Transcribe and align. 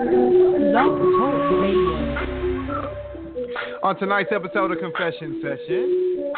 On 0.00 0.06
tonight's 3.98 4.30
episode 4.30 4.70
of 4.70 4.78
Confession 4.78 5.42
Session, 5.42 6.32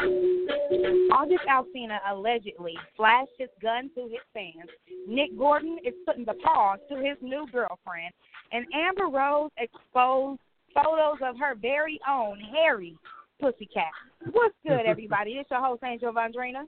August 1.12 1.44
Alsina 1.46 1.98
allegedly 2.10 2.74
flashed 2.96 3.32
his 3.38 3.50
gun 3.60 3.90
to 3.94 4.04
his 4.04 4.20
fans. 4.32 4.70
Nick 5.06 5.36
Gordon 5.36 5.76
is 5.84 5.92
putting 6.06 6.24
the 6.24 6.32
paw 6.42 6.76
to 6.88 6.96
his 6.96 7.18
new 7.20 7.46
girlfriend. 7.52 8.14
And 8.52 8.64
Amber 8.72 9.08
Rose 9.08 9.50
exposed 9.58 10.40
photos 10.74 11.18
of 11.22 11.38
her 11.38 11.54
very 11.54 12.00
own 12.08 12.40
hairy 12.40 12.96
pussycat. 13.42 13.92
What's 14.32 14.54
good, 14.66 14.84
everybody? 14.86 15.32
It's 15.32 15.50
your 15.50 15.60
host, 15.64 15.82
Angel 15.82 16.12
Vondrina. 16.12 16.64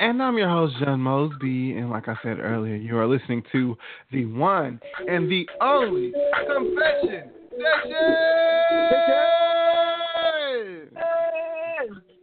and 0.00 0.22
I'm 0.22 0.36
your 0.36 0.50
host, 0.50 0.74
John 0.80 1.00
Mosby. 1.00 1.72
And 1.78 1.88
like 1.90 2.08
I 2.08 2.14
said 2.22 2.38
earlier, 2.40 2.74
you 2.76 2.98
are 2.98 3.06
listening 3.06 3.42
to 3.52 3.76
the 4.12 4.26
one 4.26 4.80
and 5.08 5.30
the 5.30 5.48
only 5.62 6.12
Confession 6.46 7.30
Session. 7.50 8.00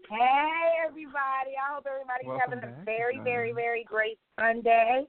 Hey, 0.09 0.85
everybody. 0.85 1.55
I 1.57 1.73
hope 1.73 1.87
everybody's 1.87 2.27
Welcome 2.27 2.51
having 2.51 2.59
a 2.59 2.61
back. 2.61 2.85
very, 2.85 3.19
very, 3.23 3.53
very 3.53 3.83
great 3.83 4.19
Sunday. 4.39 5.05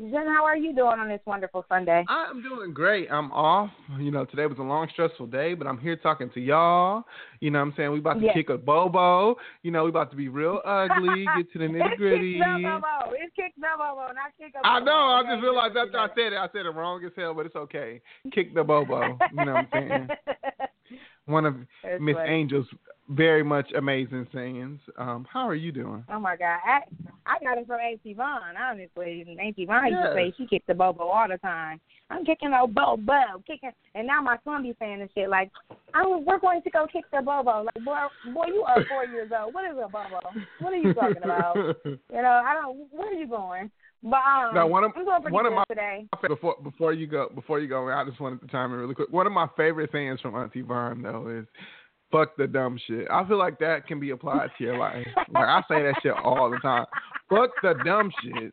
Jen, 0.00 0.28
how 0.28 0.44
are 0.44 0.56
you 0.56 0.72
doing 0.76 1.00
on 1.00 1.08
this 1.08 1.20
wonderful 1.26 1.64
Sunday? 1.68 2.04
I'm 2.08 2.40
doing 2.40 2.72
great. 2.72 3.10
I'm 3.10 3.32
off. 3.32 3.70
You 3.98 4.12
know, 4.12 4.24
today 4.24 4.46
was 4.46 4.58
a 4.58 4.62
long, 4.62 4.86
stressful 4.92 5.26
day, 5.26 5.54
but 5.54 5.66
I'm 5.66 5.76
here 5.78 5.96
talking 5.96 6.30
to 6.34 6.40
y'all. 6.40 7.02
You 7.40 7.50
know 7.50 7.58
what 7.58 7.64
I'm 7.66 7.74
saying? 7.76 7.90
We 7.90 7.98
about 7.98 8.20
to 8.20 8.26
Yes. 8.26 8.34
kick 8.34 8.48
a 8.48 8.56
bobo. 8.56 9.36
You 9.62 9.72
know, 9.72 9.82
we 9.82 9.90
about 9.90 10.12
to 10.12 10.16
be 10.16 10.28
real 10.28 10.60
ugly, 10.64 11.26
get 11.36 11.52
to 11.52 11.58
the 11.58 11.64
nitty 11.74 11.96
gritty. 11.96 12.36
It's 12.38 12.44
kick 12.46 12.62
the 12.62 12.80
bobo. 12.80 13.12
It's 13.18 13.34
kick 13.34 13.52
the 13.56 13.66
bobo, 13.76 14.12
not 14.12 14.30
kick 14.38 14.54
a 14.54 14.64
I 14.64 14.78
bobo, 14.78 14.90
I 14.90 14.94
know. 14.94 15.28
I 15.30 15.34
just 15.34 15.42
realized 15.42 15.76
after 15.76 15.98
I 15.98 16.08
said 16.14 16.32
it, 16.32 16.36
I 16.36 16.48
said 16.52 16.66
it 16.66 16.70
wrong 16.70 17.04
as 17.04 17.12
hell, 17.16 17.34
but 17.34 17.46
it's 17.46 17.56
okay. 17.56 18.00
Kick 18.32 18.54
the 18.54 18.62
bobo. 18.62 19.18
You 19.32 19.44
know 19.44 19.54
what 19.56 19.58
I'm 19.60 19.68
saying? 19.72 20.08
One 21.26 21.44
of 21.44 21.56
Miss. 22.00 22.16
Angel's 22.16 22.68
very 23.08 23.42
much 23.42 23.70
amazing 23.76 24.26
sayings. 24.34 24.80
Um, 24.98 25.26
how 25.32 25.48
are 25.48 25.54
you 25.54 25.72
doing? 25.72 26.04
Oh 26.12 26.18
my 26.20 26.36
God, 26.36 26.58
I 26.66 26.80
I 27.26 27.38
got 27.42 27.58
it 27.58 27.66
from 27.66 27.80
Auntie 27.80 28.14
Vaughn. 28.14 28.56
Honestly, 28.60 29.24
and 29.28 29.40
Auntie 29.40 29.66
Vaughn 29.66 29.86
used 29.88 30.02
to 30.02 30.12
say 30.14 30.34
she 30.36 30.46
kicked 30.46 30.66
the 30.66 30.74
bobo 30.74 31.04
all 31.04 31.28
the 31.28 31.38
time. 31.38 31.80
I'm 32.10 32.24
kicking 32.24 32.50
the 32.50 32.66
bobo, 32.66 33.42
kicking, 33.46 33.70
and 33.94 34.06
now 34.06 34.22
my 34.22 34.38
son 34.44 34.62
be 34.62 34.74
saying 34.78 35.00
this 35.00 35.10
shit 35.14 35.28
like, 35.28 35.50
"I'm 35.94 36.24
we're 36.24 36.38
going 36.38 36.62
to 36.62 36.70
go 36.70 36.86
kick 36.90 37.04
the 37.12 37.20
bobo." 37.22 37.64
Like, 37.64 37.84
boy, 37.84 37.98
boy, 38.32 38.46
you 38.46 38.62
are 38.62 38.84
four 38.88 39.04
years 39.06 39.30
old. 39.38 39.52
What 39.54 39.64
is 39.70 39.76
a 39.76 39.88
bobo? 39.88 40.20
What 40.60 40.72
are 40.72 40.76
you 40.76 40.94
talking 40.94 41.22
about? 41.22 41.56
You 41.84 42.22
know, 42.22 42.42
I 42.44 42.54
don't. 42.54 42.78
Where 42.90 43.08
are 43.08 43.12
you 43.14 43.26
going? 43.28 43.70
But 44.02 44.16
um, 44.24 44.54
Now, 44.54 44.66
one 44.68 44.84
of- 44.84 44.92
I'm 44.96 45.04
doing 45.04 45.20
pretty 45.22 45.34
one 45.34 45.44
of 45.46 45.52
my- 45.52 45.64
today. 45.68 46.06
before 46.28 46.56
before 46.62 46.92
you 46.92 47.06
go 47.06 47.28
before 47.34 47.58
you 47.60 47.68
go, 47.68 47.88
I 47.90 48.04
just 48.04 48.20
wanted 48.20 48.40
to 48.42 48.46
chime 48.48 48.72
in 48.72 48.78
really 48.78 48.94
quick. 48.94 49.08
One 49.10 49.26
of 49.26 49.32
my 49.32 49.48
favorite 49.56 49.90
sayings 49.92 50.20
from 50.20 50.34
Auntie 50.36 50.62
Vaughn 50.62 51.02
though 51.02 51.28
is 51.28 51.46
"fuck 52.10 52.36
the 52.36 52.46
dumb 52.46 52.78
shit." 52.86 53.06
I 53.10 53.26
feel 53.26 53.38
like 53.38 53.58
that 53.60 53.86
can 53.86 54.00
be 54.00 54.10
applied 54.10 54.50
to 54.58 54.64
your 54.64 54.78
life. 54.78 55.06
Like 55.30 55.48
I 55.48 55.60
say 55.68 55.82
that 55.82 55.94
shit 56.02 56.12
all 56.24 56.50
the 56.50 56.58
time. 56.58 56.86
Fuck 57.28 57.50
the 57.62 57.74
dumb 57.84 58.10
shit. 58.22 58.52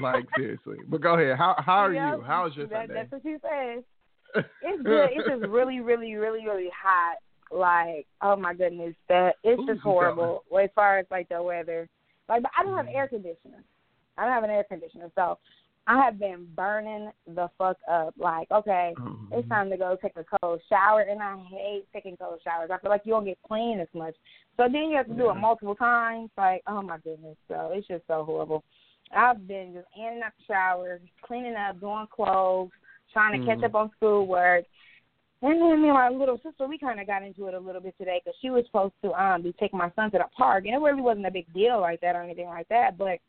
Like 0.00 0.26
seriously. 0.36 0.78
But 0.88 1.00
go 1.00 1.14
ahead. 1.14 1.38
How 1.38 1.54
how 1.58 1.78
are 1.78 1.92
Yep, 1.94 2.16
you? 2.18 2.22
How's 2.26 2.56
your 2.56 2.66
that, 2.66 2.88
Sunday? 2.88 2.94
That's 2.94 3.12
what 3.12 3.22
she 3.22 3.36
says. 3.40 4.44
It's 4.62 4.82
good. 4.84 5.08
It's 5.14 5.26
just 5.28 5.50
really, 5.50 5.80
really, 5.80 6.14
really, 6.16 6.44
really 6.44 6.70
hot. 6.76 7.16
Like, 7.50 8.06
oh 8.22 8.36
my 8.36 8.52
goodness, 8.54 8.94
that 9.08 9.36
it's 9.44 9.60
Ooh, 9.60 9.66
just 9.66 9.80
horrible 9.80 10.42
as 10.62 10.68
far 10.74 10.98
as 10.98 11.06
like 11.10 11.28
the 11.28 11.42
weather. 11.42 11.88
Like, 12.28 12.42
but 12.42 12.50
I 12.58 12.64
don't 12.64 12.76
have 12.76 12.86
Mm-hmm. 12.86 12.96
air 12.96 13.08
conditioner. 13.08 13.62
I 14.18 14.24
don't 14.24 14.32
have 14.32 14.44
an 14.44 14.50
air 14.50 14.64
conditioner, 14.64 15.10
so 15.14 15.38
I 15.86 16.04
have 16.04 16.18
been 16.18 16.46
burning 16.56 17.10
the 17.26 17.48
fuck 17.56 17.76
up. 17.88 18.14
Like, 18.18 18.50
okay, 18.50 18.94
Mhm. 18.98 19.28
it's 19.30 19.48
time 19.48 19.70
to 19.70 19.76
go 19.76 19.96
take 19.96 20.16
a 20.16 20.24
cold 20.24 20.60
shower, 20.68 21.02
and 21.02 21.22
I 21.22 21.36
hate 21.44 21.86
taking 21.92 22.16
cold 22.16 22.40
showers. 22.42 22.70
I 22.70 22.78
feel 22.78 22.90
like 22.90 23.06
you 23.06 23.12
don't 23.12 23.24
get 23.24 23.38
clean 23.42 23.78
as 23.78 23.92
much. 23.94 24.16
So 24.56 24.64
then 24.64 24.90
you 24.90 24.96
have 24.96 25.06
to 25.06 25.14
do 25.14 25.30
it 25.30 25.34
multiple 25.34 25.76
times. 25.76 26.30
Like, 26.36 26.62
oh 26.66 26.82
my 26.82 26.98
goodness, 26.98 27.36
so 27.46 27.70
it's 27.72 27.86
just 27.86 28.06
so 28.06 28.24
horrible. 28.24 28.64
I've 29.12 29.46
been 29.46 29.74
just 29.74 29.86
in 29.96 30.14
and 30.14 30.22
out 30.24 30.32
the 30.38 30.44
shower, 30.44 31.00
cleaning 31.22 31.54
up, 31.54 31.78
doing 31.78 32.08
clothes, 32.10 32.70
trying 33.12 33.38
to 33.38 33.46
catch 33.46 33.58
Mhm. 33.58 33.64
up 33.64 33.74
on 33.76 33.90
schoolwork. 33.92 34.64
And 35.42 35.60
then 35.60 35.82
me 35.82 35.88
and 35.88 35.94
my 35.94 36.08
little 36.08 36.38
sister, 36.38 36.66
we 36.66 36.78
kind 36.78 36.98
of 36.98 37.06
got 37.06 37.22
into 37.22 37.46
it 37.46 37.54
a 37.54 37.58
little 37.58 37.80
bit 37.80 37.96
today 37.98 38.20
because 38.24 38.36
she 38.40 38.50
was 38.50 38.64
supposed 38.66 38.94
to 39.02 39.12
um 39.12 39.42
be 39.42 39.52
taking 39.52 39.78
my 39.78 39.90
son 39.90 40.10
to 40.10 40.18
the 40.18 40.24
park, 40.36 40.64
and 40.64 40.74
it 40.74 40.78
really 40.78 41.02
wasn't 41.02 41.26
a 41.26 41.30
big 41.30 41.52
deal 41.52 41.80
like 41.80 42.00
that 42.00 42.16
or 42.16 42.22
anything 42.22 42.48
like 42.48 42.66
that. 42.68 42.98
But 42.98 43.20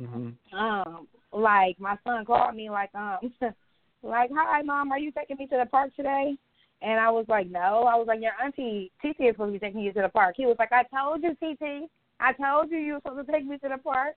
Mhm. 0.00 0.34
um, 0.52 1.06
like 1.32 1.78
my 1.78 1.96
son 2.04 2.24
called 2.24 2.54
me 2.54 2.70
like 2.70 2.94
um, 2.94 3.18
like 4.02 4.30
hi 4.34 4.62
mom, 4.62 4.90
are 4.90 4.98
you 4.98 5.12
taking 5.12 5.36
me 5.36 5.46
to 5.48 5.58
the 5.58 5.66
park 5.66 5.94
today? 5.96 6.36
And 6.82 6.98
I 6.98 7.10
was 7.10 7.26
like, 7.28 7.48
no. 7.48 7.84
I 7.84 7.94
was 7.94 8.08
like, 8.08 8.20
your 8.20 8.32
auntie 8.42 8.90
TT 9.00 9.20
is 9.20 9.34
supposed 9.34 9.54
to 9.54 9.58
be 9.58 9.64
taking 9.64 9.80
you 9.82 9.92
to 9.92 10.02
the 10.02 10.08
park. 10.08 10.34
He 10.36 10.46
was 10.46 10.56
like, 10.58 10.72
I 10.72 10.82
told 10.90 11.22
you, 11.22 11.30
TT. 11.38 11.88
I 12.18 12.32
told 12.32 12.72
you 12.72 12.78
you 12.78 12.94
were 12.94 13.00
supposed 13.06 13.26
to 13.26 13.32
take 13.32 13.46
me 13.46 13.56
to 13.58 13.68
the 13.68 13.78
park. 13.78 14.16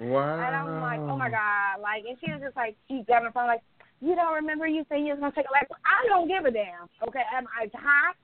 Wow. 0.00 0.36
And 0.46 0.54
I'm 0.54 0.80
like, 0.80 1.00
oh 1.00 1.16
my 1.16 1.30
god, 1.30 1.80
like, 1.80 2.04
and 2.08 2.16
she 2.20 2.32
was 2.32 2.40
just 2.40 2.56
like, 2.56 2.76
she 2.88 3.04
got 3.08 3.20
on 3.20 3.24
the 3.24 3.32
phone 3.32 3.46
like, 3.46 3.62
you 4.00 4.14
don't 4.14 4.34
remember 4.34 4.66
you 4.66 4.84
saying 4.88 5.06
you 5.06 5.12
was 5.12 5.20
gonna 5.20 5.32
take 5.32 5.48
a 5.48 5.52
lap? 5.52 5.68
I 5.84 6.06
don't 6.08 6.28
give 6.28 6.44
a 6.44 6.50
damn. 6.50 6.88
Okay, 7.08 7.24
I'm, 7.32 7.48
it's 7.62 7.74
hot. 7.74 8.16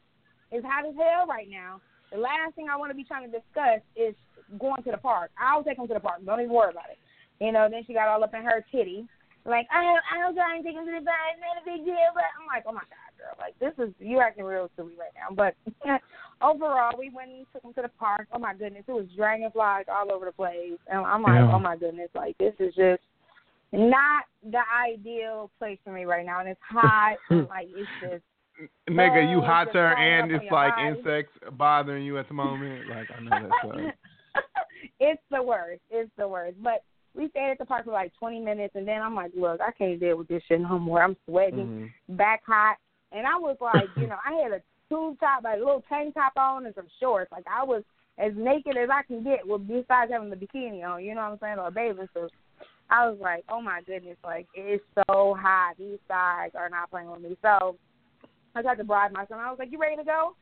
It's 0.51 0.65
hot 0.65 0.85
as 0.85 0.95
hell 0.97 1.27
right 1.27 1.49
now. 1.49 1.81
The 2.13 2.19
last 2.19 2.55
thing 2.55 2.69
I 2.69 2.77
want 2.77 2.91
to 2.91 2.97
be 2.97 3.05
trying 3.05 3.25
to 3.25 3.33
discuss 3.33 3.81
is 3.97 4.15
going 4.59 4.83
to 4.85 4.91
the 4.91 4.99
park. 4.99 5.31
I'll 5.39 5.65
take 5.65 5.79
him 5.79 5.89
to 5.89 5.95
the 5.95 6.01
park. 6.01 6.25
Don't 6.25 6.41
even 6.41 6.53
worry 6.53 6.71
about 6.71 6.91
it. 6.91 6.99
You 7.45 7.53
know. 7.53 7.69
Then 7.71 7.83
she 7.87 7.93
got 7.93 8.09
all 8.09 8.23
up 8.23 8.35
in 8.35 8.43
her 8.43 8.65
titty, 8.71 9.07
like, 9.45 9.67
I 9.73 9.99
I'll 10.23 10.35
try 10.35 10.55
and 10.55 10.65
take 10.65 10.75
him 10.75 10.87
to 10.87 10.93
the 10.93 11.05
park. 11.05 11.35
It's 11.35 11.43
not 11.43 11.63
a 11.63 11.67
big 11.67 11.85
deal. 11.85 12.15
But 12.15 12.31
I'm 12.39 12.47
like, 12.47 12.63
oh 12.67 12.73
my 12.73 12.87
god, 12.87 13.11
girl, 13.19 13.35
like 13.43 13.59
this 13.59 13.75
is 13.85 13.93
you 13.99 14.21
acting 14.21 14.45
real 14.45 14.71
silly 14.77 14.95
right 14.95 15.11
now. 15.19 15.35
But 15.35 15.55
overall, 16.43 16.95
we 16.97 17.11
went 17.11 17.31
and 17.31 17.47
took 17.53 17.65
him 17.65 17.75
to 17.75 17.83
the 17.83 17.91
park. 17.99 18.29
Oh 18.33 18.39
my 18.39 18.55
goodness, 18.55 18.85
it 18.87 18.93
was 18.93 19.07
dragonflies 19.17 19.87
all 19.91 20.13
over 20.13 20.27
the 20.27 20.33
place, 20.33 20.79
and 20.87 21.05
I'm 21.05 21.23
like, 21.23 21.43
Yeah. 21.43 21.51
oh 21.53 21.59
my 21.59 21.77
goodness, 21.77 22.11
like 22.15 22.39
this 22.39 22.55
is 22.61 22.75
just 22.75 23.03
not 23.73 24.25
the 24.49 24.63
ideal 24.79 25.51
place 25.59 25.79
for 25.83 25.93
me 25.93 26.05
right 26.05 26.25
now, 26.25 26.39
and 26.39 26.49
it's 26.49 26.61
hot. 26.63 27.17
and, 27.31 27.49
like 27.49 27.67
it's 27.75 27.91
just 28.01 28.23
Nigga, 28.89 29.29
you 29.29 29.41
bugs 29.41 29.47
hot 29.49 29.67
just 29.73 29.77
and 29.77 30.31
it's 30.31 30.45
like 30.53 30.77
body. 30.77 30.89
insects 30.89 31.33
bothering 31.59 32.05
you 32.05 32.19
at 32.19 32.29
the 32.29 32.35
moment. 32.35 32.89
Like 32.89 33.09
I 33.11 33.21
know 33.21 33.49
that's 33.49 33.75
right. 33.75 33.95
It's 35.03 35.23
the 35.31 35.43
worst. 35.43 35.83
It's 35.91 36.11
the 36.17 36.29
worst. 36.29 36.57
But 36.63 36.85
we 37.15 37.29
stayed 37.29 37.51
at 37.51 37.59
the 37.59 37.67
park 37.67 37.85
for 37.85 37.93
like 37.93 38.13
20 38.19 38.41
minutes, 38.41 38.75
and 38.77 38.87
then 38.87 39.03
I'm 39.03 39.15
like, 39.15 39.33
look, 39.37 39.61
I 39.61 39.73
can't 39.73 40.01
deal 40.01 40.17
with 40.17 40.29
this 40.29 40.43
shit 40.49 40.61
no 40.61 40.79
more. 40.79 41.03
I'm 41.03 41.17
sweating, 41.27 41.93
Mhm. 42.09 42.17
back 42.17 42.43
hot, 42.47 42.77
and 43.11 43.27
I 43.27 43.37
was 43.37 43.57
like, 43.61 43.91
you 43.97 44.07
know, 44.07 44.19
I 44.25 44.33
had 44.35 44.53
a 44.53 44.63
tube 44.89 45.19
top, 45.21 45.45
like 45.45 45.57
a 45.57 45.59
little 45.59 45.85
tank 45.89 46.15
top 46.15 46.33
on, 46.37 46.67
and 46.67 46.75
some 46.75 46.89
shorts. 47.01 47.33
Like 47.33 47.47
I 47.47 47.65
was 47.65 47.83
as 48.19 48.33
naked 48.37 48.77
as 48.77 48.91
I 48.91 49.03
can 49.03 49.23
get, 49.25 49.47
with 49.47 49.67
besides 49.67 50.13
having 50.13 50.31
the 50.31 50.37
bikini 50.37 50.85
on. 50.85 51.05
You 51.05 51.15
know 51.15 51.23
what 51.23 51.33
I'm 51.33 51.39
saying, 51.41 51.59
or 51.59 51.69
a 51.69 51.71
bathing 51.71 52.09
suit. 52.15 52.33
I 52.91 53.09
was 53.09 53.19
like, 53.21 53.45
oh 53.49 53.61
my 53.61 53.81
goodness, 53.83 54.19
like 54.23 54.47
it's 54.55 54.85
so 54.95 55.35
hot. 55.35 55.75
These 55.79 55.99
guys 56.09 56.51
are 56.55 56.69
not 56.69 56.91
playing 56.91 57.11
with 57.11 57.23
me. 57.23 57.37
So 57.41 57.77
I 58.55 58.63
got 58.63 58.75
to 58.75 58.85
bribe 58.85 59.13
my 59.13 59.27
son. 59.27 59.39
I 59.39 59.51
was 59.51 59.59
like, 59.59 59.73
you 59.73 59.79
ready 59.79 59.97
to 59.97 60.05
go? 60.05 60.37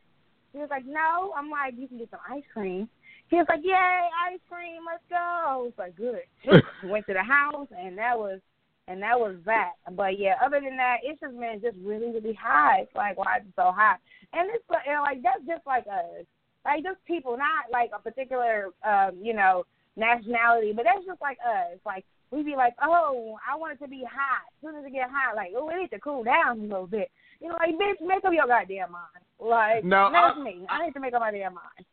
He 0.52 0.58
was 0.58 0.68
like, 0.70 0.84
no. 0.84 1.32
I'm 1.36 1.48
like, 1.48 1.74
you 1.76 1.86
can 1.86 1.98
get 1.98 2.10
some 2.10 2.20
ice 2.28 2.42
cream. 2.52 2.88
He 3.30 3.36
was 3.36 3.46
like, 3.48 3.60
yay, 3.62 4.08
ice 4.28 4.40
cream, 4.50 4.82
let's 4.84 5.06
go. 5.08 5.16
I 5.16 5.56
was 5.56 5.72
like, 5.78 5.94
good. 5.96 6.22
Went 6.90 7.06
to 7.06 7.14
the 7.14 7.22
house, 7.22 7.68
and 7.76 7.96
that 7.96 8.18
was 8.18 8.40
and 8.88 9.00
that 9.02 9.18
was 9.18 9.36
that. 9.46 9.78
But 9.92 10.18
yeah, 10.18 10.34
other 10.44 10.60
than 10.60 10.76
that, 10.76 10.96
it's 11.04 11.20
just 11.20 11.38
been 11.38 11.60
just 11.62 11.76
really, 11.84 12.10
really 12.10 12.34
hot. 12.34 12.80
It's 12.80 12.94
like 12.96 13.16
why 13.16 13.38
is 13.38 13.46
it 13.46 13.52
so 13.54 13.70
hot? 13.70 13.98
And 14.32 14.50
it's 14.50 14.64
like, 14.68 15.22
that's 15.22 15.46
just 15.46 15.64
like 15.66 15.86
us, 15.86 16.26
like 16.64 16.82
just 16.82 16.98
people, 17.06 17.38
not 17.38 17.70
like 17.72 17.90
a 17.94 18.02
particular, 18.02 18.70
um, 18.82 19.18
you 19.22 19.32
know, 19.32 19.62
nationality, 19.96 20.72
but 20.74 20.84
that's 20.84 21.06
just 21.06 21.20
like 21.22 21.38
us. 21.46 21.78
Like 21.86 22.04
we 22.32 22.42
be 22.42 22.56
like, 22.56 22.74
oh, 22.82 23.38
I 23.48 23.54
want 23.56 23.74
it 23.78 23.84
to 23.84 23.88
be 23.88 24.02
hot. 24.02 24.42
As 24.50 24.58
soon 24.62 24.74
as 24.78 24.84
it 24.84 24.92
get 24.92 25.10
hot, 25.10 25.36
like, 25.36 25.52
oh, 25.56 25.68
it 25.70 25.78
needs 25.78 25.90
to 25.92 26.00
cool 26.00 26.24
down 26.24 26.58
a 26.58 26.62
little 26.62 26.86
bit. 26.86 27.10
You 27.40 27.48
know, 27.48 27.54
like 27.62 27.74
bitch, 27.78 28.04
make 28.04 28.24
up 28.24 28.32
your 28.32 28.46
goddamn 28.48 28.90
mind. 28.90 29.22
Like 29.38 29.84
No, 29.84 30.10
that's 30.10 30.36
I- 30.36 30.42
me. 30.42 30.66
I 30.68 30.84
need 30.86 30.94
to 30.94 31.00
make 31.00 31.14
up 31.14 31.20
my 31.20 31.30
damn 31.30 31.54
mind. 31.54 31.86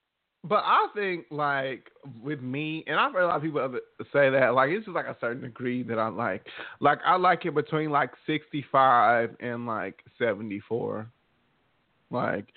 But 0.47 0.63
I 0.65 0.87
think 0.95 1.25
like 1.31 1.91
with 2.23 2.41
me, 2.41 2.83
and 2.87 2.99
I've 2.99 3.13
heard 3.13 3.23
a 3.23 3.27
lot 3.27 3.37
of 3.37 3.41
people 3.43 3.79
say 4.13 4.29
that 4.29 4.53
like 4.53 4.69
it's 4.69 4.85
just 4.85 4.95
like 4.95 5.05
a 5.07 5.17
certain 5.19 5.41
degree 5.41 5.83
that 5.83 5.99
I 5.99 6.07
like. 6.09 6.45
Like 6.79 6.99
I 7.05 7.15
like 7.15 7.45
it 7.45 7.53
between 7.55 7.89
like 7.89 8.11
sixty 8.25 8.65
five 8.71 9.35
and 9.39 9.65
like 9.65 9.99
seventy 10.17 10.61
four. 10.67 11.09
Like 12.09 12.47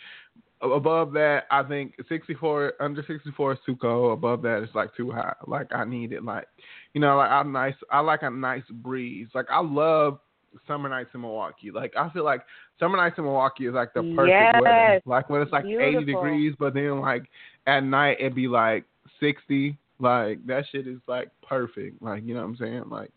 above 0.63 1.13
that, 1.13 1.45
I 1.51 1.63
think 1.63 1.95
sixty 2.09 2.35
four 2.35 2.75
under 2.81 3.03
sixty 3.07 3.31
four 3.37 3.53
is 3.53 3.59
too 3.67 3.77
cold. 3.77 4.13
Above 4.13 4.43
that, 4.43 4.63
it's 4.63 4.75
like 4.75 4.95
too 4.97 5.11
hot. 5.11 5.37
Like 5.49 5.69
I 5.75 5.85
need 5.85 6.13
it. 6.13 6.25
Like 6.25 6.47
you 6.95 7.01
know, 7.01 7.17
like 7.17 7.31
I'm 7.31 7.53
nice. 7.53 7.75
I 7.91 8.01
like 8.01 8.23
a 8.23 8.31
nice 8.31 8.65
breeze. 8.71 9.29
Like 9.35 9.47
I 9.51 9.61
love 9.61 10.19
summer 10.67 10.89
nights 10.89 11.11
in 11.15 11.21
Milwaukee. 11.21 11.71
Like 11.71 11.95
I 11.97 12.11
feel 12.11 12.25
like 12.25 12.43
summer 12.79 12.97
nights 12.97 13.17
in 13.19 13.25
Milwaukee 13.25 13.67
is 13.67 13.75
like 13.75 13.93
the 13.95 14.03
perfect 14.17 14.29
Yes. 14.29 14.55
weather. 14.61 15.01
Like 15.05 15.31
when 15.31 15.43
it's 15.43 15.53
like 15.53 15.65
Beautiful. 15.65 16.01
80 16.01 16.05
degrees, 16.05 16.55
but 16.59 16.75
then 16.75 17.01
like 17.01 17.25
at 17.71 17.85
night 17.85 18.17
it'd 18.21 18.35
be 18.35 18.49
like 18.49 18.85
60. 19.21 19.77
Like 19.99 20.45
that 20.47 20.65
shit 20.73 20.87
is 20.87 20.99
like 21.07 21.29
perfect. 21.47 22.01
Like 22.03 22.23
you 22.25 22.33
know 22.35 22.41
what 22.41 22.47
I'm 22.49 22.57
saying? 22.57 22.85
Like 22.89 23.11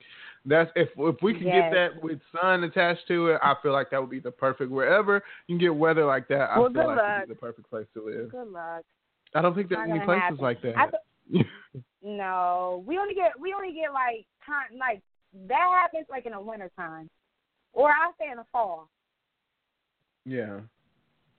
that's 0.45 0.69
if 0.75 0.89
if 0.97 1.15
we 1.21 1.33
can 1.33 1.47
Yes. 1.47 1.71
get 1.71 1.73
that 1.93 2.03
with 2.03 2.19
sun 2.39 2.63
attached 2.65 3.07
to 3.07 3.29
it, 3.29 3.39
I 3.41 3.55
feel 3.63 3.71
like 3.71 3.89
that 3.91 4.01
would 4.01 4.09
be 4.09 4.19
the 4.19 4.31
perfect 4.31 4.69
wherever 4.69 5.23
you 5.47 5.55
can 5.55 5.59
get 5.59 5.73
weather 5.73 6.05
like 6.05 6.27
that. 6.27 6.49
I 6.51 6.59
Well, 6.59 6.69
feel 6.73 6.85
like 6.87 6.97
luck. 6.97 7.05
it'd 7.17 7.29
be 7.29 7.33
the 7.35 7.39
perfect 7.39 7.69
place 7.69 7.87
to 7.93 8.05
live. 8.05 8.31
Good 8.31 8.47
luck. 8.51 8.83
I 9.33 9.41
don't 9.41 9.55
think 9.55 9.69
there's 9.69 9.89
any 9.89 9.99
places 10.01 10.21
happen. 10.21 10.37
like 10.39 10.61
that. 10.61 10.91
Th- 11.31 11.45
No, 12.05 12.83
we 12.85 12.97
only 12.97 13.13
get 13.15 13.31
we 13.39 13.53
only 13.53 13.73
get 13.73 13.93
like 13.93 14.25
time 14.45 14.77
like 14.77 15.01
that 15.47 15.69
happens 15.81 16.05
like 16.09 16.25
in 16.25 16.33
the 16.33 16.41
winter 16.41 16.69
time, 16.75 17.09
or 17.71 17.89
I 17.89 18.11
say 18.19 18.29
in 18.29 18.35
the 18.37 18.43
fall. 18.51 18.89
Yeah. 20.25 20.59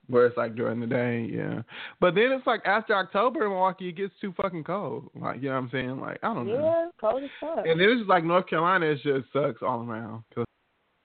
Where 0.08 0.26
it's 0.26 0.36
like 0.36 0.54
during 0.54 0.80
the 0.80 0.86
day, 0.86 1.28
yeah. 1.32 1.62
But 1.98 2.14
then 2.14 2.30
it's 2.32 2.46
like 2.46 2.60
after 2.66 2.94
October 2.94 3.44
in 3.44 3.50
Milwaukee, 3.50 3.88
it 3.88 3.96
gets 3.96 4.12
too 4.20 4.34
fucking 4.36 4.64
cold. 4.64 5.08
Like, 5.18 5.36
you 5.36 5.48
know 5.48 5.54
what 5.54 5.62
I'm 5.62 5.70
saying? 5.72 6.00
Like, 6.00 6.18
I 6.22 6.34
don't 6.34 6.46
know. 6.46 6.54
Yeah, 6.54 6.88
cold 7.00 7.22
as 7.22 7.30
fuck. 7.40 7.66
And 7.66 7.80
then 7.80 7.88
it's 7.88 8.00
just 8.00 8.10
like 8.10 8.24
North 8.24 8.46
Carolina, 8.46 8.86
it 8.86 9.00
just 9.02 9.32
sucks 9.32 9.62
all 9.62 9.82
around 9.82 10.24
because 10.28 10.44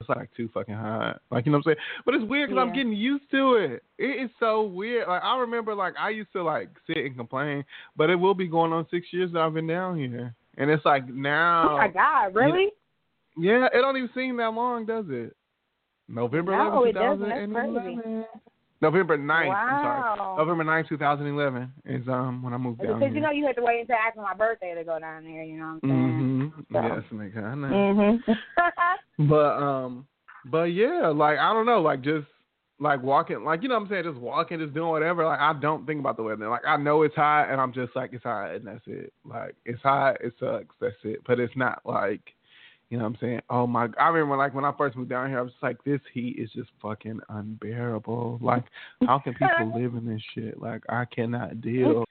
it's 0.02 0.10
like 0.10 0.30
too 0.36 0.50
fucking 0.54 0.76
hot. 0.76 1.22
Like, 1.32 1.46
you 1.46 1.52
know 1.52 1.60
what 1.60 1.68
I'm 1.68 1.76
saying? 1.76 1.86
But 2.06 2.16
it's 2.16 2.26
weird 2.26 2.50
because 2.50 2.62
I'm 2.62 2.74
getting 2.74 2.94
used 2.94 3.30
to 3.32 3.54
it. 3.56 3.84
It 3.98 4.24
is 4.26 4.30
so 4.40 4.64
weird. 4.64 5.08
Like, 5.08 5.24
I 5.24 5.38
remember, 5.38 5.74
like, 5.76 5.94
I 5.98 6.10
used 6.10 6.34
to, 6.34 6.44
like, 6.44 6.70
sit 6.88 6.98
and 6.98 7.16
complain, 7.16 7.64
but 7.96 8.10
it 8.10 8.16
will 8.16 8.34
be 8.34 8.48
going 8.48 8.74
on 8.74 8.86
six 8.92 9.08
years 9.12 9.32
that 9.32 9.40
I've 9.40 9.54
been 9.54 9.68
down 9.68 9.98
here. 9.98 10.36
And 10.58 10.70
it's 10.70 10.84
like 10.84 11.08
now. 11.08 11.70
oh 11.72 11.78
my 11.78 11.88
god, 11.88 12.36
really? 12.36 12.70
Yeah, 13.38 13.68
it 13.74 13.82
don't 13.82 13.96
even 13.96 14.10
seem 14.14 14.36
that 14.38 14.54
long, 14.54 14.86
does 14.86 15.06
it? 15.08 15.36
November 16.10 16.52
No, 16.52 16.82
11th, 16.82 16.90
it 16.90 16.94
doesn't. 16.94 17.30
That's 17.30 17.46
2011. 17.46 18.26
November 18.82 19.18
9th, 19.18 19.56
I'm 19.56 19.84
sorry. 19.84 20.00
Wow. 20.00 20.36
November 20.38 20.64
9th, 20.64 20.90
2011 20.90 21.74
is 21.86 22.08
um 22.08 22.42
when 22.42 22.54
I 22.54 22.58
moved 22.58 22.82
down 22.82 23.00
Because 23.00 23.14
you 23.14 23.22
know 23.22 23.32
you 23.32 23.46
had 23.46 23.56
to 23.58 23.62
wait 23.62 23.82
until 23.82 23.96
after 23.96 24.22
my 24.22 24.34
birthday 24.34 24.74
to 24.74 24.84
go 24.84 25.00
down 25.00 25.24
there. 25.24 25.44
You 25.44 25.58
know 25.58 25.80
what 25.82 25.92
I'm 25.92 26.50
hmm 26.50 26.50
So. 26.74 26.82
Yes, 26.82 27.04
nigga, 27.12 27.44
I 27.44 27.56
know. 27.56 27.70
saying? 27.70 28.24
Mhm. 28.28 28.38
But 29.30 29.62
um, 29.62 30.08
but 30.46 30.66
yeah, 30.66 31.12
like 31.14 31.40
I 31.40 31.52
don't 31.52 31.66
know, 31.66 31.82
like 31.82 32.02
just 32.02 32.26
like 32.80 33.04
walking, 33.04 33.44
like 33.44 33.62
you 33.62 33.68
know 33.68 33.76
what 33.76 33.84
I'm 33.84 33.90
saying, 33.90 34.06
just 34.06 34.18
walking, 34.18 34.60
just 34.60 34.74
doing 34.74 34.88
whatever. 34.90 35.26
Like 35.26 35.42
I 35.42 35.52
don't 35.60 35.86
think 35.86 36.00
about 36.00 36.16
the 36.16 36.24
weather. 36.24 36.48
Like 36.48 36.66
I 36.66 36.78
know 36.78 37.02
it's 37.02 37.16
hot, 37.16 37.50
and 37.50 37.60
I'm 37.60 37.74
just 37.74 37.94
like 37.98 38.14
it's 38.14 38.24
hot, 38.24 38.52
and 38.52 38.66
that's 38.66 38.88
it. 38.88 39.12
Like 39.26 39.56
it's 39.66 39.82
hot, 39.82 40.22
it 40.22 40.34
sucks, 40.40 40.74
that's 40.80 40.96
it. 41.04 41.20
But 41.28 41.40
it's 41.40 41.56
not 41.58 41.82
like. 41.84 42.22
You 42.90 42.98
know 42.98 43.04
what 43.04 43.10
I'm 43.12 43.18
saying? 43.22 43.42
Oh 43.52 43.68
my! 43.68 43.86
God, 43.86 43.96
I 44.00 44.08
remember 44.08 44.36
like 44.36 44.56
when 44.56 44.66
I 44.66 44.74
first 44.76 44.98
moved 44.98 45.12
down 45.12 45.30
here, 45.30 45.38
I 45.38 45.44
was 45.44 45.52
just 45.52 45.62
like, 45.62 45.78
this 45.84 46.00
heat 46.12 46.38
is 46.40 46.50
just 46.56 46.70
fucking 46.82 47.20
unbearable. 47.30 48.40
Like, 48.42 48.64
how 49.06 49.20
can 49.20 49.34
people 49.34 49.72
live 49.80 49.94
in 49.94 50.08
this 50.08 50.22
shit? 50.34 50.60
Like, 50.60 50.82
I 50.90 51.06
cannot 51.06 51.62
deal. 51.62 52.04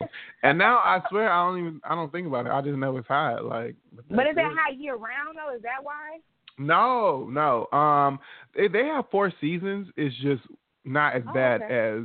And 0.44 0.56
now 0.56 0.76
I 0.78 1.00
swear 1.08 1.32
I 1.32 1.44
don't 1.48 1.58
even 1.58 1.80
I 1.82 1.96
don't 1.96 2.12
think 2.12 2.28
about 2.28 2.46
it. 2.46 2.52
I 2.52 2.60
just 2.60 2.76
know 2.76 2.96
it's 2.96 3.08
hot. 3.08 3.44
Like, 3.44 3.74
but 3.92 4.06
that's 4.08 4.30
is 4.30 4.36
it. 4.36 4.44
hot 4.56 4.78
year 4.78 4.94
round 4.94 5.36
though? 5.36 5.52
Is 5.54 5.62
that 5.62 5.82
why? 5.82 6.18
No, 6.58 7.28
no. 7.28 7.66
Um, 7.76 8.20
they 8.54 8.68
they 8.68 8.84
have 8.86 9.06
four 9.10 9.32
seasons. 9.40 9.88
It's 9.96 10.14
just 10.22 10.42
not 10.84 11.16
as 11.16 11.22
Oh, 11.28 11.32
bad 11.32 11.62
okay. 11.62 11.74
as 11.74 12.04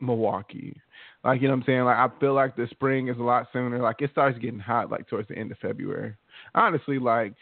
Milwaukee. 0.00 0.80
Like 1.24 1.40
you 1.40 1.48
know 1.48 1.54
what 1.54 1.60
I'm 1.60 1.66
saying? 1.66 1.84
Like 1.84 1.96
I 1.96 2.08
feel 2.20 2.34
like 2.34 2.56
the 2.56 2.66
spring 2.70 3.08
is 3.08 3.18
a 3.18 3.22
lot 3.22 3.48
sooner. 3.52 3.78
Like 3.80 4.02
it 4.02 4.10
starts 4.10 4.38
getting 4.38 4.58
hot 4.58 4.90
like 4.90 5.08
towards 5.08 5.28
the 5.28 5.36
end 5.38 5.52
of 5.52 5.58
February. 5.58 6.14
Honestly, 6.54 6.98
like 6.98 7.34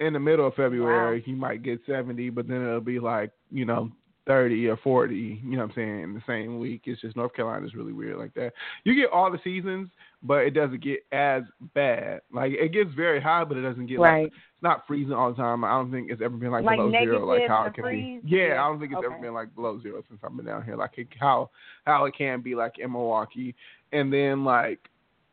in 0.00 0.12
the 0.14 0.20
middle 0.20 0.46
of 0.46 0.54
February, 0.54 1.22
you 1.26 1.36
might 1.36 1.62
get 1.62 1.80
70, 1.86 2.30
but 2.30 2.48
then 2.48 2.62
it'll 2.62 2.80
be 2.80 2.98
like 2.98 3.30
you 3.50 3.64
know 3.64 3.90
30 4.26 4.68
or 4.68 4.76
40. 4.78 5.14
You 5.14 5.50
know 5.50 5.58
what 5.58 5.70
I'm 5.70 5.72
saying? 5.74 6.02
In 6.02 6.14
the 6.14 6.22
same 6.26 6.58
week. 6.58 6.82
It's 6.84 7.00
just 7.00 7.16
North 7.16 7.34
Carolina's 7.34 7.74
really 7.74 7.92
weird 7.92 8.18
like 8.18 8.34
that. 8.34 8.52
You 8.84 8.94
get 8.94 9.10
all 9.10 9.30
the 9.32 9.40
seasons, 9.42 9.90
but 10.22 10.38
it 10.44 10.50
doesn't 10.50 10.82
get 10.82 11.00
as 11.12 11.42
bad. 11.74 12.20
Like 12.32 12.52
it 12.52 12.72
gets 12.72 12.94
very 12.94 13.20
hot, 13.20 13.48
but 13.48 13.58
it 13.58 13.62
doesn't 13.62 13.86
get 13.86 13.98
like 13.98 14.12
Right. 14.12 14.26
it's 14.26 14.34
not 14.60 14.86
freezing 14.86 15.12
all 15.12 15.30
the 15.30 15.36
time. 15.36 15.62
I 15.64 15.70
don't 15.70 15.90
think 15.92 16.10
it's 16.10 16.20
ever 16.22 16.36
been 16.36 16.50
like, 16.50 16.64
Like 16.64 16.78
below 16.78 16.90
zero, 16.90 17.26
like 17.26 17.48
how 17.48 17.64
it 17.66 17.74
can 17.74 17.84
freeze? 17.84 18.22
be. 18.24 18.36
Yeah, 18.36 18.48
Yeah, 18.54 18.64
I 18.64 18.68
don't 18.68 18.80
think 18.80 18.92
it's 18.92 19.02
ever 19.04 19.18
been 19.20 19.34
like 19.34 19.54
below 19.54 19.80
zero 19.80 20.02
since 20.08 20.20
I've 20.24 20.36
been 20.36 20.46
down 20.46 20.64
here. 20.64 20.76
Like 20.76 20.92
it, 20.96 21.08
how 21.20 21.50
how 21.84 22.04
it 22.06 22.14
can 22.16 22.40
be 22.40 22.54
like 22.54 22.78
in 22.78 22.90
Milwaukee, 22.92 23.54
and 23.92 24.12
then 24.12 24.44
like 24.44 24.80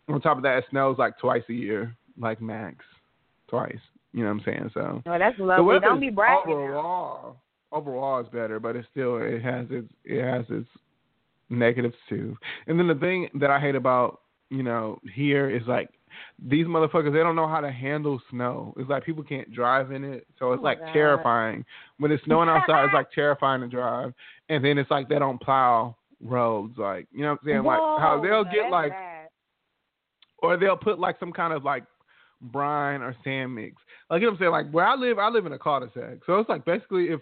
on 0.07 0.22
top 0.22 0.38
of 0.38 0.44
that, 0.44 0.60
it 0.60 0.66
snows 0.69 0.98
like 1.00 1.18
twice 1.18 1.44
a 1.50 1.54
year, 1.54 1.95
like 2.19 2.39
max, 2.42 2.86
twice. 3.48 3.77
You 4.13 4.22
know 4.24 4.27
what 4.33 4.38
I'm 4.38 4.44
saying? 4.45 4.72
So 4.74 5.01
Oh, 5.06 5.18
that's 5.19 5.38
lovely. 5.39 5.80
Don't 5.80 6.00
be 6.00 6.10
bragging. 6.10 6.51
now. 6.54 6.56
overall 6.63 7.36
overall 7.71 8.21
is 8.21 8.28
better, 8.30 8.60
but 8.60 8.75
it 8.75 8.86
still 8.92 9.18
it 9.18 9.42
has 9.42 9.66
its 9.71 9.92
it 10.06 10.24
has 10.24 10.45
its 10.50 10.69
negatives 11.50 11.95
too. 12.10 12.38
And 12.68 12.80
then 12.80 12.88
the 12.88 12.95
thing 12.95 13.28
that 13.36 13.50
I 13.51 13.60
hate 13.60 13.75
about 13.75 14.21
you 14.50 14.63
know 14.63 15.00
here 15.13 15.50
is 15.50 15.63
like 15.68 15.89
these 16.39 16.65
motherfuckers 16.65 17.13
they 17.13 17.19
don't 17.19 17.35
know 17.35 17.47
how 17.47 17.62
to 17.62 17.71
handle 17.71 18.21
snow. 18.29 18.73
It's 18.77 18.89
like 18.89 19.06
people 19.06 19.23
can't 19.23 19.51
drive 19.53 19.91
in 19.91 20.03
it, 20.03 20.27
so 20.39 20.53
it's 20.53 20.62
Oh 20.62 20.63
like 20.63 20.79
God. 20.79 20.94
terrifying 20.94 21.65
when 22.00 22.12
it's 22.12 22.23
snowing 22.25 22.50
outside. 22.50 22.85
it's 22.85 22.94
like 22.94 23.12
terrifying 23.15 23.62
to 23.62 23.67
drive, 23.67 24.13
and 24.50 24.63
then 24.63 24.77
it's 24.77 24.91
like 24.91 25.09
they 25.09 25.19
don't 25.19 25.41
plow 25.41 25.95
roads. 26.21 26.77
Like 26.77 27.07
you 27.12 27.21
know 27.21 27.31
what 27.31 27.39
I'm 27.41 27.47
saying? 27.47 27.63
like 27.63 27.79
how 27.79 28.19
they'll 28.23 28.44
get 28.44 28.71
like 28.71 28.91
bad. 28.91 29.27
or 30.39 30.57
they'll 30.57 30.77
put 30.77 31.00
like 31.00 31.19
some 31.19 31.31
kind 31.31 31.53
of 31.53 31.63
like 31.63 31.83
brine 32.41 33.01
or 33.01 33.15
sand 33.23 33.56
mix. 33.56 33.81
Like 34.09 34.21
you 34.21 34.27
know 34.27 34.31
what 34.31 34.35
I'm 34.35 34.39
saying? 34.39 34.51
Like 34.51 34.71
where 34.71 34.85
I 34.85 34.95
live, 34.95 35.19
I 35.19 35.29
live 35.29 35.45
in 35.45 35.53
a 35.53 35.59
cul-de-sac. 35.59 36.19
So 36.25 36.39
it's 36.39 36.50
like 36.50 36.65
basically 36.65 37.06
if 37.06 37.21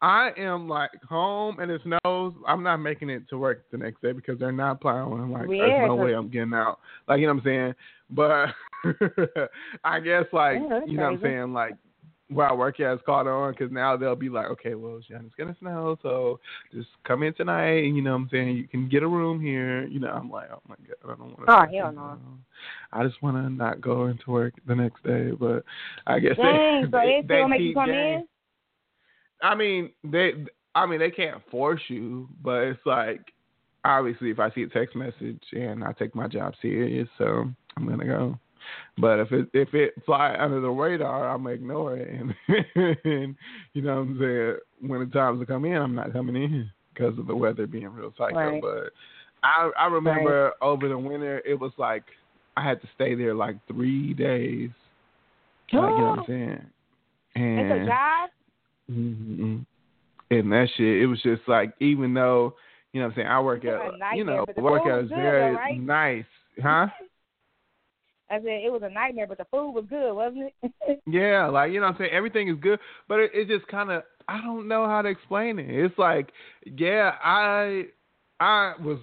I 0.00 0.30
am 0.36 0.68
like 0.68 0.90
home 1.08 1.58
and 1.58 1.70
it 1.70 1.80
snows, 1.82 2.34
I'm 2.46 2.62
not 2.62 2.76
making 2.78 3.10
it 3.10 3.28
to 3.30 3.38
work 3.38 3.64
the 3.72 3.78
next 3.78 4.00
day 4.02 4.12
because 4.12 4.38
they're 4.38 4.52
not 4.52 4.80
plowing. 4.80 5.20
I'm 5.20 5.32
Like 5.32 5.48
Yeah, 5.48 5.68
there's 5.68 5.88
no 5.88 5.96
way 5.96 6.14
I'm 6.14 6.28
getting 6.28 6.54
out. 6.54 6.78
Like 7.08 7.20
you 7.20 7.26
know 7.26 7.34
what 7.34 7.40
I'm 7.40 7.44
saying? 7.44 7.74
But 8.10 8.48
I 9.84 10.00
guess 10.00 10.24
like 10.32 10.58
Yeah, 10.68 10.80
you 10.86 10.96
know 10.96 11.04
what 11.04 11.12
I'm 11.14 11.20
saying? 11.22 11.52
Like 11.52 11.74
where 12.30 12.48
I 12.48 12.52
work 12.52 12.78
at 12.80 12.92
is 12.92 13.00
caught 13.06 13.26
on 13.26 13.52
because 13.52 13.72
now 13.72 13.96
they'll 13.96 14.14
be 14.14 14.28
like, 14.28 14.46
okay, 14.46 14.74
well, 14.74 14.98
it's 14.98 15.34
gonna 15.36 15.56
snow, 15.58 15.98
so 16.02 16.40
just 16.74 16.88
come 17.04 17.22
in 17.22 17.32
tonight, 17.34 17.84
and 17.84 17.96
you 17.96 18.02
know 18.02 18.12
what 18.12 18.22
I'm 18.22 18.28
saying 18.30 18.56
you 18.56 18.68
can 18.68 18.88
get 18.88 19.02
a 19.02 19.08
room 19.08 19.40
here. 19.40 19.86
You 19.86 20.00
know, 20.00 20.08
I'm 20.08 20.30
like, 20.30 20.48
oh 20.52 20.60
my 20.68 20.76
god, 20.86 20.96
I 21.04 21.16
don't 21.16 21.20
want 21.20 21.46
to. 21.46 21.76
Oh, 21.76 21.82
hell 21.82 21.92
no. 21.92 22.18
I 22.92 23.04
just 23.06 23.22
want 23.22 23.36
to 23.36 23.50
not 23.50 23.80
go 23.80 24.06
into 24.06 24.30
work 24.30 24.54
the 24.66 24.74
next 24.74 25.02
day, 25.04 25.30
but 25.30 25.64
I 26.06 26.18
guess 26.18 26.36
Dang, 26.36 26.82
they 26.82 26.86
so 26.86 26.90
they 26.92 27.22
they, 27.26 27.34
still 27.34 27.48
make 27.48 27.60
you 27.60 27.74
come 27.74 27.90
in? 27.90 28.26
I 29.42 29.54
mean, 29.54 29.90
they. 30.04 30.32
I 30.74 30.86
mean, 30.86 31.00
they 31.00 31.10
can't 31.10 31.42
force 31.50 31.80
you, 31.88 32.28
but 32.42 32.62
it's 32.64 32.86
like 32.86 33.32
obviously 33.84 34.30
if 34.30 34.38
I 34.38 34.50
see 34.50 34.62
a 34.62 34.68
text 34.68 34.94
message 34.94 35.42
and 35.52 35.82
I 35.82 35.92
take 35.92 36.14
my 36.14 36.28
job 36.28 36.54
serious, 36.60 37.08
so 37.16 37.50
I'm 37.78 37.88
gonna 37.88 38.04
go. 38.04 38.38
But 38.98 39.20
if 39.20 39.32
it 39.32 39.48
if 39.52 39.72
it 39.74 39.94
fly 40.04 40.36
under 40.38 40.60
the 40.60 40.68
radar, 40.68 41.28
I'm 41.30 41.44
gonna 41.44 41.54
ignore 41.54 41.96
it, 41.96 42.08
and, 42.08 42.34
and 43.04 43.36
you 43.72 43.82
know 43.82 43.96
what 43.96 44.00
I'm 44.00 44.18
saying. 44.20 44.56
When 44.90 45.00
the 45.00 45.06
times 45.06 45.40
to 45.40 45.46
come 45.46 45.64
in, 45.64 45.74
I'm 45.74 45.94
not 45.94 46.12
coming 46.12 46.36
in 46.36 46.70
because 46.92 47.18
of 47.18 47.26
the 47.26 47.34
weather 47.34 47.66
being 47.66 47.88
real 47.88 48.12
psycho. 48.16 48.34
Right. 48.34 48.62
But 48.62 48.92
I 49.42 49.70
I 49.78 49.86
remember 49.86 50.52
over 50.60 50.88
the 50.88 50.98
winter, 50.98 51.40
it 51.46 51.58
was 51.58 51.72
like 51.78 52.04
I 52.56 52.68
had 52.68 52.80
to 52.82 52.88
stay 52.94 53.14
there 53.14 53.34
like 53.34 53.56
three 53.68 54.14
days. 54.14 54.70
Like, 55.72 55.82
you 55.92 55.98
know 55.98 56.10
what 56.10 56.18
I'm 56.20 56.24
saying? 56.26 56.66
And 57.36 57.70
It's 57.70 57.82
a 57.82 57.86
job? 57.86 58.30
hmm 58.88 59.56
And 60.30 60.52
that 60.52 60.68
shit, 60.76 61.02
it 61.02 61.06
was 61.06 61.22
just 61.22 61.42
like, 61.46 61.72
even 61.80 62.14
though, 62.14 62.54
you 62.92 63.00
know 63.00 63.06
what 63.06 63.12
I'm 63.12 63.16
saying, 63.16 63.28
I 63.28 63.40
work 63.40 63.64
at, 63.64 63.74
a 63.74 64.16
you 64.16 64.24
know, 64.24 64.44
work 64.56 64.86
at 64.86 65.04
is 65.04 65.10
very 65.10 65.54
right? 65.54 65.80
nice. 65.80 66.24
Huh? 66.62 66.86
I 68.30 68.36
said 68.38 68.46
it 68.46 68.72
was 68.72 68.82
a 68.84 68.90
nightmare, 68.90 69.26
but 69.26 69.38
the 69.38 69.46
food 69.50 69.72
was 69.72 69.84
good, 69.88 70.12
wasn't 70.12 70.52
it? 70.62 71.00
Yeah, 71.06 71.46
like, 71.46 71.72
you 71.72 71.80
know 71.80 71.86
what 71.86 71.94
I'm 71.94 71.98
saying, 71.98 72.10
everything 72.12 72.48
is 72.48 72.56
good, 72.60 72.78
but 73.08 73.20
it, 73.20 73.30
it 73.32 73.48
just 73.48 73.66
kind 73.68 73.90
of, 73.90 74.02
I 74.28 74.40
don't 74.42 74.68
know 74.68 74.86
how 74.86 75.00
to 75.00 75.08
explain 75.08 75.58
it. 75.58 75.70
It's 75.70 75.98
like, 75.98 76.32
yeah, 76.66 77.12
I, 77.24 77.84
I 78.40 78.74
was 78.80 78.98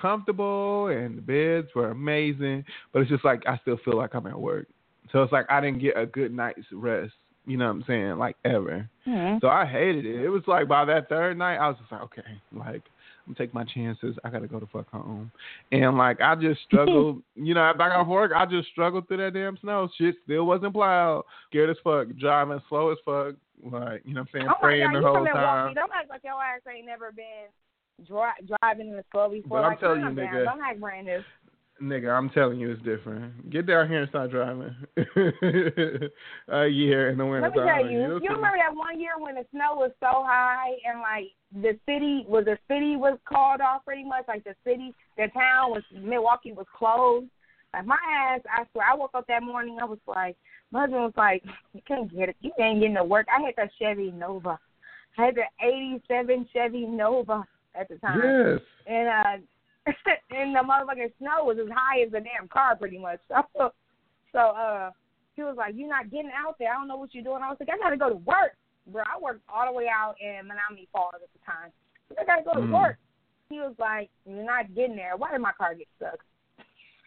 comfortable 0.00 0.88
and 0.88 1.18
the 1.18 1.22
beds 1.22 1.68
were 1.74 1.90
amazing, 1.90 2.64
but 2.92 3.00
it's 3.00 3.10
just 3.10 3.24
like, 3.24 3.42
I 3.46 3.58
still 3.58 3.78
feel 3.84 3.96
like 3.96 4.14
I'm 4.14 4.26
at 4.26 4.38
work. 4.40 4.66
So 5.12 5.22
it's 5.22 5.32
like, 5.32 5.46
I 5.48 5.60
didn't 5.60 5.80
get 5.80 5.96
a 5.96 6.06
good 6.06 6.34
night's 6.34 6.66
rest. 6.72 7.12
You 7.46 7.58
know 7.58 7.66
what 7.66 7.76
I'm 7.76 7.84
saying? 7.86 8.18
Like 8.18 8.36
ever. 8.44 8.88
Mhm. 9.06 9.40
So 9.40 9.48
I 9.48 9.66
hated 9.66 10.06
it. 10.06 10.24
It 10.24 10.30
was 10.30 10.42
like 10.46 10.66
by 10.66 10.84
that 10.86 11.08
third 11.08 11.36
night, 11.36 11.58
I 11.58 11.68
was 11.68 11.76
just 11.78 11.92
like, 11.92 12.02
okay, 12.02 12.40
like 12.52 12.82
I'm 13.26 13.34
take 13.34 13.54
my 13.54 13.64
chances. 13.64 14.16
I 14.24 14.30
gotta 14.30 14.46
go 14.46 14.60
to 14.60 14.66
fuck 14.66 14.88
home. 14.90 15.30
And 15.72 15.96
like 15.96 16.20
I 16.20 16.34
just 16.34 16.60
struggled, 16.62 17.22
you 17.34 17.54
know, 17.54 17.72
back 17.76 17.92
off 17.92 18.06
work, 18.06 18.32
I 18.36 18.46
just 18.46 18.68
struggled 18.68 19.08
through 19.08 19.18
that 19.18 19.34
damn 19.34 19.56
snow. 19.58 19.88
Shit 19.96 20.16
still 20.24 20.44
wasn't 20.44 20.74
plowed. 20.74 21.24
Scared 21.48 21.70
as 21.70 21.76
fuck, 21.82 22.08
driving 22.18 22.60
slow 22.68 22.90
as 22.90 22.98
fuck. 23.04 23.34
Like, 23.62 24.02
you 24.04 24.14
know 24.14 24.20
what 24.20 24.28
I'm 24.34 24.40
saying? 24.40 24.48
Oh 24.50 24.60
Praying 24.60 24.92
God, 24.92 25.02
the 25.02 25.06
whole 25.06 25.26
time. 25.26 25.74
Don't 25.74 25.90
act 25.94 26.10
like 26.10 26.22
your 26.24 26.34
ass 26.34 26.60
ain't 26.68 26.86
never 26.86 27.12
been 27.12 27.48
dri- 28.06 28.56
driving 28.60 28.88
in 28.88 28.96
the 28.96 29.04
slow 29.12 29.30
before. 29.30 29.60
But 29.60 29.64
I'm 29.64 29.70
like, 29.70 29.80
telling 29.80 30.00
you, 30.00 30.06
calm 30.06 30.16
down. 30.16 30.26
nigga. 30.26 30.44
Don't 30.44 30.60
act 30.60 30.80
brand 30.80 31.06
new. 31.06 31.20
Nigga, 31.82 32.16
I'm 32.16 32.30
telling 32.30 32.60
you, 32.60 32.70
it's 32.70 32.82
different. 32.82 33.50
Get 33.50 33.66
down 33.66 33.88
here 33.88 34.02
and 34.02 34.08
start 34.08 34.30
driving. 34.30 34.74
a 36.48 36.66
year 36.68 37.10
in 37.10 37.18
the 37.18 37.26
winter 37.26 37.48
Let 37.48 37.52
me 37.52 37.62
tell 37.66 37.90
you, 37.90 38.20
you 38.22 38.28
remember 38.30 38.56
that 38.56 38.74
one 38.74 39.00
year 39.00 39.12
when 39.18 39.34
the 39.34 39.44
snow 39.50 39.74
was 39.74 39.90
so 39.98 40.22
high 40.24 40.70
and 40.86 41.00
like 41.00 41.32
the 41.52 41.78
city 41.84 42.24
was 42.28 42.44
the 42.44 42.58
city 42.68 42.94
was 42.96 43.18
called 43.28 43.60
off 43.60 43.84
pretty 43.84 44.04
much, 44.04 44.24
like 44.28 44.44
the 44.44 44.54
city, 44.64 44.94
the 45.16 45.26
town 45.34 45.72
was 45.72 45.82
Milwaukee 46.00 46.52
was 46.52 46.66
closed. 46.76 47.26
Like 47.72 47.86
my 47.86 47.98
ass, 48.08 48.40
I 48.48 48.64
swear, 48.70 48.86
I 48.88 48.94
woke 48.94 49.10
up 49.14 49.26
that 49.26 49.42
morning, 49.42 49.78
I 49.80 49.84
was 49.84 49.98
like, 50.06 50.36
my 50.70 50.82
husband 50.82 51.02
was 51.02 51.12
like, 51.16 51.42
you 51.72 51.80
can't 51.88 52.12
get 52.14 52.28
it, 52.28 52.36
you 52.40 52.52
ain't 52.60 52.80
getting 52.80 52.94
to 52.94 53.04
work. 53.04 53.26
I 53.36 53.42
had 53.42 53.54
that 53.56 53.70
Chevy 53.80 54.12
Nova, 54.12 54.58
I 55.18 55.24
had 55.24 55.34
the 55.34 55.42
'87 55.60 56.48
Chevy 56.52 56.86
Nova 56.86 57.44
at 57.74 57.88
the 57.88 57.98
time, 57.98 58.20
Yes. 58.22 58.60
and 58.86 59.08
uh, 59.08 59.44
and 60.30 60.54
the 60.54 60.60
motherfucking 60.60 61.12
snow 61.18 61.44
was 61.44 61.58
as 61.60 61.68
high 61.74 62.00
as 62.00 62.12
the 62.12 62.20
damn 62.20 62.48
car, 62.48 62.76
pretty 62.76 62.98
much. 62.98 63.20
So, 63.56 63.70
so 64.32 64.38
uh, 64.50 64.90
he 65.36 65.42
was 65.42 65.54
like, 65.56 65.74
"You're 65.76 65.88
not 65.88 66.10
getting 66.10 66.32
out 66.34 66.56
there. 66.58 66.72
I 66.72 66.74
don't 66.74 66.88
know 66.88 66.96
what 66.96 67.14
you're 67.14 67.22
doing." 67.22 67.42
I 67.42 67.48
was 67.48 67.56
like, 67.60 67.68
"I 67.72 67.78
gotta 67.78 67.96
go 67.96 68.08
to 68.08 68.16
work, 68.16 68.56
bro. 68.86 69.02
I 69.02 69.20
worked 69.20 69.42
all 69.48 69.66
the 69.66 69.72
way 69.72 69.86
out 69.86 70.14
in 70.20 70.48
Menominee 70.48 70.88
Falls 70.92 71.14
at 71.14 71.30
the 71.32 71.38
time. 71.46 71.70
So 72.08 72.16
I 72.20 72.24
gotta 72.24 72.42
go 72.42 72.54
to 72.54 72.66
Mm. 72.66 72.72
work." 72.72 72.98
He 73.48 73.60
was 73.60 73.74
like, 73.78 74.10
"You're 74.24 74.42
not 74.42 74.74
getting 74.74 74.96
there. 74.96 75.16
Why 75.16 75.30
did 75.30 75.40
my 75.40 75.52
car 75.52 75.74
get 75.74 75.86
stuck?" 75.96 76.18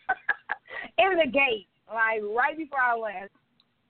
in 0.97 1.17
the 1.17 1.27
gate, 1.27 1.67
like 1.91 2.21
right 2.23 2.55
before 2.55 2.79
I 2.79 2.95
left. 2.95 3.33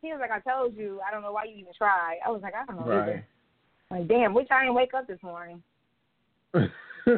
He 0.02 0.12
was 0.12 0.20
like, 0.20 0.32
"I 0.32 0.40
told 0.40 0.76
you. 0.76 1.02
I 1.08 1.12
don't 1.12 1.22
know 1.22 1.32
why 1.34 1.44
you 1.44 1.58
even 1.58 1.74
tried." 1.78 2.18
I 2.26 2.32
was 2.32 2.42
like, 2.42 2.56
"I 2.56 2.66
don't 2.66 2.78
know 2.78 2.88
Right. 2.90 3.04
either." 3.04 3.28
Like, 3.92 4.08
damn, 4.08 4.34
wish 4.34 4.48
I 4.50 4.62
didn't 4.62 4.76
wake 4.76 4.94
up 4.94 5.08
this 5.08 5.22
morning. 5.22 5.62
Oh. 7.08 7.14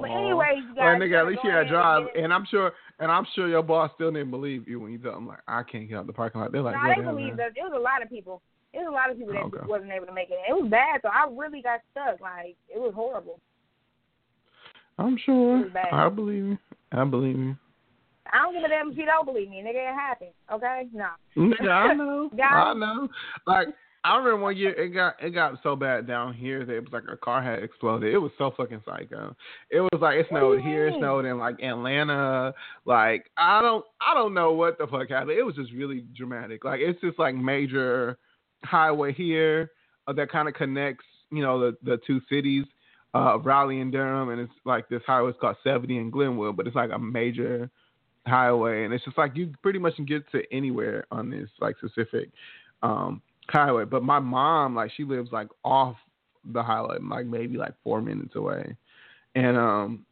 But 0.02 0.10
anyways, 0.10 0.58
you 0.68 0.74
Well, 0.76 0.92
guys, 0.94 1.00
nigga, 1.00 1.20
at 1.20 1.26
least 1.26 1.40
you 1.42 1.50
had 1.50 1.60
ahead 1.62 1.72
drive, 1.72 2.06
and 2.14 2.24
and 2.24 2.32
I'm 2.32 2.44
sure, 2.50 2.72
and 3.00 3.10
I'm 3.10 3.26
sure 3.34 3.48
your 3.48 3.62
boss 3.62 3.90
still 3.94 4.12
didn't 4.12 4.30
believe 4.30 4.68
you 4.68 4.78
when 4.80 4.92
you 4.92 4.98
told 4.98 5.16
him 5.16 5.26
like, 5.26 5.40
I 5.48 5.62
can't 5.64 5.88
get 5.88 5.98
out 5.98 6.06
the 6.06 6.12
parking 6.12 6.40
lot. 6.40 6.52
They're 6.52 6.62
like, 6.62 6.76
no, 6.76 6.82
they 6.82 6.88
whatever. 7.00 7.16
believe 7.16 7.36
that. 7.38 7.52
There 7.54 7.64
was 7.64 7.72
a 7.76 7.80
lot 7.82 8.02
of 8.02 8.08
people. 8.08 8.40
There 8.72 8.82
was 8.82 8.90
a 8.90 8.92
lot 8.92 9.10
of 9.10 9.18
people 9.18 9.32
that 9.34 9.42
Okay. 9.44 9.66
wasn't 9.66 9.90
able 9.90 10.06
to 10.06 10.12
make 10.12 10.30
it. 10.30 10.38
It 10.48 10.52
was 10.52 10.70
bad, 10.70 11.00
so 11.02 11.08
I 11.08 11.26
really 11.34 11.62
got 11.62 11.80
stuck. 11.90 12.20
Like 12.20 12.56
it 12.68 12.78
was 12.78 12.92
horrible. 12.94 13.40
I'm 14.98 15.16
sure. 15.24 15.66
It. 15.66 15.72
I 15.92 16.08
believe 16.08 16.44
you. 16.44 16.58
I 16.92 17.04
believe 17.04 17.38
you. 17.38 17.56
I 18.30 18.38
don't 18.42 18.52
give 18.54 18.62
a 18.64 18.68
damn 18.68 18.90
if 18.90 18.98
you 18.98 19.06
don't 19.06 19.24
believe 19.24 19.48
me, 19.48 19.62
nigga. 19.64 19.90
It 19.90 19.94
happened. 19.94 20.30
Okay, 20.52 20.88
no. 20.92 21.08
Nigga, 21.36 21.70
I 21.70 21.94
know. 21.94 22.30
I 22.42 22.74
know. 22.74 23.08
Like 23.46 23.68
I 24.04 24.16
remember 24.16 24.36
one 24.42 24.56
year 24.56 24.70
it 24.70 24.90
got 24.90 25.14
it 25.22 25.30
got 25.30 25.58
so 25.62 25.74
bad 25.76 26.06
down 26.06 26.32
here 26.34 26.64
that 26.64 26.72
it 26.72 26.80
was 26.80 26.92
like 26.92 27.04
a 27.12 27.16
car 27.16 27.42
had 27.42 27.62
exploded. 27.62 28.12
It 28.12 28.18
was 28.18 28.30
so 28.38 28.52
fucking 28.56 28.82
psycho. 28.84 29.34
It 29.70 29.80
was 29.80 30.00
like 30.00 30.16
it 30.18 30.30
What 30.30 30.40
do 30.40 30.46
you 30.46 30.60
snowed 30.60 30.62
here, 30.62 30.88
it 30.88 30.94
snowed 30.98 31.24
in 31.24 31.38
like 31.38 31.60
Atlanta. 31.62 32.54
Like 32.84 33.30
I 33.36 33.60
don't 33.60 33.84
I 34.00 34.14
don't 34.14 34.34
know 34.34 34.52
what 34.52 34.78
the 34.78 34.86
fuck 34.86 35.08
happened. 35.08 35.32
It 35.32 35.42
was 35.42 35.56
just 35.56 35.72
really 35.72 36.04
dramatic. 36.16 36.64
Like 36.64 36.80
it's 36.80 37.00
just 37.00 37.18
like 37.18 37.34
major 37.34 38.18
highway 38.64 39.12
here 39.12 39.70
uh, 40.06 40.12
that 40.14 40.30
kind 40.30 40.48
of 40.48 40.54
connects 40.54 41.04
you 41.30 41.42
know 41.42 41.58
the 41.60 41.76
the 41.82 41.98
two 42.06 42.20
cities 42.28 42.64
uh, 43.14 43.34
of 43.34 43.46
Raleigh 43.46 43.80
and 43.80 43.92
Durham, 43.92 44.30
and 44.30 44.40
it's 44.40 44.52
like 44.64 44.88
this 44.88 45.02
highway 45.06 45.30
is 45.30 45.36
called 45.40 45.56
70 45.64 45.96
in 45.96 46.10
Glenwood, 46.10 46.56
but 46.56 46.66
it's 46.66 46.76
like 46.76 46.90
a 46.92 46.98
major 46.98 47.70
highway, 48.26 48.84
and 48.84 48.92
it's 48.92 49.04
just 49.04 49.18
like 49.18 49.34
you 49.34 49.52
pretty 49.62 49.78
much 49.78 49.96
can 49.96 50.04
get 50.04 50.30
to 50.32 50.42
anywhere 50.52 51.06
on 51.10 51.30
this 51.30 51.48
like 51.60 51.76
specific 51.78 52.30
um, 52.82 53.22
highway. 53.48 53.84
But 53.84 54.02
my 54.02 54.18
mom, 54.18 54.74
like, 54.74 54.90
she 54.96 55.04
lives 55.04 55.30
like 55.32 55.48
off 55.64 55.96
the 56.52 56.62
highway, 56.62 56.98
like 57.02 57.26
maybe 57.26 57.56
like 57.56 57.74
four 57.84 58.00
minutes 58.00 58.34
away, 58.36 58.76
and 59.34 59.56
um, 59.56 60.06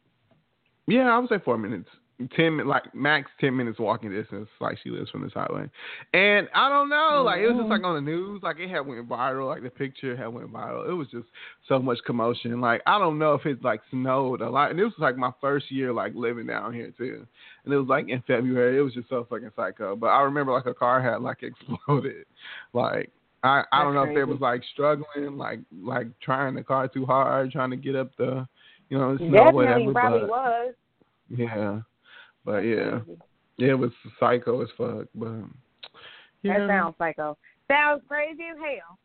yeah, 0.87 1.09
I 1.09 1.17
would 1.17 1.29
say 1.29 1.39
four 1.43 1.57
minutes. 1.57 1.89
Ten 2.35 2.65
like 2.67 2.95
max 2.95 3.29
ten 3.39 3.55
minutes 3.55 3.77
walking 3.77 4.09
distance, 4.09 4.49
like 4.59 4.79
she 4.83 4.89
lives 4.89 5.11
from 5.11 5.21
this 5.21 5.33
highway, 5.33 5.69
and 6.13 6.47
I 6.55 6.67
don't 6.67 6.89
know, 6.89 7.21
like 7.23 7.41
it 7.41 7.47
was 7.47 7.57
just 7.57 7.69
like 7.69 7.83
on 7.83 7.93
the 7.93 8.01
news, 8.01 8.41
like 8.41 8.57
it 8.57 8.71
had 8.71 8.87
went 8.87 9.07
viral, 9.07 9.47
like 9.47 9.61
the 9.61 9.69
picture 9.69 10.17
had 10.17 10.29
went 10.29 10.51
viral. 10.51 10.89
It 10.89 10.93
was 10.93 11.07
just 11.11 11.27
so 11.67 11.77
much 11.77 11.99
commotion. 12.07 12.59
Like 12.59 12.81
I 12.87 12.97
don't 12.97 13.19
know 13.19 13.35
if 13.35 13.45
it 13.45 13.63
like 13.63 13.81
snowed 13.91 14.41
a 14.41 14.49
lot, 14.49 14.71
and 14.71 14.79
it 14.79 14.83
was 14.83 14.93
like 14.97 15.15
my 15.15 15.29
first 15.39 15.71
year 15.71 15.93
like 15.93 16.13
living 16.15 16.47
down 16.47 16.73
here 16.73 16.91
too, 16.97 17.27
and 17.63 17.71
it 17.71 17.77
was 17.77 17.87
like 17.87 18.09
in 18.09 18.23
February. 18.25 18.79
It 18.79 18.81
was 18.81 18.95
just 18.95 19.09
so 19.09 19.27
fucking 19.29 19.51
psycho. 19.55 19.95
But 19.95 20.07
I 20.07 20.21
remember 20.23 20.53
like 20.53 20.65
a 20.65 20.73
car 20.73 20.99
had 20.99 21.21
like 21.21 21.43
exploded, 21.43 22.25
like. 22.73 23.11
I, 23.43 23.63
I 23.71 23.83
don't 23.83 23.93
know 23.93 24.01
That's 24.05 24.11
if 24.11 24.15
they 24.15 24.23
was 24.23 24.41
like 24.41 24.61
struggling, 24.73 25.37
like 25.37 25.59
like 25.71 26.07
trying 26.21 26.55
the 26.55 26.63
car 26.63 26.87
too 26.87 27.05
hard, 27.05 27.51
trying 27.51 27.69
to 27.71 27.77
get 27.77 27.95
up 27.95 28.09
the, 28.17 28.47
you 28.89 28.97
know, 28.97 29.13
the 29.13 29.19
snow, 29.19 29.31
Definitely 29.31 29.87
whatever. 29.87 29.91
probably 29.93 30.19
but 30.21 30.29
was. 30.29 30.73
yeah, 31.29 31.79
but 32.45 32.57
yeah, 32.59 32.99
Crazy. 33.05 33.19
yeah, 33.57 33.67
it 33.69 33.79
was 33.79 33.91
psycho 34.19 34.61
as 34.63 34.69
fuck. 34.77 35.07
But 35.13 35.31
yeah, 36.41 36.59
That 36.59 36.67
sounds 36.67 36.95
psycho. 36.97 37.37
Sounds 37.69 38.01
crazy 38.07 38.43
as 38.51 38.57
hell. 38.57 38.97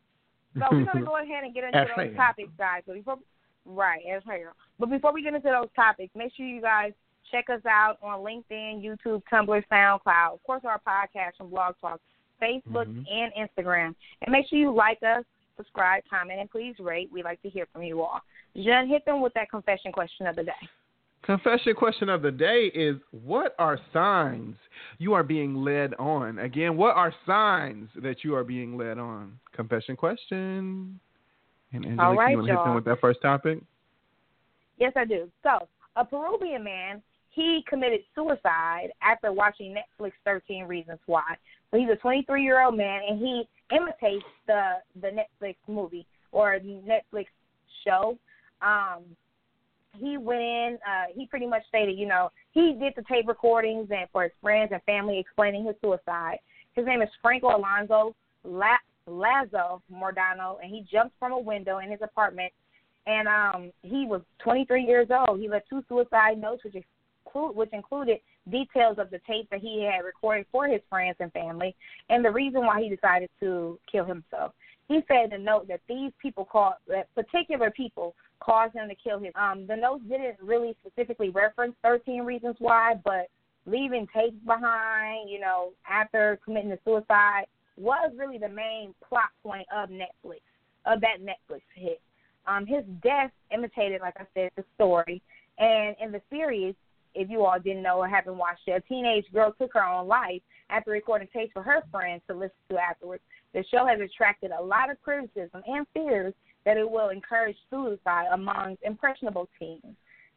So 0.58 0.76
we're 0.76 0.84
gonna 0.86 1.04
go 1.04 1.16
ahead 1.22 1.44
and 1.44 1.54
get 1.54 1.64
into 1.64 1.78
As 1.78 1.88
those 1.96 2.06
hell. 2.06 2.14
topics, 2.16 2.50
guys. 2.58 2.82
So 2.86 2.94
before, 2.94 3.18
right, 3.66 4.00
as 4.14 4.22
hell. 4.26 4.52
But 4.78 4.90
before 4.90 5.12
we 5.12 5.22
get 5.22 5.34
into 5.34 5.48
those 5.48 5.68
topics, 5.76 6.12
make 6.16 6.32
sure 6.36 6.46
you 6.46 6.60
guys 6.62 6.92
check 7.30 7.46
us 7.52 7.62
out 7.68 7.96
on 8.02 8.20
LinkedIn, 8.20 8.82
YouTube, 8.84 9.22
Tumblr, 9.32 9.62
SoundCloud, 9.72 10.34
of 10.34 10.42
course 10.44 10.62
our 10.64 10.80
podcast 10.86 11.36
from 11.38 11.48
Blog 11.50 11.74
Talk, 11.80 12.00
Facebook, 12.42 12.86
Mhm. 12.86 13.06
and 13.10 13.32
Instagram. 13.34 13.94
And 14.22 14.32
make 14.32 14.48
sure 14.48 14.58
you 14.58 14.72
like 14.72 15.02
us, 15.02 15.24
subscribe, 15.56 16.02
comment, 16.10 16.40
and 16.40 16.50
please 16.50 16.78
rate. 16.78 17.10
We'd 17.12 17.24
like 17.24 17.40
to 17.42 17.48
hear 17.48 17.66
from 17.66 17.82
you 17.82 18.02
all. 18.02 18.20
Jen, 18.56 18.88
hit 18.88 19.04
them 19.04 19.20
with 19.20 19.32
that 19.34 19.48
confession 19.50 19.92
question 19.92 20.26
of 20.26 20.36
the 20.36 20.44
day. 20.44 20.68
Confession 21.22 21.74
question 21.74 22.08
of 22.08 22.20
the 22.22 22.32
day 22.32 22.66
is: 22.74 22.96
What 23.12 23.54
are 23.58 23.78
signs 23.92 24.56
you 24.98 25.14
are 25.14 25.22
being 25.22 25.54
led 25.54 25.94
on? 25.94 26.40
Again, 26.40 26.76
what 26.76 26.96
are 26.96 27.14
signs 27.24 27.88
that 27.94 28.24
you 28.24 28.34
are 28.34 28.42
being 28.42 28.76
led 28.76 28.98
on? 28.98 29.38
Confession 29.52 29.94
question. 29.94 30.98
And 31.72 31.86
Angelique, 31.86 32.00
All 32.00 32.16
right, 32.16 32.30
you 32.32 32.36
want 32.38 32.48
to 32.48 32.54
hit 32.54 32.64
them 32.64 32.74
with 32.74 32.84
that 32.86 33.00
first 33.00 33.22
topic? 33.22 33.60
Yes, 34.78 34.92
I 34.96 35.04
do. 35.04 35.30
So, 35.42 35.68
a 35.96 36.04
Peruvian 36.04 36.64
man, 36.64 37.02
he 37.32 37.64
committed 37.68 38.00
suicide 38.14 38.88
after 39.02 39.32
watching 39.32 39.74
Netflix 39.74 40.12
13 40.24 40.64
Reasons 40.64 40.98
Why. 41.06 41.36
So 41.70 41.78
he's 41.78 41.88
a 41.88 41.96
23 41.96 42.42
year 42.42 42.62
old 42.62 42.76
man, 42.76 43.00
and 43.08 43.18
he 43.18 43.48
imitates 43.74 44.24
the 44.46 44.74
the 45.00 45.08
Netflix 45.08 45.56
movie 45.66 46.06
or 46.30 46.58
Netflix 46.60 47.26
show. 47.84 48.18
Um, 48.60 49.04
he 49.98 50.16
went 50.16 50.40
in. 50.40 50.78
Uh, 50.86 51.04
he 51.14 51.26
pretty 51.26 51.46
much 51.46 51.62
stated, 51.68 51.98
you 51.98 52.06
know, 52.06 52.30
he 52.52 52.74
did 52.78 52.92
the 52.96 53.02
tape 53.02 53.26
recordings 53.26 53.88
and 53.90 54.08
for 54.12 54.24
his 54.24 54.32
friends 54.40 54.70
and 54.72 54.82
family 54.84 55.18
explaining 55.18 55.64
his 55.66 55.74
suicide. 55.82 56.38
His 56.74 56.86
name 56.86 57.02
is 57.02 57.08
Franco 57.20 57.48
Alonso 57.48 58.14
La- 58.44 58.76
Lazo 59.06 59.82
Mordano, 59.92 60.56
and 60.62 60.70
he 60.70 60.86
jumped 60.90 61.18
from 61.18 61.32
a 61.32 61.38
window 61.38 61.78
in 61.78 61.90
his 61.90 62.00
apartment 62.02 62.52
and 63.06 63.26
um 63.26 63.72
he 63.82 64.06
was 64.06 64.20
23 64.44 64.84
years 64.84 65.08
old. 65.10 65.40
He 65.40 65.48
left 65.48 65.68
two 65.68 65.82
suicide 65.88 66.40
notes, 66.40 66.64
which 66.64 66.76
include 67.34 67.56
which 67.56 67.72
included 67.72 68.18
details 68.50 68.98
of 68.98 69.10
the 69.10 69.20
tape 69.26 69.48
that 69.50 69.60
he 69.60 69.82
had 69.82 70.04
recorded 70.04 70.46
for 70.50 70.66
his 70.66 70.80
friends 70.88 71.16
and 71.20 71.32
family, 71.32 71.74
and 72.08 72.24
the 72.24 72.30
reason 72.30 72.66
why 72.66 72.80
he 72.80 72.88
decided 72.88 73.30
to 73.40 73.78
kill 73.90 74.04
himself. 74.04 74.52
He 74.88 75.00
said 75.08 75.24
in 75.24 75.30
the 75.30 75.38
note 75.38 75.68
that 75.68 75.80
these 75.88 76.12
people 76.20 76.44
called 76.44 76.74
that 76.88 77.12
particular 77.14 77.70
people 77.70 78.14
caused 78.40 78.74
him 78.74 78.88
to 78.88 78.94
kill 78.94 79.18
him. 79.18 79.32
Um, 79.36 79.66
the 79.66 79.76
notes 79.76 80.02
didn't 80.08 80.36
really 80.42 80.76
specifically 80.84 81.30
reference 81.30 81.74
13 81.82 82.22
reasons 82.22 82.56
why, 82.58 82.94
but 83.04 83.28
leaving 83.64 84.06
tapes 84.14 84.36
behind, 84.44 85.30
you 85.30 85.40
know, 85.40 85.70
after 85.88 86.38
committing 86.44 86.70
the 86.70 86.78
suicide 86.84 87.44
was 87.78 88.12
really 88.18 88.38
the 88.38 88.48
main 88.48 88.94
plot 89.08 89.30
point 89.42 89.66
of 89.74 89.88
Netflix, 89.88 90.40
of 90.84 91.00
that 91.00 91.18
Netflix 91.22 91.62
hit. 91.74 92.00
Um, 92.46 92.66
his 92.66 92.82
death 93.02 93.30
imitated, 93.54 94.00
like 94.00 94.16
I 94.18 94.26
said, 94.34 94.50
the 94.56 94.64
story. 94.74 95.22
And 95.58 95.94
in 96.02 96.10
the 96.10 96.20
series, 96.28 96.74
if 97.14 97.30
you 97.30 97.44
all 97.44 97.58
didn't 97.58 97.82
know 97.82 97.98
or 97.98 98.08
haven't 98.08 98.36
watched 98.36 98.66
it, 98.66 98.72
a 98.72 98.80
teenage 98.88 99.26
girl 99.32 99.54
took 99.58 99.72
her 99.74 99.84
own 99.84 100.06
life 100.06 100.42
after 100.70 100.90
recording 100.90 101.28
tapes 101.32 101.52
for 101.52 101.62
her 101.62 101.82
friends 101.90 102.22
to 102.28 102.34
listen 102.34 102.56
to 102.70 102.78
afterwards. 102.78 103.22
The 103.54 103.64
show 103.70 103.86
has 103.86 104.00
attracted 104.00 104.50
a 104.50 104.62
lot 104.62 104.90
of 104.90 105.00
criticism 105.02 105.62
and 105.66 105.86
fears 105.92 106.34
that 106.64 106.76
it 106.76 106.88
will 106.88 107.10
encourage 107.10 107.56
suicide 107.70 108.26
among 108.32 108.76
impressionable 108.82 109.48
teens. 109.58 109.82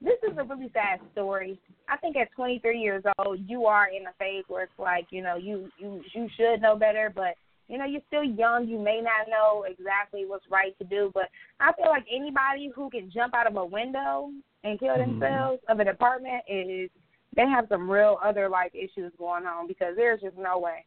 This 0.02 0.20
is 0.30 0.38
a 0.38 0.44
really 0.44 0.70
sad 0.74 1.00
story. 1.14 1.58
I 1.88 1.98
think 1.98 2.18
at 2.18 2.32
23 2.34 2.80
years 2.80 3.04
old, 3.18 3.40
you 3.48 3.66
are 3.66 3.88
in 3.88 4.06
a 4.08 4.14
phase 4.20 4.44
where 4.48 4.64
it's 4.64 4.74
like, 4.78 5.08
you 5.10 5.24
know, 5.24 5.38
you 5.38 5.72
you 5.80 6.02
you 6.14 6.28
should 6.36 6.62
know 6.62 6.76
better, 6.76 7.12
but 7.16 7.36
you 7.68 7.78
know, 7.78 7.86
you're 7.86 8.02
still 8.08 8.24
young. 8.24 8.68
You 8.68 8.78
may 8.78 9.02
not 9.02 9.30
know 9.30 9.66
exactly 9.68 10.26
what's 10.26 10.46
right 10.52 10.78
to 10.80 10.86
do, 10.86 11.12
but 11.14 11.30
I 11.60 11.72
feel 11.74 11.90
like 11.90 12.06
anybody 12.14 12.72
who 12.76 12.90
can 12.90 13.10
jump 13.12 13.34
out 13.34 13.48
of 13.48 13.56
a 13.56 13.66
window 13.66 14.32
and 14.66 14.80
kill 14.80 14.96
Mhm. 14.96 15.20
themselves 15.20 15.64
of 15.70 15.80
an 15.80 15.88
apartment 15.88 16.44
is 16.48 16.90
they 17.36 17.48
have 17.48 17.68
some 17.70 17.90
real 17.90 18.18
other 18.24 18.50
life 18.50 18.72
issues 18.74 19.14
going 19.18 19.46
on 19.46 19.68
because 19.68 19.96
there's 19.96 20.22
just 20.22 20.38
no 20.38 20.60
way. 20.60 20.86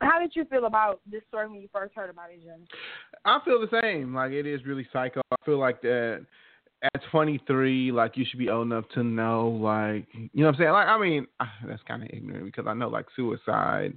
How 0.00 0.18
did 0.18 0.34
you 0.36 0.44
feel 0.46 0.66
about 0.66 1.00
this 1.06 1.22
story 1.28 1.48
when 1.48 1.60
you 1.60 1.68
first 1.72 1.94
heard 1.94 2.10
about 2.10 2.30
it, 2.30 2.42
Jim? 2.42 2.66
I 3.24 3.38
feel 3.44 3.60
the 3.60 3.80
same. 3.82 4.14
Like 4.14 4.32
it 4.32 4.46
is 4.46 4.64
really 4.66 4.86
psycho. 4.92 5.22
I 5.30 5.36
feel 5.44 5.58
like 5.58 5.80
that 5.82 6.26
at 6.82 7.02
23, 7.10 7.92
like 7.92 8.16
you 8.16 8.24
should 8.28 8.38
be 8.40 8.50
old 8.50 8.66
enough 8.66 8.88
to 8.94 9.04
know, 9.04 9.48
like 9.48 10.06
you 10.14 10.28
know 10.34 10.46
what 10.46 10.54
I'm 10.54 10.58
saying. 10.58 10.72
Like 10.72 10.88
I 10.88 10.98
mean, 10.98 11.26
that's 11.66 11.82
kind 11.84 12.02
of 12.02 12.10
ignorant 12.12 12.44
because 12.44 12.66
I 12.66 12.74
know 12.74 12.88
like 12.88 13.06
suicide 13.14 13.96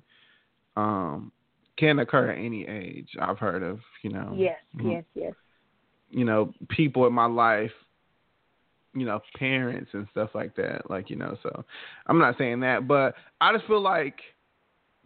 um 0.78 1.32
can 1.78 2.00
occur 2.00 2.32
at 2.32 2.38
any 2.38 2.68
age. 2.68 3.10
I've 3.20 3.40
heard 3.40 3.64
of, 3.64 3.80
you 4.04 4.12
know. 4.12 4.34
Yes, 4.38 4.60
Mhm. 4.78 4.92
yes, 4.92 5.04
yes. 5.16 5.34
You 6.10 6.24
know, 6.24 6.54
people 6.70 7.08
in 7.08 7.14
my 7.14 7.26
life, 7.26 7.72
you 8.96 9.06
know, 9.06 9.20
parents 9.38 9.90
and 9.94 10.08
stuff 10.12 10.30
like 10.34 10.56
that. 10.56 10.90
Like 10.90 11.10
you 11.10 11.16
know, 11.16 11.38
so 11.44 11.64
I'm 12.08 12.18
not 12.18 12.38
saying 12.38 12.62
that, 12.62 12.88
but 12.88 13.16
I 13.42 13.54
just 13.54 13.68
feel 13.68 13.82
like 13.82 14.20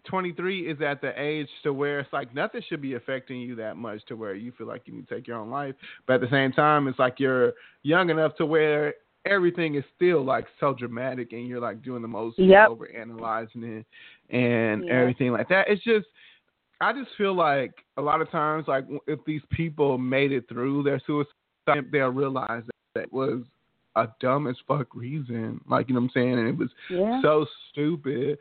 23 0.06 0.70
is 0.72 0.82
at 0.82 1.02
the 1.02 1.12
age 1.20 1.48
to 1.64 1.74
where 1.74 2.00
it's 2.00 2.14
like 2.14 2.34
nothing 2.34 2.62
should 2.68 2.82
be 2.82 2.94
affecting 2.94 3.40
you 3.42 3.56
that 3.56 3.76
much 3.78 4.04
to 4.08 4.16
where 4.16 4.34
you 4.34 4.52
feel 4.58 4.68
like 4.68 4.84
you 4.86 4.94
need 4.94 5.08
to 5.08 5.16
take 5.16 5.28
your 5.28 5.38
own 5.38 5.50
life. 5.50 5.76
But 6.08 6.16
at 6.16 6.22
the 6.22 6.30
same 6.30 6.52
time, 6.52 6.88
it's 6.88 7.00
like 7.00 7.20
you're 7.20 7.54
young 7.84 8.10
enough 8.10 8.36
to 8.38 8.46
where 8.46 8.94
everything 9.26 9.76
is 9.76 9.84
still 9.96 10.24
like 10.24 10.46
so 10.60 10.74
dramatic 10.74 11.34
and 11.34 11.48
you're 11.48 11.60
like 11.60 11.82
doing 11.84 12.02
the 12.02 12.08
most 12.08 12.40
Yep. 12.40 12.70
over 12.70 12.90
analyzing 12.96 13.64
it 13.64 13.86
and 14.34 14.84
Yeah. 14.86 14.94
everything 15.02 15.32
like 15.32 15.50
that. 15.50 15.68
It's 15.68 15.84
just 15.84 16.08
I 16.82 16.94
just 16.94 17.14
feel 17.18 17.34
like 17.34 17.74
a 17.98 18.02
lot 18.02 18.22
of 18.22 18.30
times 18.32 18.68
like 18.68 18.86
if 19.08 19.20
these 19.26 19.42
people 19.50 19.98
made 19.98 20.32
it 20.32 20.48
through 20.48 20.84
their 20.84 21.00
suicide 21.06 21.34
they'll 21.92 22.10
realize 22.10 22.64
that 22.96 23.04
it 23.04 23.14
was 23.14 23.44
a 23.96 24.08
dumb 24.20 24.48
as 24.48 24.56
fuck 24.68 24.96
reason. 24.96 25.62
Like 25.68 25.90
you 25.90 25.96
know 25.96 26.02
what 26.02 26.06
I'm 26.06 26.12
saying? 26.14 26.40
And 26.40 26.48
it 26.48 26.58
was 26.58 26.70
Yeah. 26.90 27.22
so 27.22 27.46
stupid. 27.70 28.38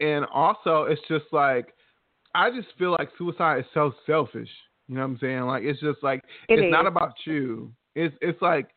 And 0.00 0.26
also, 0.26 0.84
it's 0.84 1.00
just 1.08 1.26
like 1.32 1.74
I 2.34 2.50
just 2.50 2.68
feel 2.78 2.92
like 2.92 3.08
suicide 3.16 3.60
is 3.60 3.66
so 3.72 3.94
selfish. 4.04 4.50
You 4.88 4.94
know 4.96 5.00
what 5.02 5.08
I'm 5.08 5.18
saying? 5.18 5.40
Like 5.42 5.64
it's 5.64 5.80
just 5.80 6.02
like 6.02 6.24
It 6.48 6.58
it's 6.58 6.70
not 6.70 6.86
about 6.86 7.14
you. 7.24 7.72
It's 7.94 8.14
it's 8.20 8.40
like 8.42 8.70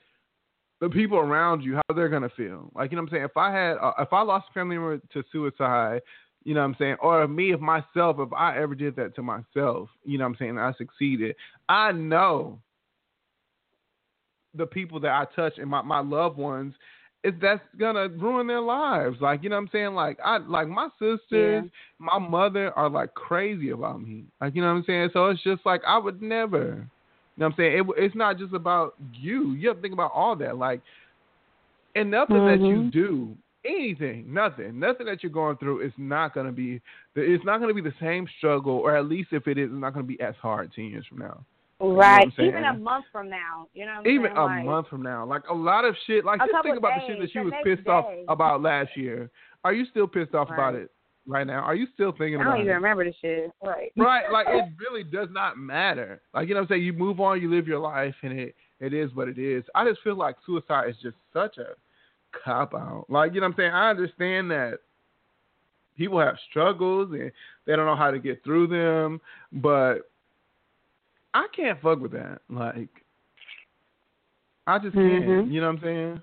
the 0.81 0.89
people 0.89 1.17
around 1.17 1.61
you, 1.61 1.75
how 1.75 1.95
they're 1.95 2.09
gonna 2.09 2.29
feel. 2.29 2.71
Like 2.73 2.91
you 2.91 2.95
know 2.95 3.03
what 3.03 3.09
I'm 3.09 3.15
saying? 3.15 3.25
If 3.25 3.37
I 3.37 3.51
had 3.51 3.77
uh, 3.77 3.93
if 3.99 4.13
I 4.13 4.21
lost 4.21 4.47
a 4.49 4.53
family 4.53 4.77
member 4.77 5.01
to 5.13 5.23
suicide, 5.31 6.01
you 6.43 6.53
know 6.53 6.61
what 6.61 6.67
I'm 6.67 6.75
saying, 6.79 6.95
or 7.01 7.27
me 7.27 7.51
if 7.51 7.59
myself, 7.59 8.17
if 8.19 8.31
I 8.33 8.57
ever 8.57 8.75
did 8.75 8.95
that 8.95 9.13
to 9.15 9.21
myself, 9.21 9.89
you 10.05 10.17
know 10.17 10.23
what 10.23 10.31
I'm 10.31 10.37
saying, 10.39 10.57
I 10.57 10.73
succeeded, 10.77 11.35
I 11.67 11.91
know 11.91 12.59
the 14.59 14.67
people 14.67 14.99
that 14.99 15.11
I 15.11 15.25
touch 15.35 15.57
and 15.57 15.69
my, 15.69 15.81
my 15.81 15.99
loved 15.99 16.37
ones 16.37 16.73
is 17.23 17.33
that's 17.41 17.61
gonna 17.77 18.07
ruin 18.07 18.47
their 18.47 18.61
lives. 18.61 19.17
Like, 19.19 19.43
you 19.43 19.49
know 19.49 19.55
what 19.57 19.63
I'm 19.63 19.69
saying? 19.71 19.93
Like 19.93 20.19
I 20.23 20.37
like 20.37 20.67
my 20.67 20.87
sisters, 20.99 21.19
Yeah. 21.31 21.61
my 21.97 22.17
mother 22.19 22.71
are 22.77 22.89
like 22.89 23.13
crazy 23.13 23.71
about 23.71 24.01
me. 24.01 24.23
Like, 24.39 24.55
you 24.55 24.61
know 24.61 24.67
what 24.67 24.77
I'm 24.79 24.83
saying? 24.85 25.09
So 25.11 25.27
it's 25.27 25.43
just 25.43 25.65
like 25.65 25.81
I 25.85 25.97
would 25.97 26.21
never. 26.21 26.87
You 27.35 27.45
know 27.45 27.47
what 27.47 27.47
I'm 27.47 27.53
saying? 27.57 27.77
It, 27.79 27.85
it's 27.97 28.15
not 28.15 28.37
just 28.37 28.53
about 28.53 28.95
you. 29.13 29.53
You 29.53 29.67
have 29.69 29.77
to 29.77 29.81
think 29.81 29.93
about 29.93 30.11
all 30.13 30.35
that. 30.37 30.57
Like, 30.57 30.81
and 31.95 32.11
nothing 32.11 32.45
that 32.45 32.59
you 32.61 32.83
Mhm. 32.83 32.91
do, 32.91 33.37
anything, 33.65 34.33
nothing, 34.33 34.79
nothing 34.79 35.05
that 35.07 35.23
you're 35.23 35.31
going 35.31 35.57
through 35.57 35.81
is 35.81 35.93
not 35.97 36.33
gonna 36.33 36.51
be. 36.51 36.81
It's 37.15 37.43
not 37.43 37.59
gonna 37.59 37.73
be 37.73 37.81
the 37.81 37.93
same 37.99 38.27
struggle, 38.37 38.77
or 38.77 38.95
at 38.95 39.05
least 39.05 39.33
if 39.33 39.47
it 39.47 39.57
is, 39.57 39.69
it's 39.71 39.79
not 39.79 39.93
gonna 39.93 40.05
be 40.05 40.19
as 40.21 40.35
hard 40.37 40.71
ten 40.73 40.85
years 40.85 41.05
from 41.07 41.19
now. 41.19 41.43
Right. 41.81 42.23
I'm 42.23 42.33
saying? 42.35 42.49
Even 42.49 42.65
a 42.65 42.77
month 42.77 43.05
from 43.11 43.29
now, 43.29 43.67
you 43.73 43.85
know 43.85 43.93
what 43.93 44.07
I'm 44.07 44.11
Even 44.11 44.31
a 44.35 44.43
Like, 44.45 44.65
month 44.65 44.87
from 44.89 45.01
now, 45.01 45.25
like 45.25 45.43
a 45.49 45.53
lot 45.53 45.85
of 45.85 45.95
shit. 46.07 46.25
Like 46.25 46.39
just 46.39 46.51
think 46.63 46.77
about 46.77 46.99
the 46.99 47.07
shit 47.07 47.21
that 47.21 47.31
she 47.31 47.39
was 47.39 47.53
pissed 47.63 47.87
off 47.87 48.05
about 48.27 48.61
last 48.61 48.89
year. 48.97 49.29
Are 49.63 49.73
you 49.73 49.85
still 49.85 50.07
pissed 50.07 50.35
off 50.35 50.49
about 50.49 50.75
it 50.75 50.91
right 51.25 51.47
now? 51.47 51.59
Are 51.59 51.75
you 51.75 51.87
still 51.93 52.11
thinking 52.11 52.35
about? 52.35 52.41
I 52.41 52.45
about 52.47 52.55
don't 52.55 52.61
even 52.65 52.71
it? 52.71 52.75
remember 52.75 53.05
the 53.05 53.13
shit. 53.21 53.51
Right. 53.63 53.91
Right, 53.95 54.29
like 54.31 54.47
it 54.49 54.65
really 54.79 55.03
does 55.03 55.29
not 55.31 55.57
matter. 55.57 56.21
Like 56.33 56.49
you 56.49 56.53
know 56.53 56.61
what 56.61 56.71
I'm 56.71 56.75
saying? 56.75 56.83
You 56.83 56.93
move 56.93 57.21
on, 57.21 57.41
you 57.41 57.49
live 57.49 57.67
your 57.67 57.79
life 57.79 58.15
and 58.23 58.37
it 58.37 58.55
it 58.79 58.93
is 58.93 59.13
what 59.13 59.27
it 59.27 59.37
is. 59.37 59.63
I 59.75 59.85
just 59.85 60.01
feel 60.01 60.15
like 60.15 60.35
suicide 60.45 60.89
is 60.89 60.95
just 61.01 61.15
such 61.33 61.57
a 61.57 61.75
cop 62.43 62.73
out. 62.73 63.05
Like, 63.09 63.33
you 63.33 63.41
know 63.41 63.47
what 63.47 63.53
I'm 63.53 63.57
saying? 63.57 63.73
I 63.73 63.89
understand 63.89 64.51
that 64.51 64.79
people 65.97 66.19
have 66.19 66.35
struggles 66.49 67.11
and 67.11 67.31
they 67.65 67.75
don't 67.75 67.85
know 67.85 67.95
how 67.95 68.11
to 68.11 68.19
get 68.19 68.43
through 68.43 68.67
them, 68.67 69.19
but 69.51 70.08
I 71.33 71.47
can't 71.55 71.79
fuck 71.81 71.99
with 71.99 72.11
that. 72.13 72.41
Like 72.49 72.89
I 74.67 74.79
just 74.79 74.93
can't. 74.95 75.25
Mhm. 75.25 75.51
You 75.51 75.61
know 75.61 75.67
what 75.67 75.77
I'm 75.77 75.83
saying? 75.83 76.21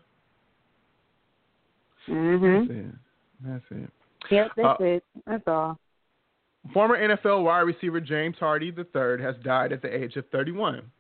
Mhm. 2.09 2.69
That's 2.69 2.71
it. 2.79 2.95
That's 3.41 3.65
it. 3.71 3.91
Yep, 4.31 4.53
that's 4.57 4.81
Uh, 4.81 4.85
it. 4.85 5.05
That's 5.27 5.49
all. 5.49 5.79
Former 6.73 6.97
NFL 6.97 7.45
wide 7.45 7.61
receiver 7.61 8.01
James 8.01 8.37
Hardy 8.39 8.73
III 8.77 9.23
has 9.23 9.37
died 9.39 9.73
at 9.73 9.83
the 9.83 9.95
age 9.95 10.17
of 10.17 10.29
31. 10.31 10.91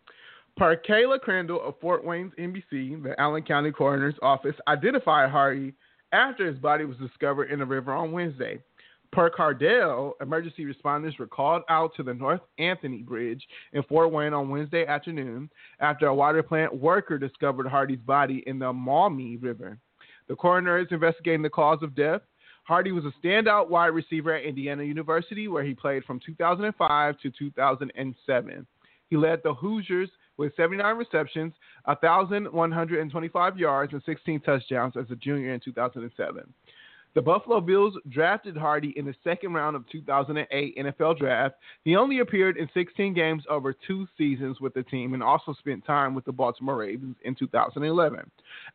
Per 0.57 0.77
Kayla 0.77 1.21
Crandall 1.21 1.61
of 1.61 1.79
Fort 1.81 2.05
Wayne's 2.05 2.33
NBC, 2.38 2.95
the 2.95 3.19
Allen 3.21 3.42
County 3.42 3.73
Coroner's 3.73 4.19
Office 4.23 4.57
identified 4.69 5.31
Hardy 5.31 5.75
after 6.12 6.47
his 6.47 6.59
body 6.59 6.85
was 6.85 6.97
discovered 6.99 7.51
in 7.51 7.61
a 7.61 7.64
river 7.64 7.92
on 7.92 8.12
Wednesday. 8.12 8.62
Per 9.12 9.31
Cardell, 9.31 10.14
emergency 10.21 10.64
responders 10.64 11.19
were 11.19 11.27
called 11.27 11.62
out 11.69 11.95
to 11.97 12.03
the 12.03 12.14
North 12.14 12.40
Anthony 12.59 13.03
Bridge 13.03 13.47
in 13.73 13.83
Fort 13.85 14.12
Wayne 14.12 14.35
on 14.35 14.51
Wednesday 14.51 14.87
afternoon 14.87 15.51
after 15.81 16.07
a 16.07 16.14
water 16.14 16.42
plant 16.42 16.75
worker 16.75 17.19
discovered 17.19 17.66
Hardy's 17.66 18.01
body 18.01 18.42
in 18.47 18.59
the 18.59 18.73
Maumee 18.73 19.37
River. 19.37 19.79
The 20.29 20.37
coroner 20.37 20.79
is 20.79 20.88
investigating 20.90 21.42
the 21.42 21.51
cause 21.51 21.83
of 21.83 21.95
death. 21.95 22.21
Hardy 22.64 22.90
was 22.90 23.05
a 23.05 23.12
standout 23.25 23.69
wide 23.69 23.88
receiver 23.88 24.35
at 24.35 24.45
Indiana 24.45 24.83
University, 24.83 25.47
where 25.47 25.62
he 25.62 25.73
played 25.73 26.05
from 26.05 26.21
2005 26.25 27.21
to 27.21 27.31
2007. 27.31 28.66
He 29.09 29.16
led 29.16 29.40
the 29.45 29.55
Hoosiers 29.55 30.11
with 30.37 30.55
79 30.57 30.97
receptions, 30.97 31.55
1,125 31.85 33.59
yards, 33.59 33.92
and 33.92 34.03
16 34.05 34.40
touchdowns 34.40 34.97
as 34.97 35.11
a 35.11 35.16
junior 35.16 35.55
in 35.55 35.61
2007. 35.61 36.53
The 37.16 37.22
Buffalo 37.22 37.62
Bills 37.62 37.94
drafted 38.11 38.59
Hardy 38.59 38.92
in 38.94 39.07
the 39.07 39.14
second 39.24 39.55
round 39.55 39.74
of 39.74 39.88
2008 39.88 40.76
NFL 40.76 41.16
draft. 41.16 41.55
He 41.83 41.96
only 41.96 42.18
appeared 42.18 42.59
in 42.59 42.68
16 42.74 43.14
games 43.14 43.42
over 43.48 43.72
two 43.72 44.07
seasons 44.18 44.61
with 44.61 44.74
the 44.74 44.83
team 44.83 45.14
and 45.14 45.22
also 45.22 45.55
spent 45.55 45.83
time 45.87 46.14
with 46.14 46.26
the 46.26 46.33
Baltimore 46.33 46.76
Ravens 46.76 47.16
in 47.24 47.35
2011. 47.35 48.31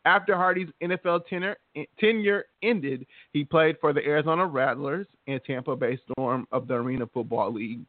After 0.06 0.36
Hardy's 0.36 0.70
NFL 0.82 1.28
tenure, 1.28 1.56
eh, 1.76 1.84
tenure 2.00 2.46
ended, 2.64 3.06
he 3.32 3.44
played 3.44 3.76
for 3.80 3.94
the 3.94 4.04
Arizona 4.04 4.48
Rattlers 4.48 5.06
and 5.28 5.40
Tampa 5.46 5.76
Bay 5.76 6.00
Storm 6.12 6.48
of 6.52 6.68
the 6.68 6.74
Arena 6.74 7.06
Football 7.14 7.54
League. 7.54 7.82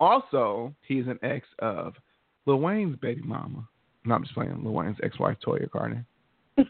Also, 0.00 0.74
he's 0.88 1.06
an 1.06 1.20
ex 1.22 1.46
of 1.60 1.94
Lil 2.46 2.58
Wayne's 2.58 2.96
baby 2.96 3.22
mama. 3.22 3.64
No, 4.04 4.16
I'm 4.16 4.24
just 4.24 4.34
playing. 4.34 4.64
Lil 4.64 4.72
Wayne's 4.72 4.98
ex-wife, 5.04 5.36
Toya 5.46 5.70
Carter. 5.70 6.04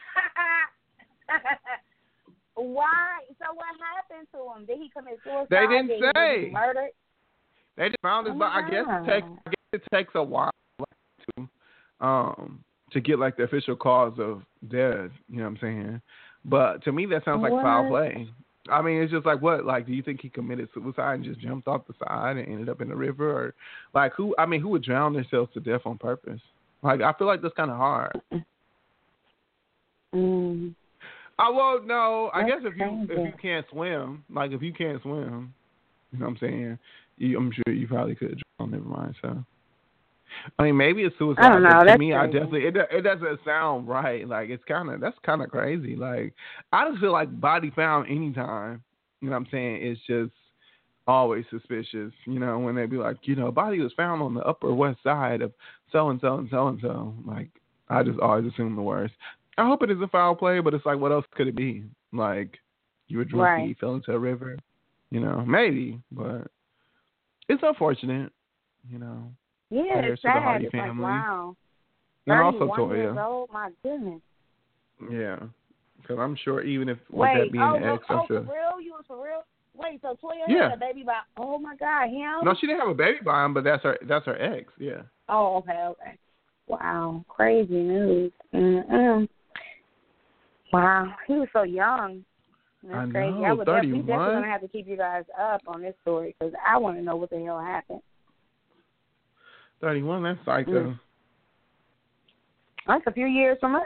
Why? 2.60 3.20
So 3.38 3.54
what 3.54 3.66
happened 3.96 4.28
to 4.32 4.38
him? 4.38 4.66
Did 4.66 4.78
he 4.78 4.90
commit 4.90 5.18
suicide? 5.24 5.46
They 5.50 5.66
didn't 5.66 5.88
Did 5.88 6.02
say. 6.14 6.50
murdered? 6.52 6.90
They 7.76 7.88
just 7.88 8.02
found 8.02 8.26
his 8.26 8.36
body. 8.36 8.66
I 8.66 8.70
guess 8.70 8.84
it 8.86 9.10
takes. 9.10 9.26
I 9.46 9.50
guess 9.50 9.54
it 9.72 9.82
takes 9.94 10.10
a 10.14 10.22
while 10.22 10.50
to, 11.36 11.48
um, 12.04 12.62
to 12.92 13.00
get 13.00 13.18
like 13.18 13.36
the 13.36 13.44
official 13.44 13.76
cause 13.76 14.12
of 14.18 14.42
death. 14.70 15.10
You 15.28 15.38
know 15.38 15.44
what 15.44 15.48
I'm 15.48 15.58
saying? 15.60 16.02
But 16.44 16.84
to 16.84 16.92
me, 16.92 17.06
that 17.06 17.24
sounds 17.24 17.42
like 17.42 17.52
foul 17.52 17.88
play. 17.88 18.28
I 18.70 18.82
mean, 18.82 19.02
it's 19.02 19.12
just 19.12 19.24
like 19.24 19.40
what? 19.40 19.64
Like, 19.64 19.86
do 19.86 19.92
you 19.92 20.02
think 20.02 20.20
he 20.20 20.28
committed 20.28 20.68
suicide 20.74 21.14
and 21.14 21.24
just 21.24 21.40
jumped 21.40 21.66
off 21.66 21.86
the 21.86 21.94
side 22.04 22.36
and 22.36 22.46
ended 22.46 22.68
up 22.68 22.82
in 22.82 22.88
the 22.88 22.96
river, 22.96 23.30
or 23.30 23.54
like 23.94 24.12
who? 24.14 24.34
I 24.38 24.44
mean, 24.44 24.60
who 24.60 24.68
would 24.68 24.82
drown 24.82 25.14
themselves 25.14 25.50
to 25.54 25.60
death 25.60 25.82
on 25.86 25.96
purpose? 25.96 26.40
Like, 26.82 27.00
I 27.00 27.12
feel 27.14 27.26
like 27.26 27.40
that's 27.42 27.54
kind 27.54 27.70
of 27.70 27.76
hard. 27.76 28.20
Mm. 30.14 30.74
I 31.40 31.50
well, 31.50 31.80
no. 31.84 32.30
I 32.34 32.42
guess 32.42 32.58
if 32.62 32.76
you 32.76 33.06
if 33.08 33.18
you 33.18 33.32
can't 33.40 33.66
swim, 33.70 34.24
like 34.30 34.52
if 34.52 34.62
you 34.62 34.72
can't 34.72 35.00
swim, 35.02 35.54
you 36.12 36.18
know 36.18 36.26
what 36.26 36.32
I'm 36.32 36.38
saying. 36.38 36.78
You, 37.16 37.38
I'm 37.38 37.52
sure 37.52 37.74
you 37.74 37.86
probably 37.86 38.14
could 38.14 38.42
drown. 38.58 38.70
Never 38.70 38.84
mind. 38.84 39.14
So, 39.22 39.44
I 40.58 40.62
mean, 40.64 40.76
maybe 40.76 41.02
it's 41.02 41.16
suicide. 41.18 41.44
I 41.44 41.48
don't 41.48 41.62
know, 41.62 41.84
To 41.84 41.98
me, 41.98 42.12
I 42.14 42.26
definitely 42.26 42.64
it 42.66 42.76
it 42.76 43.02
doesn't 43.02 43.40
sound 43.44 43.88
right. 43.88 44.28
Like 44.28 44.50
it's 44.50 44.64
kind 44.64 44.90
of 44.90 45.00
that's 45.00 45.16
kind 45.24 45.42
of 45.42 45.50
crazy. 45.50 45.96
Like 45.96 46.34
I 46.72 46.88
just 46.88 47.00
feel 47.00 47.12
like 47.12 47.40
body 47.40 47.70
found 47.74 48.08
anytime. 48.08 48.82
You 49.20 49.28
know 49.28 49.36
what 49.36 49.42
I'm 49.42 49.48
saying? 49.50 49.78
It's 49.82 50.00
just 50.06 50.32
always 51.06 51.44
suspicious. 51.50 52.12
You 52.26 52.38
know 52.38 52.58
when 52.58 52.74
they 52.74 52.86
be 52.86 52.96
like, 52.96 53.16
you 53.22 53.34
know, 53.34 53.50
body 53.50 53.80
was 53.80 53.92
found 53.96 54.22
on 54.22 54.34
the 54.34 54.42
upper 54.42 54.74
west 54.74 54.98
side 55.02 55.42
of 55.42 55.52
so 55.90 56.10
and 56.10 56.20
so 56.20 56.36
and 56.36 56.48
so 56.50 56.68
and 56.68 56.78
so. 56.82 57.14
Like 57.26 57.48
I 57.88 58.02
just 58.02 58.18
always 58.20 58.50
assume 58.52 58.76
the 58.76 58.82
worst. 58.82 59.14
I 59.60 59.66
hope 59.66 59.82
it 59.82 59.90
isn't 59.90 60.10
foul 60.10 60.34
play, 60.34 60.60
but 60.60 60.72
it's 60.72 60.86
like, 60.86 60.98
what 60.98 61.12
else 61.12 61.26
could 61.34 61.46
it 61.46 61.54
be? 61.56 61.84
Like, 62.12 62.58
you 63.08 63.18
were 63.18 63.24
drunk 63.24 63.58
Right. 63.58 63.68
you 63.68 63.74
fell 63.74 63.94
into 63.94 64.12
a 64.12 64.18
river. 64.18 64.56
You 65.10 65.20
know, 65.20 65.44
maybe, 65.44 66.00
but 66.12 66.46
it's 67.48 67.62
unfortunate, 67.64 68.32
you 68.88 68.98
know. 68.98 69.32
Yeah, 69.70 69.98
it's 69.98 70.22
sad. 70.22 70.62
It's 70.62 70.72
like 70.72 70.84
family. 70.84 71.04
wow. 71.04 71.56
And 72.26 72.38
also 72.38 72.68
Toya. 72.68 73.26
old. 73.26 73.50
My 73.52 73.70
goodness. 73.82 74.20
Yeah, 75.10 75.38
because 76.00 76.18
I'm 76.20 76.36
sure 76.36 76.62
even 76.62 76.88
if 76.88 76.98
with 77.10 77.28
Wait, 77.28 77.38
that 77.38 77.52
being 77.52 77.64
oh, 77.64 77.74
an 77.74 77.82
oh, 77.84 77.94
ex, 77.94 78.04
I'm 78.08 78.18
oh, 78.18 78.26
sure. 78.28 78.44
for 78.44 78.52
real? 78.52 78.80
You 78.80 78.92
was 78.92 79.04
for 79.08 79.22
real? 79.22 79.42
Wait, 79.74 80.00
so 80.00 80.16
Toya 80.22 80.46
Yeah. 80.46 80.68
had 80.68 80.76
a 80.76 80.80
baby 80.80 81.02
by? 81.02 81.20
Oh 81.36 81.58
my 81.58 81.74
God, 81.76 82.08
him? 82.08 82.44
No, 82.44 82.54
she 82.60 82.66
didn't 82.66 82.80
have 82.80 82.90
a 82.90 82.94
baby 82.94 83.18
by 83.24 83.44
him, 83.44 83.52
but 83.52 83.64
that's 83.64 83.82
her. 83.82 83.98
That's 84.02 84.26
her 84.26 84.40
ex. 84.40 84.72
Yeah. 84.78 85.02
Oh, 85.28 85.56
okay, 85.56 85.86
okay. 85.86 86.18
Wow, 86.68 87.24
crazy 87.28 87.72
news. 87.74 88.32
Mm-mm. 88.54 89.28
Wow, 90.72 91.14
he 91.26 91.34
was 91.34 91.48
so 91.52 91.62
young. 91.62 92.24
That's 92.82 92.94
I 92.96 93.10
crazy. 93.10 93.30
know, 93.32 93.44
I 93.44 93.52
would 93.52 93.66
definitely, 93.66 93.92
we 93.92 93.98
definitely 94.06 94.34
gonna 94.34 94.46
have 94.46 94.60
to 94.62 94.68
keep 94.68 94.86
you 94.88 94.96
guys 94.96 95.24
up 95.38 95.60
on 95.66 95.82
this 95.82 95.94
story 96.02 96.34
because 96.38 96.54
I 96.66 96.78
want 96.78 96.96
to 96.96 97.02
know 97.02 97.16
what 97.16 97.30
the 97.30 97.42
hell 97.44 97.60
happened. 97.60 98.00
Thirty-one. 99.80 100.22
That's 100.22 100.38
psycho. 100.44 100.70
Mm. 100.88 101.00
That's 102.86 103.04
a 103.06 103.12
few 103.12 103.26
years 103.26 103.58
from 103.60 103.76
us. 103.76 103.82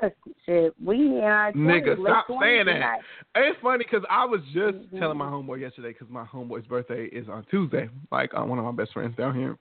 Shit, 0.47 0.73
we 0.83 0.97
in 0.97 1.25
our 1.25 1.53
Nigga, 1.53 2.01
stop 2.01 2.27
saying 2.41 2.67
that. 2.67 2.79
not- 2.79 3.01
It's 3.35 3.59
funny 3.61 3.79
because 3.85 4.05
I 4.09 4.25
was 4.25 4.41
just 4.53 4.79
Mhm. 4.79 4.99
telling 4.99 5.19
my 5.19 5.27
homeboy 5.27 5.61
yesterday 5.61 5.89
because 5.89 6.09
my 6.09 6.25
homeboy's 6.25 6.67
birthday 6.67 7.07
is 7.07 7.29
on 7.29 7.45
Tuesday. 7.51 7.89
Like 8.13 8.33
uh, 8.35 8.45
one 8.45 8.59
of 8.59 8.65
my 8.65 8.73
best 8.73 8.93
friends 8.93 9.17
down 9.17 9.35
here, 9.35 9.59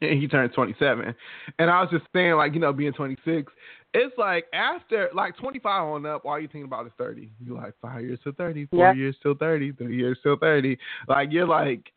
and 0.00 0.20
he 0.20 0.28
turned 0.28 0.52
27. 0.52 1.14
And 1.58 1.70
I 1.70 1.80
was 1.82 1.90
just 1.90 2.06
saying, 2.12 2.34
like 2.34 2.54
you 2.54 2.60
know, 2.60 2.72
being 2.72 2.92
26, 2.92 3.52
it's 3.94 4.16
like 4.18 4.46
after 4.52 5.08
like 5.14 5.36
25 5.36 5.82
on 5.82 6.06
up, 6.06 6.24
all 6.24 6.38
you 6.38 6.46
thinking 6.48 6.64
about 6.64 6.86
is 6.86 6.92
30. 6.98 7.30
You 7.44 7.54
like 7.56 7.74
five 7.80 8.02
years 8.02 8.18
to 8.24 8.32
30, 8.32 8.66
four 8.66 8.78
Yeah. 8.78 8.92
years 8.92 9.16
till 9.22 9.34
30, 9.34 9.72
three 9.72 9.96
years 9.96 10.18
till 10.22 10.36
30. 10.36 10.78
Like 11.08 11.30
you're 11.32 11.46
like. 11.46 11.92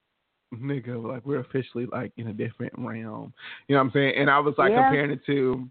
Nigga, 0.54 1.02
like 1.02 1.26
we're 1.26 1.40
officially 1.40 1.86
like 1.86 2.12
in 2.18 2.28
a 2.28 2.34
different 2.34 2.74
realm. 2.78 3.34
You 3.70 3.76
know 3.76 3.80
what 3.80 3.86
I'm 3.86 3.92
saying? 3.94 4.16
And 4.18 4.30
I 4.30 4.38
was 4.38 4.54
like 4.58 4.72
Yeah. 4.72 4.82
comparing 4.82 5.12
it 5.12 5.26
to 5.26 5.66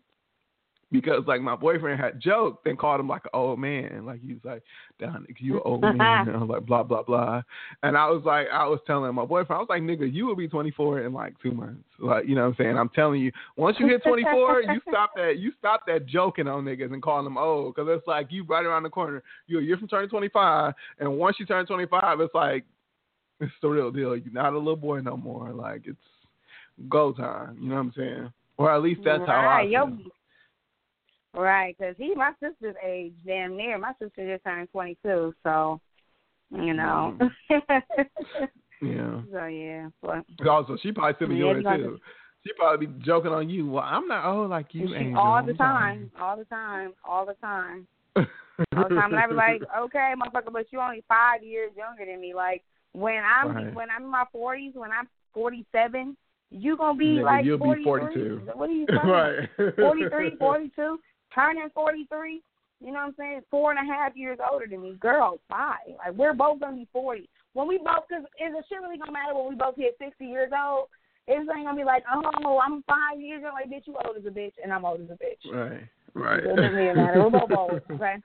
because 0.92 1.22
like 1.26 1.40
my 1.40 1.54
boyfriend 1.54 2.00
had 2.00 2.20
joked 2.20 2.66
and 2.66 2.78
called 2.78 3.00
him 3.00 3.08
like 3.08 3.24
an 3.24 3.30
old 3.32 3.58
man. 3.58 4.04
Like 4.04 4.20
he 4.20 4.32
was 4.32 4.42
like, 4.44 4.62
"Down, 4.98 5.26
you 5.38 5.56
an 5.56 5.62
old 5.64 5.82
man." 5.82 6.00
And 6.00 6.00
I 6.36 6.38
was 6.38 6.48
like, 6.48 6.66
blah 6.66 6.82
blah 6.82 7.02
blah. 7.02 7.42
And 7.82 7.96
I 7.96 8.08
was 8.08 8.22
like, 8.24 8.46
I 8.52 8.66
was 8.66 8.80
telling 8.86 9.14
my 9.14 9.24
boyfriend, 9.24 9.56
I 9.56 9.60
was 9.60 9.68
like, 9.68 9.82
"Nigga, 9.82 10.12
you 10.12 10.26
will 10.26 10.36
be 10.36 10.48
24 10.48 11.02
in 11.02 11.12
like 11.12 11.34
two 11.42 11.52
months." 11.52 11.84
Like 11.98 12.26
you 12.26 12.34
know 12.34 12.42
what 12.42 12.48
I'm 12.48 12.56
saying? 12.58 12.76
I'm 12.76 12.90
telling 12.90 13.20
you, 13.20 13.30
once 13.56 13.76
you 13.78 13.86
hit 13.86 14.02
24, 14.02 14.62
you 14.62 14.80
stop 14.88 15.12
that. 15.16 15.38
You 15.38 15.52
stop 15.58 15.82
that 15.86 16.06
joking 16.06 16.48
on 16.48 16.64
niggas 16.64 16.92
and 16.92 17.02
calling 17.02 17.24
them 17.24 17.38
old 17.38 17.74
because 17.74 17.88
it's 17.90 18.06
like 18.06 18.28
you 18.30 18.44
right 18.44 18.64
around 18.64 18.82
the 18.82 18.90
corner. 18.90 19.22
You're 19.46 19.60
a 19.60 19.64
year 19.64 19.76
from 19.76 19.88
turning 19.88 20.10
25, 20.10 20.74
and 20.98 21.18
once 21.18 21.36
you 21.38 21.46
turn 21.46 21.66
25, 21.66 22.20
it's 22.20 22.34
like 22.34 22.64
it's 23.40 23.52
the 23.62 23.68
real 23.68 23.90
deal. 23.90 24.16
You're 24.16 24.32
not 24.32 24.52
a 24.54 24.58
little 24.58 24.76
boy 24.76 25.00
no 25.00 25.16
more. 25.16 25.52
Like 25.52 25.82
it's 25.84 25.98
go 26.88 27.12
time. 27.12 27.58
You 27.60 27.68
know 27.68 27.76
what 27.76 27.80
I'm 27.80 27.92
saying? 27.96 28.32
Or 28.56 28.70
at 28.74 28.82
least 28.82 29.00
that's 29.04 29.26
how 29.26 29.32
I 29.32 29.44
right, 29.44 29.70
feel. 29.70 29.98
Right, 31.32 31.76
because 31.78 31.94
he 31.96 32.14
my 32.14 32.32
sister's 32.42 32.74
age, 32.84 33.12
damn 33.24 33.56
near. 33.56 33.78
My 33.78 33.92
sister 34.02 34.32
just 34.32 34.44
turned 34.44 34.68
22, 34.72 35.34
so 35.44 35.80
you 36.50 36.74
know. 36.74 37.16
Yeah. 37.48 37.60
Mm. 38.82 39.24
so 39.32 39.46
yeah, 39.46 39.88
but 40.02 40.24
Also, 40.48 40.76
she 40.82 40.90
probably 40.90 41.14
still 41.14 41.28
be 41.28 41.36
Yeah, 41.36 41.52
doing 41.52 41.66
it 41.66 41.76
too. 41.76 41.98
She 42.46 42.52
probably 42.54 42.86
be 42.86 42.92
joking 43.04 43.32
on 43.32 43.50
you. 43.50 43.70
Well, 43.70 43.84
I'm 43.84 44.08
not 44.08 44.24
old 44.24 44.50
like 44.50 44.68
you, 44.72 44.88
she, 44.88 44.94
Angel. 44.94 45.20
all 45.20 45.44
the 45.44 45.52
time, 45.52 46.10
all 46.18 46.36
the 46.36 46.46
time, 46.46 46.94
all 47.04 47.26
the 47.26 47.34
time. 47.34 47.86
all 48.16 48.24
the 48.88 48.94
time. 48.94 49.12
And 49.12 49.20
I 49.20 49.26
be 49.26 49.34
like, 49.34 49.62
okay, 49.78 50.14
motherfucker, 50.18 50.52
but 50.52 50.66
you're 50.70 50.82
only 50.82 51.04
five 51.06 51.42
years 51.44 51.70
younger 51.76 52.06
than 52.06 52.20
me. 52.20 52.34
Like 52.34 52.64
when 52.92 53.22
I'm 53.22 53.54
Right. 53.54 53.74
when 53.74 53.88
I'm 53.90 54.04
in 54.04 54.10
my 54.10 54.24
forties, 54.32 54.72
when 54.74 54.90
I'm 54.90 55.08
forty 55.34 55.66
seven, 55.70 56.16
you 56.50 56.76
gonna 56.76 56.98
be 56.98 57.18
Nigga, 57.18 57.24
like 57.24 57.44
you'll 57.44 57.58
be 57.58 57.84
42. 57.84 58.40
What 58.54 58.70
are 58.70 58.72
you 58.72 58.86
talking 58.86 59.10
right. 59.10 59.48
43, 59.76 60.36
42, 60.36 60.98
turning 61.34 61.68
43. 61.74 62.42
You 62.80 62.86
know 62.86 62.92
what 62.92 63.00
I'm 63.00 63.14
saying? 63.18 63.40
Four 63.50 63.72
and 63.72 63.78
a 63.78 63.92
half 63.92 64.16
years 64.16 64.38
older 64.50 64.66
than 64.68 64.82
me. 64.82 64.96
Girl, 65.00 65.38
five. 65.48 65.84
Like, 65.98 66.16
we're 66.16 66.32
both 66.32 66.60
going 66.60 66.72
to 66.72 66.78
be 66.78 66.88
40. 66.92 67.28
When 67.52 67.68
we 67.68 67.78
both, 67.78 68.08
because 68.08 68.24
is 68.40 68.54
it 68.56 68.64
shit 68.68 68.80
really 68.80 68.96
going 68.96 69.08
to 69.08 69.12
matter 69.12 69.34
when 69.34 69.50
we 69.50 69.54
both 69.54 69.76
hit 69.76 69.96
60 69.98 70.24
years 70.24 70.50
old? 70.56 70.88
It's 71.26 71.38
ain't 71.38 71.64
going 71.64 71.76
to 71.76 71.80
be 71.80 71.84
like, 71.84 72.02
oh, 72.12 72.58
I'm 72.58 72.82
five 72.84 73.20
years 73.20 73.42
old. 73.44 73.54
Like, 73.54 73.70
bitch, 73.70 73.86
you 73.86 73.96
old 74.04 74.16
as 74.16 74.24
a 74.24 74.30
bitch, 74.30 74.54
and 74.62 74.72
I'm 74.72 74.84
old 74.84 75.00
as 75.02 75.10
a 75.10 75.12
bitch. 75.12 75.52
Right. 75.52 75.82
Right. 76.14 76.40
It 76.40 76.56
doesn't 76.56 76.72
really 76.72 76.94
matter. 76.94 77.22
We're 77.22 77.30
both 77.30 77.50
old, 77.56 77.80
okay? 77.90 78.16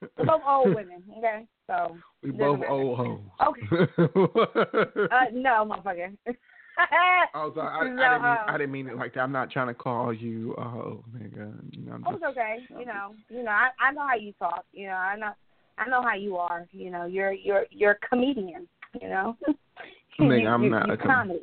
We're 0.00 0.26
both 0.26 0.42
old 0.46 0.74
women, 0.74 1.02
okay? 1.18 1.46
So, 1.66 1.96
we 2.22 2.30
both 2.30 2.60
matter. 2.60 2.70
old 2.70 2.98
hoes. 2.98 3.20
Okay. 3.48 3.62
uh, 5.10 5.24
no, 5.32 5.68
motherfucker. 5.68 6.16
I 7.34 7.44
was 7.44 7.52
like, 7.56 7.68
I, 7.68 7.80
I, 7.80 7.82
didn't 7.82 7.96
mean, 7.96 8.04
uh, 8.04 8.36
I 8.48 8.52
didn't 8.52 8.72
mean 8.72 8.86
it 8.88 8.96
like 8.96 9.14
that. 9.14 9.20
I'm 9.20 9.32
not 9.32 9.50
trying 9.50 9.68
to 9.68 9.74
call 9.74 10.12
you, 10.12 10.54
oh, 10.58 11.04
nigga. 11.16 11.52
You 11.70 11.86
know, 11.86 11.92
I'm 11.92 12.04
Oh, 12.06 12.12
just, 12.12 12.22
it's 12.22 12.30
okay. 12.30 12.56
You 12.70 12.86
know, 12.86 13.14
you 13.28 13.42
know, 13.42 13.50
I, 13.50 13.68
I 13.80 13.92
know 13.92 14.06
how 14.06 14.16
you 14.16 14.32
talk. 14.38 14.64
You 14.72 14.86
know, 14.88 14.94
I 14.94 15.16
know, 15.16 15.32
I 15.78 15.88
know 15.88 16.02
how 16.02 16.14
you 16.14 16.36
are. 16.36 16.66
You 16.72 16.90
know, 16.90 17.06
you're 17.06 17.32
you're 17.32 17.66
you're 17.70 17.92
a 17.92 18.08
comedian. 18.08 18.66
You 19.00 19.08
know, 19.08 19.36
Nigga, 20.20 20.42
you, 20.42 20.48
I'm 20.48 20.64
you, 20.64 20.70
not 20.70 20.86
you 20.86 20.94
a 20.94 20.96
com- 20.96 21.06
comedy. 21.06 21.40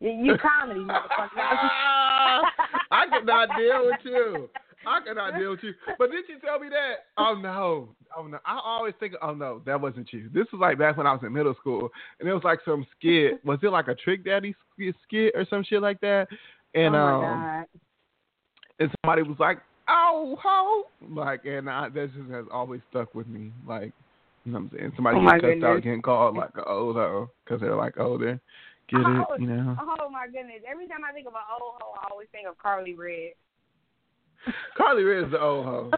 You, 0.00 0.10
you 0.10 0.36
comedy, 0.38 0.80
motherfucker. 0.80 1.28
I 2.90 3.06
cannot 3.10 3.48
deal 3.56 3.86
with 3.86 4.00
you. 4.04 4.48
I 4.88 5.00
cannot 5.04 5.38
deal 5.38 5.50
with 5.50 5.60
you. 5.62 5.74
But 5.98 6.10
did 6.10 6.24
you 6.28 6.38
tell 6.40 6.58
me 6.58 6.68
that? 6.70 7.06
Oh 7.16 7.34
no. 7.34 7.90
Oh 8.16 8.26
no. 8.26 8.38
I 8.44 8.58
always 8.64 8.94
think 8.98 9.14
oh 9.22 9.34
no, 9.34 9.62
that 9.66 9.80
wasn't 9.80 10.12
you. 10.12 10.28
This 10.32 10.46
was 10.52 10.60
like 10.60 10.78
back 10.78 10.96
when 10.96 11.06
I 11.06 11.12
was 11.12 11.20
in 11.22 11.32
middle 11.32 11.54
school 11.54 11.90
and 12.20 12.28
it 12.28 12.32
was 12.32 12.44
like 12.44 12.60
some 12.64 12.86
skit. 12.98 13.40
Was 13.44 13.58
it 13.62 13.68
like 13.68 13.88
a 13.88 13.94
trick 13.94 14.24
daddy 14.24 14.54
skit- 15.06 15.32
or 15.34 15.46
some 15.48 15.64
shit 15.64 15.82
like 15.82 16.00
that? 16.00 16.28
And 16.74 16.94
oh 16.94 16.98
um 16.98 17.22
god. 17.22 17.66
and 18.80 18.90
somebody 19.02 19.22
was 19.22 19.38
like, 19.38 19.58
"Oh, 19.88 20.36
ho!" 20.40 20.84
Like, 21.10 21.44
and 21.44 21.68
I, 21.68 21.88
that 21.88 22.14
just 22.14 22.30
has 22.30 22.44
always 22.52 22.80
stuck 22.90 23.14
with 23.14 23.26
me. 23.26 23.52
Like, 23.66 23.92
you 24.44 24.52
know 24.52 24.58
what 24.60 24.72
I'm 24.72 24.78
saying? 24.78 24.92
Somebody 24.96 25.18
Oh, 25.18 25.30
gets 25.30 25.40
cussed 25.42 25.64
out 25.64 25.82
getting 25.82 26.02
called 26.02 26.36
like 26.36 26.50
an 26.56 26.64
old 26.66 26.96
hoe 26.96 27.30
because 27.44 27.60
they're 27.60 27.74
like 27.76 27.98
older. 27.98 28.40
Get 28.88 29.00
Oh, 29.00 29.34
it? 29.34 29.40
You 29.40 29.46
know? 29.48 29.76
Oh 29.80 30.08
my 30.10 30.26
goodness! 30.26 30.62
Every 30.70 30.86
time 30.88 31.04
I 31.08 31.12
think 31.12 31.26
of 31.26 31.34
an 31.34 31.40
old 31.60 31.74
hoe, 31.80 31.94
I 32.00 32.08
always 32.10 32.28
think 32.32 32.46
of 32.48 32.56
Karlie 32.58 32.96
Redd. 32.96 33.32
Karlie 34.78 35.04
Redd 35.04 35.26
is 35.26 35.32
the 35.32 35.40
old 35.40 35.66
hoe. 35.66 35.90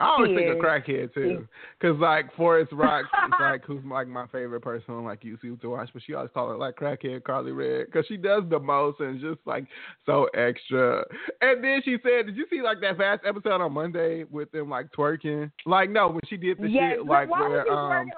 I 0.00 0.10
always 0.10 0.36
think 0.36 0.48
of 0.48 0.58
crackhead 0.58 1.12
too, 1.12 1.48
cause 1.82 1.96
like 1.98 2.32
Forrest 2.36 2.70
Rock, 2.72 3.06
is 3.26 3.32
like 3.40 3.64
who's 3.64 3.82
like 3.84 4.06
my 4.06 4.28
favorite 4.28 4.60
person 4.60 4.94
on 4.94 5.04
like 5.04 5.22
YouTube 5.22 5.60
to 5.60 5.70
watch, 5.70 5.90
but 5.92 6.02
she 6.06 6.14
always 6.14 6.30
call 6.32 6.50
her 6.50 6.56
like 6.56 6.76
crackhead 6.76 7.22
Karlie 7.22 7.56
Redd, 7.56 7.92
cause 7.92 8.04
she 8.06 8.16
does 8.16 8.44
the 8.48 8.60
most 8.60 9.00
and 9.00 9.20
just 9.20 9.40
like 9.44 9.64
so 10.06 10.28
extra. 10.34 11.04
And 11.40 11.64
then 11.64 11.82
she 11.84 11.96
said, 12.04 12.26
"Did 12.26 12.36
you 12.36 12.46
see 12.48 12.62
like 12.62 12.80
that 12.80 12.96
fast 12.96 13.22
episode 13.26 13.60
on 13.60 13.72
Monday 13.72 14.24
with 14.30 14.52
them 14.52 14.70
like 14.70 14.86
twerking? 14.96 15.50
Like 15.66 15.90
no, 15.90 16.10
when 16.10 16.20
she 16.28 16.36
did 16.36 16.58
the 16.58 16.68
yes, 16.68 16.94
shit 16.94 17.06
like 17.06 17.28
where 17.28 17.68
um 17.68 17.90
like 17.90 18.08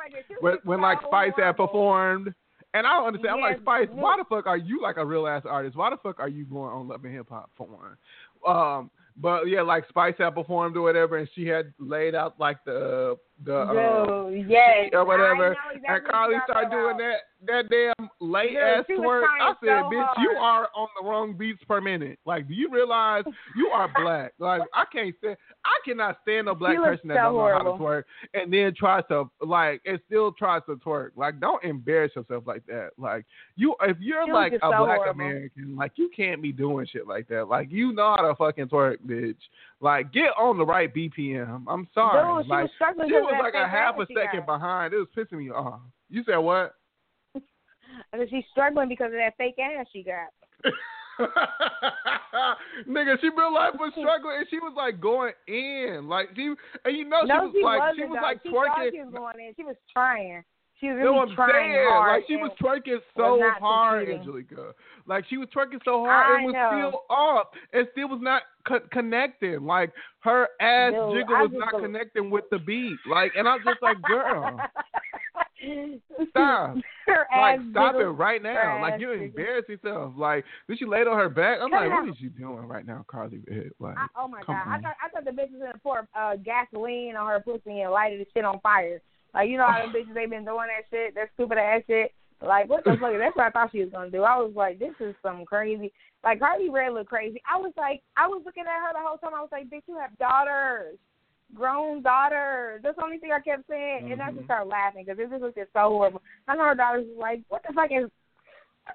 when, 0.40 0.58
when 0.64 0.80
like 0.82 0.98
Spice 1.06 1.32
had 1.38 1.56
performed." 1.56 2.34
And 2.72 2.86
I 2.86 2.90
don't 2.90 3.08
understand. 3.08 3.34
I'm 3.34 3.40
like, 3.40 3.60
Spice, 3.60 3.88
yes. 3.90 4.00
why 4.00 4.16
the 4.16 4.24
fuck 4.28 4.46
are 4.46 4.56
you 4.56 4.80
like 4.80 4.96
a 4.96 5.04
real 5.04 5.26
ass 5.26 5.42
artist? 5.44 5.76
Why 5.76 5.90
the 5.90 5.96
fuck 5.96 6.20
are 6.20 6.28
you 6.28 6.44
going 6.44 6.70
on 6.70 6.86
Love 6.86 7.04
and 7.04 7.12
Hip 7.12 7.28
Hop 7.28 7.50
for 7.56 7.66
one? 7.66 7.96
Um, 8.46 8.90
but 9.16 9.48
yeah, 9.48 9.62
like 9.62 9.88
Spice 9.88 10.14
had 10.18 10.34
performed 10.34 10.76
or 10.76 10.82
whatever, 10.82 11.18
and 11.18 11.28
she 11.34 11.46
had 11.46 11.72
laid 11.78 12.14
out 12.14 12.38
like 12.40 12.64
the 12.64 13.16
the 13.44 13.56
uh, 13.56 14.28
Dude, 14.28 14.48
yes, 14.48 14.90
or 14.92 15.04
whatever, 15.04 15.52
exactly 15.52 15.80
and 15.88 16.04
Karlie 16.06 16.40
started 16.46 16.70
doing 16.70 16.96
that 16.98 17.16
that 17.46 17.70
damn 17.70 18.10
late 18.20 18.56
ass 18.56 18.84
twerk. 18.90 19.24
I 19.40 19.54
said, 19.60 19.80
so 19.82 19.90
bitch, 19.90 20.08
you 20.18 20.36
are 20.38 20.68
on 20.74 20.88
the 21.00 21.08
wrong 21.08 21.34
beats 21.34 21.62
per 21.66 21.80
minute. 21.80 22.18
Like, 22.26 22.46
do 22.48 22.54
you 22.54 22.70
realize 22.70 23.24
you 23.56 23.68
are 23.68 23.88
black? 24.02 24.34
like, 24.38 24.62
I 24.74 24.84
can't 24.92 25.14
stand. 25.18 25.36
I 25.64 25.78
cannot 25.84 26.18
stand 26.22 26.48
a 26.48 26.54
black 26.54 26.74
She 26.74 26.78
person 26.78 27.08
that 27.08 27.14
so 27.14 27.22
don't 27.22 27.36
know 27.36 27.48
how 27.52 27.62
to 27.62 27.82
twerk 27.82 28.02
and 28.34 28.52
then 28.52 28.74
tries 28.76 29.04
to 29.08 29.30
like 29.40 29.80
and 29.84 29.98
still 30.06 30.32
tries 30.32 30.62
to 30.68 30.76
twerk. 30.76 31.10
Like, 31.16 31.40
don't 31.40 31.62
embarrass 31.64 32.12
yourself 32.14 32.44
like 32.46 32.64
that. 32.66 32.90
Like, 32.98 33.24
you 33.56 33.74
if 33.82 33.96
you're 34.00 34.26
She 34.26 34.32
like 34.32 34.52
a 34.52 34.58
so 34.60 34.68
black 34.68 34.98
horrible. 34.98 35.10
American, 35.10 35.76
like 35.76 35.92
you 35.96 36.10
can't 36.14 36.42
be 36.42 36.52
doing 36.52 36.86
shit 36.90 37.06
like 37.06 37.28
that. 37.28 37.48
Like, 37.48 37.70
you 37.70 37.92
know 37.92 38.14
how 38.16 38.28
to 38.28 38.34
fucking 38.34 38.68
twerk, 38.68 38.98
bitch. 39.06 39.36
Like, 39.80 40.12
get 40.12 40.28
on 40.38 40.58
the 40.58 40.66
right 40.66 40.92
BPM. 40.94 41.64
I'm 41.66 41.88
sorry. 41.94 42.42
Dude, 42.42 42.46
she 42.46 42.50
like, 42.50 42.62
was 42.64 42.70
struggling 42.74 43.08
she 43.08 43.14
was 43.14 43.34
like 43.42 43.54
a 43.54 43.66
half 43.66 43.98
a 43.98 44.06
second 44.06 44.46
got. 44.46 44.58
behind. 44.58 44.92
It 44.92 44.98
was 44.98 45.08
pissing 45.16 45.38
me 45.38 45.50
off. 45.50 45.80
You 46.10 46.22
said 46.24 46.36
what? 46.36 46.74
I 47.34 48.18
said 48.18 48.28
she's 48.28 48.44
struggling 48.50 48.88
because 48.88 49.06
of 49.06 49.12
that 49.12 49.36
fake 49.38 49.56
ass 49.58 49.86
she 49.92 50.02
got. 50.02 50.28
Nigga, 52.88 53.20
she 53.20 53.28
real 53.30 53.52
life 53.52 53.74
was 53.78 53.92
struggling 53.98 54.36
and 54.38 54.46
she 54.50 54.58
was 54.58 54.74
like 54.76 55.00
going 55.00 55.32
in. 55.48 56.08
Like 56.08 56.28
she 56.36 56.54
and 56.84 56.96
you 56.96 57.04
know 57.06 57.22
no, 57.22 57.50
she 57.52 57.58
was 57.58 57.64
like 57.64 57.80
wasn't. 57.80 57.96
she 57.96 58.04
was 58.04 58.16
though. 58.16 58.22
like 58.22 58.40
she 58.42 58.48
twerking. 58.50 58.90
she 58.92 59.00
was 59.00 59.14
going 59.14 59.46
in. 59.46 59.54
She 59.56 59.64
was 59.64 59.76
trying. 59.92 60.44
She 60.80 60.88
was 60.88 60.96
really 60.96 61.18
I'm 61.18 61.34
trying 61.36 61.52
saying? 61.52 61.86
hard. 61.88 62.20
Like 62.20 62.26
she 62.26 62.36
was 62.36 62.50
and- 62.58 62.66
twerking 62.66 63.00
so 63.14 63.36
was 63.36 63.56
hard. 63.60 64.08
Angelica. 64.08 64.72
Like 65.06 65.24
she 65.28 65.36
was 65.36 65.48
twerking 65.54 65.80
so 65.84 66.04
hard, 66.04 66.40
I 66.40 66.42
it 66.42 66.46
was 66.46 66.54
know. 66.54 66.70
still 66.72 67.02
off. 67.10 67.46
It 67.72 67.88
still 67.92 68.08
was 68.08 68.20
not 68.22 68.42
co- 68.66 68.86
connecting. 68.90 69.64
Like 69.66 69.92
her 70.20 70.48
ass 70.60 70.92
Dude, 70.92 71.18
jiggle 71.20 71.36
was 71.36 71.50
not 71.52 71.80
connecting 71.82 72.30
with 72.30 72.44
the 72.50 72.58
beat. 72.58 72.96
Like, 73.10 73.32
and 73.36 73.46
I 73.46 73.56
was 73.56 73.62
just 73.66 73.82
like, 73.82 74.00
girl. 74.02 74.58
Stop. 76.30 76.76
Like 77.36 77.60
stop 77.70 77.94
it 77.96 78.04
right 78.04 78.42
now. 78.42 78.80
Like 78.80 79.00
you 79.00 79.12
embarrass 79.12 79.64
yourself. 79.68 80.14
Like 80.16 80.44
did 80.68 80.78
she 80.78 80.86
laid 80.86 81.06
on 81.06 81.16
her 81.18 81.28
back? 81.28 81.58
I'm 81.60 81.70
like, 81.70 81.90
what 81.90 82.08
is 82.08 82.14
she 82.18 82.28
doing 82.28 82.66
right 82.66 82.86
now, 82.86 83.04
Karlie 83.12 83.42
Like 83.78 83.96
I, 83.98 84.06
oh 84.16 84.26
my 84.28 84.40
god! 84.46 84.62
I 84.66 84.80
thought 84.80 84.96
I 85.04 85.08
thought 85.10 85.24
the 85.24 85.30
bitch 85.30 85.50
was 85.52 85.60
gonna 85.60 85.80
pour 85.82 86.08
uh, 86.18 86.36
gasoline 86.36 87.16
on 87.16 87.26
her 87.28 87.40
pussy 87.40 87.80
and 87.80 87.90
lighted 87.92 88.20
the 88.20 88.26
shit 88.32 88.44
on 88.44 88.60
fire. 88.60 89.02
Like 89.34 89.48
you 89.48 89.56
know 89.56 89.66
how 89.66 89.82
oh. 89.82 89.86
them 89.86 89.94
bitches 89.94 90.14
they 90.14 90.26
been 90.26 90.44
doing 90.44 90.68
that 90.68 90.88
shit, 90.90 91.14
that 91.14 91.30
stupid 91.34 91.58
ass 91.58 91.82
shit. 91.86 92.12
Like 92.42 92.68
what 92.68 92.84
the 92.84 92.96
fuck? 93.00 93.12
That's 93.18 93.36
what 93.36 93.46
I 93.46 93.50
thought 93.50 93.72
she 93.72 93.80
was 93.80 93.90
gonna 93.90 94.10
do. 94.10 94.22
I 94.22 94.36
was 94.36 94.52
like, 94.54 94.78
this 94.78 94.94
is 95.00 95.14
some 95.22 95.44
crazy. 95.44 95.92
Like 96.24 96.40
Cardi 96.40 96.68
Red 96.68 96.92
look 96.92 97.08
crazy. 97.08 97.40
I 97.50 97.58
was 97.58 97.72
like, 97.76 98.02
I 98.16 98.26
was 98.26 98.42
looking 98.44 98.64
at 98.64 98.80
her 98.80 98.92
the 98.92 99.06
whole 99.06 99.18
time. 99.18 99.34
I 99.36 99.40
was 99.40 99.52
like, 99.52 99.70
bitch, 99.70 99.82
you 99.88 99.98
have 99.98 100.16
daughters, 100.18 100.96
grown 101.54 102.02
daughters. 102.02 102.80
That's 102.82 102.96
the 102.96 103.04
only 103.04 103.18
thing 103.18 103.32
I 103.32 103.40
kept 103.40 103.68
saying, 103.68 104.12
and 104.12 104.20
I 104.20 104.26
just 104.28 104.38
mm-hmm. 104.38 104.44
started 104.46 104.68
laughing 104.68 105.04
because 105.04 105.18
it 105.18 105.30
just 105.30 105.42
looked 105.42 105.58
so 105.58 105.88
horrible. 105.88 106.22
I 106.48 106.56
know 106.56 106.64
her 106.64 106.74
daughters 106.74 107.06
was 107.08 107.18
like, 107.20 107.42
what 107.48 107.62
the 107.66 107.74
fuck 107.74 107.90
is, 107.92 108.10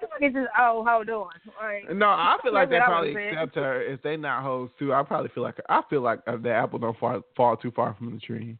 the 0.00 0.06
fuck 0.08 0.22
is 0.28 0.34
this 0.34 0.46
old? 0.60 0.86
Like, 0.86 1.96
No, 1.96 2.06
I 2.06 2.36
feel 2.42 2.52
like 2.54 2.68
they 2.70 2.78
That's 2.78 2.88
what 2.88 2.96
I 2.96 3.12
probably 3.12 3.28
accept 3.28 3.54
her 3.56 3.82
if 3.82 4.02
they 4.02 4.16
not 4.16 4.42
hoes 4.42 4.70
too. 4.78 4.92
I 4.94 5.02
probably 5.02 5.30
feel 5.34 5.42
like 5.42 5.56
I 5.68 5.82
feel 5.88 6.02
like 6.02 6.20
uh, 6.26 6.36
the 6.36 6.52
apple 6.52 6.78
don't 6.78 6.98
fall, 6.98 7.20
fall 7.36 7.56
too 7.56 7.70
far 7.70 7.94
from 7.94 8.12
the 8.14 8.20
tree. 8.20 8.56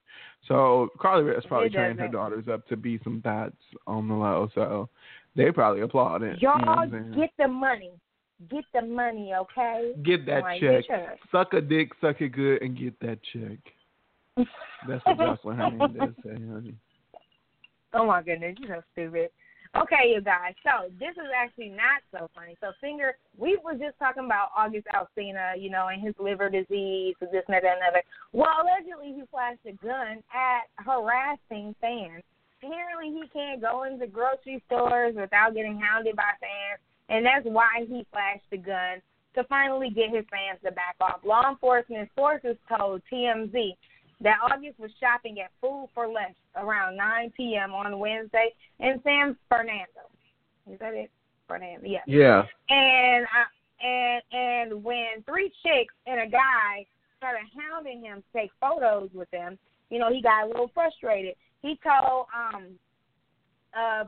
So 0.49 0.89
Karlie 0.99 1.25
Redd's 1.25 1.47
probably 1.47 1.71
trained 1.71 1.99
her 2.01 2.09
daughters 2.09 2.45
up 2.53 2.67
to 2.69 2.77
be 2.77 2.99
some 3.05 3.21
thoughts 3.23 3.57
on 3.87 4.09
the 4.09 4.15
low. 4.15 4.49
So 4.55 4.89
they 5.35 5.51
probably 5.51 5.83
applaud 5.83 6.23
it. 6.23 6.41
you 6.41 6.49
know 6.49 6.59
Y'all 6.65 7.15
get 7.15 7.31
the 7.39 7.49
money. 7.49 7.93
Get 8.51 8.65
the 8.75 8.83
money, 8.83 9.33
okay? 9.35 9.93
Get 10.05 10.27
that 10.27 10.43
Like, 10.43 10.61
check. 10.61 10.85
uh, 10.93 11.15
Suck 11.33 11.55
a 11.55 11.61
dick, 11.63 11.93
suck 12.03 12.21
it 12.21 12.31
good, 12.31 12.61
and 12.61 12.79
get 12.79 12.99
that 13.01 13.19
check. 13.33 13.59
That's 14.87 15.03
what 15.07 15.17
Joseline 15.17 15.57
Hernandez 15.57 16.15
said, 16.23 16.33
honey. 16.53 16.75
Oh 17.95 18.05
my 18.05 18.21
goodness, 18.23 18.57
you're 18.61 18.77
so 18.77 18.83
stupid. 18.93 19.31
Okay, 19.83 20.15
you 20.15 20.21
guys. 20.23 20.55
So 20.63 20.89
this 20.99 21.13
is 21.13 21.29
actually 21.37 21.69
not 21.69 22.01
so 22.11 22.31
funny. 22.35 22.57
So 22.61 22.73
Singer, 22.81 23.15
we 23.37 23.59
was 23.63 23.77
just 23.79 23.99
talking 23.99 24.25
about 24.25 24.49
August 24.57 24.87
Alsina, 24.95 25.61
you 25.61 25.69
know, 25.69 25.89
and 25.89 26.01
his 26.01 26.15
liver 26.19 26.49
disease, 26.49 27.15
and 27.21 27.31
this 27.31 27.45
and 27.47 27.55
that 27.55 27.65
and 27.65 27.83
another. 27.83 28.03
Well, 28.33 28.65
allegedly 28.65 29.13
he 29.13 29.23
flashed 29.31 29.67
a 29.67 29.73
gun 29.85 30.23
at 30.33 30.73
harassing 30.81 31.75
fans. 31.81 32.23
Apparently 32.63 33.13
he 33.13 33.29
can't 33.29 33.61
go 33.61 33.85
into 33.85 34.07
grocery 34.07 34.63
stores 34.67 35.15
without 35.15 35.55
getting 35.55 35.79
hounded 35.79 36.17
by 36.17 36.33
fans, 36.41 36.81
and 37.11 37.27
that's 37.27 37.45
why 37.45 37.85
he 37.87 38.07
flashed 38.11 38.49
the 38.51 38.57
gun 38.57 39.03
to 39.35 39.45
finally 39.45 39.91
get 39.91 40.09
his 40.09 40.25
fans 40.31 40.59
to 40.65 40.73
back 40.73 40.97
off. 41.01 41.21
Law 41.23 41.51
enforcement 41.51 42.09
sources 42.17 42.57
told 42.67 43.03
TMZ 43.13 43.77
that 44.21 44.39
August 44.43 44.79
was 44.79 44.91
shopping 44.99 45.41
at 45.41 45.51
Food 45.61 45.89
for 45.95 46.09
Less 46.09 46.35
around 46.57 46.97
9 46.97 47.33
p.m. 47.37 47.73
on 47.73 47.99
Wednesday 47.99 48.55
in 48.81 49.01
San 49.05 49.37
Fernando. 49.49 50.09
Is 50.71 50.79
that 50.81 50.95
it? 50.95 51.11
Fernando, 51.47 51.87
yeah. 51.87 52.01
Yeah. 52.07 52.43
And 52.71 53.25
uh, 53.25 53.87
and 53.87 54.23
and 54.33 54.85
when 54.85 55.23
three 55.25 55.53
chicks 55.63 55.95
and 56.07 56.21
a 56.21 56.27
guy 56.27 56.87
started 57.19 57.47
hounding 57.57 58.03
him 58.03 58.23
to 58.23 58.41
take 58.41 58.51
photos 58.61 59.11
with 59.15 59.31
them, 59.31 59.59
you 59.91 59.99
know, 59.99 60.13
he 60.13 60.21
got 60.21 60.45
a 60.45 60.47
little 60.47 60.71
frustrated. 60.75 61.35
He 61.63 61.79
told 61.85 62.27
um 62.35 62.65
uh 63.75 64.05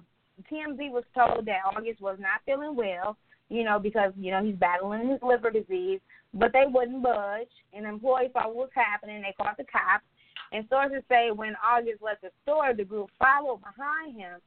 TMZ 0.51 0.91
was 0.91 1.05
told 1.15 1.47
that 1.47 1.61
August 1.65 2.01
was 2.01 2.19
not 2.21 2.41
feeling 2.47 2.77
well, 2.77 3.17
you 3.49 3.65
know, 3.65 3.79
because, 3.79 4.13
you 4.19 4.31
know, 4.31 4.45
he's 4.45 4.57
battling 4.57 5.09
his 5.09 5.23
liver 5.23 5.51
disease, 5.51 6.01
but 6.35 6.53
they 6.53 6.65
wouldn't 6.67 7.03
budge. 7.03 7.49
An 7.73 7.85
employee 7.85 8.31
saw 8.33 8.49
what 8.49 8.57
was 8.57 8.71
happening, 8.75 9.23
they 9.23 9.35
called 9.37 9.57
the 9.59 9.65
cops. 9.65 10.05
And 10.53 10.67
sources 10.71 11.03
say 11.09 11.31
when 11.31 11.55
August 11.65 12.03
left 12.03 12.23
the 12.23 12.31
store, 12.43 12.73
the 12.75 12.85
group 12.85 13.11
followed 13.19 13.61
behind 13.61 14.17
him 14.17 14.41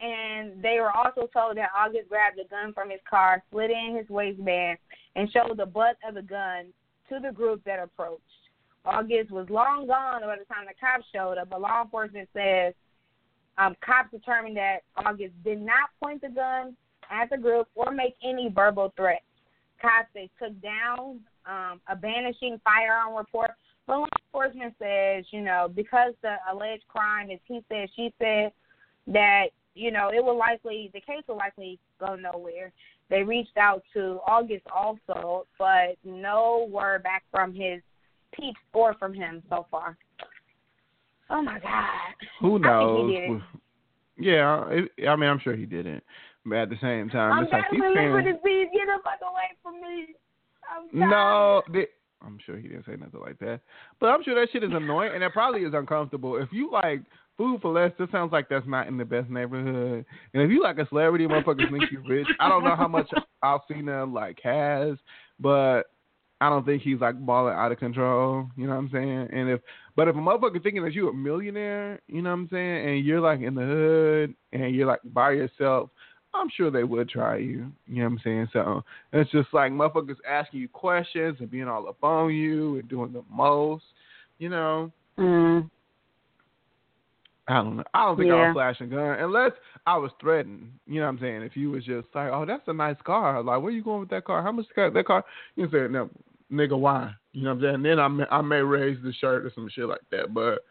and 0.00 0.62
they 0.62 0.78
were 0.80 0.92
also 0.92 1.28
told 1.32 1.56
that 1.56 1.70
August 1.76 2.08
grabbed 2.08 2.38
a 2.38 2.48
gun 2.48 2.72
from 2.72 2.90
his 2.90 3.00
car, 3.08 3.42
slid 3.50 3.70
in 3.70 3.96
his 3.96 4.08
waistband, 4.08 4.78
and 5.16 5.30
showed 5.32 5.56
the 5.56 5.66
butt 5.66 5.96
of 6.06 6.14
the 6.14 6.22
gun 6.22 6.66
to 7.08 7.18
the 7.20 7.32
group 7.32 7.62
that 7.64 7.82
approached. 7.82 8.22
August 8.84 9.30
was 9.30 9.50
long 9.50 9.86
gone 9.86 10.22
by 10.22 10.36
the 10.36 10.44
time 10.44 10.66
the 10.66 10.74
cops 10.80 11.04
showed 11.12 11.36
up, 11.36 11.50
but 11.50 11.60
law 11.60 11.82
enforcement 11.82 12.28
says 12.32 12.74
um, 13.58 13.74
cops 13.84 14.10
determined 14.12 14.56
that 14.56 14.78
August 14.96 15.32
did 15.42 15.60
not 15.60 15.90
point 16.00 16.22
the 16.22 16.28
gun 16.28 16.76
at 17.10 17.32
a 17.32 17.38
group 17.38 17.68
or 17.74 17.90
make 17.90 18.14
any 18.22 18.50
verbal 18.54 18.92
threats. 18.96 19.24
Cops 19.80 20.08
they 20.12 20.28
took 20.42 20.60
down 20.60 21.20
um, 21.46 21.80
a 21.88 21.94
brandishing 21.94 22.60
firearm 22.64 23.16
report, 23.16 23.50
but 23.86 23.98
law 23.98 24.06
enforcement 24.26 24.74
says, 24.78 25.24
you 25.30 25.40
know, 25.40 25.70
because 25.74 26.14
the 26.22 26.36
alleged 26.52 26.86
crime 26.88 27.30
is 27.30 27.38
he 27.44 27.60
said, 27.68 27.88
she 27.94 28.12
said, 28.18 28.52
that 29.06 29.46
you 29.74 29.90
know 29.90 30.10
it 30.12 30.22
will 30.22 30.36
likely 30.36 30.90
the 30.92 31.00
case 31.00 31.22
will 31.28 31.36
likely 31.36 31.78
go 32.00 32.16
nowhere. 32.16 32.72
They 33.08 33.22
reached 33.22 33.56
out 33.56 33.82
to 33.94 34.20
August 34.26 34.66
also, 34.74 35.46
but 35.58 35.96
no 36.04 36.68
word 36.70 37.02
back 37.02 37.24
from 37.30 37.54
his 37.54 37.80
peeps 38.32 38.60
or 38.74 38.94
from 38.94 39.14
him 39.14 39.42
so 39.48 39.66
far. 39.70 39.96
Oh 41.30 41.40
my 41.40 41.58
God! 41.58 42.14
Who 42.40 42.58
knows? 42.58 43.40
Yeah, 44.18 44.64
I 45.08 45.16
mean, 45.16 45.30
I'm 45.30 45.38
sure 45.38 45.54
he 45.54 45.64
didn't. 45.64 46.02
But 46.48 46.58
at 46.58 46.70
the 46.70 46.78
same 46.80 47.08
time, 47.10 47.32
I'm 47.32 47.44
it's 47.44 47.52
like 47.52 47.64
he's 47.70 47.80
paying. 47.80 48.12
Get 48.14 48.86
the 48.86 48.98
fuck 49.04 49.20
away 49.22 49.56
from 49.62 49.80
me! 49.80 50.14
I'm 50.68 51.10
No, 51.10 51.62
they, 51.72 51.86
I'm 52.22 52.38
sure 52.44 52.56
he 52.56 52.68
didn't 52.68 52.86
say 52.86 52.96
nothing 52.96 53.20
like 53.20 53.38
that. 53.40 53.60
But 54.00 54.08
I'm 54.08 54.22
sure 54.22 54.34
that 54.34 54.50
shit 54.52 54.64
is 54.64 54.70
annoying, 54.72 55.12
and 55.14 55.22
it 55.22 55.32
probably 55.32 55.62
is 55.62 55.74
uncomfortable. 55.74 56.36
If 56.36 56.48
you 56.52 56.70
like 56.70 57.02
food 57.36 57.60
for 57.62 57.72
less, 57.72 57.92
this 57.98 58.10
sounds 58.10 58.32
like 58.32 58.48
that's 58.48 58.66
not 58.66 58.88
in 58.88 58.98
the 58.98 59.04
best 59.04 59.30
neighborhood. 59.30 60.04
And 60.34 60.42
if 60.42 60.50
you 60.50 60.62
like 60.62 60.78
a 60.78 60.88
celebrity, 60.88 61.26
motherfuckers 61.26 61.70
think 61.70 61.90
you 61.90 62.02
rich. 62.06 62.26
I 62.40 62.48
don't 62.48 62.64
know 62.64 62.76
how 62.76 62.88
much 62.88 63.08
Alsina 63.44 64.12
like 64.12 64.40
has, 64.42 64.98
but 65.38 65.84
I 66.40 66.48
don't 66.50 66.64
think 66.64 66.82
he's 66.82 67.00
like 67.00 67.18
balling 67.24 67.54
out 67.54 67.72
of 67.72 67.78
control. 67.78 68.48
You 68.56 68.66
know 68.66 68.74
what 68.74 68.78
I'm 68.78 68.90
saying? 68.92 69.28
And 69.32 69.50
if, 69.50 69.60
but 69.96 70.08
if 70.08 70.16
a 70.16 70.18
motherfucker 70.18 70.62
thinking 70.62 70.82
that 70.84 70.92
you 70.92 71.08
a 71.08 71.12
millionaire, 71.12 72.00
you 72.08 72.22
know 72.22 72.30
what 72.30 72.36
I'm 72.36 72.48
saying, 72.50 72.88
and 72.88 73.04
you're 73.04 73.20
like 73.20 73.40
in 73.40 73.54
the 73.54 73.62
hood 73.62 74.34
and 74.52 74.74
you're 74.74 74.86
like 74.86 75.00
by 75.04 75.32
yourself, 75.32 75.90
I'm 76.38 76.50
sure 76.54 76.70
they 76.70 76.84
would 76.84 77.08
try 77.08 77.36
you. 77.36 77.70
You 77.86 78.02
know 78.02 78.04
what 78.04 78.12
I'm 78.12 78.20
saying? 78.24 78.48
So 78.52 78.84
it's 79.12 79.30
just 79.30 79.48
like 79.52 79.72
motherfuckers 79.72 80.16
asking 80.28 80.60
you 80.60 80.68
questions 80.68 81.36
and 81.40 81.50
being 81.50 81.68
all 81.68 81.88
up 81.88 82.02
on 82.02 82.32
you 82.32 82.78
and 82.78 82.88
doing 82.88 83.12
the 83.12 83.24
most. 83.30 83.84
You 84.38 84.48
know, 84.50 84.92
Mm. 85.18 85.68
I 87.48 87.54
don't 87.54 87.76
know. 87.78 87.84
I 87.94 88.04
don't 88.04 88.16
think 88.18 88.30
I 88.30 88.34
Yeah. 88.34 88.46
would 88.48 88.52
flash 88.52 88.80
a 88.80 88.86
gun 88.86 89.18
unless 89.18 89.52
I 89.86 89.96
was 89.96 90.12
threatened. 90.20 90.70
You 90.86 91.00
know 91.00 91.06
what 91.06 91.14
I'm 91.14 91.18
saying? 91.18 91.42
If 91.42 91.56
you 91.56 91.70
was 91.70 91.84
just 91.84 92.06
like, 92.14 92.30
oh, 92.30 92.44
that's 92.44 92.68
a 92.68 92.72
nice 92.72 93.00
car. 93.04 93.42
Like, 93.42 93.62
where 93.62 93.72
you 93.72 93.82
going 93.82 94.00
with 94.00 94.10
that 94.10 94.24
car? 94.24 94.42
How 94.42 94.52
much 94.52 94.66
car 94.74 94.90
that 94.90 95.06
car? 95.06 95.24
You 95.56 95.66
can 95.66 95.72
say, 95.72 95.92
no, 95.92 96.10
nigga, 96.52 96.78
why? 96.78 97.14
You 97.32 97.44
know 97.44 97.54
what 97.54 97.64
I'm 97.64 97.72
saying? 97.72 97.82
Then 97.82 97.98
I 97.98 98.08
may, 98.08 98.24
I 98.30 98.42
may 98.42 98.60
raise 98.60 99.02
the 99.02 99.12
shirt 99.14 99.46
or 99.46 99.50
some 99.54 99.68
shit 99.70 99.86
like 99.86 100.02
that. 100.10 100.34
But 100.34 100.62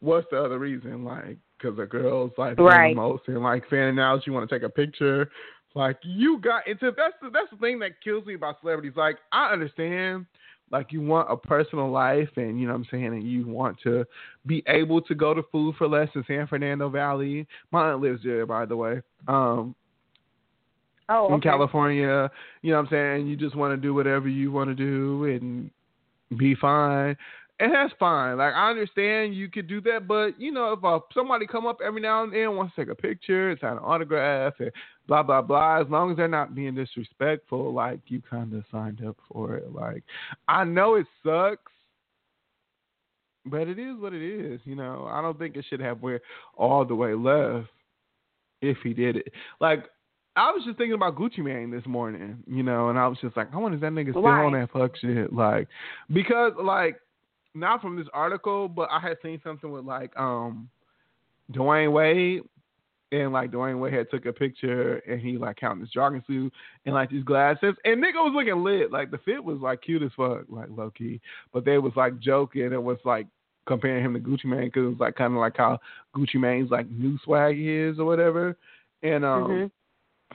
what's 0.00 0.26
the 0.30 0.42
other 0.42 0.58
reason? 0.58 1.04
Like, 1.04 1.38
because 1.58 1.76
the 1.76 1.86
girl's 1.86 2.32
like 2.38 2.58
Right. 2.58 2.90
the 2.90 3.00
most 3.00 3.28
and 3.28 3.42
like 3.42 3.68
fanning 3.68 3.98
out, 3.98 4.26
you 4.26 4.32
want 4.32 4.48
to 4.48 4.54
take 4.54 4.64
a 4.64 4.68
picture. 4.70 5.30
Like 5.74 5.98
you 6.02 6.38
got 6.38 6.66
into 6.66 6.92
that's 6.96 7.14
the 7.20 7.30
that's 7.30 7.50
the 7.50 7.56
thing 7.58 7.78
that 7.80 8.00
kills 8.02 8.26
me 8.26 8.34
about 8.34 8.60
celebrities. 8.60 8.94
Like 8.96 9.18
I 9.32 9.52
understand, 9.52 10.26
like 10.70 10.92
you 10.92 11.00
want 11.00 11.30
a 11.30 11.36
personal 11.36 11.90
life 11.90 12.30
and 12.36 12.60
you 12.60 12.66
know 12.66 12.72
what 12.72 12.80
I'm 12.80 12.86
saying, 12.90 13.06
and 13.06 13.22
you 13.22 13.46
want 13.46 13.78
to 13.84 14.04
be 14.46 14.62
able 14.66 15.00
to 15.02 15.14
go 15.14 15.34
to 15.34 15.42
food 15.52 15.76
for 15.76 15.86
less 15.86 16.08
in 16.14 16.24
San 16.26 16.46
Fernando 16.46 16.88
Valley. 16.88 17.46
My 17.70 17.90
aunt 17.90 18.00
lives 18.00 18.22
there, 18.24 18.46
by 18.46 18.64
the 18.64 18.76
way. 18.76 19.02
Um, 19.26 19.74
Oh, 21.10 21.34
in. 21.34 21.40
California, 21.40 22.30
you 22.60 22.70
know 22.70 22.76
what 22.76 22.86
I'm 22.86 22.90
saying? 22.90 23.26
You 23.28 23.36
just 23.36 23.56
want 23.56 23.72
to 23.72 23.80
do 23.80 23.94
whatever 23.94 24.28
you 24.28 24.52
want 24.52 24.68
to 24.68 24.74
do 24.74 25.24
and 25.24 25.70
be 26.38 26.54
fine. 26.54 27.16
And 27.60 27.74
that's 27.74 27.92
fine. 27.98 28.38
Like 28.38 28.54
I 28.54 28.70
understand 28.70 29.34
you 29.34 29.50
could 29.50 29.66
do 29.66 29.80
that, 29.82 30.06
but 30.06 30.40
you 30.40 30.52
know, 30.52 30.72
if 30.72 30.84
uh, 30.84 31.00
somebody 31.12 31.46
come 31.46 31.66
up 31.66 31.78
every 31.84 32.00
now 32.00 32.22
and 32.22 32.32
then 32.32 32.54
wants 32.54 32.74
to 32.76 32.84
take 32.84 32.92
a 32.92 32.94
picture, 32.94 33.56
sign 33.60 33.72
an 33.72 33.78
autograph, 33.78 34.54
and 34.60 34.70
blah 35.08 35.24
blah 35.24 35.42
blah, 35.42 35.80
as 35.80 35.88
long 35.88 36.12
as 36.12 36.16
they're 36.16 36.28
not 36.28 36.54
being 36.54 36.76
disrespectful, 36.76 37.72
like 37.72 37.98
you 38.06 38.22
kind 38.30 38.54
of 38.54 38.62
signed 38.70 39.04
up 39.04 39.16
for 39.32 39.56
it. 39.56 39.74
Like 39.74 40.04
I 40.46 40.62
know 40.62 40.94
it 40.94 41.06
sucks, 41.24 41.72
but 43.44 43.66
it 43.66 43.78
is 43.78 43.98
what 43.98 44.12
it 44.12 44.22
is. 44.22 44.60
You 44.64 44.76
know, 44.76 45.08
I 45.10 45.20
don't 45.20 45.38
think 45.38 45.56
it 45.56 45.64
should 45.68 45.80
have 45.80 46.00
went 46.00 46.22
all 46.56 46.84
the 46.84 46.94
way 46.94 47.14
left 47.14 47.66
if 48.62 48.76
he 48.84 48.94
did 48.94 49.16
it. 49.16 49.32
Like 49.60 49.86
I 50.36 50.52
was 50.52 50.62
just 50.64 50.78
thinking 50.78 50.94
about 50.94 51.16
Gucci 51.16 51.38
Mane 51.38 51.72
this 51.72 51.86
morning, 51.86 52.44
you 52.46 52.62
know, 52.62 52.88
and 52.90 52.98
I 53.00 53.08
was 53.08 53.18
just 53.20 53.36
like, 53.36 53.52
I 53.52 53.56
wonder 53.56 53.74
if 53.74 53.80
that 53.80 53.90
nigga 53.90 54.10
still 54.10 54.22
Why? 54.22 54.44
on 54.44 54.52
that 54.52 54.70
fuck 54.70 54.96
shit, 54.96 55.32
like, 55.32 55.66
because 56.12 56.52
like 56.62 57.00
not 57.58 57.80
from 57.80 57.96
this 57.96 58.08
article, 58.12 58.68
but 58.68 58.88
I 58.90 59.00
had 59.00 59.16
seen 59.22 59.40
something 59.44 59.70
with 59.70 59.84
like 59.84 60.16
um 60.16 60.68
Dwyane 61.52 61.92
Wade. 61.92 62.42
And 63.10 63.32
like 63.32 63.50
Dwyane 63.50 63.80
Wade 63.80 63.94
had 63.94 64.10
took 64.10 64.26
a 64.26 64.32
picture 64.34 64.96
and 65.08 65.18
he 65.18 65.38
like 65.38 65.56
counting 65.56 65.80
his 65.80 65.88
jogging 65.88 66.22
suit 66.26 66.52
and 66.84 66.94
like 66.94 67.08
these 67.08 67.24
glasses 67.24 67.74
and 67.86 68.04
nigga 68.04 68.16
was 68.16 68.34
looking 68.34 68.62
lit. 68.62 68.92
Like 68.92 69.10
the 69.10 69.16
fit 69.18 69.42
was 69.42 69.60
like 69.62 69.80
cute 69.80 70.02
as 70.02 70.10
fuck, 70.14 70.42
like 70.50 70.68
low 70.68 70.90
key. 70.90 71.18
But 71.50 71.64
they 71.64 71.78
was 71.78 71.94
like 71.96 72.18
joking. 72.18 72.70
It 72.70 72.82
was 72.82 72.98
like 73.06 73.26
comparing 73.66 74.04
him 74.04 74.12
to 74.12 74.20
Gucci 74.20 74.44
Mane 74.44 74.66
because 74.66 74.84
it 74.84 74.90
was 74.90 75.00
like 75.00 75.14
kind 75.14 75.32
of 75.32 75.40
like 75.40 75.56
how 75.56 75.78
Gucci 76.14 76.34
Mane's 76.34 76.70
like 76.70 76.90
new 76.90 77.18
swag 77.24 77.56
is 77.58 77.98
or 77.98 78.04
whatever, 78.04 78.58
and 79.02 79.24
um. 79.24 79.70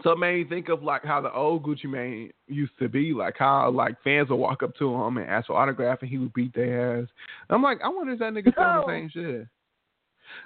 So 0.01 0.11
it 0.11 0.17
made 0.17 0.37
me 0.37 0.55
think 0.55 0.69
of 0.69 0.81
like 0.81 1.03
how 1.05 1.21
the 1.21 1.31
old 1.31 1.63
Gucci 1.63 1.85
Mane 1.85 2.31
used 2.47 2.71
to 2.79 2.89
be, 2.89 3.13
like 3.13 3.35
how 3.37 3.69
like 3.69 4.01
fans 4.03 4.29
would 4.29 4.37
walk 4.37 4.63
up 4.63 4.75
to 4.77 4.93
him 4.93 5.17
and 5.17 5.29
ask 5.29 5.47
for 5.47 5.55
autograph 5.55 6.01
and 6.01 6.09
he 6.09 6.17
would 6.17 6.33
beat 6.33 6.53
their 6.55 7.01
ass. 7.01 7.07
I'm 7.49 7.61
like, 7.61 7.79
I 7.83 7.89
wonder 7.89 8.13
if 8.13 8.19
that 8.19 8.33
nigga 8.33 8.51
still 8.51 8.63
the 8.63 8.83
same 8.87 9.09
shit. 9.13 9.47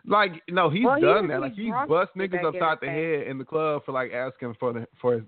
Like, 0.05 0.41
no, 0.49 0.69
he's 0.69 0.83
Well, 0.83 0.99
done 0.99 1.27
was 1.27 1.29
that. 1.29 1.41
Like 1.41 1.53
he's 1.53 1.71
bust 1.87 2.11
niggas 2.17 2.43
upside 2.43 2.79
the 2.81 2.87
head 2.87 3.27
in 3.27 3.37
the 3.37 3.45
club 3.45 3.83
for 3.85 3.93
like 3.93 4.11
asking 4.11 4.55
for 4.59 4.73
the 4.73 4.87
for 4.99 5.23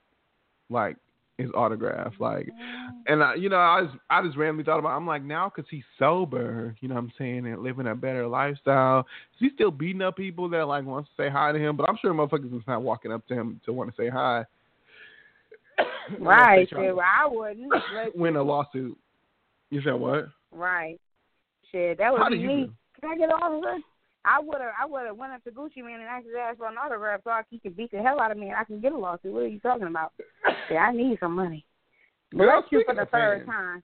like 0.69 0.97
his 1.39 1.49
autograph. 1.55 2.13
Like, 2.19 2.47
mm-hmm. 2.47 2.97
and 3.07 3.23
I, 3.23 3.35
you 3.35 3.49
know, 3.49 3.57
I 3.57 3.85
just 3.85 3.97
I 4.09 4.21
just 4.21 4.37
randomly 4.37 4.63
thought 4.63 4.79
about. 4.79 4.95
I'm 4.95 5.07
like, 5.07 5.23
now 5.23 5.51
because 5.53 5.69
he's 5.69 5.83
sober, 5.97 6.75
you 6.81 6.87
know, 6.87 6.95
what 6.95 7.05
I'm 7.05 7.13
saying, 7.17 7.47
and 7.47 7.63
living 7.63 7.87
a 7.87 7.95
better 7.95 8.27
lifestyle. 8.27 8.99
Is 8.99 9.39
he 9.39 9.49
still 9.55 9.71
beating 9.71 10.01
up 10.01 10.17
people 10.17 10.49
that 10.49 10.67
like 10.67 10.85
wants 10.85 11.09
to 11.09 11.23
say 11.23 11.29
hi 11.29 11.51
to 11.51 11.59
him? 11.59 11.77
But 11.77 11.89
I'm 11.89 11.97
sure 12.01 12.13
motherfuckers 12.13 12.55
is 12.55 12.67
not 12.67 12.81
walking 12.81 13.11
up 13.11 13.25
to 13.27 13.33
him 13.33 13.61
to 13.65 13.73
want 13.73 13.95
to 13.95 14.01
say 14.01 14.09
hi. 14.09 14.45
Right. 16.19 16.67
Shit, 16.67 16.95
well, 16.95 16.99
I 17.01 17.27
wouldn't. 17.27 17.71
win 18.15 18.35
a 18.35 18.41
lawsuit. 18.41 18.97
You 19.69 19.81
said 19.83 19.93
what? 19.93 20.29
right. 20.51 20.99
Shit, 21.71 21.99
that 21.99 22.11
would 22.11 22.19
How 22.19 22.29
be 22.29 22.37
do 22.37 22.41
you 22.41 22.47
me. 22.47 22.71
Can 22.99 23.11
I 23.11 23.17
get 23.17 23.29
all 23.31 23.57
of 23.57 23.61
autograph? 23.61 23.81
I 24.25 24.39
would 24.39 24.59
have. 24.61 24.71
I 24.81 24.85
would 24.85 25.05
have 25.05 25.15
went 25.17 25.31
up 25.33 25.43
to 25.45 25.51
Gucci 25.51 25.77
Mane 25.77 25.95
and 26.01 26.03
asked 26.03 26.25
his 26.25 26.35
ass 26.39 26.55
for 26.57 26.67
an 26.67 26.75
autograph 26.77 27.21
so 27.23 27.29
I, 27.31 27.41
he 27.49 27.57
could 27.59 27.75
beat 27.77 27.91
the 27.91 27.99
hell 27.99 28.19
out 28.19 28.31
of 28.31 28.37
me 28.37 28.47
and 28.49 28.55
I 28.57 28.63
can 28.65 28.81
get 28.81 28.91
a 28.91 28.97
lawsuit. 28.97 29.31
What 29.31 29.43
are 29.43 29.47
you 29.47 29.59
talking 29.59 29.87
about? 29.87 30.11
Yeah, 30.71 30.79
I 30.81 30.91
need 30.91 31.17
some 31.19 31.35
money. 31.35 31.65
Bless 32.31 32.45
Girl, 32.47 32.63
you 32.71 32.83
for 32.85 32.93
the 32.93 33.07
third 33.11 33.37
fans, 33.39 33.45
time. 33.47 33.83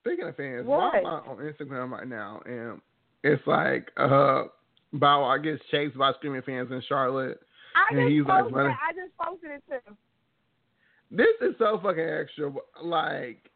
Speaking 0.00 0.28
of 0.28 0.36
fans, 0.36 0.66
What? 0.66 0.94
I'm 0.96 1.06
on 1.06 1.36
Instagram 1.38 1.90
right 1.90 2.06
now, 2.06 2.42
and 2.44 2.80
it's 3.24 3.40
like 3.46 3.90
uh, 3.96 4.44
Bow 4.92 5.22
Wow 5.22 5.38
gets 5.38 5.62
chased 5.70 5.96
by 5.96 6.12
screaming 6.14 6.42
fans 6.42 6.70
in 6.70 6.82
Charlotte. 6.86 7.40
I 7.74 7.94
And 7.94 8.00
just 8.00 8.10
he's, 8.12 8.26
like, 8.26 8.40
posted. 8.42 8.56
running- 8.56 8.76
I 8.76 8.92
just 8.92 9.16
posted 9.18 9.50
it 9.52 9.62
too. 9.70 9.96
This 11.10 11.34
is 11.40 11.54
so 11.58 11.80
fucking 11.82 12.00
extra. 12.04 12.52
Like, 12.82 13.50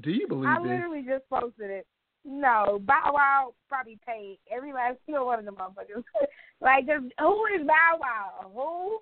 do 0.00 0.10
you 0.12 0.28
believe 0.28 0.48
I 0.48 0.58
this? 0.62 0.68
literally 0.68 1.02
just 1.02 1.28
posted 1.28 1.70
it. 1.70 1.86
No, 2.24 2.80
Bow 2.86 3.12
Wow 3.14 3.54
probably 3.68 3.98
paid 4.06 4.38
every 4.54 4.72
last 4.72 4.98
single 5.06 5.26
one 5.26 5.38
of 5.38 5.44
them 5.44 5.56
motherfuckers. 5.56 6.04
like, 6.60 6.86
just 6.86 7.04
who 7.18 7.44
is 7.58 7.66
Bow 7.66 7.98
Wow? 8.00 8.50
Who? 8.54 8.98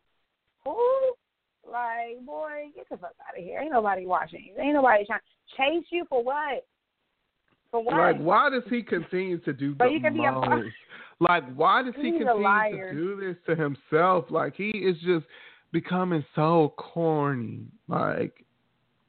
Who? 0.70 1.12
Like, 1.70 2.24
boy, 2.26 2.70
get 2.74 2.88
the 2.90 2.96
fuck 2.96 3.12
out 3.28 3.38
of 3.38 3.44
here. 3.44 3.60
Ain't 3.60 3.72
nobody 3.72 4.04
watching. 4.04 4.52
Ain't 4.60 4.74
nobody 4.74 5.04
trying 5.06 5.20
to 5.20 5.56
chase 5.56 5.86
you 5.90 6.04
for 6.08 6.22
what? 6.22 6.66
For 7.70 7.82
what? 7.84 7.96
Like, 7.96 8.18
why 8.18 8.50
does 8.50 8.64
he 8.68 8.82
continue 8.82 9.38
to 9.38 9.52
do 9.52 9.74
the 9.74 9.88
be 9.88 10.06
a- 10.06 10.10
most? 10.10 10.68
Like, 11.20 11.44
why 11.54 11.84
does 11.84 11.94
he 11.94 12.10
He's 12.10 12.22
continue 12.26 12.88
to 12.88 12.92
do 12.92 13.20
this 13.20 13.36
to 13.46 13.54
himself? 13.54 14.24
Like, 14.28 14.56
he 14.56 14.70
is 14.70 14.96
just 15.04 15.24
becoming 15.70 16.24
so 16.34 16.74
corny. 16.76 17.60
Like, 17.86 18.44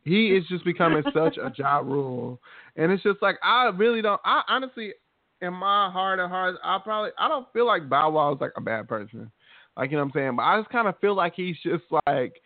he 0.03 0.27
is 0.27 0.45
just 0.47 0.63
becoming 0.63 1.01
such 1.11 1.37
a 1.37 1.51
Ja 1.57 1.79
Rule. 1.79 2.39
And 2.75 2.91
it's 2.91 3.03
just 3.03 3.21
like, 3.21 3.37
I 3.43 3.65
really 3.75 4.01
don't, 4.01 4.21
I 4.25 4.41
honestly, 4.47 4.93
in 5.41 5.53
my 5.53 5.89
heart 5.91 6.19
of 6.19 6.29
hearts, 6.29 6.57
I 6.63 6.79
probably, 6.83 7.11
I 7.17 7.27
don't 7.27 7.51
feel 7.53 7.67
like 7.67 7.89
Bow 7.89 8.11
Wow 8.11 8.33
is 8.33 8.41
like 8.41 8.53
a 8.57 8.61
bad 8.61 8.87
person. 8.87 9.31
Like, 9.77 9.91
you 9.91 9.97
know 9.97 10.03
what 10.03 10.15
I'm 10.15 10.19
saying? 10.19 10.35
But 10.37 10.43
I 10.43 10.59
just 10.59 10.71
kind 10.71 10.87
of 10.87 10.99
feel 10.99 11.15
like 11.15 11.33
he's 11.35 11.57
just 11.63 11.83
like, 12.07 12.41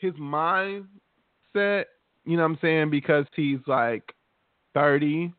his 0.00 0.14
mindset, 0.14 0.84
you 1.54 2.36
know 2.36 2.42
what 2.42 2.50
I'm 2.50 2.58
saying? 2.62 2.90
Because 2.90 3.26
he's 3.36 3.58
like 3.66 4.14
30, 4.74 5.32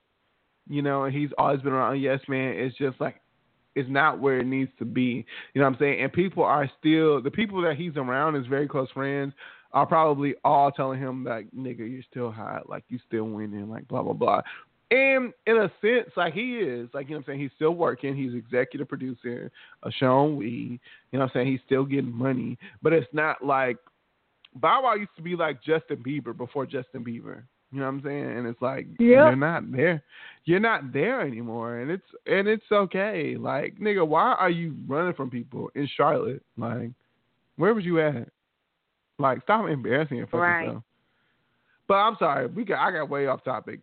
you 0.69 0.81
know, 0.81 1.03
and 1.03 1.15
he's 1.15 1.29
always 1.37 1.61
been 1.61 1.73
around 1.73 1.99
Yes 1.99 2.19
Man. 2.27 2.53
It's 2.55 2.77
just 2.77 3.01
like 3.01 3.21
it's 3.75 3.89
not 3.89 4.19
where 4.19 4.39
it 4.39 4.45
needs 4.45 4.71
to 4.79 4.85
be. 4.85 5.25
You 5.53 5.61
know 5.61 5.67
what 5.67 5.73
I'm 5.73 5.79
saying? 5.79 6.01
And 6.01 6.13
people 6.13 6.43
are 6.43 6.69
still 6.79 7.21
the 7.21 7.31
people 7.31 7.61
that 7.61 7.75
he's 7.75 7.97
around, 7.97 8.35
is 8.35 8.45
very 8.47 8.67
close 8.67 8.89
friends, 8.91 9.33
are 9.73 9.85
probably 9.85 10.35
all 10.43 10.71
telling 10.71 10.99
him 10.99 11.23
like, 11.23 11.47
nigga, 11.55 11.79
you're 11.79 12.03
still 12.09 12.31
hot, 12.31 12.69
like 12.69 12.83
you 12.89 12.99
still 13.07 13.25
winning, 13.25 13.69
like 13.69 13.87
blah 13.87 14.01
blah 14.01 14.13
blah. 14.13 14.41
And 14.91 15.31
in 15.47 15.55
a 15.55 15.71
sense, 15.79 16.09
like 16.17 16.33
he 16.33 16.57
is, 16.57 16.89
like 16.93 17.07
you 17.07 17.11
know 17.11 17.19
what 17.19 17.27
I'm 17.29 17.33
saying, 17.33 17.39
he's 17.39 17.51
still 17.55 17.71
working, 17.71 18.15
he's 18.15 18.33
executive 18.33 18.89
producer 18.89 19.49
a 19.83 19.91
show 19.91 20.17
on 20.17 20.35
We, 20.35 20.45
you 20.47 20.79
know 21.13 21.19
what 21.19 21.25
I'm 21.25 21.31
saying, 21.33 21.47
he's 21.47 21.61
still 21.65 21.85
getting 21.85 22.11
money. 22.11 22.57
But 22.81 22.91
it's 22.93 23.07
not 23.13 23.43
like 23.43 23.77
Bow 24.55 24.81
Wow 24.83 24.95
used 24.95 25.15
to 25.15 25.21
be 25.21 25.35
like 25.35 25.63
Justin 25.63 26.03
Bieber 26.05 26.35
before 26.35 26.65
Justin 26.65 27.05
Bieber. 27.05 27.43
You 27.71 27.79
know 27.79 27.85
what 27.85 27.93
I'm 27.93 28.01
saying? 28.03 28.37
And 28.37 28.47
it's 28.47 28.61
like 28.61 28.85
Yeah. 28.99 29.27
you're 29.27 29.35
not 29.37 29.71
there. 29.71 30.03
You're 30.43 30.59
not 30.59 30.91
there 30.91 31.21
anymore, 31.21 31.77
and 31.77 31.89
it's 31.89 32.03
and 32.27 32.49
it's 32.49 32.69
okay. 32.69 33.37
Like 33.37 33.75
nigga, 33.75 34.05
why 34.05 34.33
are 34.33 34.49
you 34.49 34.75
running 34.87 35.13
from 35.13 35.29
people 35.29 35.71
in 35.73 35.87
Charlotte? 35.95 36.43
Like, 36.57 36.89
where 37.55 37.73
was 37.73 37.85
you 37.85 38.01
at? 38.01 38.27
Like, 39.21 39.41
stop 39.43 39.69
embarrassing 39.69 40.17
your 40.17 40.27
fucking 40.27 40.39
Right. 40.39 40.77
But 41.87 41.95
I'm 41.95 42.15
sorry, 42.19 42.47
we 42.47 42.63
got 42.63 42.79
I 42.79 42.91
got 42.91 43.09
way 43.09 43.27
off 43.27 43.43
topic. 43.43 43.81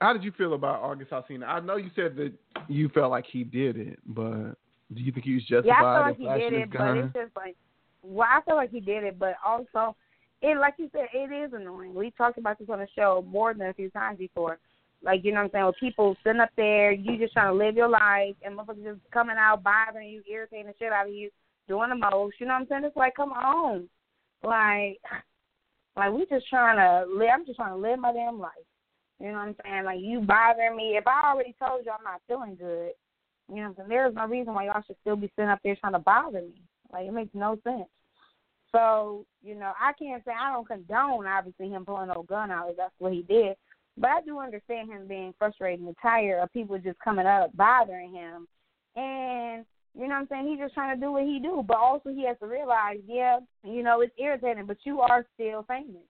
How 0.00 0.12
did 0.12 0.22
you 0.22 0.32
feel 0.32 0.52
about 0.52 0.82
August 0.82 1.10
Alsina? 1.10 1.46
I 1.46 1.60
know 1.60 1.76
you 1.76 1.90
said 1.96 2.14
that 2.16 2.32
you 2.68 2.90
felt 2.90 3.10
like 3.10 3.24
he 3.26 3.42
did 3.42 3.78
it, 3.78 3.98
but 4.06 4.52
do 4.92 5.00
you 5.00 5.12
think 5.12 5.24
he 5.24 5.34
was 5.34 5.42
justified 5.44 5.64
Yeah, 5.64 5.80
I 5.82 5.94
feel 5.94 6.02
like 6.02 6.18
he 6.18 6.40
did 6.40 6.52
it, 6.52 6.70
but 6.70 6.96
it's 6.98 7.14
just 7.14 7.36
like, 7.36 7.56
well, 8.02 8.28
I 8.30 8.40
feel 8.44 8.56
like 8.56 8.70
he 8.70 8.80
did 8.80 9.04
it, 9.04 9.18
but 9.18 9.36
also, 9.44 9.96
it 10.42 10.58
like 10.58 10.74
you 10.78 10.90
said, 10.92 11.06
it 11.14 11.32
is 11.32 11.52
annoying. 11.54 11.94
We 11.94 12.10
talked 12.10 12.36
about 12.38 12.58
this 12.58 12.68
on 12.68 12.80
the 12.80 12.88
show 12.94 13.24
more 13.26 13.54
than 13.54 13.68
a 13.68 13.74
few 13.74 13.88
times 13.90 14.18
before. 14.18 14.58
Like 15.02 15.24
you 15.24 15.32
know 15.32 15.38
what 15.38 15.44
I'm 15.44 15.50
saying? 15.52 15.66
With 15.66 15.76
people 15.80 16.16
sitting 16.22 16.40
up 16.40 16.50
there, 16.56 16.92
you 16.92 17.16
just 17.18 17.32
trying 17.32 17.52
to 17.52 17.58
live 17.58 17.76
your 17.76 17.88
life, 17.88 18.34
and 18.44 18.58
motherfuckers 18.58 18.84
just 18.84 19.10
coming 19.10 19.36
out 19.38 19.62
bothering 19.62 20.10
you, 20.10 20.22
irritating 20.30 20.66
the 20.66 20.74
shit 20.78 20.92
out 20.92 21.08
of 21.08 21.14
you, 21.14 21.30
doing 21.68 21.88
the 21.88 21.96
most. 21.96 22.36
You 22.38 22.46
know 22.46 22.54
what 22.54 22.60
I'm 22.60 22.66
saying? 22.68 22.84
It's 22.84 22.96
like, 22.96 23.14
come 23.16 23.32
on, 23.32 23.88
like, 24.46 25.00
like 25.96 26.12
we 26.12 26.26
just 26.26 26.48
trying 26.48 26.76
to 26.76 27.10
live. 27.12 27.28
I'm 27.32 27.46
just 27.46 27.56
trying 27.56 27.72
to 27.72 27.76
live 27.76 27.98
my 27.98 28.12
damn 28.12 28.38
life. 28.38 28.52
You 29.20 29.28
know 29.28 29.34
what 29.34 29.48
I'm 29.48 29.56
saying? 29.64 29.84
Like 29.84 30.00
you 30.00 30.20
bothering 30.20 30.76
me. 30.76 30.96
If 30.96 31.06
I 31.06 31.30
already 31.30 31.54
told 31.58 31.84
you 31.84 31.90
I'm 31.90 32.04
not 32.04 32.20
feeling 32.28 32.56
good, 32.56 32.92
you 33.48 33.56
know 33.56 33.62
what 33.62 33.68
I'm 33.68 33.74
saying? 33.76 33.88
There's 33.88 34.14
no 34.14 34.26
reason 34.26 34.54
why 34.54 34.66
y'all 34.66 34.82
should 34.86 34.96
still 35.00 35.16
be 35.16 35.30
sitting 35.36 35.50
up 35.50 35.60
there 35.64 35.76
trying 35.76 35.94
to 35.94 35.98
bother 35.98 36.42
me. 36.42 36.62
Like 36.92 37.06
it 37.06 37.12
makes 37.12 37.34
no 37.34 37.58
sense. 37.64 37.88
So, 38.72 39.24
you 39.42 39.54
know, 39.54 39.72
I 39.80 39.92
can't 39.92 40.22
say 40.24 40.32
I 40.38 40.52
don't 40.52 40.66
condone 40.66 41.26
obviously 41.26 41.68
him 41.68 41.84
pulling 41.84 42.08
no 42.08 42.24
gun 42.28 42.50
out 42.50 42.70
if 42.70 42.76
that's 42.76 42.94
what 42.98 43.12
he 43.12 43.22
did. 43.22 43.56
But 43.96 44.10
I 44.10 44.20
do 44.20 44.38
understand 44.38 44.90
him 44.90 45.08
being 45.08 45.32
frustrated 45.38 45.80
and 45.80 45.96
tired 46.02 46.42
of 46.42 46.52
people 46.52 46.76
just 46.78 46.98
coming 46.98 47.26
up 47.26 47.56
bothering 47.56 48.12
him. 48.12 48.46
And 48.96 49.64
you 49.96 50.08
know 50.08 50.14
what 50.14 50.20
I'm 50.20 50.28
saying? 50.28 50.48
He's 50.48 50.58
just 50.58 50.74
trying 50.74 50.94
to 50.94 51.00
do 51.00 51.12
what 51.12 51.24
he 51.24 51.38
do. 51.38 51.64
But 51.66 51.78
also 51.78 52.10
he 52.10 52.26
has 52.26 52.36
to 52.40 52.46
realize, 52.46 52.98
yeah, 53.06 53.38
you 53.64 53.82
know, 53.82 54.02
it's 54.02 54.12
irritating, 54.18 54.66
but 54.66 54.78
you 54.84 55.00
are 55.00 55.24
still 55.34 55.64
famous. 55.66 56.04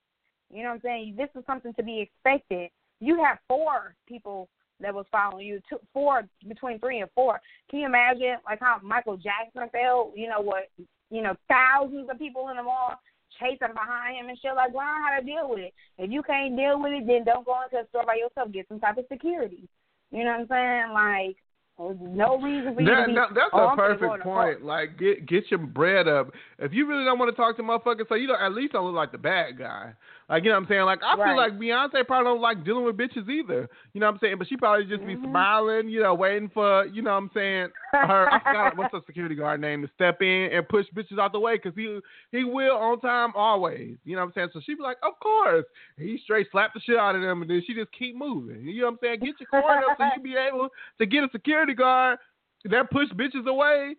You 0.52 0.62
know 0.62 0.70
what 0.70 0.74
I'm 0.76 0.80
saying? 0.82 1.14
This 1.16 1.28
is 1.36 1.44
something 1.46 1.72
to 1.74 1.82
be 1.82 2.00
expected. 2.00 2.70
You 3.00 3.22
have 3.22 3.38
four 3.48 3.94
people 4.08 4.48
that 4.80 4.94
was 4.94 5.06
following 5.10 5.46
you, 5.46 5.60
two, 5.68 5.78
four 5.92 6.24
between 6.48 6.78
three 6.78 7.00
and 7.00 7.10
four. 7.14 7.40
Can 7.70 7.80
you 7.80 7.86
imagine 7.86 8.36
like 8.44 8.60
how 8.60 8.78
Michael 8.82 9.16
Jackson 9.16 9.68
felt? 9.70 10.12
You 10.16 10.28
know 10.28 10.40
what? 10.40 10.68
You 11.10 11.22
know, 11.22 11.36
thousands 11.48 12.08
of 12.10 12.18
people 12.18 12.48
in 12.48 12.56
the 12.56 12.62
mall 12.62 12.94
chasing 13.38 13.74
behind 13.74 14.16
him 14.16 14.28
and 14.28 14.38
shit. 14.40 14.54
Like, 14.54 14.74
learn 14.74 15.02
how 15.02 15.18
to 15.18 15.24
deal 15.24 15.48
with 15.48 15.60
it. 15.60 15.74
If 15.98 16.10
you 16.10 16.22
can't 16.22 16.56
deal 16.56 16.80
with 16.80 16.92
it, 16.92 17.06
then 17.06 17.24
don't 17.24 17.46
go 17.46 17.56
into 17.62 17.84
a 17.84 17.88
store 17.88 18.04
by 18.06 18.16
yourself. 18.16 18.52
Get 18.52 18.68
some 18.68 18.80
type 18.80 18.98
of 18.98 19.04
security. 19.10 19.68
You 20.10 20.24
know 20.24 20.32
what 20.32 20.40
I'm 20.40 20.48
saying? 20.48 20.92
Like, 20.92 21.36
there's 21.78 21.96
no 22.00 22.38
reason 22.40 22.74
for 22.74 22.80
you 22.80 22.86
That, 22.88 23.00
to 23.02 23.06
be. 23.08 23.14
that- 23.14 23.34
that's 23.34 23.50
oh, 23.52 23.58
a 23.58 23.66
I'm 23.68 23.78
finna 23.78 24.00
go 24.00 24.08
perfect 24.08 24.24
point. 24.24 24.64
Like, 24.64 24.98
get 24.98 25.26
get 25.26 25.50
your 25.50 25.58
bread 25.60 26.08
up. 26.08 26.32
If 26.58 26.72
you 26.72 26.86
really 26.86 27.04
don't 27.04 27.18
want 27.18 27.30
to 27.30 27.36
talk 27.36 27.56
to 27.58 27.62
motherfuckers, 27.62 28.08
so 28.08 28.14
you 28.14 28.26
don't 28.26 28.40
at 28.40 28.52
least 28.52 28.72
don't 28.72 28.86
look 28.86 28.94
like 28.94 29.12
the 29.12 29.18
bad 29.18 29.58
guy. 29.58 29.92
Like, 30.28 30.42
you 30.42 30.50
know 30.50 30.56
what 30.56 30.62
I'm 30.62 30.68
saying? 30.68 30.84
Like, 30.86 31.02
I 31.04 31.14
feel 31.14 31.36
like 31.36 31.52
Beyonce 31.52 32.04
probably 32.04 32.24
don't 32.24 32.40
like 32.40 32.64
dealing 32.64 32.84
with 32.84 32.96
bitches 32.96 33.28
either. 33.28 33.68
You 33.92 34.00
know 34.00 34.06
what 34.06 34.14
I'm 34.14 34.18
saying? 34.18 34.38
But 34.38 34.48
she 34.48 34.56
probably 34.56 34.84
just 34.84 35.06
be 35.06 35.14
Mhm. 35.14 35.22
smiling, 35.30 35.88
you 35.88 36.00
know, 36.02 36.14
waiting 36.14 36.48
for, 36.48 36.84
you 36.86 37.00
know 37.02 37.12
what 37.12 37.18
I'm 37.18 37.30
saying? 37.32 37.68
Her, 37.92 38.28
I 38.32 38.40
forgot 38.40 38.76
what's 38.76 38.90
the 38.90 39.02
security 39.06 39.36
guard 39.36 39.60
name 39.60 39.82
to 39.82 39.88
step 39.94 40.20
in 40.22 40.50
and 40.52 40.68
push 40.68 40.86
bitches 40.94 41.18
out 41.20 41.32
the 41.32 41.38
way 41.40 41.54
because 41.54 41.74
he 41.76 42.00
he 42.32 42.42
will 42.42 42.76
on 42.76 43.00
time 43.00 43.32
always. 43.36 43.96
You 44.04 44.16
know 44.16 44.22
what 44.22 44.28
I'm 44.28 44.32
saying? 44.34 44.48
So 44.52 44.60
she 44.60 44.74
be 44.74 44.82
like, 44.82 44.98
of 45.02 45.18
course. 45.20 45.64
He 45.96 46.18
straight 46.18 46.48
slap 46.50 46.74
the 46.74 46.80
shit 46.80 46.96
out 46.98 47.14
of 47.14 47.22
them 47.22 47.42
and 47.42 47.50
then 47.50 47.62
she 47.64 47.72
just 47.74 47.92
keep 47.92 48.16
moving. 48.16 48.62
You 48.66 48.80
know 48.80 48.86
what 48.86 48.92
I'm 48.94 48.98
saying? 49.02 49.20
Get 49.20 49.40
your 49.40 49.62
cord 49.62 49.84
up 49.84 49.96
so 49.96 50.04
you 50.16 50.22
be 50.22 50.36
able 50.36 50.68
to 50.98 51.06
get 51.06 51.22
a 51.24 51.28
security 51.30 51.72
guard 51.74 52.18
that 52.64 52.90
push 52.90 53.08
bitches 53.10 53.46
away 53.46 53.94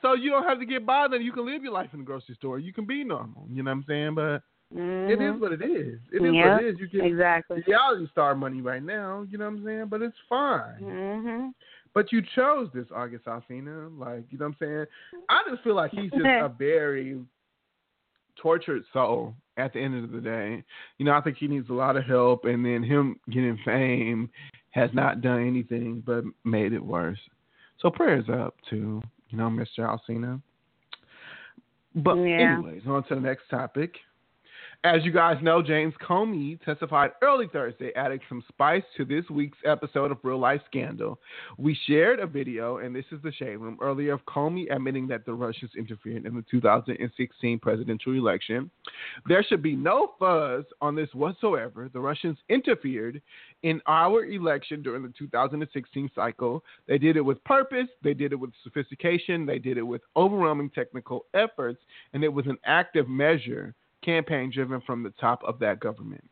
so 0.00 0.14
you 0.14 0.30
don't 0.30 0.44
have 0.44 0.58
to 0.58 0.66
get 0.66 0.86
bothered. 0.86 1.22
You 1.22 1.32
can 1.32 1.44
live 1.46 1.62
your 1.62 1.72
life 1.72 1.90
in 1.92 2.00
the 2.00 2.04
grocery 2.04 2.34
store. 2.34 2.58
You 2.58 2.72
can 2.72 2.86
be 2.86 3.04
normal. 3.04 3.46
You 3.52 3.62
know 3.62 3.70
what 3.70 3.76
I'm 3.76 3.84
saying? 3.86 4.14
But 4.14 4.42
Mhm. 4.74 5.10
it 5.10 5.20
is 5.22 5.40
what 5.40 5.52
it 5.52 5.62
is. 5.62 6.00
It 6.12 6.22
is 6.22 6.34
Yeah, 6.34 6.54
what 6.54 6.64
it 6.64 6.66
is. 6.74 6.80
You 6.80 6.88
get 6.88 7.04
exactly. 7.04 7.62
reality 7.66 8.08
star 8.10 8.34
money 8.34 8.60
right 8.60 8.82
now. 8.82 9.22
You 9.28 9.38
know 9.38 9.44
what 9.44 9.58
I'm 9.58 9.64
saying? 9.64 9.86
But 9.86 10.02
it's 10.02 10.18
fine. 10.28 10.80
Mhm. 10.80 11.54
But 11.94 12.12
you 12.12 12.20
chose 12.34 12.70
this 12.72 12.90
August 12.90 13.24
Alsina. 13.26 13.96
Like, 13.98 14.30
you 14.30 14.38
know 14.38 14.46
what 14.46 14.56
I'm 14.60 14.66
saying? 14.66 14.86
I 15.28 15.42
just 15.48 15.62
feel 15.62 15.74
like 15.74 15.92
he's 15.92 16.10
just 16.10 16.24
a 16.24 16.48
very 16.58 17.24
tortured 18.36 18.84
soul 18.92 19.34
at 19.56 19.72
the 19.72 19.80
end 19.80 20.04
of 20.04 20.10
the 20.10 20.20
day. 20.20 20.62
You 20.98 21.06
know, 21.06 21.12
I 21.12 21.20
think 21.22 21.38
he 21.38 21.48
needs 21.48 21.70
a 21.70 21.74
lot 21.74 21.96
of 21.96 22.04
help 22.04 22.44
and 22.44 22.64
then 22.64 22.82
him 22.82 23.18
getting 23.30 23.56
fame 23.64 24.28
has 24.72 24.92
not 24.92 25.22
done 25.22 25.46
anything 25.46 26.02
but 26.04 26.24
made 26.44 26.72
it 26.74 26.84
worse. 26.84 27.18
So 27.78 27.90
prayers 27.90 28.28
up 28.28 28.56
to 28.70 29.00
you 29.30 29.38
know 29.38 29.48
Mr. 29.48 29.78
Alsina. 29.78 30.42
But 31.94 32.16
Yeah. 32.16 32.56
anyways, 32.56 32.86
on 32.86 33.04
to 33.04 33.14
the 33.14 33.20
next 33.20 33.48
topic. 33.48 33.98
As 34.84 35.04
you 35.04 35.10
guys 35.10 35.36
know, 35.42 35.62
James 35.62 35.94
Comey 36.06 36.62
testified 36.62 37.12
early 37.22 37.48
Thursday, 37.52 37.92
adding 37.96 38.20
some 38.28 38.44
spice 38.48 38.82
to 38.96 39.04
this 39.04 39.28
week's 39.30 39.58
episode 39.64 40.12
of 40.12 40.18
Real 40.22 40.38
Life 40.38 40.60
Scandal. 40.66 41.18
We 41.56 41.76
shared 41.86 42.20
a 42.20 42.26
video, 42.26 42.78
and 42.78 42.94
this 42.94 43.04
is 43.10 43.20
the 43.22 43.32
shade 43.32 43.56
room 43.56 43.78
earlier 43.80 44.12
of 44.12 44.24
Comey 44.26 44.70
admitting 44.70 45.08
that 45.08 45.24
the 45.24 45.34
Russians 45.34 45.72
interfered 45.76 46.26
in 46.26 46.34
the 46.34 46.44
2016 46.50 47.58
presidential 47.58 48.12
election. 48.12 48.70
There 49.26 49.42
should 49.42 49.62
be 49.62 49.74
no 49.74 50.12
fuzz 50.18 50.64
on 50.80 50.94
this 50.94 51.08
whatsoever. 51.14 51.88
The 51.92 52.00
Russians 52.00 52.38
interfered 52.48 53.20
in 53.62 53.80
our 53.86 54.24
election 54.24 54.82
during 54.82 55.02
the 55.02 55.12
2016 55.18 56.10
cycle. 56.14 56.62
They 56.86 56.98
did 56.98 57.16
it 57.16 57.22
with 57.22 57.42
purpose, 57.44 57.88
they 58.02 58.14
did 58.14 58.32
it 58.32 58.36
with 58.36 58.50
sophistication, 58.62 59.46
they 59.46 59.58
did 59.58 59.78
it 59.78 59.82
with 59.82 60.02
overwhelming 60.16 60.70
technical 60.70 61.26
efforts, 61.34 61.80
and 62.12 62.22
it 62.22 62.32
was 62.32 62.46
an 62.46 62.58
active 62.64 63.08
measure 63.08 63.74
campaign 64.06 64.50
driven 64.54 64.80
from 64.80 65.02
the 65.02 65.10
top 65.20 65.42
of 65.44 65.58
that 65.58 65.80
government. 65.80 66.24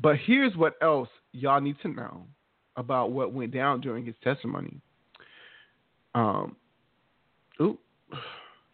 But 0.00 0.16
here's 0.24 0.56
what 0.56 0.74
else 0.80 1.08
y'all 1.32 1.60
need 1.60 1.76
to 1.82 1.88
know 1.88 2.26
about 2.76 3.10
what 3.12 3.32
went 3.34 3.52
down 3.52 3.80
during 3.82 4.04
his 4.06 4.14
testimony. 4.22 4.80
Um, 6.14 6.56
ooh, 7.60 7.76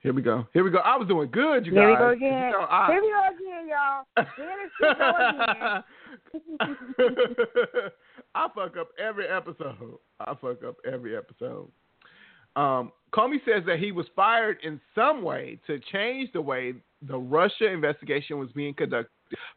here 0.00 0.12
we 0.12 0.20
go. 0.22 0.46
Here 0.52 0.62
we 0.64 0.70
go. 0.70 0.78
I 0.78 0.96
was 0.96 1.08
doing 1.08 1.30
good, 1.30 1.64
you 1.66 1.72
Here 1.72 1.88
we 1.88 1.94
guys. 1.94 2.00
go 2.00 2.08
again. 2.10 2.46
You 2.46 2.58
know, 2.58 2.66
I- 2.70 2.86
Here 2.92 3.00
we 3.02 3.10
go 3.10 3.22
again, 3.34 3.68
y'all. 3.68 4.04
Here 4.36 4.56
this 4.62 4.72
go 4.80 4.90
again. 5.40 5.82
I 8.34 8.48
fuck 8.54 8.76
up 8.76 8.88
every 8.98 9.28
episode. 9.28 9.98
I 10.20 10.34
fuck 10.40 10.62
up 10.66 10.76
every 10.90 11.16
episode. 11.16 11.68
Um, 12.56 12.92
Comey 13.12 13.38
says 13.44 13.62
that 13.66 13.78
he 13.78 13.92
was 13.92 14.06
fired 14.16 14.58
in 14.62 14.80
some 14.94 15.22
way 15.22 15.58
to 15.66 15.78
change 15.92 16.32
the 16.32 16.40
way 16.40 16.74
the 17.06 17.18
Russia 17.18 17.66
investigation 17.70 18.38
was 18.38 18.50
being 18.52 18.74
conducted. 18.74 19.10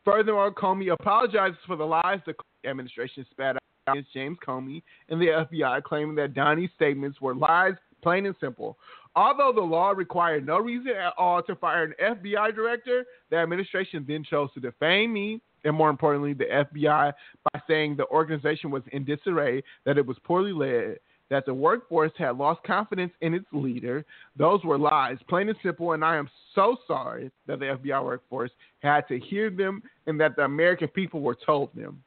Furthermore, 0.03 0.53
Comey 0.53 0.91
apologizes 0.91 1.57
for 1.65 1.75
the 1.75 1.85
lies 1.85 2.19
the 2.25 2.33
administration 2.67 3.25
spat 3.31 3.55
out 3.55 3.61
against 3.87 4.13
James 4.13 4.37
Comey 4.45 4.81
and 5.09 5.21
the 5.21 5.27
FBI, 5.27 5.83
claiming 5.83 6.15
that 6.15 6.33
Donnie's 6.33 6.71
statements 6.75 7.21
were 7.21 7.35
lies, 7.35 7.73
plain 8.01 8.25
and 8.25 8.35
simple. 8.39 8.77
Although 9.15 9.53
the 9.53 9.61
law 9.61 9.91
required 9.91 10.45
no 10.45 10.57
reason 10.57 10.91
at 10.91 11.13
all 11.17 11.41
to 11.43 11.55
fire 11.55 11.85
an 11.85 12.19
FBI 12.25 12.53
director, 12.53 13.05
the 13.29 13.37
administration 13.37 14.03
then 14.07 14.23
chose 14.23 14.49
to 14.53 14.59
defame 14.59 15.13
me 15.13 15.41
and, 15.63 15.75
more 15.75 15.89
importantly, 15.89 16.33
the 16.33 16.45
FBI 16.45 17.13
by 17.53 17.61
saying 17.67 17.95
the 17.95 18.07
organization 18.07 18.69
was 18.69 18.83
in 18.91 19.05
disarray, 19.05 19.63
that 19.85 19.97
it 19.97 20.05
was 20.05 20.17
poorly 20.23 20.51
led, 20.53 20.99
that 21.29 21.45
the 21.45 21.53
workforce 21.53 22.11
had 22.17 22.37
lost 22.37 22.61
confidence 22.63 23.11
in 23.21 23.33
its 23.33 23.45
leader. 23.51 24.05
Those 24.37 24.63
were 24.63 24.77
lies, 24.77 25.17
plain 25.27 25.49
and 25.49 25.57
simple, 25.63 25.93
and 25.93 26.03
I 26.03 26.15
am 26.15 26.29
so 26.53 26.77
sorry 26.87 27.31
that 27.47 27.59
the 27.59 27.77
FBI 27.77 28.03
workforce 28.03 28.51
had 28.79 29.07
to 29.07 29.19
hear 29.19 29.49
them 29.49 29.81
and 30.05 30.19
that 30.19 30.35
the 30.35 30.43
American 30.43 30.87
people 30.89 31.21
were 31.21 31.37
told 31.45 31.73
them. 31.75 32.03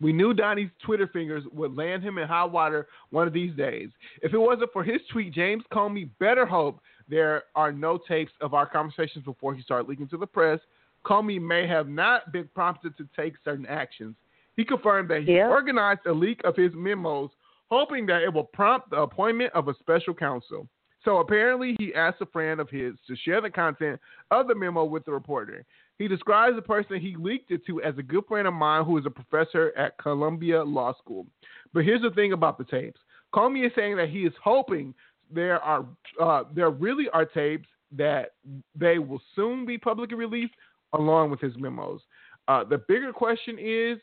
We 0.00 0.12
knew 0.12 0.34
Donnie's 0.34 0.70
Twitter 0.84 1.06
fingers 1.06 1.44
would 1.52 1.76
land 1.76 2.02
him 2.02 2.18
in 2.18 2.26
hot 2.26 2.50
water 2.50 2.88
one 3.10 3.28
of 3.28 3.32
these 3.32 3.54
days. 3.54 3.88
If 4.20 4.34
it 4.34 4.38
wasn't 4.38 4.72
for 4.72 4.82
his 4.82 5.00
tweet, 5.12 5.32
James 5.32 5.62
Comey 5.72 6.08
better 6.18 6.44
hope 6.44 6.80
there 7.08 7.44
are 7.54 7.70
no 7.72 7.98
tapes 8.08 8.32
of 8.40 8.52
our 8.52 8.66
conversations 8.66 9.24
before 9.24 9.54
he 9.54 9.62
started 9.62 9.88
leaking 9.88 10.08
to 10.08 10.16
the 10.16 10.26
press. 10.26 10.58
Comey 11.04 11.40
may 11.40 11.66
have 11.66 11.88
not 11.88 12.32
been 12.32 12.48
prompted 12.54 12.96
to 12.96 13.08
take 13.16 13.34
certain 13.44 13.66
actions. 13.66 14.16
He 14.56 14.64
confirmed 14.64 15.08
that 15.10 15.22
he 15.22 15.36
Yeah. 15.36 15.48
organized 15.48 16.06
a 16.06 16.12
leak 16.12 16.42
of 16.44 16.56
his 16.56 16.74
memos, 16.74 17.30
hoping 17.72 18.04
that 18.04 18.20
it 18.20 18.30
will 18.30 18.44
prompt 18.44 18.90
the 18.90 18.96
appointment 18.96 19.50
of 19.54 19.66
a 19.66 19.74
special 19.80 20.12
counsel. 20.12 20.68
So 21.06 21.20
apparently, 21.20 21.74
he 21.78 21.94
asked 21.94 22.20
a 22.20 22.26
friend 22.26 22.60
of 22.60 22.68
his 22.68 22.92
to 23.06 23.16
share 23.16 23.40
the 23.40 23.48
content 23.48 23.98
of 24.30 24.46
the 24.46 24.54
memo 24.54 24.84
with 24.84 25.06
the 25.06 25.12
reporter. 25.12 25.64
He 25.96 26.06
describes 26.06 26.54
the 26.54 26.60
person 26.60 27.00
he 27.00 27.16
leaked 27.16 27.50
it 27.50 27.64
to 27.66 27.80
as 27.80 27.94
a 27.96 28.02
good 28.02 28.24
friend 28.28 28.46
of 28.46 28.52
mine 28.52 28.84
who 28.84 28.98
is 28.98 29.06
a 29.06 29.10
professor 29.10 29.72
at 29.74 29.96
Columbia 29.96 30.62
Law 30.62 30.92
School. 30.98 31.26
But 31.72 31.86
here's 31.86 32.02
the 32.02 32.10
thing 32.10 32.34
about 32.34 32.58
the 32.58 32.64
tapes. 32.64 33.00
Comey 33.34 33.64
is 33.66 33.72
saying 33.74 33.96
that 33.96 34.10
he 34.10 34.24
is 34.24 34.34
hoping 34.44 34.92
there 35.32 35.58
are 35.60 35.86
uh, 36.20 36.44
there 36.54 36.68
really 36.68 37.08
are 37.14 37.24
tapes 37.24 37.68
that 37.96 38.34
they 38.74 38.98
will 38.98 39.22
soon 39.34 39.64
be 39.64 39.78
publicly 39.78 40.18
released 40.18 40.52
along 40.92 41.30
with 41.30 41.40
his 41.40 41.56
memos. 41.56 42.02
Uh, 42.48 42.64
the 42.64 42.82
bigger 42.86 43.14
question 43.14 43.56
is, 43.58 43.96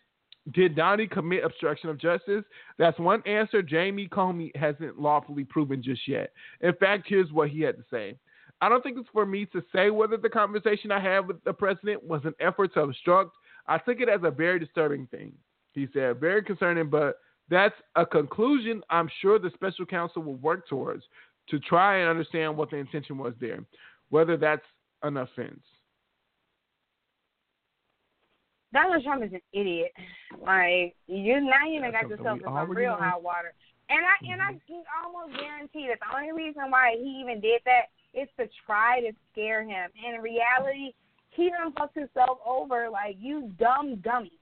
did 0.53 0.75
Donnie 0.75 1.07
commit 1.07 1.43
obstruction 1.43 1.89
of 1.89 1.97
justice? 1.97 2.43
That's 2.77 2.99
one 2.99 3.21
answer 3.25 3.61
Jamie 3.61 4.07
Comey 4.07 4.55
hasn't 4.55 4.99
lawfully 4.99 5.43
proven 5.43 5.83
just 5.83 6.07
yet. 6.07 6.31
In 6.61 6.73
fact, 6.73 7.05
here's 7.07 7.31
what 7.31 7.49
he 7.49 7.61
had 7.61 7.77
to 7.77 7.83
say. 7.91 8.15
I 8.61 8.69
don't 8.69 8.83
think 8.83 8.97
it's 8.97 9.09
for 9.13 9.25
me 9.25 9.45
to 9.47 9.63
say 9.73 9.89
whether 9.89 10.17
the 10.17 10.29
conversation 10.29 10.91
I 10.91 10.99
had 10.99 11.27
with 11.27 11.43
the 11.43 11.53
president 11.53 12.03
was 12.03 12.21
an 12.25 12.33
effort 12.39 12.73
to 12.73 12.81
obstruct. 12.81 13.31
I 13.67 13.77
took 13.77 14.01
it 14.01 14.09
as 14.09 14.21
a 14.23 14.31
very 14.31 14.59
disturbing 14.59 15.07
thing. 15.07 15.33
He 15.73 15.87
said, 15.93 16.19
very 16.19 16.43
concerning, 16.43 16.89
but 16.89 17.19
that's 17.49 17.75
a 17.95 18.05
conclusion 18.05 18.81
I'm 18.89 19.09
sure 19.21 19.39
the 19.39 19.51
special 19.53 19.85
counsel 19.85 20.23
will 20.23 20.35
work 20.35 20.67
towards 20.67 21.03
to 21.49 21.59
try 21.59 21.99
and 21.99 22.09
understand 22.09 22.55
what 22.57 22.69
the 22.69 22.77
intention 22.77 23.17
was 23.17 23.33
there, 23.39 23.63
whether 24.09 24.37
that's 24.37 24.65
an 25.03 25.17
offense. 25.17 25.61
Donald 28.73 29.03
Trump 29.03 29.23
is 29.23 29.33
an 29.33 29.41
idiot. 29.53 29.91
Like 30.41 30.95
you 31.07 31.41
now 31.41 31.65
you 31.67 31.81
done 31.81 31.91
got 31.91 32.09
yourself 32.09 32.37
in 32.37 32.45
some 32.45 32.69
real 32.69 32.91
know. 32.93 32.97
hot 32.97 33.23
water. 33.23 33.53
And 33.89 33.99
I 34.05 34.15
and 34.31 34.41
I 34.41 34.53
mm-hmm. 34.53 34.65
can 34.69 34.83
almost 35.03 35.39
guarantee 35.39 35.89
that 35.89 35.97
the 35.97 36.15
only 36.15 36.31
reason 36.31 36.69
why 36.69 36.93
he 36.97 37.21
even 37.21 37.41
did 37.41 37.61
that 37.65 37.89
is 38.13 38.29
to 38.37 38.45
try 38.65 39.01
to 39.01 39.11
scare 39.31 39.63
him. 39.63 39.89
And 40.05 40.15
in 40.15 40.21
reality, 40.21 40.93
he 41.31 41.49
done 41.49 41.73
fucked 41.73 41.97
himself 41.97 42.37
over 42.45 42.89
like 42.89 43.17
you 43.19 43.51
dumb 43.57 44.01
dummy. 44.03 44.33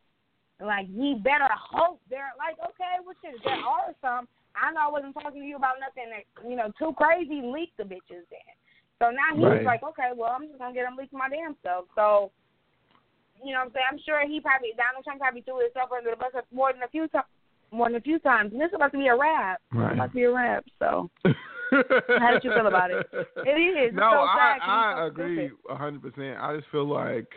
Like 0.59 0.87
he 0.87 1.15
better 1.23 1.47
hope 1.53 2.01
they're 2.09 2.35
like, 2.37 2.59
okay, 2.59 2.99
well 3.05 3.15
shit, 3.23 3.39
there 3.43 3.53
are 3.55 3.95
some. 4.01 4.27
I 4.57 4.73
know 4.73 4.89
I 4.89 4.91
wasn't 4.91 5.13
talking 5.13 5.41
to 5.41 5.47
you 5.47 5.55
about 5.55 5.79
nothing 5.79 6.09
that 6.11 6.25
you 6.43 6.57
know, 6.57 6.73
too 6.79 6.91
crazy 6.97 7.39
leak 7.45 7.71
the 7.77 7.83
bitches 7.83 8.27
then. 8.27 8.51
So 8.99 9.13
now 9.13 9.37
he's 9.37 9.63
Right. 9.63 9.79
like, 9.79 9.83
Okay, 9.83 10.11
well 10.15 10.35
I'm 10.35 10.47
just 10.47 10.59
gonna 10.59 10.73
get 10.73 10.87
him 10.87 10.97
leak 10.97 11.13
my 11.13 11.29
damn 11.29 11.55
stuff. 11.61 11.85
So 11.95 12.31
you 13.43 13.53
know 13.53 13.59
what 13.59 13.67
I'm 13.67 13.73
saying? 13.73 13.85
I'm 13.91 13.99
sure 14.05 14.27
he 14.27 14.39
probably 14.39 14.73
Donald 14.77 15.03
Trump 15.03 15.19
probably 15.19 15.41
threw 15.41 15.59
himself 15.61 15.89
under 15.95 16.11
the 16.11 16.17
bus 16.17 16.31
more 16.51 16.73
than 16.73 16.83
a 16.83 16.87
few 16.89 17.07
times 17.07 17.25
more 17.71 17.87
than 17.87 17.97
a 17.97 18.01
few 18.01 18.17
times. 18.19 18.53
And 18.53 18.61
this 18.61 18.69
is 18.69 18.75
about 18.75 18.91
to 18.93 18.97
be 18.97 19.07
a 19.07 19.15
rap. 19.15 19.59
Right. 19.73 19.91
It's 19.91 19.95
about 19.95 20.07
to 20.07 20.13
be 20.15 20.23
a 20.23 20.31
rap, 20.31 20.63
so 20.79 21.09
How 21.69 22.31
did 22.31 22.43
you 22.43 22.51
feel 22.51 22.67
about 22.67 22.91
it? 22.91 23.05
It 23.45 23.49
is. 23.59 23.93
No, 23.93 24.09
so 24.09 24.17
I 24.19 24.37
sad 24.37 24.59
'cause 24.59 24.65
he's 24.65 24.69
I 24.69 24.93
so 24.95 25.05
agree 25.07 25.51
a 25.69 25.75
hundred 25.75 26.01
percent. 26.01 26.39
I 26.39 26.55
just 26.55 26.69
feel 26.71 26.87
like, 26.87 27.27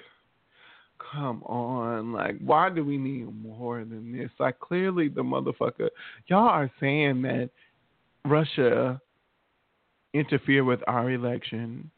come 1.13 1.43
on, 1.45 2.13
like 2.13 2.37
why 2.41 2.71
do 2.71 2.85
we 2.85 2.97
need 2.97 3.25
more 3.43 3.81
than 3.81 4.17
this? 4.17 4.31
Like 4.39 4.61
clearly 4.61 5.09
the 5.09 5.23
motherfucker, 5.23 5.89
y'all 6.27 6.49
are 6.49 6.71
saying 6.79 7.23
that 7.23 7.51
Russia 8.25 9.01
interfered 10.15 10.65
with 10.65 10.81
our 10.87 11.11
election 11.11 11.91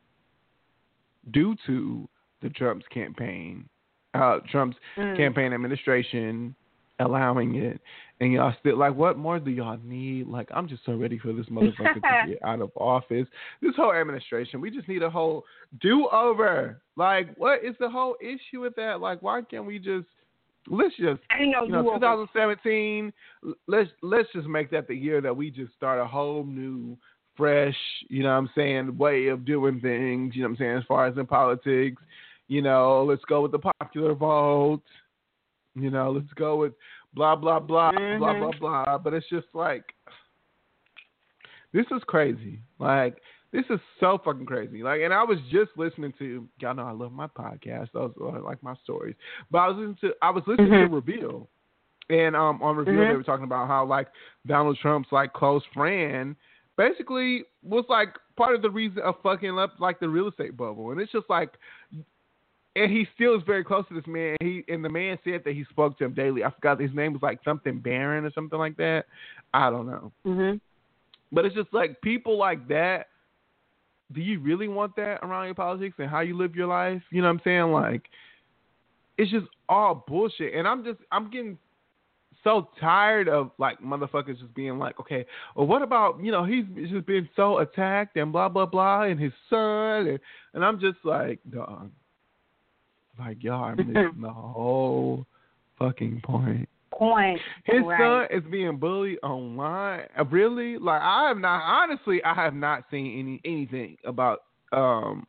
due 1.33 1.55
to 1.67 2.09
the 2.41 2.49
Trump's 2.51 2.87
campaign, 2.89 3.69
uh, 4.15 4.41
Trump's 4.51 4.77
Mm. 4.97 5.17
campaign 5.17 5.53
administration 5.53 6.55
allowing 6.99 7.57
it, 7.57 7.81
and 8.21 8.33
y'all 8.33 8.55
still 8.61 8.77
like, 8.77 8.95
what 8.95 9.19
more 9.19 9.41
do 9.41 9.51
y'all 9.51 9.79
need? 9.83 10.27
Like, 10.27 10.49
I'm 10.53 10.69
just 10.69 10.85
so 10.85 10.95
ready 10.95 11.19
for 11.19 11.33
this 11.33 11.47
motherfucker 11.47 11.95
to 11.95 12.01
get 12.29 12.39
out 12.45 12.61
of 12.61 12.71
office. 12.77 13.27
This 13.61 13.75
whole 13.77 13.93
administration, 13.93 14.61
we 14.61 14.71
just 14.71 14.89
need 14.89 15.03
a 15.03 15.11
whole 15.11 15.45
do 15.81 16.09
over. 16.09 16.81
Like, 16.97 17.35
what 17.37 17.65
is 17.65 17.75
the 17.81 17.89
whole 17.89 18.17
issue 18.21 18.61
with 18.61 18.77
that? 18.77 19.01
Like, 19.01 19.23
why 19.23 19.43
can't 19.43 19.65
we 19.65 19.79
just 19.79 20.07
let's 20.69 20.95
just 20.97 21.21
Ain't 21.37 21.51
no 21.53 21.65
you 21.65 21.73
know, 21.73 21.83
2017. 21.95 23.13
Let's 23.67 23.91
let's 24.03 24.29
just 24.33 24.47
make 24.47 24.71
that 24.71 24.89
the 24.89 24.95
year 24.95 25.21
that 25.21 25.37
we 25.37 25.51
just 25.51 25.75
start 25.75 26.01
a 26.01 26.07
whole 26.07 26.45
new, 26.45 26.97
fresh, 27.37 27.77
you 28.09 28.23
know, 28.23 28.31
what 28.31 28.35
I'm 28.37 28.51
saying, 28.55 28.97
way 28.97 29.29
of 29.29 29.45
doing 29.45 29.81
things. 29.81 30.37
You 30.37 30.43
know, 30.43 30.49
what 30.49 30.53
I'm 30.53 30.57
saying, 30.59 30.77
as 30.79 30.85
far 30.85 31.07
as 31.07 31.17
in 31.17 31.27
politics, 31.27 32.01
you 32.53 32.61
know, 32.61 33.03
let's 33.09 33.25
go 33.25 33.41
with 33.41 33.53
the 33.53 33.59
popular 33.81 34.13
vote. 34.15 34.83
You 35.75 35.91
know, 35.91 36.11
let's 36.11 36.33
go 36.35 36.57
with 36.57 36.75
blah 37.15 37.35
blah 37.35 37.59
blah 37.59 37.93
blah 37.93 37.99
Mhm. 38.35 38.41
blah 38.41 38.51
blah. 38.61 38.99
But 38.99 39.15
it's 39.15 39.29
just 39.31 39.47
like 39.55 39.95
this 41.73 41.87
is 41.91 42.03
crazy. 42.07 42.61
Like 42.79 43.17
this 43.53 43.65
is 43.71 43.81
so 44.01 44.19
fucking 44.25 44.47
crazy. 44.47 44.83
Like, 44.83 45.01
and 45.03 45.13
I 45.15 45.23
was 45.25 45.39
just 45.51 45.71
listening 45.77 46.13
to 46.19 46.47
y'all 46.61 46.75
know 46.75 46.85
I 46.85 46.93
love 46.93 47.13
my 47.13 47.27
podcast. 47.27 47.91
Those 47.93 48.13
are 48.21 48.41
like 48.41 48.63
my 48.63 48.75
stories. 48.85 49.15
But 49.51 49.59
I 49.59 49.69
was 49.69 49.77
listening 49.79 49.97
to 50.03 50.15
I 50.21 50.31
was 50.31 50.45
listening 50.47 50.73
Mhm. 50.73 50.89
to 50.89 50.95
Reveal, 50.95 51.49
and 52.11 52.37
um 52.37 52.63
on 52.63 52.77
Reveal 52.77 52.95
Mhm. 52.97 53.09
they 53.11 53.17
were 53.17 53.23
talking 53.23 53.45
about 53.45 53.67
how 53.67 53.87
like 53.87 54.09
Donald 54.47 54.77
Trump's 54.79 55.11
like 55.11 55.33
close 55.33 55.65
friend 55.73 56.37
basically 56.77 57.45
was 57.63 57.85
like 57.89 58.17
part 58.37 58.55
of 58.55 58.63
the 58.63 58.71
reason 58.71 59.03
of 59.03 59.21
fucking 59.23 59.59
up 59.59 59.79
like 59.81 60.01
the 60.01 60.09
real 60.09 60.29
estate 60.29 60.57
bubble, 60.57 60.91
and 60.91 61.01
it's 61.01 61.13
just 61.13 61.29
like 61.31 61.51
and 62.75 62.91
he 62.91 63.07
still 63.15 63.37
is 63.37 63.43
very 63.47 63.65
close 63.65 63.87
to 63.89 63.95
this 63.95 64.07
man. 64.07 64.37
He 64.41 64.65
and 64.69 64.85
the 64.85 64.89
man 64.89 65.19
said 65.25 65.43
that 65.45 65.55
he 65.55 65.65
spoke 65.71 65.99
to 65.99 66.05
him 66.05 66.15
daily. 66.15 66.45
I 66.45 66.51
forgot 66.51 66.81
his 66.81 66.95
name 66.95 67.13
was 67.13 67.23
like 67.23 67.41
something 67.45 67.79
Baron 67.79 68.25
or 68.25 68.33
something 68.33 68.59
like 68.59 68.77
that. 68.79 69.05
I 69.53 69.71
don't 69.71 69.87
know. 69.87 70.13
Mhm. 70.25 70.61
But 71.31 71.45
it's 71.45 71.55
just 71.55 71.73
like 71.73 72.01
people 72.01 72.39
like 72.39 72.67
that. 72.69 73.09
Do 74.13 74.21
you 74.21 74.41
really 74.41 74.69
want 74.69 74.95
that 74.97 75.21
around 75.23 75.47
your 75.47 75.55
politics 75.55 75.97
and 75.99 76.09
how 76.09 76.21
you 76.21 76.37
live 76.37 76.55
your 76.55 76.67
life? 76.67 77.03
You 77.11 77.23
know 77.23 77.29
what 77.29 77.35
I'm 77.35 77.41
saying? 77.45 77.73
Like, 77.73 78.03
it's 79.17 79.31
just 79.31 79.47
all 79.69 80.05
bullshit. 80.07 80.55
And 80.55 80.69
I'm 80.69 80.85
just, 80.85 80.99
I'm 81.11 81.31
getting 81.31 81.57
so 82.45 82.69
tired 82.81 83.29
of 83.29 83.51
like 83.59 83.81
motherfuckers 83.81 84.39
just 84.39 84.55
being 84.55 84.79
like, 84.79 84.99
okay, 85.01 85.25
well, 85.55 85.67
what 85.67 85.83
about 85.83 86.23
you 86.23 86.33
know 86.33 86.45
he's 86.45 86.65
just 86.91 87.07
been 87.07 87.29
so 87.37 87.59
attacked 87.59 88.17
and 88.17 88.33
blah 88.33 88.49
blah 88.49 88.67
blah 88.67 89.03
and 89.03 89.21
his 89.21 89.33
son 89.49 90.07
and, 90.07 90.19
and 90.55 90.65
I'm 90.65 90.81
just 90.81 90.99
like, 91.05 91.39
dog, 91.51 91.91
like 93.19 93.43
y'all 93.43 93.65
are 93.65 93.77
missing 93.77 94.21
the 94.21 94.31
whole 94.31 95.27
fucking 95.79 96.21
point. 96.25 96.69
Point. 96.91 97.41
His 97.65 97.83
right. 97.85 98.29
son 98.31 98.39
is 98.39 98.45
being 98.51 98.77
bullied 98.77 99.19
online. 99.23 100.03
Really? 100.31 100.79
Like 100.79 101.01
I 101.03 101.29
have 101.29 101.39
not 101.39 101.63
honestly 101.63 102.23
I 102.23 102.35
have 102.35 102.55
not 102.55 102.85
seen 102.91 103.19
any 103.19 103.41
anything 103.45 103.97
about 104.05 104.41
um 104.73 105.27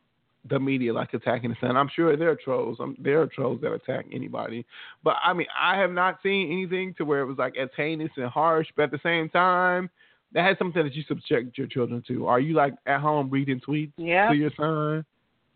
the 0.48 0.60
media 0.60 0.92
like 0.92 1.14
attacking 1.14 1.50
the 1.50 1.56
son. 1.60 1.76
I'm 1.76 1.88
sure 1.94 2.16
there 2.18 2.30
are 2.30 2.36
trolls. 2.36 2.76
Um, 2.78 2.96
there 3.00 3.20
are 3.22 3.26
trolls 3.26 3.62
that 3.62 3.72
attack 3.72 4.04
anybody. 4.12 4.66
But 5.02 5.16
I 5.24 5.32
mean 5.32 5.46
I 5.58 5.78
have 5.78 5.90
not 5.90 6.18
seen 6.22 6.52
anything 6.52 6.94
to 6.98 7.04
where 7.04 7.20
it 7.20 7.26
was 7.26 7.38
like 7.38 7.56
as 7.56 7.70
heinous 7.76 8.10
and 8.16 8.26
harsh, 8.26 8.68
but 8.76 8.84
at 8.84 8.90
the 8.90 9.00
same 9.02 9.30
time 9.30 9.88
that 10.34 10.44
has 10.44 10.58
something 10.58 10.82
that 10.82 10.94
you 10.94 11.02
subject 11.08 11.56
your 11.56 11.68
children 11.68 12.02
to. 12.08 12.26
Are 12.26 12.40
you 12.40 12.54
like 12.54 12.74
at 12.86 13.00
home 13.00 13.30
reading 13.30 13.60
tweets 13.66 13.92
Yeah. 13.96 14.28
to 14.28 14.34
your 14.36 14.50
son? 14.56 15.04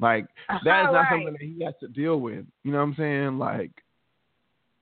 Like 0.00 0.26
that 0.64 0.84
is 0.84 0.92
not 0.92 0.92
Right. 0.92 1.08
something 1.10 1.32
that 1.32 1.42
he 1.42 1.64
has 1.64 1.74
to 1.80 1.88
deal 1.88 2.20
with. 2.20 2.44
You 2.62 2.72
know 2.72 2.78
what 2.78 2.84
I'm 2.84 2.94
saying? 2.96 3.38
Like, 3.38 3.72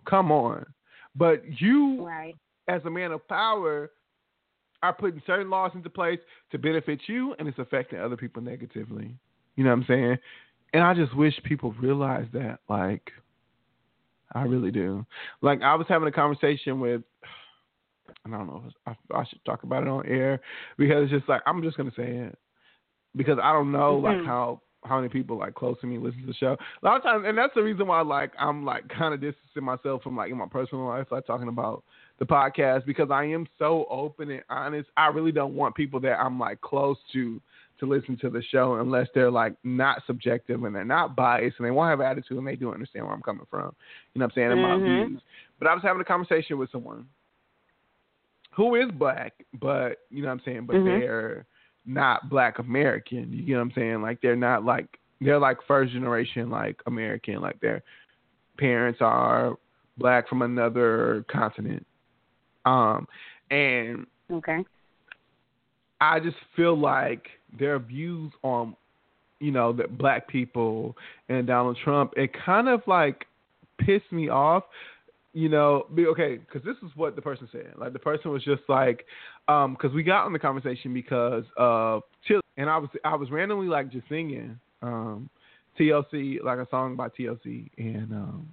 come 0.05 0.31
on. 0.31 0.67
But 1.15 1.43
you 1.61 2.05
Right. 2.05 2.37
as 2.69 2.85
a 2.85 2.91
man 2.91 3.13
of 3.13 3.27
power, 3.29 3.91
are 4.83 4.93
putting 4.93 5.23
certain 5.27 5.49
laws 5.49 5.73
into 5.75 5.89
place 5.89 6.21
to 6.51 6.59
benefit 6.59 7.01
you, 7.07 7.35
and 7.39 7.49
it's 7.49 7.59
affecting 7.59 7.99
other 7.99 8.17
people 8.17 8.43
negatively. 8.43 9.17
You 9.57 9.65
know 9.65 9.71
what 9.71 9.79
I'm 9.79 9.85
saying? 9.87 10.19
And 10.75 10.83
I 10.83 10.93
just 10.95 11.15
wish 11.17 11.35
people 11.45 11.73
realize 11.81 12.27
that. 12.35 12.61
Like, 12.69 13.11
I 14.35 14.43
really 14.43 14.71
do. 14.71 15.07
Like, 15.41 15.63
I 15.63 15.75
was 15.75 15.87
having 15.89 16.09
a 16.09 16.13
conversation 16.13 16.79
with, 16.79 17.03
I 18.27 18.31
don't 18.31 18.47
know, 18.47 18.65
if 18.67 18.97
I, 19.11 19.19
I 19.19 19.25
should 19.25 19.45
talk 19.45 19.63
about 19.63 19.83
it 19.83 19.89
on 19.89 20.07
air 20.07 20.41
because 20.77 21.05
it's 21.05 21.13
just 21.13 21.29
like 21.29 21.43
I'm 21.47 21.63
just 21.63 21.77
gonna 21.77 21.93
say 21.97 22.09
it 22.09 22.39
because 23.17 23.39
I 23.43 23.53
don't 23.53 23.73
know 23.73 23.97
like 23.97 24.19
Mhm. 24.19 24.27
how 24.27 24.61
how 24.87 24.97
many 24.97 25.09
people 25.09 25.39
like 25.39 25.55
close 25.55 25.79
to 25.81 25.87
me 25.87 25.99
listen 25.99 26.21
to 26.23 26.27
the 26.27 26.35
show. 26.35 26.57
A 26.83 26.85
lot 26.85 26.97
of 26.97 27.03
times, 27.03 27.25
and 27.27 27.37
that's 27.37 27.55
the 27.55 27.63
reason 27.63 27.87
why 27.87 28.01
like 28.03 28.33
I'm 28.39 28.65
like 28.65 28.89
kind 28.89 29.15
of 29.15 29.21
distancing 29.21 29.65
myself 29.65 30.03
from 30.03 30.17
like 30.17 30.31
in 30.31 30.39
my 30.39 30.47
personal 30.47 30.87
life, 30.87 31.07
like 31.11 31.27
talking 31.27 31.49
about 31.49 31.83
the 32.19 32.27
podcast 32.27 32.87
because 32.87 33.11
I 33.11 33.25
am 33.25 33.47
so 33.59 33.87
open 33.91 34.31
and 34.31 34.43
honest. 34.49 34.89
I 34.97 35.09
really 35.09 35.33
don't 35.33 35.55
want 35.55 35.75
people 35.75 36.01
that 36.01 36.19
I'm 36.19 36.39
like 36.39 36.61
close 36.61 36.97
to 37.13 37.41
to 37.79 37.87
listen 37.87 38.17
to 38.19 38.31
the 38.31 38.43
show 38.51 38.77
unless 38.77 39.07
they're 39.15 39.31
like 39.31 39.55
not 39.63 40.03
subjective 40.07 40.65
and 40.65 40.75
they're 40.75 40.85
not 40.85 41.15
biased 41.15 41.57
and 41.59 41.67
they 41.67 41.71
won't 41.71 41.91
have 41.91 42.01
attitude 42.01 42.39
and 42.39 42.47
they 42.47 42.57
do 42.57 42.73
understand 42.73 43.05
where 43.05 43.15
I'm 43.15 43.23
coming 43.23 43.47
from. 43.51 43.75
You 44.15 44.21
know 44.21 44.25
what 44.25 44.33
I'm 44.33 44.35
saying? 44.35 44.53
And 44.53 44.63
my 44.63 44.79
views. 44.79 45.21
But 45.59 45.69
I 45.69 45.75
was 45.75 45.83
having 45.83 46.01
a 46.01 46.05
conversation 46.05 46.57
with 46.59 46.71
someone 46.73 47.07
who 48.57 48.75
is 48.77 48.91
black, 48.93 49.35
but 49.61 49.99
you 50.11 50.23
know 50.23 50.29
what 50.29 50.35
I'm 50.35 50.43
saying, 50.45 50.67
but 50.67 50.77
Mhm. 50.77 50.85
they're 50.87 51.47
not 51.87 52.29
black 52.29 52.59
American. 52.59 53.33
You 53.33 53.43
get 53.43 53.55
what 53.55 53.63
I'm 53.63 53.73
saying? 53.75 54.03
Like 54.03 54.21
they're 54.21 54.37
not 54.37 54.65
like 54.65 54.99
they're 55.21 55.39
like 55.39 55.59
first 55.67 55.93
generation 55.93 56.51
like 56.51 56.81
American, 56.87 57.41
like 57.41 57.61
their 57.61 57.83
parents 58.59 59.01
are 59.01 59.57
black 59.97 60.29
from 60.29 60.43
another 60.43 61.25
continent. 61.31 61.87
Um 62.65 63.07
and 63.51 64.07
Okay. 64.31 64.65
I 66.01 66.21
just 66.21 66.37
feel 66.55 66.79
like 66.79 67.29
their 67.59 67.79
views 67.79 68.33
on, 68.43 68.77
you 69.41 69.51
know, 69.51 69.73
that 69.75 69.97
black 69.97 70.29
people 70.29 70.97
and 71.29 71.47
Donald 71.47 71.79
Trump, 71.83 72.13
it 72.17 72.31
kind 72.45 72.69
of 72.69 72.83
like 72.87 73.27
pissed 73.79 74.11
me 74.11 74.29
off. 74.29 74.65
You 75.33 75.51
know, 75.51 75.87
be, 75.95 76.07
okay, 76.07 76.39
because 76.39 76.63
this 76.65 76.77
is 76.83 76.97
what 76.97 77.15
the 77.15 77.21
person 77.21 77.47
said. 77.53 77.75
Like 77.77 77.93
the 77.93 77.99
person 77.99 78.31
was 78.31 78.43
just 78.43 78.63
like, 78.71 79.05
um, 79.49 79.75
because 79.75 79.95
we 79.95 80.03
got 80.03 80.25
on 80.25 80.33
the 80.33 80.39
conversation 80.39 80.93
because 80.93 81.45
of 81.57 82.03
Chili, 82.27 82.41
and 82.57 82.69
I 82.69 82.79
was 82.79 82.91
I 83.05 83.15
was 83.15 83.31
randomly 83.31 83.69
like 83.69 83.91
just 83.91 84.09
singing 84.09 84.59
um, 84.83 85.29
TLC 85.79 86.43
like 86.43 86.59
a 86.59 86.67
song 86.71 86.97
by 86.97 87.09
TLC, 87.09 87.71
and 87.79 88.13
um, 88.13 88.49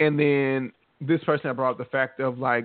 and 0.00 0.18
then 0.18 0.72
this 1.00 1.22
person 1.24 1.48
had 1.48 1.56
brought 1.56 1.72
up 1.72 1.78
the 1.78 1.84
fact 1.86 2.20
of 2.20 2.38
like 2.38 2.64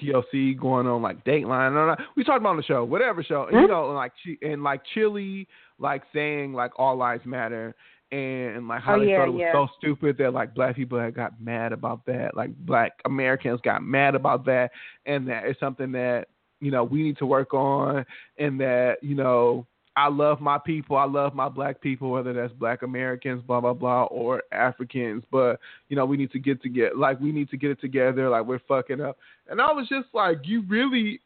TLC 0.00 0.58
going 0.58 0.86
on 0.86 1.02
like 1.02 1.24
Dateline. 1.24 1.74
No, 1.74 1.96
we 2.16 2.24
talked 2.24 2.40
about 2.40 2.50
on 2.50 2.56
the 2.56 2.62
show, 2.62 2.84
whatever 2.84 3.22
show. 3.22 3.46
And, 3.50 3.60
you 3.60 3.68
know, 3.68 3.88
like 3.88 4.12
and 4.42 4.62
like 4.62 4.82
Chili, 4.94 5.46
like 5.78 6.02
saying 6.14 6.52
like 6.52 6.72
all 6.76 6.96
lives 6.96 7.26
matter, 7.26 7.74
and 8.12 8.66
like 8.68 8.82
how 8.82 8.96
Oh, 8.96 9.00
they 9.00 9.10
yeah, 9.10 9.18
thought 9.18 9.28
it 9.28 9.32
was 9.32 9.40
yeah. 9.40 9.52
so 9.52 9.68
stupid 9.78 10.16
that 10.18 10.32
like 10.32 10.54
black 10.54 10.76
people 10.76 10.98
had 10.98 11.14
got 11.14 11.40
mad 11.40 11.72
about 11.72 12.04
that, 12.06 12.36
like 12.36 12.54
black 12.66 12.92
Americans 13.04 13.60
got 13.62 13.82
mad 13.82 14.14
about 14.14 14.44
that, 14.46 14.70
and 15.06 15.28
that 15.28 15.44
it's 15.46 15.60
something 15.60 15.92
that 15.92 16.28
you 16.60 16.70
know 16.70 16.84
we 16.84 17.02
need 17.02 17.18
to 17.18 17.26
work 17.26 17.54
on, 17.54 18.04
and 18.38 18.60
that 18.60 18.96
you 19.02 19.14
know 19.14 19.66
I 19.96 20.08
love 20.08 20.40
my 20.40 20.56
people. 20.58 20.96
I 20.96 21.04
love 21.04 21.34
my 21.34 21.48
black 21.48 21.80
people, 21.80 22.10
whether 22.10 22.32
that's 22.32 22.52
black 22.54 22.82
Americans, 22.82 23.42
blah 23.46 23.60
blah 23.60 23.74
blah, 23.74 24.04
or 24.04 24.42
Africans. 24.52 25.24
But 25.30 25.60
you 25.88 25.96
know, 25.96 26.06
we 26.06 26.16
need 26.16 26.30
to 26.32 26.38
get 26.38 26.62
together. 26.62 26.94
Like 26.96 27.20
we 27.20 27.32
need 27.32 27.50
to 27.50 27.56
get 27.56 27.70
it 27.70 27.80
together. 27.80 28.28
Like 28.28 28.46
we're 28.46 28.60
fucking 28.68 29.00
up. 29.00 29.18
And 29.48 29.60
I 29.60 29.72
was 29.72 29.88
just 29.88 30.06
like, 30.12 30.38
you 30.44 30.62
really, 30.68 31.20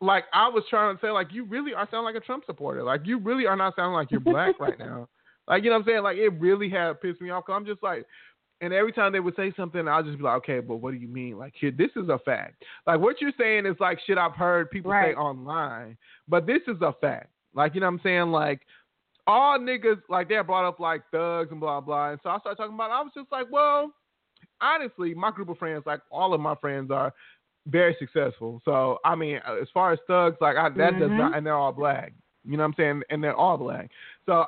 like 0.00 0.24
I 0.32 0.48
was 0.48 0.64
trying 0.70 0.96
to 0.96 1.00
say, 1.00 1.10
like 1.10 1.32
you 1.32 1.44
really 1.44 1.74
are 1.74 1.86
sounding 1.90 2.12
like 2.12 2.20
a 2.22 2.24
Trump 2.24 2.44
supporter. 2.46 2.82
Like 2.82 3.02
you 3.04 3.18
really 3.18 3.46
are 3.46 3.56
not 3.56 3.76
sounding 3.76 3.94
like 3.94 4.10
you're 4.10 4.20
black 4.20 4.58
right 4.58 4.78
now. 4.78 5.08
Like 5.48 5.64
you 5.64 5.70
know 5.70 5.76
what 5.76 5.82
I'm 5.82 5.86
saying? 5.88 6.02
Like 6.02 6.16
it 6.16 6.30
really 6.40 6.68
had 6.68 7.00
pissed 7.00 7.20
me 7.20 7.30
off. 7.30 7.44
Cause 7.46 7.54
I'm 7.56 7.66
just 7.66 7.82
like. 7.82 8.06
And 8.60 8.72
every 8.72 8.92
time 8.92 9.12
they 9.12 9.20
would 9.20 9.34
say 9.36 9.52
something, 9.56 9.86
I'll 9.88 10.04
just 10.04 10.16
be 10.16 10.22
like, 10.22 10.36
okay, 10.36 10.60
but 10.60 10.76
what 10.76 10.92
do 10.92 10.96
you 10.96 11.08
mean? 11.08 11.36
Like, 11.36 11.52
here, 11.58 11.72
this 11.72 11.90
is 11.96 12.08
a 12.08 12.18
fact. 12.20 12.64
Like, 12.86 13.00
what 13.00 13.20
you're 13.20 13.32
saying 13.36 13.66
is 13.66 13.74
like 13.80 13.98
shit 14.06 14.16
I've 14.16 14.36
heard 14.36 14.70
people 14.70 14.92
say 14.92 15.12
online, 15.12 15.98
but 16.28 16.46
this 16.46 16.62
is 16.68 16.76
a 16.80 16.94
fact. 16.98 17.30
Like, 17.52 17.74
you 17.74 17.80
know 17.80 17.88
what 17.88 17.94
I'm 17.94 18.00
saying? 18.04 18.30
Like, 18.30 18.60
all 19.26 19.58
niggas, 19.58 20.00
like, 20.08 20.28
they're 20.28 20.44
brought 20.44 20.66
up 20.66 20.78
like 20.80 21.02
thugs 21.10 21.50
and 21.50 21.60
blah, 21.60 21.80
blah. 21.80 22.12
And 22.12 22.20
so 22.22 22.30
I 22.30 22.38
started 22.38 22.56
talking 22.56 22.74
about 22.74 22.90
it. 22.90 22.94
I 22.94 23.02
was 23.02 23.12
just 23.14 23.30
like, 23.32 23.48
well, 23.50 23.92
honestly, 24.62 25.14
my 25.14 25.32
group 25.32 25.48
of 25.48 25.58
friends, 25.58 25.82
like, 25.84 26.00
all 26.10 26.32
of 26.32 26.40
my 26.40 26.54
friends 26.54 26.90
are 26.90 27.12
very 27.66 27.96
successful. 27.98 28.62
So, 28.64 28.98
I 29.04 29.14
mean, 29.14 29.40
as 29.60 29.68
far 29.74 29.92
as 29.92 29.98
thugs, 30.06 30.36
like, 30.40 30.56
I, 30.56 30.68
that 30.70 30.98
does 31.00 31.10
Mhm. 31.10 31.16
not, 31.16 31.36
and 31.36 31.44
they're 31.44 31.56
all 31.56 31.72
black. 31.72 32.12
You 32.44 32.56
know 32.56 32.62
what 32.62 32.68
I'm 32.68 32.74
saying? 32.76 33.02
And 33.10 33.22
they're 33.22 33.36
all 33.36 33.58
black. 33.58 33.90
So, 34.26 34.46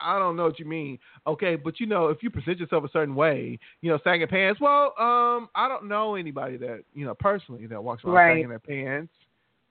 I 0.00 0.18
don't 0.18 0.36
know 0.36 0.44
what 0.44 0.58
you 0.58 0.64
mean. 0.64 0.98
Okay, 1.26 1.56
but 1.56 1.80
you 1.80 1.86
know, 1.86 2.08
if 2.08 2.22
you 2.22 2.30
present 2.30 2.58
yourself 2.58 2.84
a 2.84 2.88
certain 2.90 3.14
way, 3.14 3.58
you 3.80 3.90
know, 3.90 3.98
sagging 4.04 4.26
pants. 4.28 4.60
Well, 4.60 4.94
um, 4.98 5.48
I 5.54 5.68
don't 5.68 5.88
know 5.88 6.14
anybody 6.14 6.56
that 6.58 6.84
you 6.94 7.04
know 7.04 7.14
personally 7.14 7.66
that 7.66 7.82
walks 7.82 8.04
around 8.04 8.14
Right. 8.14 8.34
sagging 8.34 8.48
their 8.48 8.58
pants. 8.58 9.12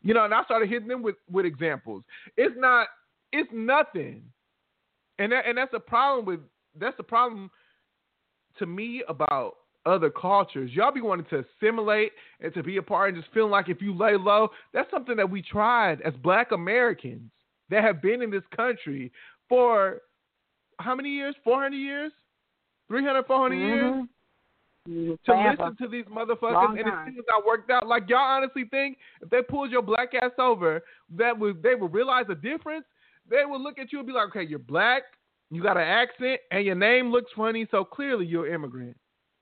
You 0.04 0.14
know, 0.14 0.26
and 0.26 0.34
I 0.34 0.44
started 0.44 0.70
hitting 0.70 0.88
them 0.88 1.02
with 1.02 1.16
with 1.32 1.46
examples. 1.46 2.04
It's 2.38 2.56
not, 2.58 2.88
it's 3.32 3.50
nothing, 3.52 4.24
and 5.20 5.32
that, 5.32 5.48
and 5.48 5.58
that's 5.58 5.74
a 5.74 5.80
problem 5.80 6.26
with 6.26 6.40
that's 6.80 6.98
the 6.98 7.04
problem 7.04 7.50
to 8.60 8.66
me 8.66 9.04
about 9.08 9.56
other 9.86 10.10
cultures. 10.10 10.72
Y'all 10.74 10.92
be 10.92 11.02
wanting 11.02 11.26
to 11.30 11.44
assimilate 11.46 12.12
and 12.40 12.54
to 12.54 12.64
be 12.64 12.78
a 12.78 12.82
part 12.82 13.14
and 13.14 13.22
just 13.22 13.34
feeling 13.34 13.52
like 13.52 13.70
if 13.70 13.82
you 13.82 13.96
lay 13.96 14.16
low, 14.16 14.50
that's 14.74 14.90
something 14.90 15.16
that 15.16 15.30
we 15.30 15.42
tried 15.42 16.02
as 16.02 16.14
Black 16.24 16.52
Americans 16.52 17.30
that 17.70 17.84
have 17.84 18.02
been 18.02 18.22
in 18.22 18.32
this 18.32 18.44
country 18.56 19.12
for 19.48 20.02
how 20.80 20.96
many 20.96 21.10
years? 21.10 21.36
400 21.44 21.76
years? 21.76 22.12
300, 22.88 23.24
400 23.26 23.56
years? 23.56 23.94
Mhm. 23.94 24.08
to 24.88 25.18
Forever. 25.26 25.64
listen 25.64 25.76
to 25.78 25.88
these 25.88 26.06
motherfuckers, 26.06 26.54
Long 26.54 26.78
and 26.78 26.88
as 26.88 26.94
time. 26.94 27.08
soon 27.08 27.18
as 27.18 27.26
I 27.28 27.42
worked 27.44 27.72
out, 27.72 27.88
like 27.88 28.08
y'all 28.08 28.20
honestly 28.20 28.66
think 28.66 29.00
if 29.20 29.32
they 29.32 29.42
pulled 29.42 29.72
your 29.72 29.82
black 29.82 30.14
ass 30.14 30.32
over, 30.38 30.84
that 31.10 31.36
would 31.40 31.64
they 31.64 31.74
would 31.74 31.92
realize 31.92 32.28
the 32.28 32.36
difference. 32.36 32.86
They 33.28 33.46
would 33.46 33.62
look 33.62 33.80
at 33.80 33.92
you 33.92 33.98
and 33.98 34.06
be 34.08 34.14
like, 34.14 34.28
okay, 34.28 34.44
you're 34.44 34.60
black, 34.60 35.02
you 35.50 35.64
got 35.64 35.78
an 35.78 35.84
accent, 35.88 36.40
and 36.52 36.64
your 36.64 36.76
name 36.76 37.12
looks 37.12 37.32
funny, 37.36 37.68
so 37.72 37.84
clearly 37.84 38.28
you're 38.28 38.46
an 38.46 38.54
immigrant. 38.54 38.96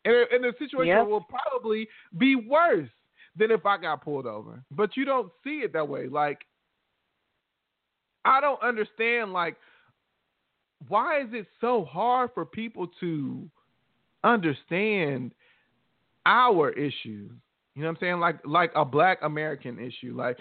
And, 0.05 0.15
and 0.31 0.43
the 0.45 0.53
situation 0.59 0.95
Yep. 0.95 1.07
will 1.07 1.25
probably 1.29 1.89
be 2.17 2.35
worse 2.37 2.89
than 3.35 3.51
if 3.51 3.65
I 3.65 3.75
got 3.77 4.01
pulled 4.01 4.25
over. 4.25 4.63
But 4.71 4.95
you 4.95 5.03
don't 5.03 5.29
see 5.43 5.59
it 5.59 5.73
that 5.73 5.89
way. 5.89 6.07
Like, 6.07 6.45
I 8.23 8.39
don't 8.39 8.61
understand. 8.61 9.33
Like, 9.33 9.57
why 10.87 11.21
is 11.21 11.27
it 11.31 11.47
so 11.61 11.85
hard 11.85 12.31
for 12.33 12.45
people 12.45 12.87
to 12.99 13.49
understand 14.23 15.33
our 16.25 16.71
issues? 16.71 17.31
You 17.75 17.81
know 17.81 17.87
what 17.87 17.89
I'm 17.89 17.97
saying? 17.99 18.19
Like 18.19 18.39
like 18.45 18.71
a 18.75 18.85
black 18.85 19.19
American 19.21 19.79
issue. 19.79 20.15
Like 20.15 20.37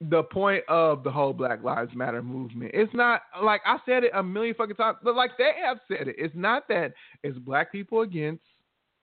the 0.00 0.22
point 0.22 0.64
of 0.68 1.04
the 1.04 1.10
whole 1.10 1.32
Black 1.32 1.62
Lives 1.62 1.94
Matter 1.94 2.22
movement. 2.22 2.70
It's 2.72 2.92
not 2.94 3.22
like 3.42 3.60
I 3.66 3.76
said 3.84 4.04
it 4.04 4.12
a 4.14 4.22
million 4.22 4.54
fucking 4.54 4.76
times, 4.76 4.98
but 5.02 5.14
like 5.14 5.32
they 5.36 5.52
have 5.62 5.78
said 5.88 6.08
it. 6.08 6.16
It's 6.18 6.34
not 6.34 6.68
that 6.68 6.94
it's 7.22 7.38
black 7.38 7.70
people 7.70 8.00
against, 8.00 8.42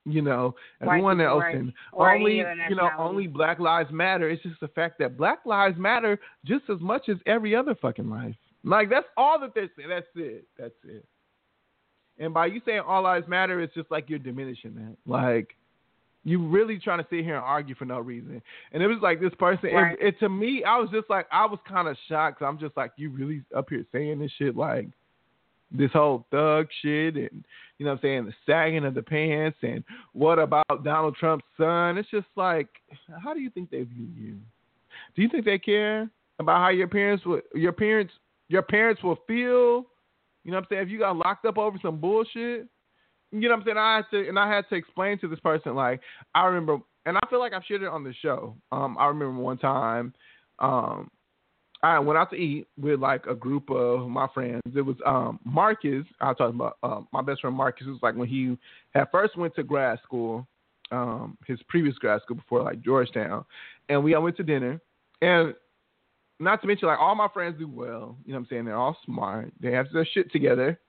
you 0.06 0.24
know, 0.24 0.56
everyone 0.82 1.22
else 1.22 1.44
right. 1.44 1.56
and 1.56 1.72
Or 1.92 2.12
only 2.12 2.38
you 2.38 2.76
know 2.76 2.90
only 2.98 3.28
Black 3.28 3.60
Lives 3.60 3.92
Matter. 3.92 4.28
It's 4.30 4.42
just 4.42 4.60
the 4.60 4.70
fact 4.70 4.98
that 5.00 5.18
Black 5.18 5.40
Lives 5.46 5.78
Matter 5.78 6.20
just 6.46 6.64
as 6.70 6.80
much 6.82 7.10
as 7.10 7.18
every 7.28 7.56
other 7.56 7.76
fucking 7.76 8.10
life. 8.10 8.36
Like 8.68 8.90
that's 8.90 9.08
all 9.16 9.40
that 9.40 9.54
they're 9.56 9.70
saying. 9.78 9.90
That's 9.90 10.08
it. 10.16 10.46
That's 10.58 10.74
it. 10.88 11.06
And 12.20 12.34
by 12.34 12.48
you 12.48 12.62
saying 12.66 12.82
all 12.86 13.04
lives 13.04 13.28
matter, 13.28 13.62
it's 13.62 13.74
just 13.74 13.92
like 13.92 14.10
you're 14.10 14.20
diminishing 14.20 14.76
that. 14.76 14.96
Like 15.06 15.56
you 16.24 16.46
really 16.46 16.78
trying 16.78 16.98
to 17.00 17.08
sit 17.10 17.24
here 17.24 17.36
and 17.36 17.44
argue 17.46 17.76
for 17.76 17.86
no 17.86 18.00
reason. 18.00 18.42
And 18.74 18.84
it 18.84 18.88
was 18.88 18.98
like 19.02 19.22
this 19.22 19.34
person. 19.40 19.72
Right. 19.74 19.98
It, 20.02 20.08
it 20.16 20.20
to 20.20 20.30
me, 20.30 20.64
I 20.64 20.78
was 20.78 20.90
just 20.92 21.10
like, 21.10 21.26
I 21.32 21.46
was 21.46 21.60
kind 21.68 21.88
of 21.88 21.96
shocked. 22.10 22.40
'cause 22.40 22.46
I'm 22.48 22.60
just 22.60 22.76
like, 22.76 22.92
you 22.98 23.10
really 23.12 23.44
up 23.56 23.70
here 23.70 23.86
saying 23.92 24.20
this 24.20 24.32
shit, 24.38 24.58
like 24.58 24.88
this 25.72 25.92
whole 25.92 26.26
thug 26.32 26.68
shit, 26.82 27.16
and 27.16 27.44
you 27.78 27.86
know 27.86 27.92
what 27.92 27.98
I'm 27.98 28.02
saying, 28.02 28.26
the 28.26 28.34
sagging 28.46 28.86
of 28.86 28.94
the 28.94 29.04
pants, 29.04 29.58
and 29.62 29.84
what 30.14 30.40
about 30.40 30.84
Donald 30.84 31.16
Trump's 31.18 31.46
son? 31.58 31.98
It's 31.98 32.10
just 32.10 32.28
like, 32.36 32.68
how 33.24 33.34
do 33.34 33.42
you 33.42 33.50
think 33.50 33.70
they 33.70 33.84
view 33.84 34.08
you? 34.18 34.38
Do 35.16 35.22
you 35.22 35.30
think 35.30 35.46
they 35.46 35.60
care 35.60 36.10
about 36.40 36.60
how 36.60 36.70
your 36.70 36.88
parents 36.88 37.26
would, 37.26 37.44
your 37.54 37.74
parents, 37.74 38.14
your 38.50 38.62
parents 38.62 39.04
will 39.04 39.20
feel? 39.28 39.86
You 40.44 40.52
know 40.52 40.58
what 40.58 40.64
I'm 40.64 40.68
saying? 40.70 40.84
If 40.84 40.90
you 40.90 41.00
got 41.00 41.18
locked 41.18 41.46
up 41.46 41.58
over 41.58 41.78
some 41.82 42.00
bullshit, 42.00 42.68
you 43.32 43.42
know 43.42 43.50
what 43.50 43.60
I'm 43.60 43.64
saying? 43.66 43.78
I 43.78 43.96
had 43.98 44.06
to, 44.12 44.30
and 44.30 44.40
I 44.40 44.54
had 44.54 44.66
to 44.70 44.76
explain 44.76 45.20
to 45.20 45.28
this 45.28 45.40
person, 45.40 45.76
like, 45.76 46.00
I 46.34 46.46
remember, 46.46 46.78
and 47.06 47.18
I 47.18 47.22
feel 47.30 47.40
like 47.40 47.54
I've 47.54 47.66
shared 47.66 47.82
it 47.82 47.90
on 47.90 48.04
the 48.04 48.14
show. 48.22 48.56
Um, 48.72 48.98
I 48.98 49.08
remember 49.08 49.42
one 49.42 49.58
time, 49.58 50.14
um, 50.60 51.12
I 51.84 52.00
went 52.00 52.18
out 52.18 52.32
to 52.32 52.36
eat 52.36 52.68
with 52.80 53.00
like 53.00 53.26
a 53.28 53.36
group 53.36 53.70
of 53.70 54.10
my 54.10 54.28
friends. 54.34 54.62
It 54.76 54.82
was 54.82 54.96
um 55.06 55.40
Marcus. 55.46 56.06
I 56.20 56.30
was 56.30 56.38
talking 56.38 56.56
about 56.56 56.78
uh, 56.82 57.02
my 57.14 57.22
best 57.22 57.42
friend 57.42 57.56
Marcus. 57.56 57.86
It 57.88 57.92
was 57.92 58.00
like 58.02 58.16
when 58.16 58.28
he 58.28 58.58
had 58.96 59.06
first 59.12 59.38
went 59.38 59.56
to 59.56 59.64
grad 59.64 60.00
school, 60.04 60.48
um, 60.92 61.38
his 61.46 61.60
previous 61.68 61.96
grad 61.98 62.22
school 62.24 62.38
before 62.38 62.64
like 62.64 62.82
Georgetown, 62.82 63.46
and 63.90 64.04
we 64.04 64.16
all 64.16 64.24
went 64.24 64.38
to 64.38 64.44
dinner. 64.44 64.82
And 65.22 65.54
not 66.40 66.62
to 66.62 66.68
mention 66.68 66.88
like 66.88 67.00
all 67.00 67.16
my 67.16 67.28
friends 67.34 67.58
do 67.58 67.68
well. 67.68 68.18
You 68.26 68.34
know 68.34 68.40
what 68.40 68.44
I'm 68.44 68.48
saying? 68.50 68.66
They're 68.66 68.76
all 68.76 68.98
smart. 69.06 69.52
They 69.60 69.72
have 69.72 69.88
their 69.94 70.06
shit 70.06 70.32
together. 70.32 70.80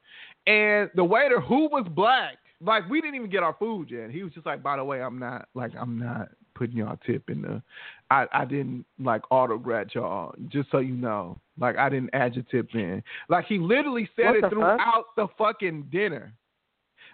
And 0.46 0.90
the 0.94 1.04
waiter 1.04 1.40
who 1.40 1.68
was 1.68 1.86
black, 1.90 2.38
like 2.60 2.88
we 2.88 3.00
didn't 3.00 3.16
even 3.16 3.30
get 3.30 3.42
our 3.42 3.54
food 3.58 3.90
yet. 3.90 4.10
He 4.10 4.22
was 4.22 4.32
just 4.32 4.46
like, 4.46 4.62
by 4.62 4.76
the 4.76 4.84
way, 4.84 5.02
I'm 5.02 5.18
not 5.18 5.48
like 5.54 5.72
I'm 5.78 5.98
not 5.98 6.28
putting 6.54 6.76
y'all 6.76 6.98
tip 7.06 7.30
in 7.30 7.42
the 7.42 7.62
I, 8.10 8.26
I 8.32 8.44
didn't 8.44 8.84
like 8.98 9.22
autograph 9.30 9.94
y'all, 9.94 10.34
just 10.48 10.70
so 10.70 10.78
you 10.78 10.94
know. 10.94 11.38
Like 11.58 11.76
I 11.76 11.88
didn't 11.88 12.10
add 12.12 12.34
your 12.34 12.44
tip 12.50 12.74
in. 12.74 13.02
Like 13.28 13.46
he 13.46 13.58
literally 13.58 14.08
said 14.16 14.26
What 14.26 14.36
it 14.36 14.40
the 14.42 14.48
fuck? 14.48 14.50
throughout 14.50 15.04
the 15.16 15.26
fucking 15.36 15.88
dinner. 15.92 16.32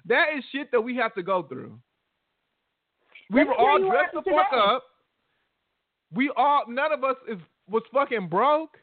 That 0.06 0.26
is 0.36 0.44
shit 0.52 0.70
that 0.72 0.80
we 0.80 0.96
have 0.96 1.14
to 1.14 1.22
go 1.22 1.42
through. 1.42 1.78
We 3.30 3.44
were 3.44 3.54
all 3.54 3.78
dressed 3.78 4.14
the 4.14 4.22
fuck 4.22 4.52
up. 4.52 4.84
We 6.12 6.30
all 6.36 6.64
none 6.68 6.92
of 6.92 7.02
us 7.04 7.16
is 7.28 7.38
was 7.68 7.82
fucking 7.92 8.28
broke. 8.28 8.78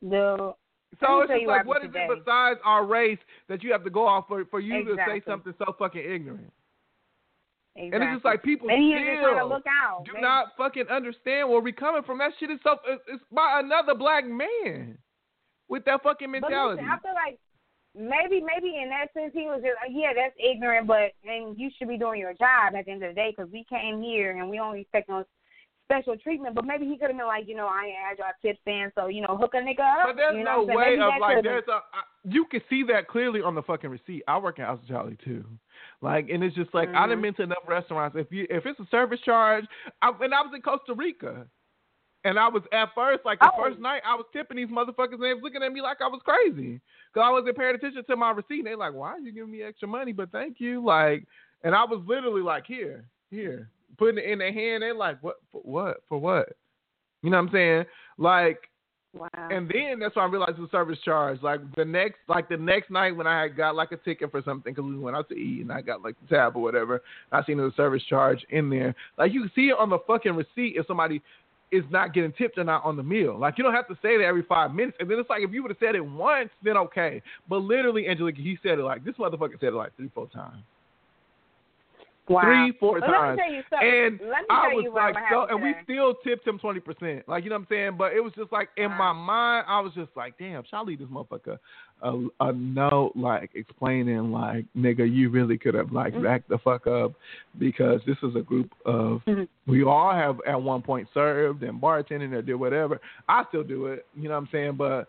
No. 0.00 0.56
So 1.00 1.20
it's 1.20 1.32
just 1.32 1.46
like, 1.46 1.66
what 1.66 1.84
is 1.84 1.92
happened 1.94 2.18
it 2.18 2.24
besides 2.24 2.60
our 2.64 2.84
race 2.84 3.18
that 3.48 3.62
you 3.62 3.72
have 3.72 3.84
to 3.84 3.90
go 3.90 4.06
off 4.06 4.26
for 4.28 4.44
for 4.46 4.60
you 4.60 4.84
to 4.84 4.96
say 5.06 5.20
something 5.26 5.54
so 5.58 5.74
fucking 5.78 6.00
ignorant? 6.00 6.52
exactly. 7.76 7.94
And 7.94 8.02
it's 8.04 8.16
just 8.16 8.24
like 8.24 8.42
people 8.42 8.68
to 8.68 8.74
still 8.74 9.48
look 9.48 9.64
out. 9.68 10.04
do 10.04 10.20
not 10.20 10.48
fucking 10.56 10.88
understand 10.90 11.48
where 11.48 11.60
we 11.60 11.72
coming 11.72 12.02
from. 12.02 12.18
That 12.18 12.32
shit 12.40 12.50
is 12.50 12.58
so 12.62 12.78
it's- 12.88 13.20
by 13.30 13.60
another 13.60 13.94
black 13.94 14.26
man 14.26 14.98
with 15.68 15.84
that 15.84 16.02
fucking 16.02 16.32
But 16.32 16.40
mentality. 16.42 16.82
listen, 16.82 16.90
I 16.90 16.98
feel 16.98 17.14
like 17.14 17.38
maybe, 17.94 18.40
maybe 18.42 18.78
in 18.82 18.88
that 18.88 19.12
sense, 19.12 19.32
he 19.34 19.44
was 19.46 19.60
just, 19.62 19.76
yeah, 19.90 20.12
that's 20.14 20.34
ignorant, 20.38 20.86
but 20.86 21.12
and 21.24 21.56
you 21.58 21.70
should 21.76 21.88
be 21.88 21.98
doing 21.98 22.18
your 22.18 22.32
job 22.34 22.74
at 22.74 22.86
the 22.86 22.90
end 22.90 23.04
of 23.04 23.10
the 23.10 23.14
day 23.14 23.34
because 23.36 23.50
we 23.52 23.64
came 23.68 24.00
here 24.02 24.36
and 24.36 24.48
we 24.48 24.58
only 24.58 24.80
expect 24.80 25.08
no 25.08 25.24
special 25.88 26.16
treatment. 26.18 26.54
But 26.54 26.66
maybe 26.66 26.84
he 26.86 26.96
could 26.98 27.08
have 27.08 27.16
been 27.16 27.26
like, 27.26 27.48
you 27.48 27.56
know, 27.56 27.66
I 27.66 27.86
ain't 27.86 27.96
had 27.96 28.18
y'all 28.18 28.32
tips 28.42 28.60
in, 28.66 28.92
so 28.94 29.06
you 29.08 29.22
know, 29.22 29.36
hook 29.36 29.54
a 29.54 29.58
nigga 29.58 29.80
up. 29.80 30.08
But 30.08 30.16
there's 30.16 30.36
you 30.36 30.44
know 30.44 30.58
no 30.58 30.62
what 30.62 30.76
I'm 30.78 30.84
saying? 30.84 30.98
way 31.00 31.14
of 31.16 31.20
like 31.20 31.42
there's 31.42 31.68
a 31.68 31.72
I, 31.72 32.02
you 32.24 32.44
can 32.44 32.60
see 32.68 32.84
that 32.88 33.08
clearly 33.08 33.40
on 33.40 33.54
the 33.54 33.62
fucking 33.62 33.90
receipt. 33.90 34.22
I 34.28 34.38
work 34.38 34.58
at 34.58 34.66
House 34.66 34.80
Jolly 34.86 35.16
too. 35.24 35.44
Like 36.02 36.28
and 36.28 36.44
it's 36.44 36.54
just 36.54 36.72
like 36.74 36.88
I 36.94 37.06
done 37.06 37.18
Mhm. 37.18 37.22
been 37.22 37.34
to 37.34 37.42
enough 37.44 37.66
restaurants. 37.66 38.16
If 38.18 38.30
you 38.30 38.46
if 38.50 38.66
it's 38.66 38.78
a 38.80 38.86
service 38.90 39.20
charge, 39.20 39.64
I, 40.02 40.12
and 40.20 40.34
I 40.34 40.42
was 40.42 40.52
in 40.54 40.62
Costa 40.62 40.94
Rica. 40.94 41.46
And 42.24 42.36
I 42.36 42.48
was 42.48 42.64
at 42.72 42.92
first, 42.96 43.24
like 43.24 43.38
the 43.38 43.50
Oh. 43.54 43.62
first 43.62 43.78
night, 43.78 44.02
I 44.04 44.16
was 44.16 44.26
tipping 44.32 44.56
these 44.56 44.68
motherfuckers, 44.68 45.14
and 45.14 45.22
they 45.22 45.34
was 45.34 45.42
looking 45.42 45.62
at 45.62 45.72
me 45.72 45.80
like 45.80 46.00
I 46.00 46.08
was 46.08 46.20
crazy, 46.24 46.80
cause 47.14 47.22
I 47.24 47.30
wasn't 47.30 47.56
paying 47.56 47.76
attention 47.76 48.04
to 48.04 48.16
my 48.16 48.32
receipt. 48.32 48.58
And 48.58 48.66
they 48.66 48.74
like, 48.74 48.92
"Why 48.92 49.10
are 49.12 49.20
you 49.20 49.30
giving 49.30 49.52
me 49.52 49.62
extra 49.62 49.86
money?" 49.86 50.12
But 50.12 50.32
thank 50.32 50.60
you, 50.60 50.84
like, 50.84 51.24
and 51.62 51.76
I 51.76 51.84
was 51.84 52.02
literally 52.06 52.42
like, 52.42 52.66
"Here, 52.66 53.08
here," 53.30 53.70
putting 53.96 54.18
it 54.18 54.30
in 54.30 54.38
their 54.38 54.52
hand. 54.52 54.82
They're 54.82 54.94
like, 54.94 55.22
"What? 55.22 55.36
For 55.52 55.60
what? 55.62 55.98
For 56.08 56.18
what?" 56.18 56.50
You 57.22 57.30
know 57.30 57.38
what 57.38 57.48
I'm 57.48 57.52
saying? 57.52 57.84
Like, 58.16 58.68
Wow. 59.14 59.28
and 59.34 59.68
then 59.68 59.98
that's 59.98 60.14
when 60.14 60.24
I 60.24 60.28
realized 60.28 60.58
the 60.58 60.68
service 60.70 60.98
charge. 61.04 61.42
Like 61.42 61.60
the 61.74 61.84
next, 61.84 62.18
like 62.28 62.48
the 62.48 62.56
next 62.56 62.90
night 62.90 63.16
when 63.16 63.26
I 63.26 63.42
had 63.42 63.56
got 63.56 63.74
like 63.74 63.90
a 63.92 63.96
ticket 63.96 64.30
for 64.30 64.42
something 64.42 64.72
because 64.74 64.88
we 64.88 64.98
went 64.98 65.16
out 65.16 65.28
to 65.30 65.34
eat 65.34 65.62
and 65.62 65.72
I 65.72 65.80
got 65.80 66.02
like 66.02 66.14
the 66.20 66.36
tab 66.36 66.56
or 66.56 66.62
whatever, 66.62 67.02
I 67.32 67.42
seen 67.44 67.56
the 67.56 67.72
service 67.76 68.02
charge 68.08 68.44
in 68.50 68.68
there. 68.70 68.94
Like 69.16 69.32
you 69.32 69.40
can 69.40 69.50
see 69.54 69.68
it 69.68 69.76
on 69.78 69.88
the 69.88 69.98
fucking 70.06 70.34
receipt 70.36 70.76
if 70.76 70.86
somebody 70.86 71.22
is 71.72 71.84
not 71.90 72.14
getting 72.14 72.32
tipped 72.32 72.58
or 72.58 72.64
not 72.64 72.84
on 72.84 72.96
the 72.96 73.02
meal. 73.02 73.38
Like 73.38 73.58
you 73.58 73.64
don't 73.64 73.74
have 73.74 73.88
to 73.88 73.98
say 74.02 74.18
that 74.18 74.24
every 74.24 74.42
five 74.42 74.74
minutes. 74.74 74.96
And 75.00 75.10
then 75.10 75.18
it's 75.18 75.30
like 75.30 75.42
if 75.42 75.52
you 75.52 75.62
would 75.62 75.70
have 75.70 75.78
said 75.80 75.94
it 75.94 76.04
once, 76.04 76.50
then 76.62 76.76
okay. 76.76 77.22
But 77.48 77.58
literally, 77.58 78.08
Angelica, 78.08 78.40
he 78.40 78.58
said 78.62 78.78
it 78.78 78.82
like 78.82 79.04
this 79.04 79.16
motherfucker 79.16 79.58
said 79.58 79.68
it 79.68 79.74
like 79.74 79.96
three, 79.96 80.10
four 80.14 80.28
times. 80.28 80.62
Wow. 82.28 82.42
Three, 82.42 82.72
four 82.78 83.00
But 83.00 83.06
times. 83.06 83.38
Let 83.38 83.48
me 83.48 83.50
tell 83.50 83.52
you 83.52 83.62
something. 83.70 83.88
And 83.88 84.50
I 84.50 84.68
was 84.68 84.92
like, 84.94 85.14
so, 85.30 85.46
and 85.48 85.62
we 85.62 85.74
still 85.84 86.14
tipped 86.24 86.46
him 86.46 86.58
twenty 86.58 86.80
percent. 86.80 87.28
Like 87.28 87.44
you 87.44 87.50
know 87.50 87.56
what 87.56 87.62
I'm 87.62 87.66
saying? 87.70 87.96
But 87.96 88.12
it 88.12 88.20
was 88.20 88.32
just 88.36 88.52
like 88.52 88.68
in 88.76 88.90
my 88.90 89.12
mind, 89.12 89.66
I 89.68 89.80
was 89.80 89.92
just 89.94 90.10
like, 90.16 90.38
damn, 90.38 90.64
should 90.64 90.74
I 90.76 90.82
leave 90.82 90.98
this 90.98 91.08
motherfucker 91.08 91.58
a, 92.02 92.26
a 92.40 92.52
note 92.52 93.12
like 93.16 93.50
explaining 93.54 94.30
like, 94.30 94.64
nigga, 94.76 95.12
you 95.12 95.30
really 95.30 95.58
could 95.58 95.74
have 95.74 95.92
like 95.92 96.14
Mhm. 96.14 96.22
backed 96.22 96.48
the 96.48 96.58
fuck 96.58 96.86
up 96.86 97.12
because 97.58 98.00
this 98.06 98.16
is 98.22 98.36
a 98.36 98.42
group 98.42 98.72
of 98.84 99.22
Mhm. 99.26 99.48
we 99.66 99.82
all 99.84 100.12
have 100.12 100.40
at 100.46 100.60
one 100.60 100.82
point 100.82 101.08
served 101.12 101.62
and 101.62 101.80
bartending 101.80 102.32
or 102.32 102.42
did 102.42 102.54
whatever. 102.54 103.00
I 103.28 103.44
still 103.48 103.64
do 103.64 103.86
it. 103.86 104.06
You 104.14 104.28
know 104.28 104.34
what 104.34 104.42
I'm 104.42 104.48
saying? 104.52 104.74
But 104.76 105.08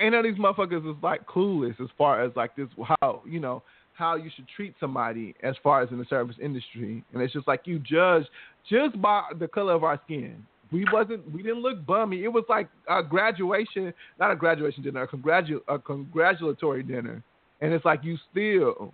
none 0.00 0.14
of 0.14 0.24
these 0.24 0.34
motherfuckers 0.34 0.88
is 0.90 1.00
like 1.02 1.26
clueless 1.26 1.80
as 1.80 1.88
far 1.96 2.22
as 2.22 2.34
like 2.34 2.56
this 2.56 2.68
how 3.00 3.22
you 3.24 3.38
know 3.40 3.62
how 3.94 4.16
you 4.16 4.30
should 4.34 4.46
treat 4.54 4.74
somebody 4.78 5.34
as 5.42 5.54
far 5.62 5.82
as 5.82 5.90
in 5.90 5.98
the 5.98 6.04
service 6.06 6.36
industry, 6.42 7.04
and 7.12 7.22
it's 7.22 7.32
just 7.32 7.48
like 7.48 7.62
you 7.64 7.78
judge 7.78 8.24
just 8.68 9.00
by 9.00 9.22
the 9.38 9.48
color 9.48 9.72
of 9.72 9.84
our 9.84 10.00
skin. 10.04 10.44
We 10.72 10.84
wasn't, 10.92 11.30
we 11.32 11.42
didn't 11.42 11.62
look 11.62 11.86
bummy. 11.86 12.24
It 12.24 12.28
was 12.28 12.44
like 12.48 12.68
a 12.88 13.02
graduation, 13.02 13.94
not 14.18 14.32
a 14.32 14.36
graduation 14.36 14.82
dinner, 14.82 15.02
a, 15.02 15.08
congratu- 15.08 15.60
a 15.68 15.78
congratulatory 15.78 16.82
dinner, 16.82 17.22
and 17.60 17.72
it's 17.72 17.84
like 17.84 18.02
you 18.02 18.16
still 18.30 18.92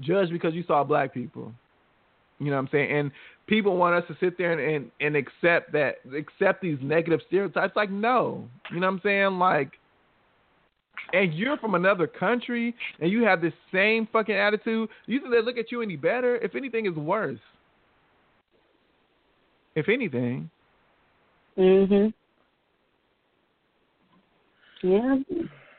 judge 0.00 0.30
because 0.30 0.52
you 0.52 0.64
saw 0.66 0.84
black 0.84 1.14
people. 1.14 1.52
You 2.38 2.46
know 2.46 2.56
what 2.56 2.62
I'm 2.62 2.68
saying? 2.72 2.96
And 2.96 3.10
people 3.46 3.76
want 3.76 3.94
us 3.94 4.04
to 4.08 4.16
sit 4.24 4.36
there 4.36 4.52
and, 4.52 4.74
and, 4.74 4.90
and 5.00 5.16
accept 5.16 5.72
that, 5.72 5.96
accept 6.16 6.60
these 6.60 6.78
negative 6.82 7.20
stereotypes. 7.28 7.76
Like, 7.76 7.90
no. 7.90 8.48
You 8.72 8.80
know 8.80 8.88
what 8.88 8.94
I'm 8.94 9.00
saying? 9.04 9.38
Like, 9.38 9.72
and 11.12 11.34
you're 11.34 11.56
from 11.58 11.74
another 11.74 12.06
country 12.06 12.74
and 13.00 13.10
you 13.10 13.22
have 13.24 13.40
this 13.40 13.52
same 13.72 14.06
fucking 14.12 14.34
attitude. 14.34 14.88
You 15.06 15.20
think 15.20 15.32
they 15.32 15.42
look 15.42 15.58
at 15.58 15.70
you 15.72 15.82
any 15.82 15.96
better? 15.96 16.36
If 16.36 16.54
anything, 16.54 16.86
it's 16.86 16.96
worse. 16.96 17.38
If 19.74 19.88
anything. 19.88 20.50
Mhm. 21.56 22.12
Yeah, 24.82 25.16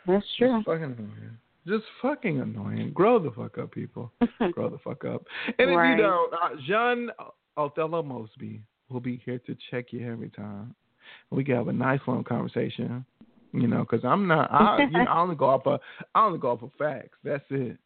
that's 0.07 0.25
true. 0.37 0.55
Just 0.57 0.65
fucking 0.65 0.83
annoying. 0.83 1.37
Just 1.67 1.83
fucking 2.01 2.41
annoying. 2.41 2.91
Grow 2.93 3.19
the 3.19 3.31
fuck 3.31 3.57
up, 3.57 3.71
people. 3.71 4.11
Grow 4.51 4.69
the 4.69 4.77
fuck 4.79 5.05
up. 5.05 5.23
And 5.59 5.69
if 5.71 5.75
Right. 5.77 5.91
you 5.97 6.03
don't, 6.03 6.33
uh, 6.33 6.55
Jean 6.65 7.09
Othello 7.57 8.01
Mosby 8.03 8.61
will 8.89 8.99
be 8.99 9.17
here 9.17 9.39
to 9.39 9.55
check 9.71 9.93
you 9.93 10.09
every 10.09 10.29
time. 10.29 10.75
We 11.29 11.43
can 11.43 11.55
have 11.55 11.67
a 11.67 11.73
nice 11.73 11.99
long 12.07 12.23
conversation. 12.23 13.05
You 13.53 13.67
know, 13.67 13.81
because 13.89 14.03
I'm 14.03 14.27
not. 14.27 14.51
I, 14.51 14.79
you 14.81 14.89
know, 14.89 15.05
I 15.05 15.19
only 15.19 15.35
go 15.35 15.45
off 15.45 15.67
of. 15.67 15.79
I 16.15 16.25
only 16.25 16.39
go 16.39 16.51
off 16.51 16.63
of 16.63 16.71
facts. 16.77 17.17
That's 17.23 17.43
it. 17.51 17.77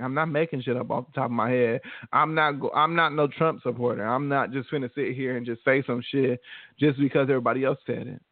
I'm 0.00 0.14
not 0.14 0.26
making 0.26 0.62
shit 0.62 0.76
up 0.78 0.90
off 0.90 1.06
the 1.08 1.12
top 1.12 1.26
of 1.26 1.30
my 1.32 1.50
head. 1.50 1.80
I'm 2.12 2.34
not. 2.34 2.52
Go, 2.52 2.70
I'm 2.70 2.94
not 2.96 3.12
no 3.12 3.26
Trump 3.26 3.60
supporter. 3.62 4.06
I'm 4.06 4.28
not 4.28 4.50
just 4.50 4.70
gonna 4.70 4.88
sit 4.94 5.14
here 5.14 5.36
and 5.36 5.44
just 5.44 5.62
say 5.62 5.82
some 5.86 6.02
shit 6.10 6.40
just 6.78 6.98
because 6.98 7.28
everybody 7.28 7.64
else 7.64 7.78
said 7.86 8.06
it. 8.06 8.22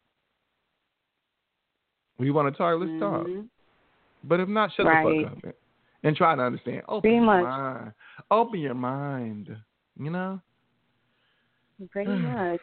We 2.17 2.31
want 2.31 2.51
to 2.51 2.57
talk. 2.57 2.79
Let's 2.79 2.99
talk. 2.99 3.27
Mhm. 3.27 3.47
But 4.23 4.39
if 4.39 4.49
not, 4.49 4.71
shut 4.73 4.87
Right. 4.87 5.05
the 5.05 5.29
fuck 5.29 5.45
up 5.45 5.55
and 6.03 6.15
try 6.15 6.35
to 6.35 6.41
understand. 6.41 6.81
Open 6.87 7.01
Pretty 7.01 7.15
your 7.17 7.25
much. 7.25 7.43
mind. 7.43 7.93
Open 8.31 8.59
your 8.59 8.73
mind. 8.73 9.55
You 9.97 10.09
know. 10.09 10.41
Pretty 11.91 12.15
much. 12.15 12.61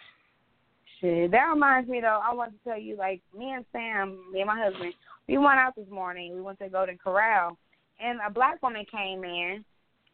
Shit. 1.00 1.30
That 1.30 1.44
reminds 1.52 1.88
me 1.88 2.00
though, 2.00 2.20
I 2.22 2.32
want 2.32 2.52
to 2.52 2.58
tell 2.68 2.80
you, 2.80 2.96
like 2.96 3.20
me 3.36 3.52
and 3.52 3.64
Sam, 3.72 4.18
me 4.32 4.40
and 4.40 4.48
my 4.48 4.58
husband, 4.58 4.94
we 5.28 5.38
went 5.38 5.58
out 5.58 5.74
this 5.76 5.88
morning. 5.90 6.34
We 6.34 6.40
went 6.40 6.58
to 6.60 6.68
Golden 6.68 6.98
Corral, 6.98 7.58
and 8.00 8.18
a 8.26 8.30
black 8.30 8.62
woman 8.62 8.84
came 8.90 9.24
in, 9.24 9.64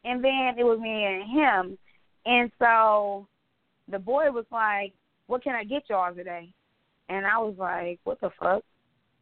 and 0.04 0.24
then 0.24 0.54
it 0.58 0.64
was 0.64 0.80
me 0.80 1.04
and 1.04 1.30
him, 1.30 1.78
and 2.26 2.50
so 2.58 3.26
the 3.88 3.98
boy 3.98 4.30
was 4.30 4.46
like, 4.50 4.92
"What 5.26 5.44
can 5.44 5.54
I 5.54 5.64
get 5.64 5.88
y'all 5.88 6.14
today?" 6.14 6.52
And 7.08 7.26
I 7.26 7.38
was 7.38 7.54
like, 7.58 8.00
"What 8.04 8.20
the 8.20 8.30
fuck?" 8.30 8.64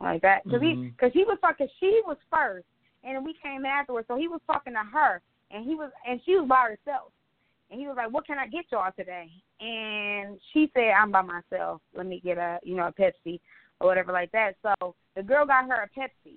Like 0.01 0.23
that, 0.23 0.45
because 0.45 0.63
Mhm. 0.63 0.85
he, 0.85 0.91
cause 0.93 1.13
he 1.13 1.25
was 1.25 1.39
fucking, 1.43 1.69
she 1.79 2.01
was 2.07 2.17
first, 2.31 2.67
and 3.05 3.23
we 3.23 3.35
came 3.35 3.67
afterwards. 3.67 4.09
So 4.09 4.17
he 4.17 4.29
was 4.29 4.41
talking 4.47 4.73
to 4.73 4.83
her, 4.83 5.21
and 5.51 5.65
he 5.65 5.75
was, 5.75 5.91
and 6.07 6.23
she 6.25 6.37
was 6.37 6.49
by 6.49 6.71
herself. 6.71 7.13
And 7.71 7.81
he 7.81 7.87
was 7.87 7.97
like, 7.97 8.11
"What 8.11 8.27
can 8.27 8.39
I 8.39 8.47
get 8.47 8.67
y'all 8.73 8.91
today?" 8.97 9.31
And 9.61 10.41
she 10.53 10.71
said, 10.75 10.91
"I'm 10.91 11.13
by 11.13 11.23
myself. 11.23 11.81
Let 11.95 12.07
me 12.07 12.21
get 12.21 12.37
a, 12.39 12.59
you 12.63 12.75
know, 12.75 12.89
a 12.89 12.93
Pepsi 12.93 13.41
or 13.81 13.87
whatever 13.87 14.13
like 14.13 14.33
that." 14.33 14.57
So 14.63 14.95
the 15.15 15.23
girl 15.23 15.47
got 15.47 15.69
her 15.69 15.83
a 15.83 16.01
Pepsi, 16.01 16.37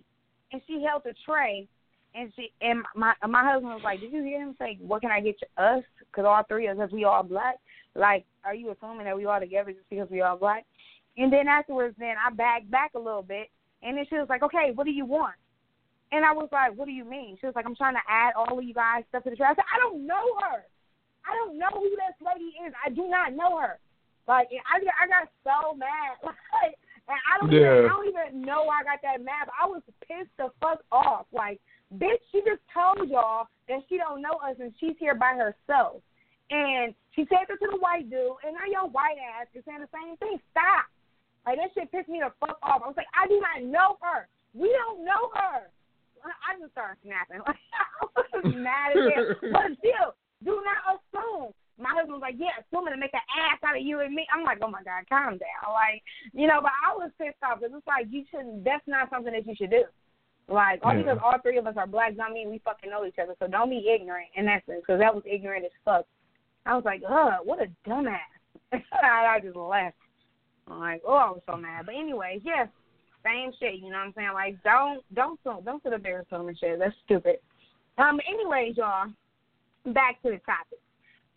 and 0.52 0.62
she 0.68 0.84
held 0.84 1.04
the 1.04 1.14
tray, 1.26 1.68
and 2.14 2.32
she 2.36 2.52
and 2.62 2.84
my 2.96 3.14
my 3.28 3.44
husband 3.44 3.74
was 3.74 3.82
like, 3.84 4.00
"Did 4.00 4.14
you 4.14 4.24
hear 4.24 4.42
him 4.42 4.56
say, 4.60 4.78
what 4.80 5.02
can 5.02 5.12
I 5.12 5.22
get 5.22 5.36
us? 5.58 5.84
Because 6.00 6.26
all 6.26 6.44
three 6.44 6.68
of 6.68 6.80
us, 6.80 6.92
we 6.92 7.04
all 7.04 7.24
black. 7.24 7.56
Like, 7.96 8.26
are 8.44 8.56
you 8.56 8.72
assuming 8.72 9.06
that 9.06 9.18
we 9.18 9.26
all 9.26 9.40
together 9.40 9.72
just 9.72 9.90
because 9.90 10.10
we 10.10 10.22
all 10.22 10.38
black?" 10.38 10.66
And 11.18 11.32
then 11.32 11.48
afterwards, 11.48 11.96
then 11.98 12.16
I 12.24 12.32
backed 12.34 12.70
back 12.70 12.92
a 12.96 13.00
little 13.00 13.24
bit, 13.24 13.50
and 13.82 13.98
then 13.98 14.06
she 14.08 14.16
was 14.16 14.30
like, 14.30 14.44
"Okay, 14.44 14.72
what 14.74 14.86
do 14.86 14.92
you 14.92 15.06
want?" 15.06 15.36
And 16.12 16.24
I 16.24 16.32
was 16.32 16.50
like, 16.52 16.76
"What 16.78 16.86
do 16.86 16.92
you 16.92 17.06
mean?" 17.06 17.38
She 17.40 17.48
was 17.48 17.56
like, 17.56 17.66
"I'm 17.66 17.76
trying 17.76 17.96
to 17.96 18.02
add 18.08 18.34
all 18.36 18.60
of 18.60 18.64
you 18.64 18.74
guys 18.74 19.04
stuff 19.10 19.24
to 19.24 19.32
the 19.32 19.36
tray." 19.36 19.48
I 19.48 19.56
said, 19.56 19.66
"I 19.74 19.80
don't 19.80 20.06
know 20.06 20.38
her." 20.42 20.66
I 21.24 21.36
don't 21.36 21.58
know 21.58 21.72
who 21.74 21.90
this 21.90 22.18
lady 22.20 22.52
is. 22.66 22.74
I 22.84 22.90
do 22.90 23.08
not 23.08 23.34
know 23.34 23.60
her. 23.60 23.80
Like 24.28 24.48
I 24.52 24.80
I 24.80 25.08
got 25.08 25.30
so 25.44 25.76
mad. 25.76 26.20
Like 26.54 26.78
and 27.08 27.20
I 27.20 27.34
don't 27.40 27.52
Yeah. 27.52 27.60
even 27.60 27.86
I 27.86 27.90
don't 27.90 28.08
even 28.08 28.42
know 28.42 28.64
why 28.64 28.80
I 28.82 28.84
got 28.84 29.02
that 29.04 29.24
mad, 29.24 29.52
but 29.52 29.56
I 29.60 29.68
was 29.68 29.84
pissed 30.08 30.32
the 30.38 30.52
fuck 30.62 30.80
off. 30.92 31.28
Like, 31.34 31.60
bitch, 31.98 32.22
she 32.32 32.40
just 32.48 32.64
told 32.72 33.10
y'all 33.10 33.48
that 33.68 33.84
she 33.90 33.98
don't 33.98 34.22
know 34.22 34.40
us 34.40 34.56
and 34.60 34.72
she's 34.80 34.96
here 35.00 35.16
by 35.16 35.36
herself. 35.36 36.00
And 36.50 36.94
she 37.16 37.28
said 37.28 37.48
that 37.48 37.60
to 37.60 37.68
the 37.72 37.80
white 37.80 38.10
dude, 38.10 38.40
and 38.46 38.56
now 38.56 38.68
your 38.70 38.88
white 38.90 39.18
ass 39.20 39.48
is 39.56 39.64
saying 39.66 39.82
the 39.82 39.92
same 39.92 40.16
thing. 40.18 40.40
Stop. 40.52 40.88
Like 41.46 41.60
that 41.60 41.76
shit 41.76 41.92
pissed 41.92 42.08
me 42.08 42.24
the 42.24 42.32
fuck 42.40 42.58
off. 42.64 42.82
I 42.84 42.88
was 42.88 42.96
like, 42.96 43.12
I 43.12 43.28
do 43.28 43.42
not 43.42 43.68
know 43.68 43.98
her. 44.00 44.28
We 44.54 44.72
don't 44.72 45.04
know 45.04 45.28
her. 45.36 45.68
I 46.24 46.56
just 46.56 46.72
started 46.72 46.96
snapping. 47.04 47.44
Like 47.44 47.60
I 48.16 48.38
was 48.40 48.48
mad 48.56 48.96
as 48.96 49.12
hell. 49.12 49.28
But 49.52 49.76
still, 49.84 50.16
do 50.44 50.62
not 50.64 51.00
assume. 51.00 51.52
My 51.80 51.90
husband 51.90 52.14
was 52.14 52.22
like, 52.22 52.36
Yeah, 52.38 52.54
assuming 52.62 52.94
to 52.94 53.00
make 53.00 53.14
an 53.14 53.26
ass 53.34 53.60
out 53.66 53.78
of 53.78 53.84
you 53.84 54.00
and 54.02 54.14
me. 54.14 54.28
I'm 54.34 54.44
like, 54.44 54.60
Oh 54.62 54.70
my 54.70 54.84
God, 54.84 55.08
calm 55.10 55.38
down. 55.38 55.74
Like, 55.74 56.04
you 56.34 56.48
know, 56.48 56.60
but 56.62 56.72
I 56.72 56.94
was 56.96 57.12
pissed 57.18 57.42
off 57.44 57.60
because 57.60 57.76
it's 57.76 57.88
like 57.88 58.08
you 58.10 58.24
shouldn't 58.30 58.64
that's 58.64 58.88
not 58.88 59.10
something 59.10 59.34
that 59.34 59.48
you 59.48 59.56
should 59.56 59.72
do. 59.72 59.84
Like, 60.48 60.80
all 60.84 60.94
Yeah. 60.94 61.04
because 61.04 61.20
all 61.24 61.40
three 61.42 61.58
of 61.58 61.68
us 61.68 61.76
are 61.78 61.88
black 61.88 62.16
don't 62.16 62.34
mean 62.34 62.50
we 62.50 62.60
fucking 62.60 62.90
know 62.90 63.06
each 63.06 63.20
other. 63.22 63.36
So 63.40 63.48
don't 63.48 63.70
be 63.70 63.90
ignorant 63.90 64.30
in 64.36 64.46
that 64.46 64.66
sense 64.66 64.82
because 64.86 65.00
that 65.00 65.14
was 65.14 65.24
ignorant 65.26 65.66
as 65.66 65.72
fuck. 65.84 66.06
I 66.66 66.76
was 66.76 66.86
like, 66.86 67.02
Ugh, 67.08 67.40
what 67.44 67.60
a 67.62 67.68
dumbass. 67.88 68.20
I 69.04 69.40
just 69.42 69.56
laughed. 69.56 69.96
I'm 70.68 70.80
like, 70.80 71.02
oh, 71.06 71.14
I 71.14 71.30
was 71.32 71.42
so 71.46 71.58
mad. 71.58 71.86
But 71.86 71.96
anyways, 71.96 72.42
yes, 72.44 72.68
same 73.24 73.52
shit. 73.60 73.76
You 73.76 73.90
know 73.92 73.98
what 73.98 74.08
I'm 74.08 74.14
saying? 74.16 74.34
Like, 74.34 74.64
don't 74.64 75.04
don't 75.14 75.44
don't, 75.44 75.66
don't 75.66 75.84
sit 75.84 75.94
up 75.94 76.04
there 76.04 76.20
and 76.20 76.28
assuming 76.30 76.56
shit. 76.60 76.80
That's 76.80 76.96
stupid. 77.06 77.38
Um. 77.98 78.20
Anyways, 78.28 78.78
y'all, 78.78 79.08
back 79.86 80.22
to 80.22 80.32
the 80.32 80.40
topic. 80.46 80.80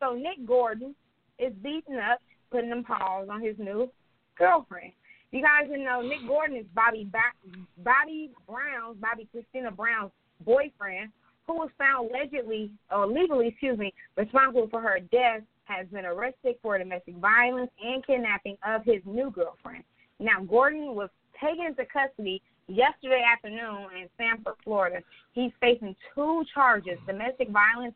So 0.00 0.14
Nick 0.14 0.46
Gordon 0.46 0.94
is 1.38 1.52
beating 1.62 1.96
up, 1.96 2.20
putting 2.50 2.70
them 2.70 2.84
paws 2.84 3.28
on 3.30 3.42
his 3.42 3.56
new 3.58 3.90
girlfriend. 4.38 4.92
You 5.32 5.42
guys 5.42 5.68
didn't 5.68 5.84
know 5.84 6.02
Nick 6.02 6.26
Gordon 6.26 6.56
is 6.56 6.66
Bobby 6.74 7.08
ba- 7.10 7.58
Bobby 7.78 8.30
Brown's 8.48 8.96
Bobbi 8.98 9.26
Kristina 9.34 9.74
Brown's 9.74 10.12
boyfriend, 10.44 11.10
who 11.46 11.54
was 11.54 11.70
found 11.78 12.10
allegedly 12.10 12.70
or 12.90 13.06
legally, 13.06 13.48
excuse 13.48 13.78
me, 13.78 13.92
responsible 14.16 14.68
for 14.70 14.80
her 14.80 14.98
death, 15.00 15.42
has 15.64 15.86
been 15.88 16.04
arrested 16.04 16.54
for 16.62 16.78
domestic 16.78 17.16
violence 17.16 17.70
and 17.84 18.06
kidnapping 18.06 18.56
of 18.66 18.84
his 18.84 19.02
new 19.04 19.30
girlfriend. 19.30 19.82
Now 20.20 20.42
Gordon 20.42 20.94
was 20.94 21.10
taken 21.40 21.66
into 21.66 21.84
custody 21.86 22.40
yesterday 22.68 23.22
afternoon 23.30 23.88
in 24.00 24.08
Sanford, 24.16 24.54
Florida. 24.64 25.00
He's 25.32 25.52
facing 25.60 25.96
two 26.14 26.44
charges: 26.54 26.98
domestic 27.06 27.50
violence 27.50 27.94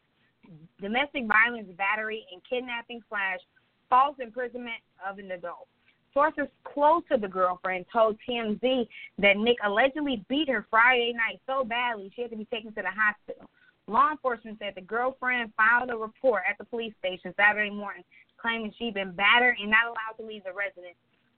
domestic 0.81 1.25
violence, 1.27 1.69
battery, 1.77 2.27
and 2.33 2.43
kidnapping 2.49 3.01
slash 3.09 3.41
false 3.89 4.17
imprisonment 4.21 4.81
of 5.09 5.19
an 5.19 5.31
adult. 5.31 5.67
Sources 6.13 6.47
close 6.65 7.03
to 7.11 7.19
the 7.19 7.29
girlfriend 7.29 7.87
told 7.93 8.17
TMZ 8.29 8.89
that 9.19 9.37
Nick 9.37 9.57
allegedly 9.65 10.25
beat 10.29 10.49
her 10.49 10.67
Friday 10.69 11.13
night 11.13 11.41
so 11.47 11.65
badly 11.65 12.11
she 12.15 12.23
had 12.23 12.31
to 12.33 12.37
be 12.37 12.47
taken 12.47 12.73
to 12.75 12.83
the 12.83 12.91
hospital. 12.91 13.49
Law 13.87 14.11
enforcement 14.11 14.59
said 14.59 14.75
the 14.75 14.81
girlfriend 14.81 15.53
filed 15.57 15.91
a 15.91 15.97
report 15.97 16.43
at 16.49 16.59
the 16.59 16.65
police 16.65 16.95
station 16.99 17.33
Saturday 17.37 17.71
morning 17.71 18.05
claiming 18.41 18.73
she'd 18.79 18.95
been 18.95 19.13
battered 19.13 19.57
and 19.61 19.71
not 19.71 19.87
allowed 19.87 20.17
to 20.19 20.27
leave 20.27 20.45
the 20.45 20.53
residence. 20.53 20.97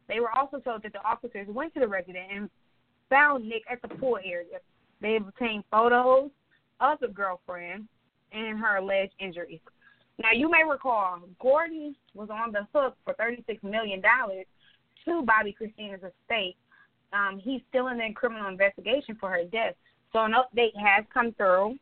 They 0.08 0.20
were 0.20 0.30
also 0.30 0.58
told 0.58 0.82
that 0.82 0.92
the 0.92 1.04
officers 1.04 1.48
went 1.48 1.74
to 1.74 1.80
the 1.80 1.88
residence 1.88 2.28
and 2.32 2.50
found 3.10 3.48
Nick 3.48 3.62
at 3.70 3.82
the 3.82 3.88
pool 3.88 4.18
area. 4.24 4.58
They 5.00 5.16
obtained 5.16 5.64
photos 5.70 6.30
of 6.80 7.00
the 7.00 7.08
girlfriend 7.08 7.88
and 8.32 8.58
her 8.58 8.76
alleged 8.76 9.14
injuries. 9.18 9.60
Now, 10.18 10.30
you 10.34 10.50
may 10.50 10.62
recall 10.68 11.20
Gordon 11.40 11.94
was 12.14 12.28
on 12.30 12.52
the 12.52 12.66
hook 12.74 12.96
for 13.04 13.14
$36 13.14 13.62
million 13.62 14.02
to 14.02 15.26
Bobbi 15.26 15.54
Kristina's 15.56 16.00
estate. 16.00 16.56
Um, 17.12 17.40
he's 17.42 17.60
still 17.68 17.88
in 17.88 17.98
the 17.98 18.12
criminal 18.14 18.48
investigation 18.48 19.16
for 19.18 19.30
her 19.30 19.44
death. 19.44 19.74
So 20.12 20.20
an 20.20 20.32
update 20.32 20.76
has 20.76 21.04
come 21.12 21.32
through. 21.32 21.76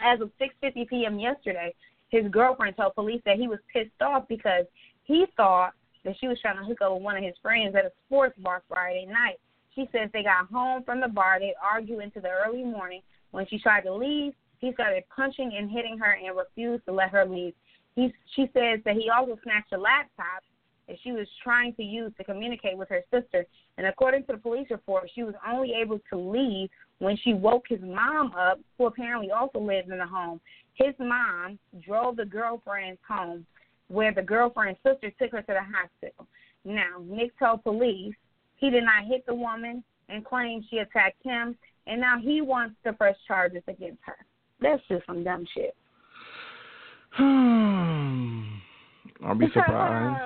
As 0.00 0.20
of 0.20 0.30
6:50 0.40 0.88
p.m. 0.88 1.18
yesterday, 1.18 1.74
his 2.10 2.30
girlfriend 2.30 2.76
told 2.76 2.94
police 2.94 3.20
that 3.24 3.36
he 3.36 3.48
was 3.48 3.58
pissed 3.72 4.00
off 4.00 4.28
because 4.28 4.64
he 5.04 5.26
thought 5.36 5.72
that 6.04 6.14
she 6.20 6.28
was 6.28 6.38
trying 6.40 6.56
to 6.56 6.64
hook 6.64 6.80
up 6.82 6.92
with 6.92 7.02
one 7.02 7.16
of 7.16 7.24
his 7.24 7.34
friends 7.42 7.74
at 7.74 7.84
a 7.84 7.92
sports 8.06 8.38
bar 8.38 8.62
Friday 8.68 9.06
night. 9.06 9.40
She 9.74 9.88
says 9.92 10.08
they 10.12 10.22
got 10.22 10.46
home 10.46 10.84
from 10.84 11.00
the 11.00 11.08
bar, 11.08 11.38
they 11.40 11.54
argued 11.60 12.02
into 12.02 12.20
the 12.20 12.30
early 12.30 12.64
morning. 12.64 13.02
When 13.30 13.46
she 13.46 13.58
tried 13.58 13.82
to 13.82 13.92
leave, 13.92 14.32
he 14.58 14.72
started 14.72 15.04
punching 15.14 15.52
and 15.56 15.70
hitting 15.70 15.98
her 15.98 16.12
and 16.12 16.36
refused 16.36 16.84
to 16.86 16.92
let 16.92 17.10
her 17.10 17.24
leave. 17.24 17.54
He, 17.94 18.12
she 18.34 18.42
says 18.54 18.80
that 18.84 18.94
he 18.94 19.10
also 19.10 19.38
snatched 19.42 19.72
a 19.72 19.78
laptop 19.78 20.42
that 20.88 20.96
she 21.02 21.12
was 21.12 21.26
trying 21.42 21.74
to 21.74 21.82
use 21.82 22.12
to 22.16 22.24
communicate 22.24 22.76
with 22.76 22.88
her 22.88 23.02
sister. 23.12 23.46
And 23.76 23.86
according 23.86 24.24
to 24.24 24.32
the 24.32 24.38
police 24.38 24.68
report, 24.70 25.10
she 25.14 25.22
was 25.22 25.34
only 25.46 25.72
able 25.74 26.00
to 26.10 26.18
leave 26.18 26.70
when 26.98 27.16
she 27.22 27.34
woke 27.34 27.66
his 27.68 27.80
mom 27.82 28.32
up, 28.36 28.58
who 28.76 28.86
apparently 28.86 29.30
also 29.30 29.60
lives 29.60 29.88
in 29.90 29.98
the 29.98 30.06
home. 30.06 30.40
His 30.74 30.94
mom 30.98 31.58
drove 31.84 32.16
the 32.16 32.24
girlfriend's 32.24 33.00
home, 33.06 33.46
where 33.88 34.12
the 34.12 34.22
girlfriend's 34.22 34.80
sister 34.84 35.10
took 35.18 35.32
her 35.32 35.42
to 35.42 35.52
the 35.52 35.60
hospital. 35.60 36.26
Now, 36.64 37.02
Nick 37.04 37.38
told 37.38 37.62
police 37.62 38.14
he 38.56 38.70
did 38.70 38.84
not 38.84 39.06
hit 39.06 39.24
the 39.26 39.34
woman 39.34 39.84
and 40.08 40.24
claimed 40.24 40.64
she 40.70 40.78
attacked 40.78 41.22
him, 41.22 41.56
and 41.86 42.00
now 42.00 42.18
he 42.18 42.40
wants 42.40 42.76
to 42.84 42.92
press 42.92 43.16
charges 43.26 43.62
against 43.68 44.00
her. 44.04 44.16
That's 44.60 44.82
just 44.88 45.06
some 45.06 45.24
dumb 45.24 45.46
shit. 45.54 45.74
I'll 49.24 49.34
be 49.34 49.46
surprised. 49.52 50.22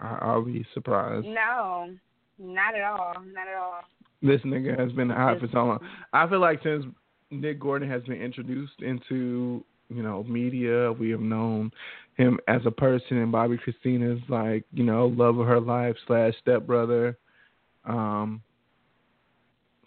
I'll 0.00 0.42
be 0.42 0.66
surprised. 0.74 1.26
No, 1.26 1.90
not 2.38 2.74
at 2.74 2.82
all. 2.82 3.14
Not 3.32 3.48
at 3.48 3.54
all. 3.54 3.80
This 4.22 4.40
nigga 4.42 4.78
has 4.78 4.92
been 4.92 5.10
hot 5.10 5.40
for 5.40 5.48
so 5.52 5.58
long. 5.58 5.78
I 6.12 6.28
feel 6.28 6.40
like 6.40 6.62
since 6.62 6.84
Nick 7.30 7.60
Gordon 7.60 7.88
has 7.88 8.02
been 8.02 8.20
introduced 8.20 8.80
into 8.80 9.64
you 9.88 10.02
know 10.02 10.24
media, 10.24 10.92
we 10.92 11.10
have 11.10 11.20
known 11.20 11.70
him 12.16 12.38
as 12.48 12.62
a 12.64 12.70
person, 12.70 13.18
and 13.18 13.32
Bobbi 13.32 13.58
Kristina's 13.58 14.20
like 14.28 14.64
you 14.72 14.84
know 14.84 15.06
love 15.08 15.38
of 15.38 15.46
her 15.46 15.60
life 15.60 15.96
slash 16.06 16.34
stepbrother. 16.40 17.16
Um, 17.84 18.42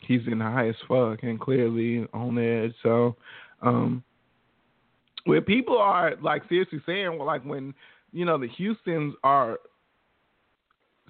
he's 0.01 0.21
been 0.23 0.39
high 0.39 0.69
as 0.69 0.75
fuck 0.87 1.23
and 1.23 1.39
clearly 1.39 2.07
on 2.13 2.37
edge. 2.37 2.73
So, 2.83 3.15
um, 3.61 4.03
where 5.25 5.41
people 5.41 5.77
are 5.77 6.15
like 6.21 6.43
seriously 6.49 6.81
saying, 6.85 7.17
well, 7.17 7.27
like 7.27 7.43
when 7.43 7.73
you 8.11 8.25
know 8.25 8.37
the 8.37 8.47
Houston's 8.47 9.15
are 9.23 9.59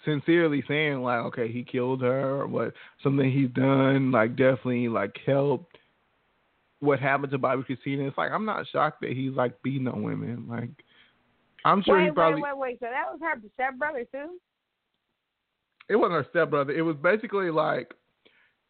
sincerely 0.05 0.63
saying 0.67 1.01
like, 1.01 1.19
okay, 1.25 1.51
he 1.51 1.63
killed 1.63 2.01
her 2.01 2.41
or 2.41 2.47
what 2.47 2.73
something 3.03 3.31
he's 3.31 3.49
done 3.51 4.11
like 4.11 4.31
definitely 4.31 4.87
like 4.87 5.15
helped 5.25 5.77
what 6.79 6.99
happened 6.99 7.31
to 7.31 7.39
Bobbi 7.39 7.65
Kristina. 7.65 8.07
It's 8.07 8.17
like 8.17 8.31
I'm 8.31 8.45
not 8.45 8.65
shocked 8.71 9.01
that 9.01 9.11
he's 9.11 9.33
like 9.33 9.61
beating 9.61 9.87
on 9.87 10.03
women. 10.03 10.45
Like 10.49 10.69
I'm 11.65 11.83
sure 11.83 11.97
wait, 11.97 12.05
he 12.05 12.11
probably 12.11 12.41
wait, 12.41 12.57
wait, 12.57 12.57
wait. 12.57 12.79
So 12.79 12.85
that 12.85 13.11
was 13.11 13.19
her 13.21 13.41
stepbrother 13.55 14.05
too? 14.11 14.39
it 15.89 15.95
wasn't 15.95 16.13
her 16.13 16.27
stepbrother. 16.29 16.71
It 16.71 16.83
was 16.83 16.95
basically 17.01 17.49
like 17.49 17.93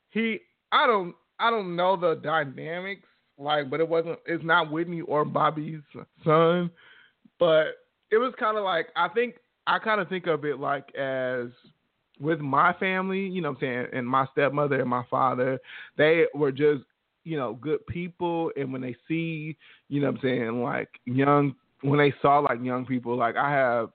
he 0.09 0.39
I 0.71 0.87
don't 0.87 1.13
I 1.39 1.49
don't 1.49 1.75
know 1.75 1.95
the 1.95 2.15
dynamics 2.15 3.07
like 3.39 3.69
but 3.69 3.79
it 3.79 3.87
wasn't 3.87 4.19
it's 4.25 4.43
not 4.43 4.71
Whitney 4.71 5.01
or 5.01 5.25
Bobby's 5.25 5.81
son, 6.23 6.69
but 7.39 7.67
it 8.11 8.17
was 8.17 8.33
kind 8.39 8.57
of 8.57 8.63
like 8.63 8.87
I 8.95 9.07
think 9.09 9.35
I 9.65 9.79
kind 9.79 10.01
of 10.01 10.09
think 10.09 10.27
of 10.27 10.45
it 10.45 10.59
like 10.59 10.93
as 10.95 11.47
with 12.19 12.39
my 12.39 12.73
family, 12.73 13.21
you 13.21 13.41
know 13.41 13.51
what 13.51 13.57
I'm 13.57 13.61
saying, 13.61 13.87
and 13.93 14.07
my 14.07 14.25
stepmother 14.33 14.81
and 14.81 14.89
my 14.89 15.03
father, 15.09 15.57
they 15.97 16.25
were 16.33 16.51
just, 16.51 16.83
you 17.23 17.37
know, 17.37 17.53
good 17.53 17.85
people 17.87 18.51
and 18.57 18.73
when 18.73 18.81
they 18.81 18.95
see, 19.07 19.55
you 19.87 20.01
know 20.01 20.07
what 20.07 20.17
I'm 20.17 20.21
saying, 20.21 20.63
like 20.63 20.89
young 21.05 21.55
when 21.81 21.99
they 21.99 22.13
saw 22.21 22.39
like 22.39 22.61
young 22.61 22.85
people, 22.85 23.15
like 23.15 23.37
I 23.37 23.49
have 23.51 23.89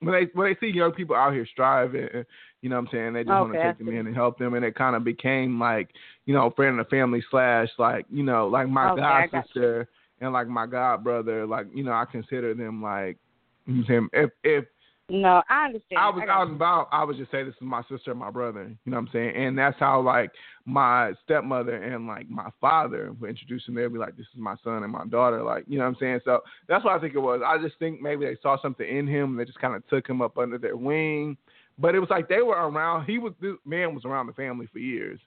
when 0.00 0.12
they 0.12 0.30
when 0.34 0.52
they 0.52 0.58
see 0.66 0.74
young 0.74 0.92
people 0.92 1.16
out 1.16 1.32
here 1.32 1.46
striving, 1.50 2.24
you 2.62 2.68
know 2.70 2.76
what 2.76 2.88
I'm 2.88 2.88
saying, 2.92 3.12
they 3.12 3.24
just 3.24 3.30
want 3.40 3.52
to 3.52 3.62
take 3.62 3.78
them 3.78 3.88
in 3.88 4.06
and 4.06 4.14
help 4.14 4.38
them 4.38 4.54
and 4.54 4.64
it 4.64 4.74
kind 4.74 4.96
of 4.96 5.04
became 5.04 5.60
like, 5.60 5.90
you 6.24 6.32
know, 6.32 6.50
friend 6.56 6.78
of 6.78 6.86
the 6.86 6.90
family 6.90 7.22
slash 7.30 7.68
like, 7.78 8.06
you 8.10 8.22
know, 8.22 8.46
like 8.46 8.68
my 8.68 8.92
Okay, 8.92 9.00
god 9.00 9.24
I 9.24 9.26
got 9.26 9.32
you. 9.32 9.42
sister 9.42 9.88
and 10.20 10.32
like 10.32 10.48
my 10.48 10.66
god 10.66 11.04
brother, 11.04 11.44
like, 11.44 11.66
you 11.74 11.82
know, 11.84 11.92
I 11.92 12.04
consider 12.10 12.54
them 12.54 12.82
like 12.82 13.18
you 13.66 13.74
know 13.74 13.84
saying 13.86 14.08
if 14.12 14.30
if 14.44 14.64
No, 15.10 15.42
I 15.50 15.66
understand. 15.66 16.00
I 16.00 16.08
was 16.08 16.24
out 16.30 16.46
and 16.46 16.56
about, 16.56 16.88
I 16.92 17.04
would 17.04 17.16
just 17.16 17.30
say 17.30 17.42
this 17.42 17.54
is 17.54 17.60
my 17.60 17.82
sister 17.90 18.12
and 18.12 18.20
my 18.20 18.30
brother. 18.30 18.62
You 18.84 18.92
know 18.92 18.96
what 18.98 19.08
I'm 19.08 19.10
saying? 19.12 19.36
And 19.36 19.58
that's 19.58 19.78
how 19.78 20.00
like 20.00 20.30
my 20.64 21.12
stepmother 21.24 21.74
and 21.74 22.06
like 22.06 22.30
my 22.30 22.48
father 22.60 23.12
would 23.20 23.28
introduce 23.30 23.66
him. 23.66 23.74
They'd 23.74 23.92
be 23.92 23.98
like, 23.98 24.16
"This 24.16 24.26
is 24.32 24.40
my 24.40 24.54
son 24.62 24.84
and 24.84 24.92
my 24.92 25.04
daughter." 25.06 25.42
Like, 25.42 25.64
you 25.66 25.78
know 25.78 25.84
what 25.84 25.90
I'm 25.90 25.96
saying? 26.00 26.20
So 26.24 26.40
that's 26.68 26.84
what 26.84 26.94
I 26.94 27.00
think 27.00 27.14
it 27.14 27.18
was. 27.18 27.40
I 27.44 27.58
just 27.58 27.78
think 27.78 28.00
maybe 28.00 28.24
they 28.24 28.36
saw 28.40 28.56
something 28.62 28.88
in 28.88 29.06
him. 29.08 29.30
And 29.30 29.40
they 29.40 29.44
just 29.44 29.60
kind 29.60 29.74
of 29.74 29.86
took 29.88 30.08
him 30.08 30.22
up 30.22 30.38
under 30.38 30.58
their 30.58 30.76
wing. 30.76 31.36
But 31.82 31.96
it 31.96 31.98
was 31.98 32.10
like 32.10 32.28
they 32.28 32.42
were 32.42 32.54
around. 32.54 33.06
He 33.06 33.18
was 33.18 33.32
this 33.40 33.56
man 33.66 33.92
was 33.92 34.04
around 34.04 34.28
the 34.28 34.32
family 34.34 34.68
for 34.72 34.78
years, 34.78 35.18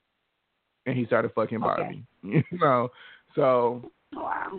and 0.86 0.96
he 0.96 1.04
started 1.04 1.32
fucking 1.34 1.60
Barbie. 1.60 2.02
You 2.22 2.42
know, 2.52 2.88
so 3.36 3.88
Wow. 4.14 4.58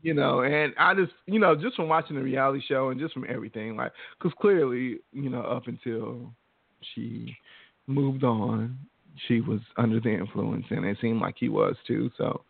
you 0.00 0.14
know, 0.14 0.42
and 0.42 0.72
I 0.78 0.94
just, 0.94 1.12
you 1.26 1.40
know, 1.40 1.56
just 1.56 1.74
from 1.74 1.88
watching 1.88 2.16
the 2.16 2.22
reality 2.22 2.62
show 2.66 2.90
and 2.90 3.00
just 3.00 3.12
from 3.12 3.26
everything, 3.28 3.76
like, 3.76 3.92
because 4.16 4.32
clearly, 4.40 5.00
you 5.12 5.28
know, 5.28 5.42
up 5.42 5.66
until 5.66 6.32
she 6.94 7.36
moved 7.88 8.22
on, 8.22 8.78
she 9.26 9.40
was 9.40 9.60
under 9.76 9.98
the 10.00 10.10
influence, 10.10 10.66
and 10.70 10.86
it 10.86 10.96
seemed 11.00 11.20
like 11.20 11.34
he 11.36 11.48
was 11.48 11.74
too. 11.86 12.10
So, 12.16 12.42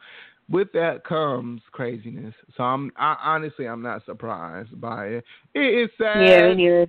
with 0.51 0.71
that 0.73 1.05
comes 1.05 1.63
craziness. 1.73 2.35
So 2.57 2.63
I'm, 2.63 2.93
I 2.97 3.17
honestly, 3.25 3.67
I'm 3.67 3.83
not 3.83 4.05
surprised 4.05 4.79
by 4.81 5.07
it. 5.07 5.25
It 5.55 5.85
is 5.85 5.91
sad 5.99 6.21
Yeah, 6.21 6.49
me 6.49 6.55
neither. 6.55 6.89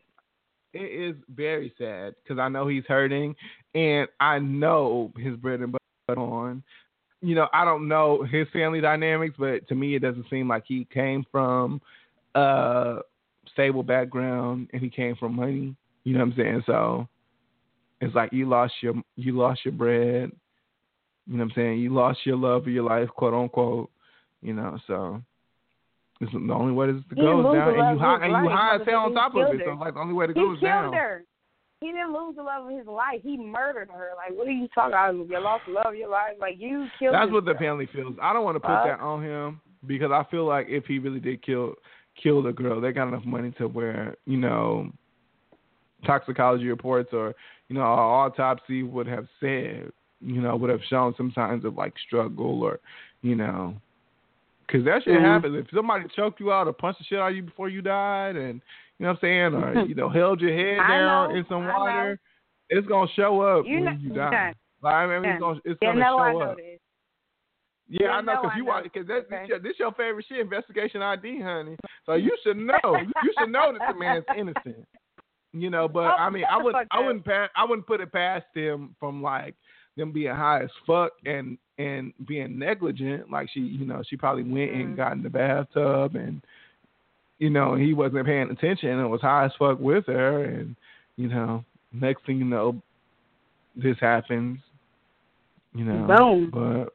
It 0.73 0.79
is 0.79 1.15
very 1.33 1.73
sad 1.77 2.15
because 2.21 2.39
I 2.39 2.49
know 2.49 2.67
he's 2.67 2.85
hurting, 2.87 3.35
and 3.73 4.07
I 4.19 4.39
know 4.39 5.11
his 5.17 5.35
bread 5.35 5.61
and 5.61 5.71
butter 5.71 6.19
on. 6.19 6.63
You 7.21 7.35
know, 7.35 7.47
I 7.53 7.65
don't 7.65 7.87
know 7.87 8.23
his 8.23 8.47
family 8.53 8.79
dynamics, 8.79 9.35
but 9.37 9.67
to 9.67 9.75
me, 9.75 9.95
it 9.95 10.01
doesn't 10.01 10.29
seem 10.29 10.47
like 10.47 10.63
he 10.65 10.87
came 10.93 11.25
from 11.31 11.81
a 12.35 12.99
stable 13.51 13.83
background 13.83 14.69
and 14.71 14.81
he 14.81 14.89
came 14.89 15.15
from 15.15 15.35
money. 15.35 15.75
You 16.03 16.13
know 16.13 16.19
what 16.19 16.31
I'm 16.31 16.37
saying? 16.37 16.63
So 16.65 17.07
it's 17.99 18.15
like 18.15 18.31
you 18.31 18.47
lost 18.47 18.73
your 18.81 18.95
you 19.15 19.37
lost 19.37 19.65
your 19.65 19.73
bread. 19.73 20.31
You 21.27 21.37
know 21.37 21.43
what 21.43 21.51
I'm 21.51 21.55
saying? 21.55 21.79
You 21.79 21.93
lost 21.93 22.19
your 22.25 22.37
love 22.37 22.63
of 22.63 22.73
your 22.73 22.83
life, 22.83 23.09
quote 23.09 23.33
unquote. 23.33 23.89
You 24.41 24.53
know, 24.53 24.77
so 24.87 25.21
it's 26.21 26.31
the 26.31 26.53
only 26.53 26.73
way 26.73 26.87
to 26.87 26.93
go 27.15 27.39
is 27.39 27.55
down, 27.55 27.79
and 27.79 27.95
you 27.95 27.99
high 27.99 28.25
and 28.25 28.45
you 28.45 28.49
high 28.49 28.75
as 28.75 28.81
hell 28.85 28.99
on 29.01 29.13
top 29.13 29.35
of 29.35 29.41
it. 29.53 29.61
So 29.63 29.71
it's 29.71 29.79
like 29.79 29.93
the 29.93 29.99
only 29.99 30.13
way 30.13 30.27
to 30.27 30.33
He 30.33 30.39
go 30.39 30.53
is 30.53 30.59
killed 30.59 30.61
down. 30.61 30.93
her. 30.93 31.23
He 31.81 31.87
didn't 31.87 32.11
lose 32.11 32.35
the 32.35 32.43
love 32.43 32.65
of 32.65 32.77
his 32.77 32.85
life. 32.87 33.21
He 33.23 33.37
murdered 33.37 33.89
her. 33.89 34.09
Like, 34.17 34.37
what 34.37 34.47
are 34.47 34.51
you 34.51 34.67
talking 34.75 34.91
about? 34.91 35.15
You 35.15 35.39
lost 35.41 35.63
the 35.65 35.71
love 35.71 35.85
of 35.87 35.95
your 35.95 36.09
life. 36.09 36.33
Like, 36.39 36.55
you 36.59 36.87
killed. 36.99 37.13
That's 37.13 37.31
what 37.31 37.45
the 37.45 37.53
family 37.53 37.87
feels. 37.93 38.15
I 38.21 38.33
don't 38.33 38.43
want 38.43 38.55
to 38.55 38.59
put 38.59 38.67
Fuck. 38.67 38.85
that 38.85 38.99
on 38.99 39.23
him 39.23 39.61
because 39.87 40.11
I 40.11 40.25
feel 40.29 40.45
like 40.45 40.67
if 40.67 40.85
he 40.85 40.99
really 40.99 41.21
did 41.21 41.41
kill 41.41 41.75
kill 42.21 42.43
the 42.43 42.51
girl, 42.51 42.81
they 42.81 42.91
got 42.91 43.07
enough 43.07 43.23
money 43.23 43.51
to 43.59 43.67
where 43.69 44.15
you 44.25 44.35
know 44.35 44.91
toxicology 46.05 46.67
reports 46.67 47.09
or 47.13 47.33
you 47.69 47.75
know 47.75 47.81
autopsy 47.81 48.83
would 48.83 49.07
have 49.07 49.27
said 49.39 49.91
you 50.21 50.41
know 50.41 50.55
would 50.55 50.69
have 50.69 50.81
shown 50.89 51.13
some 51.17 51.31
signs 51.33 51.65
of 51.65 51.75
like 51.75 51.93
struggle 52.05 52.61
or 52.61 52.79
you 53.21 53.35
know 53.35 53.73
because 54.69 54.85
that 54.85 55.03
shit 55.03 55.13
Mhm. 55.17 55.21
happens 55.23 55.55
if 55.55 55.69
somebody 55.73 56.05
choked 56.15 56.39
you 56.39 56.51
out 56.53 56.67
or 56.67 56.73
punched 56.73 56.99
the 56.99 57.05
shit 57.05 57.19
out 57.19 57.31
of 57.31 57.35
you 57.35 57.41
before 57.43 57.69
you 57.69 57.81
died 57.81 58.35
and 58.35 58.61
you 58.99 59.05
know 59.05 59.09
what 59.09 59.17
I'm 59.17 59.19
saying 59.21 59.55
or 59.55 59.73
you 59.87 59.95
know 59.95 60.09
held 60.09 60.41
your 60.41 60.53
head 60.53 60.77
down 60.87 61.29
know, 61.31 61.35
in 61.35 61.45
some 61.47 61.65
water, 61.65 62.19
it's 62.69 62.87
gonna 62.87 63.09
show 63.15 63.41
up 63.41 63.65
You 63.65 63.75
when 63.77 63.85
know, 63.85 63.91
you 63.99 64.09
die. 64.11 64.29
yeah. 64.31 64.53
Like, 64.81 64.93
I 64.93 65.07
mean, 65.07 65.23
Yeah. 65.23 65.31
it's 65.33 65.39
gonna 65.39 65.59
it's 65.65 65.79
Yeah, 65.81 65.87
gonna 65.89 65.99
no, 65.99 66.17
show 66.17 66.41
up. 66.41 66.57
this. 66.57 66.79
Yeah, 67.91 67.99
Yeah, 68.07 68.11
I 68.17 68.21
know 68.21 68.35
because 68.41 68.51
I 68.53 68.57
you 68.57 68.65
want 68.65 68.83
because 68.83 69.07
this, 69.07 69.25
Okay. 69.25 69.45
your, 69.47 69.59
this 69.59 69.79
your 69.79 69.91
favorite 69.93 70.25
shit, 70.27 70.39
investigation 70.39 71.01
ID, 71.01 71.41
honey. 71.41 71.75
So 72.05 72.13
you 72.13 72.37
should 72.43 72.57
know. 72.57 72.79
you, 73.23 73.33
should 73.39 73.49
know 73.49 73.73
that 73.73 73.91
the 73.91 73.99
man's 73.99 74.25
innocent. 74.37 74.87
You 75.53 75.71
know, 75.71 75.87
but 75.87 76.03
Oh, 76.11 76.15
I 76.19 76.29
mean, 76.29 76.45
I 76.47 76.57
would 76.61 76.75
I 76.91 76.99
wouldn't 76.99 77.25
pa- 77.25 77.49
I 77.55 77.65
wouldn't 77.65 77.87
put 77.87 78.01
it 78.01 78.11
past 78.11 78.45
him 78.53 78.95
from 78.99 79.23
like 79.23 79.55
them 79.97 80.11
being 80.11 80.35
high 80.35 80.61
as 80.63 80.69
fuck 80.85 81.13
and 81.25 81.57
and 81.79 82.13
being 82.27 82.59
negligent. 82.59 83.31
Like 83.31 83.49
she, 83.51 83.61
you 83.61 83.85
know, 83.85 84.03
she 84.07 84.17
probably 84.17 84.43
went 84.43 84.73
and 84.73 84.97
got 84.97 85.13
in 85.13 85.23
the 85.23 85.29
bathtub 85.29 86.15
and 86.15 86.41
you 87.39 87.49
know 87.49 87.75
he 87.75 87.93
wasn't 87.93 88.25
paying 88.25 88.51
attention 88.51 88.89
and 88.89 89.09
was 89.09 89.21
high 89.21 89.45
as 89.45 89.51
fuck 89.57 89.79
with 89.79 90.05
her 90.07 90.43
and 90.43 90.75
you 91.15 91.29
know 91.29 91.63
next 91.93 92.25
thing 92.25 92.37
you 92.37 92.45
know 92.45 92.79
this 93.75 93.95
happens. 93.99 94.59
You 95.73 95.85
know, 95.85 96.07
Boom. 96.07 96.49
but 96.51 96.93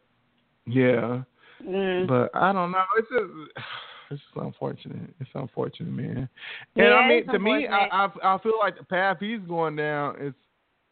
yeah. 0.71 1.23
Mm. 1.67 2.07
But 2.07 2.31
I 2.35 2.53
don't 2.53 2.73
know. 2.73 2.85
It's 2.99 3.09
just 3.09 3.25
it's 4.11 4.21
just 4.21 4.45
unfortunate. 4.45 5.15
It's 5.19 5.31
unfortunate, 5.35 5.93
man. 5.93 6.17
And 6.19 6.29
Yeah, 6.77 6.95
I 6.95 7.09
mean, 7.09 7.27
to 7.29 7.39
me, 7.39 7.67
I. 7.69 7.87
I 7.87 8.35
I 8.35 8.39
feel 8.43 8.59
like 8.61 8.77
the 8.77 8.85
path 8.85 9.17
he's 9.21 9.41
going 9.49 9.77
down 9.77 10.21
is 10.21 10.35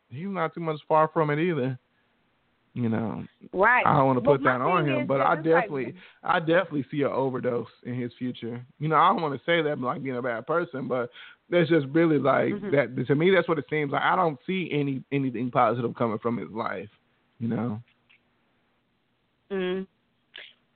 he's 0.08 0.28
not 0.28 0.54
too 0.54 0.60
much 0.60 0.80
far 0.88 1.08
from 1.08 1.30
it 1.30 1.38
either. 1.38 1.78
You 2.74 2.88
know, 2.88 3.22
Right. 3.52 3.86
I 3.86 3.94
don't 3.96 4.06
want 4.06 4.18
to 4.18 4.24
put 4.24 4.42
that 4.44 4.62
on 4.62 4.88
him, 4.88 5.06
but 5.06 5.20
I 5.20 5.34
it's 5.34 5.44
like- 5.46 5.62
definitely, 5.62 5.94
I 6.22 6.38
definitely 6.40 6.84
see 6.90 7.02
an 7.02 7.12
overdose 7.12 7.68
in 7.82 7.94
his 7.94 8.14
future. 8.14 8.64
You 8.78 8.88
know, 8.88 8.96
I 8.96 9.08
don't 9.08 9.20
want 9.20 9.38
to 9.38 9.44
say 9.44 9.60
that 9.60 9.78
like 9.78 10.02
being 10.02 10.16
a 10.16 10.22
bad 10.22 10.46
person, 10.46 10.88
but 10.88 11.10
that's 11.50 11.68
just 11.68 11.86
really 11.88 12.18
like 12.18 12.54
Mhm. 12.54 12.70
that. 12.72 13.06
To 13.08 13.14
me, 13.14 13.30
that's 13.30 13.46
what 13.46 13.58
it 13.58 13.68
seems 13.68 13.92
like. 13.92 14.00
I 14.02 14.16
don't 14.16 14.38
see 14.46 14.70
any 14.72 15.02
anything 15.12 15.50
positive 15.50 15.94
coming 15.94 16.18
from 16.18 16.38
his 16.38 16.50
life. 16.50 16.88
You 17.40 17.48
know. 17.48 17.82
Mm. 19.50 19.86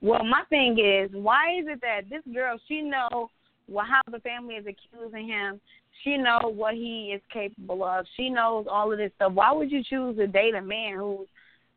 Well, 0.01 0.23
my 0.23 0.43
thing 0.51 0.77
is, 0.77 1.09
why 1.13 1.57
is 1.59 1.65
it 1.67 1.81
that 1.81 2.07
this 2.09 2.21
girl, 2.31 2.59
she 2.67 2.81
know 2.81 3.31
well, 3.67 3.85
how 3.85 4.01
the 4.11 4.19
family 4.19 4.55
is 4.55 4.65
accusing 4.67 5.27
him. 5.27 5.59
She 6.03 6.15
know 6.15 6.39
what 6.55 6.75
he 6.75 7.11
is 7.13 7.21
capable 7.33 7.83
of. 7.83 8.05
She 8.15 8.29
knows 8.29 8.65
all 8.69 8.91
of 8.91 8.97
this 8.97 9.11
stuff. 9.15 9.33
Why 9.33 9.51
would 9.51 9.71
you 9.71 9.83
choose 9.83 10.15
to 10.17 10.27
date 10.27 10.53
a 10.55 10.61
man 10.61 10.95
who's, 10.97 11.27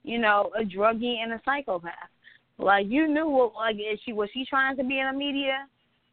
you 0.03 0.18
know, 0.18 0.51
a 0.59 0.62
druggie 0.62 1.22
and 1.22 1.32
a 1.32 1.40
psychopath? 1.44 1.92
Like 2.59 2.86
you 2.88 3.09
knew 3.09 3.28
what, 3.28 3.55
like, 3.55 3.76
is 3.76 3.98
she 4.05 4.12
was 4.12 4.28
she 4.32 4.44
trying 4.44 4.76
to 4.76 4.84
be 4.84 4.98
in 4.98 5.07
the 5.07 5.18
media? 5.18 5.66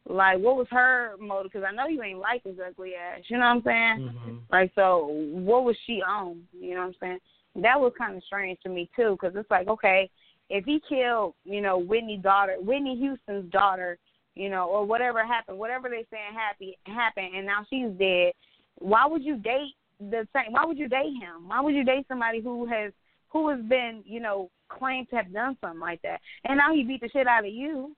Like, 0.08 0.38
what 0.38 0.56
was 0.56 0.66
her 0.70 1.12
motive? 1.20 1.52
Because 1.52 1.66
I 1.68 1.74
know 1.74 1.86
you 1.86 2.02
ain't 2.02 2.18
like 2.18 2.42
his 2.42 2.56
ugly 2.66 2.92
ass. 2.94 3.20
You 3.28 3.36
know 3.36 3.44
what 3.44 3.56
I'm 3.56 3.62
saying? 3.62 4.08
Mm-hmm. 4.08 4.36
Like, 4.50 4.72
so 4.74 5.08
what 5.10 5.64
was 5.64 5.76
she 5.86 6.00
on? 6.00 6.42
You 6.58 6.74
know 6.74 6.80
what 6.80 6.86
I'm 6.86 6.94
saying? 7.00 7.18
That 7.56 7.78
was 7.78 7.92
kind 7.98 8.16
of 8.16 8.22
strange 8.24 8.58
to 8.62 8.70
me 8.70 8.88
too, 8.96 9.18
because 9.20 9.36
it's 9.36 9.50
like, 9.50 9.68
okay, 9.68 10.08
if 10.48 10.64
he 10.64 10.80
killed, 10.88 11.34
you 11.44 11.60
know, 11.60 11.78
Whitney's 11.78 12.22
daughter, 12.22 12.56
Whitney 12.58 12.96
Houston's 12.96 13.50
daughter, 13.52 13.98
you 14.34 14.48
know, 14.48 14.66
or 14.68 14.86
whatever 14.86 15.26
happened, 15.26 15.58
whatever 15.58 15.88
they 15.88 16.06
saying 16.10 16.32
happy 16.34 16.78
happened, 16.86 17.34
and 17.34 17.44
now 17.44 17.66
she's 17.68 17.90
dead. 17.98 18.32
Why 18.78 19.06
would 19.06 19.24
you 19.24 19.36
date 19.36 19.74
the 20.00 20.26
same? 20.34 20.52
Why 20.52 20.64
would 20.64 20.78
you 20.78 20.88
date 20.88 21.12
him? 21.20 21.48
Why 21.48 21.60
would 21.60 21.74
you 21.74 21.84
date 21.84 22.06
somebody 22.08 22.40
who 22.40 22.64
has 22.66 22.92
who 23.30 23.48
has 23.50 23.60
been, 23.68 24.02
you 24.06 24.20
know, 24.20 24.50
claimed 24.68 25.08
to 25.10 25.16
have 25.16 25.32
done 25.32 25.56
something 25.60 25.80
like 25.80 26.02
that, 26.02 26.20
and 26.44 26.56
now 26.58 26.74
he 26.74 26.84
beat 26.84 27.00
the 27.00 27.08
shit 27.08 27.26
out 27.26 27.44
of 27.44 27.52
you, 27.52 27.94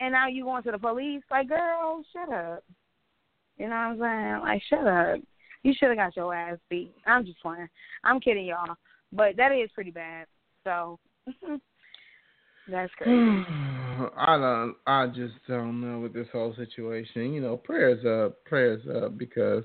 and 0.00 0.12
now 0.12 0.28
you 0.28 0.44
going 0.44 0.62
to 0.64 0.72
the 0.72 0.78
police? 0.78 1.22
Like, 1.30 1.48
girl, 1.48 2.02
shut 2.12 2.32
up. 2.32 2.64
You 3.56 3.68
know 3.68 3.74
what 3.96 4.06
I'm 4.06 4.40
saying? 4.40 4.40
Like, 4.42 4.62
shut 4.68 4.86
up. 4.86 5.20
You 5.64 5.74
should 5.76 5.88
have 5.88 5.96
got 5.96 6.16
your 6.16 6.34
ass 6.34 6.58
beat. 6.70 6.94
I'm 7.06 7.26
just 7.26 7.40
playing. 7.40 7.68
I'm 8.04 8.20
kidding, 8.20 8.46
y'all. 8.46 8.76
But 9.12 9.36
that 9.36 9.52
is 9.52 9.70
pretty 9.74 9.90
bad. 9.90 10.26
So 10.64 10.98
that's 12.70 12.92
crazy. 12.98 13.44
I 14.16 14.38
don't. 14.38 14.76
I 14.86 15.06
just 15.08 15.34
don't 15.48 15.80
know 15.80 15.98
with 15.98 16.14
this 16.14 16.28
whole 16.32 16.54
situation. 16.54 17.32
You 17.32 17.40
know, 17.40 17.56
prayers 17.56 18.04
up, 18.04 18.44
prayers 18.44 18.82
up, 19.02 19.18
because 19.18 19.64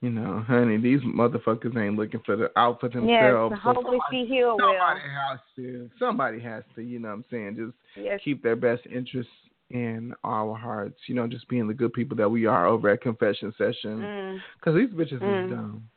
you 0.00 0.08
know, 0.10 0.42
honey, 0.46 0.78
these 0.78 1.00
motherfuckers 1.00 1.76
ain't 1.76 1.96
looking 1.96 2.20
for 2.24 2.34
the 2.34 2.50
out 2.58 2.80
for 2.80 2.86
yes, 2.86 2.94
themselves. 2.94 3.54
So 3.56 3.60
hopefully 3.60 3.98
somebody, 3.98 4.26
she 4.26 4.34
heal 4.34 4.56
somebody 4.58 5.00
has 5.00 5.40
to. 5.56 5.90
Somebody 5.98 6.40
has 6.40 6.64
to. 6.76 6.82
You 6.82 6.98
know 7.00 7.08
what 7.08 7.14
I'm 7.14 7.24
saying? 7.30 7.56
Just 7.56 8.06
Yes. 8.06 8.20
keep 8.24 8.42
their 8.42 8.56
best 8.56 8.86
interests 8.86 9.32
in 9.68 10.14
our 10.24 10.54
hearts. 10.56 10.98
You 11.06 11.14
know, 11.16 11.26
just 11.26 11.48
being 11.48 11.68
the 11.68 11.74
good 11.74 11.92
people 11.92 12.16
that 12.16 12.28
we 12.28 12.46
are 12.46 12.66
over 12.66 12.88
at 12.88 13.02
confession 13.02 13.52
session. 13.58 14.00
Mm. 14.00 14.42
Because 14.58 14.74
these 14.74 14.90
bitches 14.90 15.20
Mm. 15.20 15.44
is 15.44 15.50
dumb. 15.50 15.90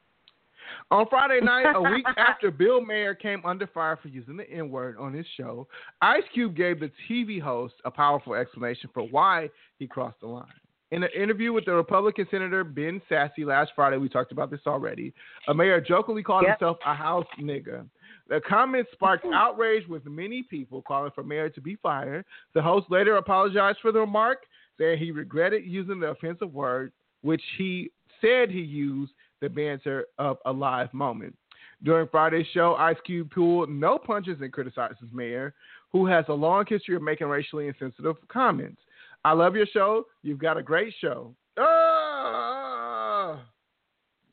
On 0.91 1.07
Friday 1.07 1.39
night, 1.39 1.73
a 1.73 1.81
week 1.81 2.05
after 2.17 2.51
Bill 2.51 2.81
Maher 2.81 3.15
came 3.15 3.41
under 3.45 3.67
fire 3.67 3.95
for 3.95 4.09
using 4.09 4.35
the 4.35 4.49
N 4.49 4.69
word 4.69 4.97
on 4.97 5.13
his 5.13 5.25
show, 5.37 5.67
Ice 6.01 6.23
Cube 6.33 6.55
gave 6.55 6.81
the 6.81 6.91
TV 7.07 7.39
host 7.39 7.75
a 7.85 7.91
powerful 7.91 8.33
explanation 8.35 8.89
for 8.93 9.03
why 9.03 9.49
he 9.79 9.87
crossed 9.87 10.19
the 10.19 10.27
line. 10.27 10.45
In 10.93 11.01
an 11.01 11.09
interview 11.19 11.51
with 11.51 11.65
the 11.65 11.73
Republican 11.73 12.27
Senator 12.29 12.63
Ben 12.63 13.01
Sasse 13.09 13.39
last 13.39 13.71
Friday, 13.75 13.97
we 13.97 14.07
talked 14.07 14.31
about 14.31 14.51
this 14.51 14.59
already. 14.67 15.11
A 15.47 15.53
Maher 15.53 15.81
jokingly 15.81 16.21
called 16.21 16.43
Yep. 16.43 16.59
himself 16.59 16.77
a 16.85 16.93
house 16.93 17.25
nigga. 17.39 17.89
The 18.27 18.39
comment 18.41 18.87
sparked 18.91 19.25
mm-hmm. 19.25 19.33
outrage 19.33 19.87
with 19.87 20.05
many 20.05 20.43
people 20.43 20.83
calling 20.83 21.09
for 21.15 21.23
Maher 21.23 21.49
to 21.49 21.61
be 21.61 21.77
fired. 21.77 22.25
The 22.53 22.61
host 22.61 22.91
later 22.91 23.17
apologized 23.17 23.79
for 23.81 23.91
the 23.91 24.01
remark, 24.01 24.45
saying 24.77 24.99
he 24.99 25.09
regretted 25.09 25.65
using 25.65 25.99
the 25.99 26.09
offensive 26.09 26.53
word, 26.53 26.91
which 27.21 27.41
he 27.57 27.89
said 28.21 28.51
he 28.51 28.61
used 28.61 29.13
the 29.41 29.49
banter 29.49 30.05
of 30.19 30.37
a 30.45 30.51
live 30.53 30.93
moment. 30.93 31.35
During 31.81 32.07
Friday's 32.07 32.45
show, 32.53 32.75
Ice 32.75 32.97
Cube 33.03 33.31
pulled 33.31 33.71
no 33.71 33.97
punches 33.97 34.41
and 34.41 34.53
criticized 34.53 34.99
his 34.99 35.11
Maher, 35.11 35.55
who 35.91 36.05
has 36.05 36.25
a 36.27 36.33
long 36.33 36.65
history 36.69 36.95
of 36.95 37.01
making 37.01 37.27
racially 37.27 37.67
insensitive 37.67 38.15
comments. 38.27 38.79
I 39.25 39.33
love 39.33 39.55
your 39.55 39.65
show. 39.67 40.05
You've 40.21 40.39
got 40.39 40.57
a 40.57 40.63
great 40.63 40.93
show. 40.99 41.33
Ah! 41.57 43.39
Oh, 43.39 43.39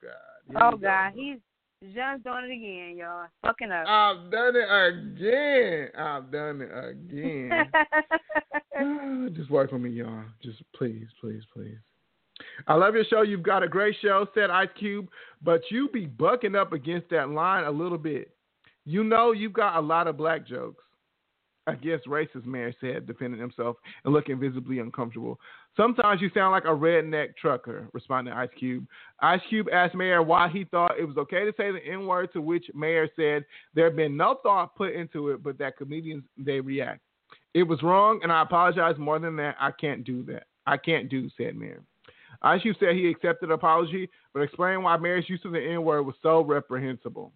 God. 0.02 0.74
Oh. 0.74 0.76
God, 0.76 1.12
he's 1.14 1.38
just 1.94 2.24
doing 2.24 2.44
it 2.44 2.52
again, 2.52 2.96
y'all. 2.98 3.26
Fucking 3.42 3.70
up. 3.70 3.86
I've 3.86 4.30
done 4.30 4.54
it 4.56 4.68
again. 4.68 5.88
I've 5.96 6.30
done 6.30 6.60
it 6.60 6.70
again. 6.90 7.50
Just 9.34 9.50
work 9.50 9.72
with 9.72 9.80
me, 9.80 9.90
y'all. 9.90 10.24
Just 10.42 10.62
please, 10.74 11.06
please, 11.20 11.42
please. 11.52 11.78
I 12.66 12.74
love 12.74 12.94
your 12.94 13.04
show. 13.04 13.22
You've 13.22 13.42
got 13.42 13.62
a 13.62 13.68
great 13.68 13.96
show, 14.02 14.26
said 14.34 14.50
Ice 14.50 14.68
Cube, 14.78 15.08
but 15.42 15.62
you 15.70 15.88
be 15.92 16.06
bucking 16.06 16.54
up 16.54 16.72
against 16.72 17.10
that 17.10 17.30
line 17.30 17.64
a 17.64 17.70
little 17.70 17.98
bit. 17.98 18.30
You 18.84 19.04
know 19.04 19.32
you've 19.32 19.52
got 19.52 19.76
a 19.76 19.80
lot 19.80 20.06
of 20.06 20.16
black 20.16 20.46
jokes. 20.46 20.82
I 21.66 21.74
guess 21.74 22.00
racist 22.08 22.46
Maher 22.46 22.74
said, 22.80 23.06
defending 23.06 23.40
himself 23.40 23.76
and 24.04 24.12
looking 24.14 24.40
visibly 24.40 24.78
uncomfortable. 24.78 25.38
Sometimes 25.76 26.20
you 26.20 26.30
sound 26.34 26.52
like 26.52 26.64
a 26.64 26.68
redneck 26.68 27.36
trucker, 27.36 27.88
responded 27.92 28.32
Ice 28.32 28.48
Cube. 28.58 28.86
Ice 29.20 29.40
Cube 29.48 29.68
asked 29.72 29.94
Maher 29.94 30.22
why 30.22 30.48
he 30.48 30.64
thought 30.64 30.98
it 30.98 31.04
was 31.04 31.16
okay 31.16 31.44
to 31.44 31.52
say 31.56 31.70
the 31.70 31.84
N 31.86 32.06
word, 32.06 32.32
to 32.32 32.40
which 32.40 32.66
Maher 32.74 33.08
said 33.14 33.44
there 33.74 33.84
had 33.84 33.96
been 33.96 34.16
no 34.16 34.38
thought 34.42 34.74
put 34.74 34.94
into 34.94 35.28
it, 35.28 35.42
but 35.42 35.58
that 35.58 35.76
comedians 35.76 36.24
they 36.36 36.60
react. 36.60 37.00
It 37.54 37.64
was 37.64 37.82
wrong, 37.82 38.20
and 38.22 38.32
I 38.32 38.42
apologize 38.42 38.96
more 38.98 39.18
than 39.18 39.36
that. 39.36 39.56
I 39.60 39.70
can't 39.70 40.04
do 40.04 40.24
that. 40.24 40.44
I 40.66 40.76
can't 40.76 41.08
do, 41.08 41.28
said 41.36 41.54
Maher. 41.56 41.82
Ice 42.42 42.62
Cube 42.62 42.76
said 42.80 42.94
he 42.94 43.08
accepted 43.08 43.50
apology, 43.50 44.08
but 44.32 44.40
explained 44.40 44.82
why 44.82 44.96
Maher's 44.96 45.28
use 45.28 45.40
of 45.44 45.52
the 45.52 45.60
N 45.60 45.84
word 45.84 46.02
was 46.02 46.14
so 46.22 46.42
reprehensible. 46.42 47.32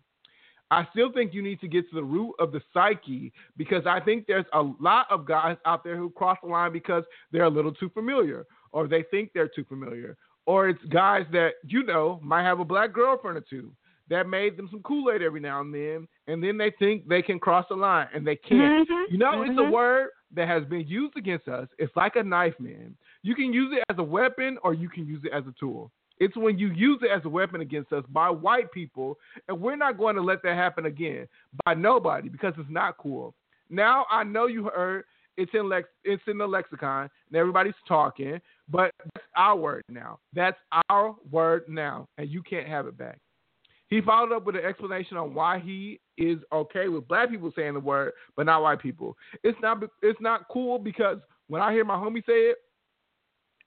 I 0.71 0.87
still 0.91 1.12
think 1.12 1.35
you 1.35 1.43
need 1.43 1.61
to 1.61 1.69
get 1.69 1.89
to 1.91 1.95
the 1.95 2.03
root 2.03 2.35
of 2.39 2.51
the 2.53 2.61
psyche 2.73 3.33
because 3.57 3.87
I 3.87 4.01
think 4.01 4.27
there's 4.27 4.47
a 4.53 4.62
lot 4.81 5.07
of 5.11 5.27
guys 5.27 5.57
out 5.67 5.85
there 5.85 5.97
who 5.97 6.11
cross 6.11 6.39
the 6.43 6.49
line 6.49 6.73
because 6.73 7.05
they're 7.31 7.45
a 7.45 7.51
little 7.51 7.73
too 7.73 7.91
familiar 7.91 8.47
or 8.73 8.89
they 8.89 9.05
think 9.11 9.31
they're 9.35 9.49
too 9.49 9.65
familiar. 9.65 10.17
Or 10.47 10.69
it's 10.69 10.83
guys 10.87 11.27
that, 11.33 11.53
you 11.65 11.85
know, 11.85 12.19
might 12.23 12.43
have 12.43 12.61
a 12.61 12.65
black 12.65 12.93
girlfriend 12.93 13.37
or 13.39 13.45
two 13.49 13.73
that 14.11 14.29
made 14.29 14.57
them 14.57 14.69
some 14.71 14.83
Kool 14.83 15.11
Aid 15.11 15.23
every 15.23 15.41
now 15.41 15.61
and 15.61 15.73
then, 15.73 16.07
and 16.27 16.43
then 16.43 16.59
they 16.59 16.73
think 16.79 17.09
they 17.09 17.23
can 17.23 17.39
cross 17.39 17.65
the 17.71 17.77
line 17.77 18.09
and 18.15 18.27
they 18.27 18.37
can't. 18.37 18.89
Mhm, 18.89 19.11
You 19.11 19.19
know, 19.19 19.43
it's 19.43 19.59
a 19.59 19.62
mhm. 19.62 19.71
word 19.71 20.11
that 20.33 20.49
has 20.49 20.65
been 20.65 20.87
used 20.87 21.17
against 21.17 21.49
us. 21.49 21.69
It's 21.79 21.95
like 21.97 22.17
a 22.17 22.23
knife, 22.23 22.59
man. 22.59 22.97
You 23.23 23.35
can 23.35 23.53
use 23.53 23.73
it 23.73 23.85
as 23.89 23.99
a 23.99 24.03
weapon 24.03 24.59
or 24.62 24.75
you 24.75 24.89
can 24.89 25.07
use 25.07 25.25
it 25.25 25.33
as 25.33 25.47
a 25.47 25.53
tool. 25.59 25.91
It's 26.19 26.37
when 26.37 26.59
you 26.59 26.69
use 26.69 27.01
it 27.03 27.11
as 27.11 27.25
a 27.25 27.29
weapon 27.29 27.61
against 27.61 27.93
us 27.93 28.05
by 28.11 28.31
white 28.31 28.71
people, 28.73 29.19
and 29.49 29.61
we're 29.61 29.77
not 29.77 29.99
going 29.99 30.15
to 30.17 30.23
let 30.23 30.43
that 30.43 30.55
happen 30.55 30.87
again 30.87 31.27
by 31.65 31.75
nobody 31.75 32.29
because 32.29 32.55
it's 32.57 32.71
not 32.71 32.99
cool. 32.99 33.35
Now 33.71 34.07
I 34.11 34.25
know 34.25 34.47
you 34.47 34.65
heard 34.65 35.05
it's 35.37 35.51
in 35.55 35.69
lex 35.69 35.89
it's 36.05 36.23
in 36.29 36.39
the 36.39 36.47
lexicon 36.47 37.11
and 37.29 37.37
everybody's 37.37 37.75
talking, 37.89 38.41
but 38.69 38.93
that's 39.15 39.27
our 39.37 39.57
word 39.57 39.83
now. 39.89 40.19
That's 40.33 40.59
our 40.89 41.17
word 41.31 41.65
now, 41.69 42.07
and 42.19 42.29
you 42.29 42.43
can't 42.43 42.69
have 42.69 42.87
it 42.87 42.97
back. 42.97 43.19
He 43.89 44.01
followed 44.01 44.33
up 44.35 44.47
with 44.47 44.57
an 44.57 44.65
explanation 44.65 45.17
on 45.17 45.35
why 45.35 45.59
he 45.59 46.01
is 46.17 46.39
okay 46.53 46.89
with 46.89 47.07
black 47.07 47.31
people 47.31 47.53
saying 47.55 47.75
the 47.75 47.81
word, 47.81 48.12
but 48.37 48.47
not 48.47 48.62
white 48.62 48.81
people. 48.81 49.17
It's 49.43 49.59
not 49.61 49.83
it's 50.03 50.21
not 50.21 50.49
cool 50.49 50.79
because 50.79 51.19
when 51.49 51.61
I 51.61 51.73
hear 51.73 51.85
my 51.85 51.97
homie 51.97 52.25
say 52.25 52.51
it, 52.51 52.57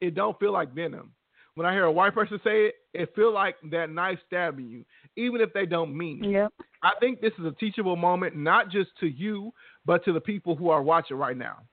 it 0.01 0.15
don't 0.15 0.39
feel 0.39 0.53
like 0.53 0.73
venom. 0.73 1.11
When 1.57 1.65
I 1.65 1.73
hear 1.73 1.85
a 1.85 1.91
white 1.91 2.13
person 2.13 2.39
say 2.43 2.65
it, 2.67 2.75
it 2.93 3.15
feel 3.15 3.33
like 3.33 3.55
that 3.71 3.89
knife 3.89 4.19
stabbing 4.27 4.67
you, 4.67 4.85
even 5.15 5.41
if 5.41 5.51
they 5.53 5.65
don't 5.65 5.97
mean 5.97 6.23
it. 6.23 6.29
Yep. 6.29 6.53
I 6.83 6.91
think 6.99 7.19
this 7.19 7.33
is 7.39 7.45
a 7.45 7.51
teachable 7.53 7.95
moment, 7.95 8.35
not 8.35 8.69
just 8.69 8.91
to 8.99 9.07
you, 9.07 9.51
but 9.83 10.05
to 10.05 10.13
the 10.13 10.21
people 10.21 10.55
who 10.55 10.69
are 10.69 10.83
watching 10.83 11.17
right 11.17 11.35
now. 11.35 11.63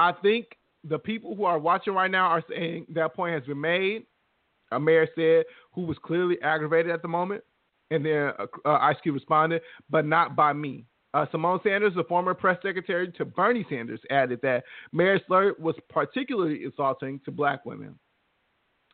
I 0.00 0.10
think 0.10 0.46
the 0.82 0.98
people 0.98 1.36
who 1.36 1.44
are 1.44 1.60
watching 1.60 1.94
right 1.94 2.10
now 2.10 2.26
are 2.26 2.42
saying 2.50 2.86
that 2.88 3.14
point 3.14 3.34
has 3.34 3.44
been 3.46 3.60
made. 3.60 4.04
A 4.72 4.80
Maher 4.80 5.06
said, 5.14 5.44
who 5.72 5.82
was 5.82 5.96
clearly 6.04 6.42
aggravated 6.42 6.90
at 6.90 7.02
the 7.02 7.08
moment, 7.08 7.44
and 7.92 8.04
then 8.04 8.32
uh, 8.36 8.46
uh, 8.64 8.78
Ice 8.80 8.96
Cube 9.04 9.14
responded, 9.14 9.62
but 9.90 10.04
not 10.04 10.34
by 10.34 10.52
me. 10.52 10.86
Uh, 11.14 11.24
Symone 11.32 11.62
Sanders, 11.62 11.92
the 11.94 12.02
former 12.02 12.34
press 12.34 12.58
secretary 12.64 13.12
to 13.12 13.24
Bernie 13.24 13.64
Sanders, 13.70 14.00
added 14.10 14.40
that 14.42 14.64
Maher 14.90 15.20
slur 15.28 15.54
was 15.60 15.76
particularly 15.88 16.64
insulting 16.64 17.20
to 17.24 17.30
black 17.30 17.64
women. 17.64 17.96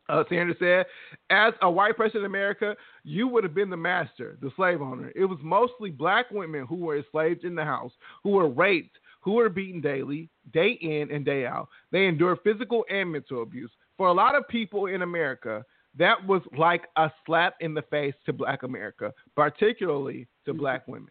Uh, 0.08 0.24
Sanders 0.28 0.56
said, 0.58 0.86
as 1.30 1.52
a 1.60 1.70
white 1.70 1.96
person 1.96 2.20
in 2.20 2.26
America, 2.26 2.74
you 3.04 3.28
would 3.28 3.44
have 3.44 3.54
been 3.54 3.70
the 3.70 3.76
master, 3.76 4.38
the 4.40 4.50
slave 4.56 4.80
owner. 4.80 5.12
It 5.14 5.26
was 5.26 5.38
mostly 5.42 5.90
black 5.90 6.30
women 6.30 6.66
who 6.66 6.76
were 6.76 6.96
enslaved 6.96 7.44
in 7.44 7.54
the 7.54 7.64
house, 7.64 7.92
who 8.22 8.30
were 8.30 8.48
raped, 8.48 8.98
who 9.20 9.32
were 9.32 9.50
beaten 9.50 9.80
daily, 9.80 10.30
day 10.52 10.78
in 10.80 11.10
and 11.10 11.24
day 11.24 11.44
out. 11.44 11.68
They 11.92 12.06
endured 12.06 12.38
physical 12.42 12.84
and 12.88 13.12
mental 13.12 13.42
abuse. 13.42 13.70
For 13.98 14.08
a 14.08 14.14
lot 14.14 14.34
of 14.34 14.48
people 14.48 14.86
in 14.86 15.02
America, 15.02 15.64
that 15.98 16.24
was 16.26 16.42
like 16.56 16.84
a 16.96 17.10
slap 17.26 17.56
in 17.60 17.74
the 17.74 17.82
face 17.82 18.14
to 18.26 18.32
black 18.32 18.62
America, 18.62 19.12
particularly 19.34 20.26
to 20.46 20.54
black 20.54 20.86
women. 20.88 21.10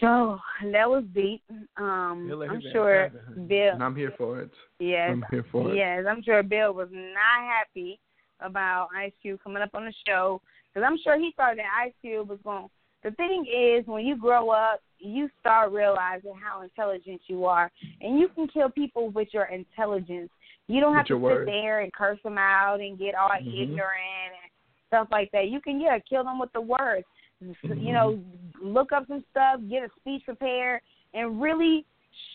So 0.00 0.38
that 0.72 0.88
was 0.88 1.04
deep. 1.14 1.42
Um, 1.76 2.30
I'm 2.50 2.62
sure. 2.72 3.10
Bill. 3.46 3.72
And 3.72 3.82
I'm 3.82 3.96
here 3.96 4.12
for 4.16 4.40
it. 4.42 4.50
Yes, 4.78 5.10
I'm 5.10 5.24
here 5.30 5.44
for 5.50 5.70
it. 5.72 5.76
yes, 5.76 6.04
I'm 6.08 6.22
sure 6.22 6.42
Bill 6.42 6.74
was 6.74 6.88
not 6.92 7.48
happy 7.48 7.98
about 8.40 8.88
Ice 8.94 9.12
Cube 9.22 9.40
coming 9.42 9.62
up 9.62 9.70
on 9.74 9.86
the 9.86 9.94
show 10.06 10.42
because 10.68 10.86
I'm 10.86 10.98
sure 11.02 11.18
he 11.18 11.32
thought 11.36 11.56
that 11.56 11.84
Ice 11.86 11.94
Cube 12.02 12.28
was 12.28 12.38
going. 12.44 12.68
The 13.04 13.12
thing 13.12 13.46
is, 13.46 13.86
when 13.86 14.04
you 14.04 14.16
grow 14.16 14.50
up, 14.50 14.80
you 14.98 15.28
start 15.40 15.72
realizing 15.72 16.34
how 16.42 16.62
intelligent 16.62 17.20
you 17.28 17.44
are, 17.44 17.70
and 18.00 18.18
you 18.18 18.28
can 18.34 18.48
kill 18.48 18.68
people 18.68 19.10
with 19.10 19.28
your 19.32 19.44
intelligence. 19.44 20.30
You 20.68 20.80
don't 20.80 20.94
have 20.94 21.06
to 21.06 21.14
sit 21.14 21.20
words. 21.20 21.46
there 21.46 21.80
and 21.80 21.92
curse 21.92 22.18
them 22.24 22.38
out 22.38 22.80
and 22.80 22.98
get 22.98 23.14
all 23.14 23.28
Mhm. 23.28 23.62
ignorant 23.62 24.32
and 24.42 24.50
stuff 24.88 25.08
like 25.10 25.30
that. 25.30 25.48
You 25.48 25.60
can, 25.60 25.80
yeah, 25.80 25.98
kill 26.00 26.24
them 26.24 26.38
with 26.38 26.52
the 26.52 26.60
words. 26.60 27.06
You 27.40 27.92
know, 27.92 28.18
look 28.62 28.92
up 28.92 29.06
some 29.08 29.24
stuff, 29.30 29.60
get 29.68 29.82
a 29.82 29.88
speech 30.00 30.22
prepared, 30.24 30.80
and 31.12 31.40
really 31.40 31.84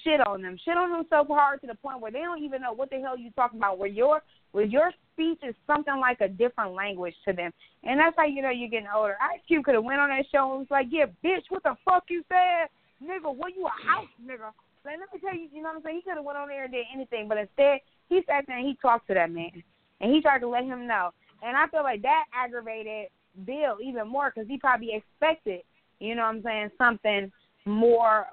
shit 0.03 0.21
on 0.21 0.41
them. 0.41 0.57
Shit 0.63 0.77
on 0.77 0.91
them 0.91 1.05
so 1.09 1.25
hard 1.33 1.61
to 1.61 1.67
the 1.67 1.75
point 1.75 2.01
where 2.01 2.11
they 2.11 2.19
don't 2.19 2.43
even 2.43 2.61
know 2.61 2.73
what 2.73 2.89
the 2.89 2.99
hell 2.99 3.17
you 3.17 3.31
talking 3.31 3.59
about. 3.59 3.79
Where 3.79 3.89
your 3.89 4.21
where 4.51 4.65
your 4.65 4.91
speech 5.13 5.39
is 5.47 5.55
something 5.65 5.97
like 5.99 6.21
a 6.21 6.27
different 6.27 6.73
language 6.73 7.15
to 7.25 7.33
them, 7.33 7.51
and 7.83 7.99
that's 7.99 8.15
how 8.17 8.25
you 8.25 8.41
know 8.41 8.49
you're 8.49 8.69
getting 8.69 8.87
older. 8.93 9.17
Ice 9.21 9.39
Cube 9.47 9.63
could 9.63 9.75
have 9.75 9.83
went 9.83 9.99
on 9.99 10.09
that 10.09 10.25
show 10.31 10.51
and 10.51 10.59
was 10.59 10.67
like, 10.71 10.87
"Yeah, 10.89 11.05
bitch, 11.23 11.43
what 11.49 11.63
the 11.63 11.75
fuck 11.83 12.03
you 12.09 12.23
said, 12.29 12.69
nigga? 13.03 13.33
What 13.33 13.55
you 13.55 13.65
a 13.65 13.87
house 13.87 14.09
nigga?" 14.23 14.51
Like, 14.83 14.97
let 14.99 15.13
me 15.13 15.19
tell 15.19 15.35
you, 15.35 15.47
you 15.53 15.61
know 15.61 15.69
what 15.69 15.77
I'm 15.77 15.83
saying? 15.83 15.97
He 15.97 16.01
could 16.01 16.17
have 16.17 16.25
went 16.25 16.37
on 16.37 16.47
there 16.47 16.63
and 16.63 16.73
did 16.73 16.85
anything, 16.93 17.27
but 17.27 17.37
instead 17.37 17.81
he 18.09 18.21
sat 18.25 18.45
there 18.47 18.57
and 18.57 18.67
he 18.67 18.75
talked 18.81 19.07
to 19.07 19.13
that 19.13 19.31
man, 19.31 19.63
and 19.99 20.11
he 20.11 20.21
tried 20.21 20.39
to 20.39 20.47
let 20.47 20.63
him 20.63 20.87
know. 20.87 21.11
And 21.43 21.55
I 21.57 21.67
feel 21.67 21.83
like 21.83 22.01
that 22.01 22.25
aggravated 22.33 23.09
Bill 23.45 23.77
even 23.81 24.07
more 24.07 24.31
because 24.33 24.47
he 24.47 24.57
probably 24.57 24.93
expected, 24.93 25.61
you 25.99 26.15
know 26.15 26.23
what 26.23 26.35
I'm 26.35 26.43
saying, 26.43 26.69
something 26.77 27.31
more 27.65 28.27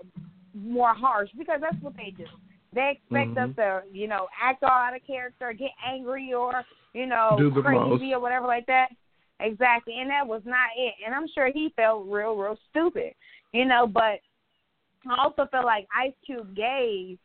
more 0.54 0.94
harsh 0.94 1.28
because 1.38 1.60
that's 1.60 1.80
what 1.82 1.94
they 1.96 2.14
do. 2.16 2.26
They 2.72 2.90
expect 2.90 3.34
Mhm. 3.34 3.50
us 3.50 3.56
to, 3.56 3.82
you 3.92 4.08
know, 4.08 4.28
act 4.40 4.62
all 4.62 4.70
out 4.70 4.94
of 4.96 5.04
character, 5.06 5.52
get 5.52 5.72
angry, 5.84 6.32
or 6.34 6.64
you 6.94 7.06
know, 7.06 7.36
crazy 7.62 7.78
most. 7.78 8.02
or 8.14 8.20
whatever 8.20 8.46
like 8.46 8.66
that. 8.66 8.90
Exactly, 9.40 10.00
and 10.00 10.10
that 10.10 10.26
was 10.26 10.42
not 10.44 10.70
it. 10.76 10.94
And 11.04 11.14
I'm 11.14 11.28
sure 11.28 11.46
he 11.46 11.68
felt 11.76 12.06
real, 12.06 12.34
real 12.34 12.58
stupid, 12.70 13.14
you 13.52 13.64
know. 13.64 13.86
But 13.86 14.20
I 15.06 15.16
also 15.16 15.46
felt 15.46 15.64
like 15.64 15.86
Ice 15.94 16.14
Cube 16.26 16.54
gave, 16.56 17.18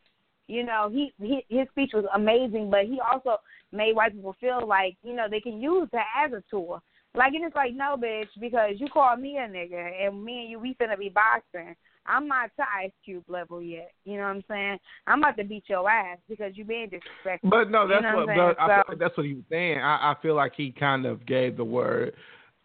you 0.48 0.64
know, 0.64 0.90
he, 0.90 1.12
he 1.20 1.44
his 1.50 1.68
speech 1.70 1.92
was 1.94 2.06
amazing, 2.14 2.70
but 2.70 2.86
he 2.86 3.00
also 3.00 3.38
made 3.72 3.96
white 3.96 4.14
people 4.14 4.36
feel 4.40 4.66
like, 4.68 4.96
you 5.04 5.14
know, 5.16 5.28
they 5.30 5.40
can 5.40 5.60
use 5.60 5.90
that 5.92 6.06
as 6.24 6.34
a 6.34 6.44
tool. 6.50 6.82
Like 7.16 7.34
it's 7.36 7.55
like, 7.55 7.74
no, 7.74 7.95
bitch, 7.95 8.28
because 8.39 8.72
you 8.78 8.88
called 8.89 9.20
me 9.20 9.38
a 9.38 9.47
nigga, 9.47 10.07
and 10.07 10.24
me 10.24 10.41
and 10.41 10.49
you, 10.49 10.59
we 10.59 10.76
finna 10.82 10.97
be 10.97 11.09
boxing. 11.09 11.76
I'm 12.05 12.28
not 12.28 12.49
to 12.57 12.64
Ice 12.84 12.91
Cube 13.05 13.24
level 13.28 13.61
yet. 13.61 13.91
You 14.03 14.18
know 14.18 14.24
what 14.24 14.30
I'm 14.30 14.43
saying? 14.49 14.78
I'm 15.07 15.20
about 15.20 15.38
to 15.38 15.43
beat 15.43 15.64
your 15.68 15.89
ass 15.89 16.18
because 16.28 16.51
you 16.55 16.66
being 16.66 16.89
disrespectful. 16.89 17.49
But 17.49 17.72
no, 17.72 17.88
that's 17.88 18.03
You 18.03 18.09
know 18.09 18.18
what, 18.18 18.28
what 18.28 18.59
I 18.59 18.84
saying? 18.88 18.99
that's 18.99 19.16
what 19.16 19.26
he 19.26 19.36
was 19.36 19.43
saying. 19.49 19.80
I, 19.80 20.11
I 20.11 20.16
feel 20.22 20.36
like 20.36 20.53
he 20.55 20.72
kind 20.72 21.05
of 21.05 21.26
gave 21.26 21.55
the 21.55 21.64
word. 21.64 22.14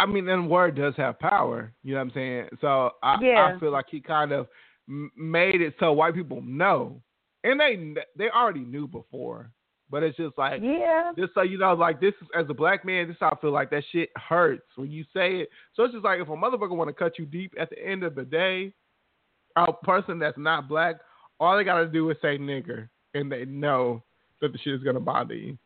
I 0.01 0.07
mean, 0.07 0.26
then 0.26 0.49
word 0.49 0.76
does 0.76 0.94
have 0.96 1.20
power. 1.20 1.72
You 1.84 1.92
know 1.92 1.99
what 1.99 2.07
I'm 2.07 2.12
saying? 2.14 2.49
So 2.61 2.90
I, 3.03 3.16
Yeah. 3.20 3.55
I 3.55 3.61
feel 3.61 3.70
like 3.70 3.86
he 3.90 4.01
kind 4.01 4.32
of 4.32 4.49
made 4.88 5.61
it 5.61 5.74
so 5.78 5.92
white 5.92 6.14
people 6.14 6.40
know 6.42 7.01
and 7.44 7.61
they 7.61 7.94
they 8.16 8.30
already 8.30 8.61
knew 8.61 8.86
before, 8.86 9.51
but 9.91 10.03
it's 10.03 10.16
just 10.16 10.36
like 10.39 10.61
Yeah. 10.62 11.12
just 11.16 11.34
so 11.34 11.43
you 11.43 11.59
know, 11.59 11.74
like 11.74 12.01
this 12.01 12.14
as 12.36 12.47
a 12.49 12.55
black 12.55 12.84
man, 12.84 13.09
this 13.09 13.14
is 13.14 13.20
how 13.20 13.30
I 13.30 13.41
feel 13.41 13.53
like 13.53 13.70
that 13.70 13.84
shit 13.91 14.11
hurts 14.16 14.66
when 14.76 14.91
you 14.91 15.05
say 15.14 15.36
it. 15.41 15.51
So 15.74 15.84
it's 15.84 15.93
just 15.95 16.05
like 16.05 16.20
if 16.20 16.28
a 16.28 16.32
motherfucker 16.32 16.76
want 16.76 16.89
to 16.89 16.95
cut 16.95 17.18
you 17.18 17.26
deep 17.26 17.55
at 17.59 17.70
the 17.70 17.84
end 17.84 18.03
of 18.05 18.14
the 18.14 18.24
day, 18.24 18.72
a 19.57 19.72
person 19.72 20.18
that's 20.18 20.39
not 20.39 20.68
black, 20.68 20.97
all 21.41 21.57
they 21.57 21.64
gotta 21.64 21.86
do 21.86 22.11
is 22.11 22.16
say 22.20 22.39
nigger, 22.39 22.89
and 23.14 23.30
they 23.30 23.45
know 23.45 24.03
that 24.41 24.53
the 24.53 24.59
shit 24.59 24.74
is 24.74 24.82
gonna 24.82 25.01
bother 25.01 25.34
you. 25.34 25.59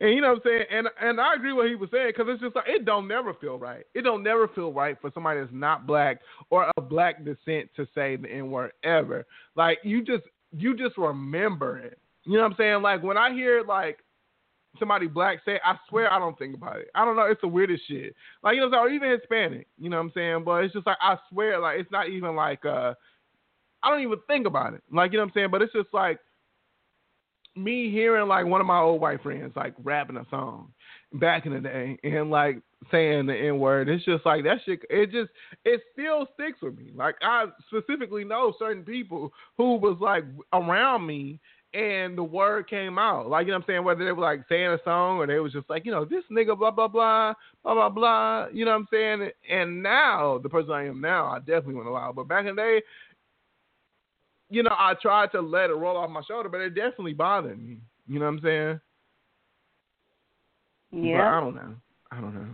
And 0.00 0.10
you 0.12 0.20
know 0.20 0.30
what 0.30 0.36
I'm 0.38 0.42
saying? 0.44 0.64
And 0.70 0.88
and 1.00 1.20
I 1.20 1.34
agree 1.34 1.52
with 1.52 1.64
what 1.64 1.68
he 1.68 1.74
was 1.76 1.90
saying 1.90 2.08
because 2.16 2.26
it's 2.28 2.42
just 2.42 2.56
like 2.56 2.64
it 2.68 2.84
don't 2.84 3.06
never 3.06 3.32
feel 3.34 3.58
right. 3.58 3.84
It 3.94 4.02
don't 4.02 4.22
never 4.22 4.48
feel 4.48 4.72
right 4.72 4.96
for 5.00 5.10
somebody 5.14 5.40
that's 5.40 5.52
not 5.52 5.86
black 5.86 6.20
or 6.50 6.70
of 6.76 6.88
black 6.88 7.24
descent 7.24 7.70
to 7.76 7.86
say 7.94 8.16
the 8.16 8.28
N 8.28 8.50
word 8.50 8.72
ever. 8.82 9.24
Like 9.56 9.78
you 9.84 10.02
just 10.04 10.24
you 10.52 10.76
just 10.76 10.98
remember 10.98 11.78
it. 11.78 11.98
You 12.24 12.34
know 12.34 12.42
what 12.42 12.52
I'm 12.52 12.56
saying? 12.58 12.82
Like 12.82 13.02
when 13.02 13.16
I 13.16 13.32
hear 13.32 13.62
like 13.66 13.98
somebody 14.78 15.06
black 15.06 15.40
say, 15.44 15.60
I 15.64 15.76
swear 15.88 16.12
I 16.12 16.18
don't 16.18 16.38
think 16.38 16.54
about 16.54 16.78
it. 16.78 16.88
I 16.94 17.04
don't 17.04 17.16
know. 17.16 17.26
It's 17.26 17.40
the 17.40 17.48
weirdest 17.48 17.82
shit. 17.88 18.14
Like 18.42 18.56
you 18.56 18.68
know, 18.68 18.78
or 18.78 18.88
even 18.88 19.10
Hispanic. 19.10 19.66
You 19.78 19.90
know 19.90 19.96
what 19.96 20.04
I'm 20.04 20.12
saying? 20.14 20.44
But 20.44 20.64
it's 20.64 20.74
just 20.74 20.86
like 20.86 20.98
I 21.00 21.16
swear, 21.30 21.58
like 21.60 21.80
it's 21.80 21.90
not 21.90 22.08
even 22.08 22.34
like 22.34 22.64
uh, 22.64 22.94
I 23.82 23.90
don't 23.90 24.02
even 24.02 24.18
think 24.26 24.46
about 24.46 24.74
it. 24.74 24.82
Like 24.92 25.12
you 25.12 25.18
know 25.18 25.24
what 25.24 25.28
I'm 25.30 25.34
saying? 25.34 25.50
But 25.50 25.62
it's 25.62 25.72
just 25.72 25.92
like 25.92 26.18
me 27.56 27.90
hearing 27.90 28.26
like 28.26 28.46
one 28.46 28.60
of 28.60 28.66
my 28.66 28.80
old 28.80 29.00
white 29.00 29.22
friends 29.22 29.52
like 29.54 29.74
rapping 29.82 30.16
a 30.16 30.26
song 30.28 30.72
back 31.12 31.46
in 31.46 31.52
the 31.52 31.60
day 31.60 31.96
and 32.02 32.30
like 32.30 32.60
saying 32.90 33.26
the 33.26 33.34
N 33.34 33.58
word. 33.58 33.88
It's 33.88 34.04
just 34.04 34.26
like 34.26 34.44
that 34.44 34.58
shit. 34.64 34.80
It 34.90 35.12
just 35.12 35.30
it 35.64 35.80
still 35.92 36.26
sticks 36.34 36.60
with 36.62 36.76
me. 36.76 36.90
Like 36.94 37.16
I 37.22 37.46
specifically 37.68 38.24
know 38.24 38.54
certain 38.58 38.82
people 38.82 39.32
who 39.56 39.76
was 39.76 39.96
like 40.00 40.24
around 40.52 41.06
me 41.06 41.38
and 41.74 42.16
the 42.16 42.22
word 42.22 42.68
came 42.68 42.98
out. 42.98 43.28
Like 43.28 43.46
you 43.46 43.52
know 43.52 43.58
what 43.58 43.64
I'm 43.64 43.66
saying, 43.66 43.84
whether 43.84 44.04
they 44.04 44.12
were 44.12 44.22
like 44.22 44.42
saying 44.48 44.68
a 44.68 44.78
song 44.84 45.18
or 45.18 45.26
they 45.26 45.40
was 45.40 45.52
just 45.52 45.68
like, 45.68 45.84
you 45.84 45.90
know, 45.90 46.04
this 46.04 46.22
nigga 46.30 46.56
blah 46.56 46.70
blah 46.70 46.88
blah 46.88 47.34
blah 47.62 47.74
blah 47.74 47.88
blah. 47.88 48.46
You 48.52 48.64
know 48.64 48.70
what 48.70 48.78
I'm 48.78 48.88
saying? 48.90 49.30
And 49.50 49.82
now 49.82 50.38
the 50.38 50.48
person 50.48 50.70
I 50.70 50.86
am 50.86 51.00
now, 51.00 51.26
I 51.26 51.38
definitely 51.40 51.74
went 51.74 51.88
allow. 51.88 52.12
But 52.12 52.28
back 52.28 52.46
in 52.46 52.54
the 52.54 52.62
day, 52.62 52.82
you 54.50 54.62
know, 54.62 54.74
I 54.78 54.94
tried 55.02 55.32
to 55.32 55.40
let 55.40 55.70
it 55.70 55.74
roll 55.74 55.96
off 55.96 56.10
my 56.10 56.22
shoulder, 56.22 56.48
but 56.48 56.60
it 56.60 56.70
definitely 56.70 57.14
bothered 57.14 57.60
me. 57.60 57.78
You 58.06 58.20
know 58.20 58.26
what 58.26 58.34
I'm 58.34 58.40
saying? 58.42 58.80
But 61.18 61.24
I 61.24 61.40
don't 61.40 61.54
know. 61.56 61.74
I 62.12 62.20
don't 62.20 62.34
know. 62.34 62.46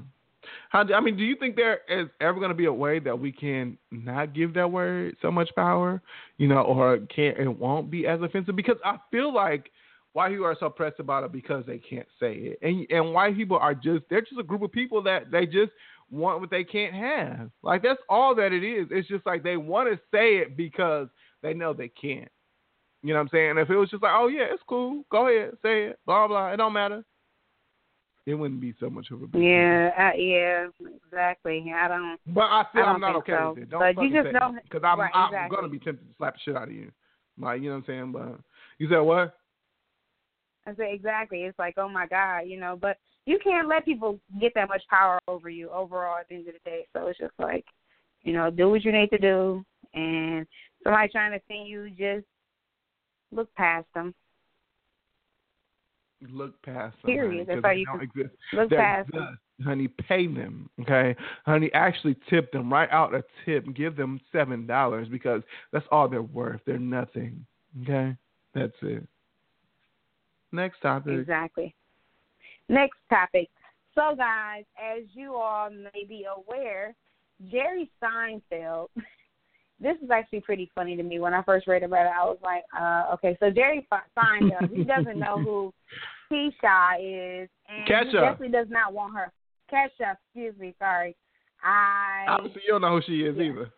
How 0.70 0.84
do, 0.84 0.94
I 0.94 1.00
mean, 1.00 1.16
do 1.16 1.24
you 1.24 1.34
think 1.34 1.56
there 1.56 1.80
is 1.88 2.08
ever 2.20 2.38
going 2.38 2.50
to 2.50 2.54
be 2.54 2.66
a 2.66 2.72
way 2.72 3.00
that 3.00 3.18
we 3.18 3.32
can 3.32 3.76
not 3.90 4.34
give 4.34 4.54
that 4.54 4.70
word 4.70 5.16
so 5.20 5.30
much 5.30 5.50
power, 5.56 6.00
you 6.38 6.46
know, 6.46 6.60
or 6.60 6.98
can't 7.14 7.36
it 7.38 7.48
won't 7.48 7.90
be 7.90 8.06
as 8.06 8.22
offensive? 8.22 8.54
Because 8.54 8.76
I 8.84 8.98
feel 9.10 9.34
like 9.34 9.70
white 10.12 10.30
people 10.30 10.46
are 10.46 10.56
so 10.60 10.70
pressed 10.70 11.00
about 11.00 11.24
it 11.24 11.32
because 11.32 11.64
they 11.66 11.78
can't 11.78 12.06
say 12.20 12.34
it, 12.34 12.58
and 12.62 12.86
and 12.88 13.12
white 13.12 13.36
people 13.36 13.56
are 13.56 13.74
just 13.74 14.04
they're 14.08 14.20
just 14.20 14.38
a 14.38 14.44
group 14.44 14.62
of 14.62 14.70
people 14.70 15.02
that 15.02 15.32
they 15.32 15.44
just 15.44 15.72
want 16.08 16.40
what 16.40 16.50
they 16.50 16.62
can't 16.62 16.94
have. 16.94 17.50
Like 17.64 17.82
that's 17.82 18.00
all 18.08 18.36
that 18.36 18.52
it 18.52 18.62
is. 18.62 18.86
It's 18.92 19.08
just 19.08 19.26
like 19.26 19.42
they 19.42 19.56
want 19.56 19.90
to 19.90 19.96
say 20.12 20.36
it 20.36 20.56
because 20.56 21.08
they 21.42 21.52
know 21.52 21.72
they 21.72 21.88
can't. 21.88 22.30
You 23.02 23.14
know 23.14 23.18
what 23.18 23.22
I'm 23.22 23.28
saying? 23.32 23.58
If 23.58 23.70
it 23.70 23.76
was 23.76 23.90
just 23.90 24.04
like, 24.04 24.12
oh 24.14 24.28
yeah, 24.28 24.46
it's 24.52 24.62
cool, 24.68 25.04
go 25.10 25.26
ahead, 25.26 25.56
say 25.62 25.86
it, 25.86 25.98
blah 26.06 26.28
blah, 26.28 26.52
it 26.52 26.58
don't 26.58 26.72
matter. 26.72 27.04
It 28.26 28.34
wouldn't 28.34 28.60
be 28.60 28.74
so 28.78 28.90
much 28.90 29.10
of 29.10 29.22
a 29.22 29.26
big. 29.26 29.42
Yeah, 29.42 29.90
uh, 29.98 30.16
yeah, 30.16 30.66
exactly. 31.06 31.72
I 31.74 31.88
don't. 31.88 32.18
But 32.26 32.42
I 32.42 32.64
said 32.72 32.82
I 32.82 32.84
don't 32.84 32.94
I'm 32.96 33.00
not 33.00 33.16
okay 33.16 33.32
so. 33.32 33.50
with 33.54 33.62
it. 33.64 33.70
Don't 33.70 33.80
But 33.80 34.02
you 34.02 34.12
just 34.22 34.32
know- 34.32 34.56
because 34.62 34.82
I'm 34.84 35.00
right, 35.00 35.10
I'm 35.14 35.28
exactly. 35.32 35.56
gonna 35.56 35.68
be 35.68 35.78
tempted 35.78 36.06
to 36.06 36.14
slap 36.16 36.34
the 36.34 36.40
shit 36.44 36.56
out 36.56 36.68
of 36.68 36.74
you. 36.74 36.90
Like 37.38 37.62
you 37.62 37.70
know 37.70 37.76
what 37.76 37.78
I'm 37.78 37.84
saying? 37.86 38.12
But 38.12 38.38
you 38.78 38.88
said 38.90 38.98
what? 38.98 39.34
I 40.66 40.74
said 40.74 40.88
exactly. 40.92 41.44
It's 41.44 41.58
like, 41.58 41.74
oh 41.78 41.88
my 41.88 42.06
God, 42.06 42.40
you 42.40 42.60
know. 42.60 42.78
But 42.80 42.98
you 43.24 43.38
can't 43.42 43.68
let 43.68 43.84
people 43.86 44.20
get 44.40 44.52
that 44.54 44.68
much 44.68 44.82
power 44.90 45.18
over 45.26 45.48
you 45.48 45.70
overall 45.70 46.18
at 46.18 46.28
the 46.28 46.34
end 46.34 46.48
of 46.48 46.54
the 46.54 46.70
day. 46.70 46.86
So 46.92 47.06
it's 47.06 47.18
just 47.18 47.32
like, 47.38 47.64
you 48.22 48.34
know, 48.34 48.50
do 48.50 48.68
what 48.68 48.84
you 48.84 48.92
need 48.92 49.08
to 49.10 49.18
do, 49.18 49.64
and 49.94 50.46
somebody 50.84 51.08
trying 51.08 51.32
to 51.32 51.40
see 51.48 51.64
you, 51.66 51.88
just 51.90 52.26
look 53.32 53.52
past 53.54 53.86
them. 53.94 54.14
Look 56.28 56.60
past 56.62 56.96
them. 57.02 57.12
Period. 57.14 57.46
honey, 57.48 57.56
That's 57.56 57.64
how 57.64 57.70
they 57.70 57.76
you 57.78 57.86
don't 57.86 58.02
exist. 58.02 58.34
Look 58.52 58.70
They're 58.70 58.78
past 58.78 59.12
them. 59.12 59.38
honey, 59.64 59.88
pay 59.88 60.26
them. 60.26 60.68
Okay, 60.80 61.16
honey, 61.46 61.70
actually 61.72 62.16
tip 62.28 62.52
them 62.52 62.72
right 62.72 62.90
out 62.90 63.14
a 63.14 63.24
tip. 63.44 63.64
Give 63.74 63.96
them 63.96 64.20
seven 64.32 64.66
dollars 64.66 65.08
because 65.08 65.42
that's 65.72 65.86
all 65.90 66.08
they're 66.08 66.22
worth. 66.22 66.60
They're 66.66 66.78
nothing. 66.78 67.44
Okay, 67.82 68.16
that's 68.54 68.76
it. 68.82 69.06
Next 70.52 70.80
topic. 70.80 71.18
Exactly. 71.18 71.74
Next 72.68 72.98
topic. 73.08 73.48
So, 73.94 74.14
guys, 74.16 74.64
as 74.78 75.04
you 75.14 75.34
all 75.34 75.70
may 75.70 76.04
be 76.08 76.26
aware, 76.36 76.94
Jerry 77.50 77.90
Seinfeld. 78.02 78.88
This 79.80 79.96
is 80.02 80.10
actually 80.10 80.40
pretty 80.40 80.70
funny 80.74 80.96
to 80.96 81.02
me. 81.02 81.18
When 81.20 81.34
I 81.34 81.42
first 81.42 81.66
read 81.66 81.82
about 81.82 82.06
it, 82.06 82.12
I 82.14 82.24
was 82.24 82.38
like, 82.42 82.62
uh, 82.78 83.14
okay, 83.14 83.36
so 83.40 83.50
Jerry 83.50 83.86
Seinfeld, 84.16 84.74
he 84.74 84.84
doesn't 84.84 85.18
know 85.18 85.42
who 85.42 85.72
Keisha 86.32 87.44
is, 87.44 87.48
and 87.68 88.06
he 88.06 88.12
definitely 88.12 88.50
does 88.50 88.68
not 88.68 88.92
want 88.92 89.16
her. 89.16 89.32
Kesha, 89.72 90.14
excuse 90.14 90.54
me, 90.58 90.74
sorry. 90.78 91.16
I 91.62 92.26
Obviously, 92.28 92.62
you 92.66 92.72
don't 92.72 92.82
know 92.82 92.96
who 92.96 93.02
she 93.06 93.22
is 93.22 93.36
Yeah. 93.36 93.44
either. 93.44 93.70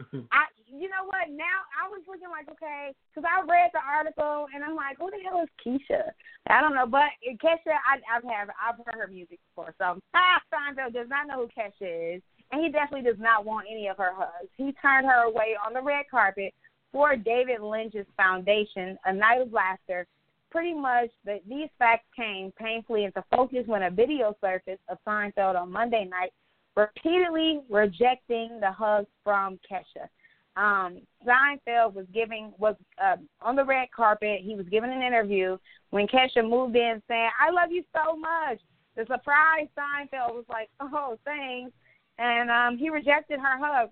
I, 0.32 0.44
you 0.66 0.88
know 0.88 1.04
what? 1.04 1.28
Now 1.30 1.68
I 1.76 1.88
was 1.88 2.02
looking 2.08 2.30
like, 2.30 2.48
okay, 2.50 2.92
because 3.14 3.28
I 3.28 3.44
read 3.44 3.70
the 3.72 3.80
article 3.84 4.46
and 4.54 4.64
I'm 4.64 4.74
like, 4.74 4.98
who 4.98 5.10
the 5.10 5.20
hell 5.22 5.42
is 5.42 5.48
Keisha? 5.60 6.10
I 6.48 6.60
don't 6.60 6.74
know, 6.74 6.86
but 6.86 7.12
Kesha, 7.38 7.76
I, 7.86 8.00
I've 8.10 8.24
have 8.24 8.48
I've 8.56 8.80
heard 8.84 9.00
her 9.00 9.06
music 9.06 9.38
before, 9.52 9.74
so 9.78 10.00
ah, 10.14 10.40
Seinfeld 10.52 10.94
does 10.94 11.08
not 11.08 11.28
know 11.28 11.46
who 11.46 11.48
Kesha 11.52 12.16
is, 12.16 12.22
and 12.52 12.62
he 12.62 12.70
definitely 12.70 13.10
does 13.10 13.18
not 13.18 13.44
want 13.44 13.66
any 13.70 13.88
of 13.88 13.96
her 13.96 14.12
hugs. 14.14 14.48
He 14.56 14.72
turned 14.80 15.06
her 15.06 15.24
away 15.24 15.56
on 15.64 15.72
the 15.72 15.82
red 15.82 16.04
carpet 16.10 16.54
for 16.92 17.16
David 17.16 17.62
Lynch's 17.62 18.06
foundation, 18.16 18.98
A 19.06 19.12
Night 19.12 19.40
of 19.40 19.52
Laughter. 19.52 20.06
Pretty 20.50 20.74
much, 20.74 21.08
the, 21.24 21.40
these 21.48 21.70
facts 21.78 22.04
came 22.14 22.52
painfully 22.58 23.04
into 23.04 23.24
focus 23.34 23.64
when 23.66 23.84
a 23.84 23.90
video 23.90 24.36
surfaced 24.42 24.82
of 24.90 24.98
Seinfeld 25.06 25.56
on 25.56 25.72
Monday 25.72 26.04
night 26.04 26.32
repeatedly 26.76 27.60
rejecting 27.70 28.58
the 28.60 28.70
hugs 28.70 29.08
from 29.24 29.58
Kesha. 29.70 30.08
Um, 30.54 31.00
Seinfeld 31.26 31.94
was 31.94 32.04
giving 32.12 32.52
was 32.58 32.76
uh, 33.02 33.16
on 33.40 33.56
the 33.56 33.64
red 33.64 33.88
carpet. 33.94 34.40
He 34.42 34.54
was 34.54 34.66
giving 34.70 34.92
an 34.92 35.02
interview 35.02 35.56
when 35.90 36.06
Kesha 36.06 36.46
moved 36.46 36.76
in, 36.76 37.02
saying, 37.08 37.30
"I 37.40 37.50
love 37.50 37.72
you 37.72 37.82
so 37.94 38.16
much." 38.16 38.60
The 38.94 39.06
surprise 39.06 39.68
Seinfeld 39.74 40.34
was 40.34 40.44
like, 40.50 40.68
"Oh, 40.80 41.18
thanks," 41.24 41.72
and 42.18 42.50
um, 42.50 42.78
he 42.78 42.90
rejected 42.90 43.40
her 43.40 43.58
hug, 43.58 43.90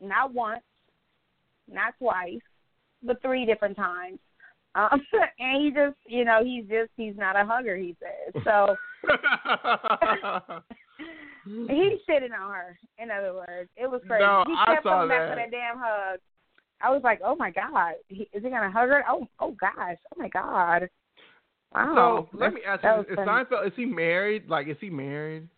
not 0.00 0.32
once, 0.32 0.62
not 1.70 1.94
twice, 1.98 2.40
but 3.02 3.20
three 3.22 3.44
different 3.44 3.76
times. 3.76 4.18
Um, 4.74 5.00
and 5.38 5.64
he 5.64 5.70
just, 5.70 5.96
you 6.06 6.24
know, 6.24 6.42
he's 6.44 6.64
just 6.64 6.90
he's 6.96 7.16
not 7.16 7.36
a 7.36 7.44
hugger. 7.44 7.76
He 7.76 7.96
says 8.00 8.42
so. 8.44 8.76
he's 11.44 12.00
shitted 12.08 12.32
on 12.38 12.50
her. 12.50 12.78
In 12.98 13.10
other 13.10 13.34
words, 13.34 13.70
it 13.76 13.90
was 13.90 14.00
crazy. 14.06 14.22
No, 14.22 14.44
he 14.46 14.54
I 14.56 14.74
kept 14.74 14.84
coming 14.84 15.08
back 15.08 15.30
for 15.30 15.36
that 15.36 15.50
damn 15.50 15.78
hug. 15.78 16.20
I 16.82 16.90
was 16.90 17.00
like, 17.02 17.20
oh 17.24 17.34
my 17.36 17.50
god, 17.50 17.94
he, 18.08 18.28
is 18.32 18.42
he 18.42 18.50
gonna 18.50 18.70
hug 18.70 18.88
her? 18.90 19.02
Oh, 19.08 19.26
oh 19.40 19.56
gosh, 19.58 19.96
oh 20.14 20.18
my 20.18 20.28
god. 20.28 20.88
Wow. 21.74 22.28
so 22.32 22.38
let 22.38 22.52
me 22.54 22.60
ask 22.66 22.82
you: 22.84 23.00
Is 23.00 23.16
funny. 23.16 23.44
Seinfeld 23.44 23.66
is 23.66 23.72
he 23.76 23.86
married? 23.86 24.48
Like, 24.48 24.68
is 24.68 24.76
he 24.80 24.90
married? 24.90 25.48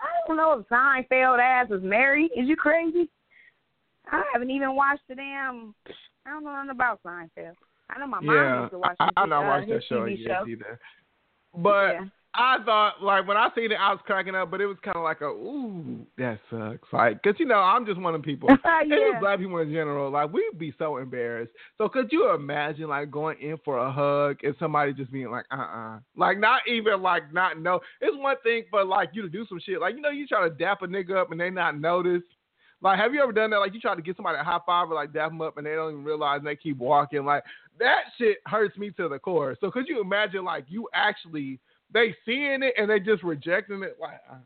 I 0.00 0.06
don't 0.26 0.36
know 0.36 0.52
if 0.52 0.68
Seinfeld 0.68 1.40
ass 1.40 1.70
is 1.70 1.82
married. 1.82 2.30
Is 2.36 2.48
you 2.48 2.56
crazy? 2.56 3.08
I 4.10 4.22
haven't 4.32 4.50
even 4.50 4.74
watched 4.76 5.02
the 5.08 5.14
damn. 5.14 5.74
I 6.26 6.30
don't 6.30 6.44
know 6.44 6.52
nothing 6.52 6.70
about 6.70 7.00
Seinfeld. 7.04 7.54
I 7.90 7.98
know 7.98 8.06
my 8.06 8.20
mom 8.20 8.60
used 8.62 8.72
to 8.72 8.78
watch 8.78 8.96
I, 8.98 9.04
his, 9.04 9.12
I've 9.16 9.28
not 9.28 9.44
uh, 9.44 9.48
watched 9.48 9.68
that 9.68 9.82
show 9.88 10.00
TV 10.00 10.18
yet 10.18 10.38
show. 10.40 10.46
either. 10.48 10.80
But 11.56 11.92
yeah. 11.92 12.04
I 12.36 12.58
thought, 12.64 13.02
like, 13.02 13.26
when 13.26 13.36
I 13.36 13.48
seen 13.54 13.72
it, 13.72 13.78
I 13.80 13.90
was 13.90 14.00
cracking 14.04 14.34
up, 14.34 14.50
but 14.50 14.60
it 14.60 14.66
was 14.66 14.76
kind 14.82 14.96
of 14.96 15.02
like 15.02 15.20
a, 15.20 15.26
ooh, 15.26 16.06
that 16.18 16.38
sucks. 16.50 16.92
Like, 16.92 17.22
because, 17.22 17.38
you 17.40 17.46
know, 17.46 17.58
I'm 17.58 17.86
just 17.86 18.00
one 18.00 18.14
of 18.14 18.22
the 18.22 18.24
people. 18.24 18.48
And 18.64 18.90
yeah. 18.90 18.96
just 19.12 19.20
black 19.20 19.38
people 19.38 19.58
in 19.58 19.70
general, 19.70 20.10
like, 20.10 20.32
we'd 20.32 20.58
be 20.58 20.74
so 20.78 20.98
embarrassed. 20.98 21.52
So, 21.78 21.88
could 21.88 22.12
you 22.12 22.30
imagine, 22.34 22.88
like, 22.88 23.10
going 23.10 23.40
in 23.40 23.56
for 23.64 23.78
a 23.78 23.90
hug 23.90 24.38
and 24.42 24.54
somebody 24.58 24.92
just 24.92 25.10
being 25.10 25.30
like, 25.30 25.46
uh 25.50 25.56
uh 25.56 25.98
Like, 26.16 26.38
not 26.38 26.62
even, 26.68 27.00
like, 27.00 27.32
not 27.32 27.60
know. 27.60 27.80
It's 28.00 28.16
one 28.16 28.36
thing 28.42 28.64
for, 28.70 28.84
like, 28.84 29.10
you 29.12 29.22
to 29.22 29.28
do 29.28 29.46
some 29.48 29.60
shit. 29.64 29.80
Like, 29.80 29.94
you 29.94 30.02
know, 30.02 30.10
you 30.10 30.26
try 30.26 30.46
to 30.46 30.54
dap 30.54 30.82
a 30.82 30.86
nigga 30.86 31.16
up 31.16 31.32
and 31.32 31.40
they 31.40 31.50
not 31.50 31.78
notice. 31.78 32.22
Like, 32.82 32.98
have 32.98 33.14
you 33.14 33.22
ever 33.22 33.32
done 33.32 33.50
that? 33.50 33.58
Like, 33.58 33.72
you 33.72 33.80
try 33.80 33.94
to 33.94 34.02
get 34.02 34.16
somebody 34.16 34.38
a 34.38 34.44
high 34.44 34.60
five 34.66 34.90
or, 34.90 34.94
like, 34.94 35.12
dap 35.12 35.30
them 35.30 35.40
up 35.40 35.56
and 35.56 35.66
they 35.66 35.74
don't 35.74 35.92
even 35.92 36.04
realize 36.04 36.38
and 36.38 36.46
they 36.46 36.56
keep 36.56 36.76
walking. 36.76 37.24
Like, 37.24 37.44
that 37.78 38.02
shit 38.18 38.38
hurts 38.46 38.76
me 38.76 38.90
to 38.92 39.08
the 39.08 39.18
core. 39.18 39.56
So, 39.60 39.70
could 39.70 39.88
you 39.88 40.00
imagine, 40.00 40.44
like, 40.44 40.64
you 40.68 40.88
actually 40.92 41.60
they 41.92 42.14
seeing 42.24 42.62
it 42.62 42.74
and 42.76 42.90
they 42.90 43.00
just 43.00 43.22
rejecting 43.22 43.82
it 43.82 43.96
like 44.00 44.20
uh, 44.30 44.36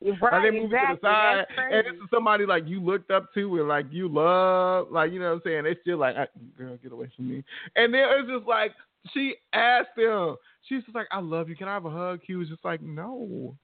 Right, 0.00 0.32
like 0.32 0.42
they 0.44 0.50
move 0.50 0.72
exactly. 0.72 0.96
to 0.96 1.00
the 1.02 1.08
side, 1.08 1.46
and 1.58 1.86
this 1.86 2.02
is 2.02 2.08
somebody 2.10 2.46
like 2.46 2.66
you 2.66 2.80
looked 2.80 3.10
up 3.10 3.34
to 3.34 3.58
and 3.58 3.68
like 3.68 3.84
you 3.90 4.08
love, 4.08 4.90
like 4.90 5.12
you 5.12 5.20
know 5.20 5.26
what 5.26 5.34
I'm 5.34 5.40
saying. 5.44 5.64
They 5.64 5.76
still 5.82 5.98
like, 5.98 6.16
girl, 6.56 6.78
get 6.82 6.92
away 6.92 7.10
from 7.14 7.28
me. 7.28 7.44
And 7.76 7.92
then 7.92 8.04
it's 8.18 8.30
just 8.30 8.46
like 8.46 8.72
she 9.12 9.34
asked 9.52 9.90
him. 9.96 10.36
She's 10.62 10.84
just 10.84 10.94
like, 10.94 11.08
I 11.10 11.20
love 11.20 11.50
you. 11.50 11.56
Can 11.56 11.68
I 11.68 11.74
have 11.74 11.84
a 11.84 11.90
hug? 11.90 12.20
He 12.26 12.34
was 12.34 12.48
just 12.48 12.64
like, 12.64 12.80
no. 12.80 13.56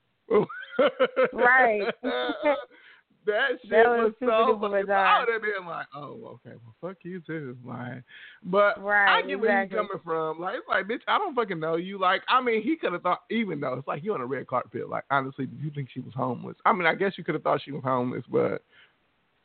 Right. 1.32 1.82
that 3.26 3.48
shit 3.62 3.70
That 3.70 3.86
was, 3.86 4.12
was 4.20 4.28
so 4.28 4.56
duper 4.56 4.60
funny. 4.70 4.82
bizarre. 4.82 5.06
I 5.06 5.20
would 5.20 5.32
have 5.32 5.42
been 5.42 5.66
like, 5.66 5.86
oh, 5.94 6.38
okay, 6.46 6.56
well, 6.64 6.74
fuck 6.80 6.98
you 7.02 7.20
too. 7.20 7.56
Like, 7.64 8.02
but 8.42 8.82
right, 8.82 9.18
I 9.18 9.22
get 9.22 9.40
where 9.40 9.62
he's 9.62 9.66
exactly. 9.72 9.76
coming 9.76 10.02
from. 10.04 10.40
Like, 10.40 10.56
it's 10.56 10.68
like, 10.68 10.86
bitch, 10.86 11.02
I 11.08 11.18
don't 11.18 11.34
fucking 11.34 11.60
know 11.60 11.76
you. 11.76 11.98
Like, 11.98 12.22
I 12.28 12.40
mean, 12.40 12.62
he 12.62 12.76
could 12.76 12.92
have 12.92 13.02
thought, 13.02 13.22
even 13.30 13.60
though 13.60 13.74
it's 13.74 13.88
like 13.88 14.04
you 14.04 14.14
on 14.14 14.20
a 14.20 14.26
red 14.26 14.46
carpet. 14.46 14.88
Like, 14.88 15.04
honestly, 15.10 15.46
did 15.46 15.60
you 15.62 15.70
think 15.70 15.88
she 15.92 16.00
was 16.00 16.14
homeless? 16.14 16.56
I 16.64 16.72
mean, 16.72 16.86
I 16.86 16.94
guess 16.94 17.12
you 17.16 17.24
could 17.24 17.34
have 17.34 17.42
thought 17.42 17.62
she 17.64 17.72
was 17.72 17.82
homeless, 17.84 18.24
but 18.30 18.62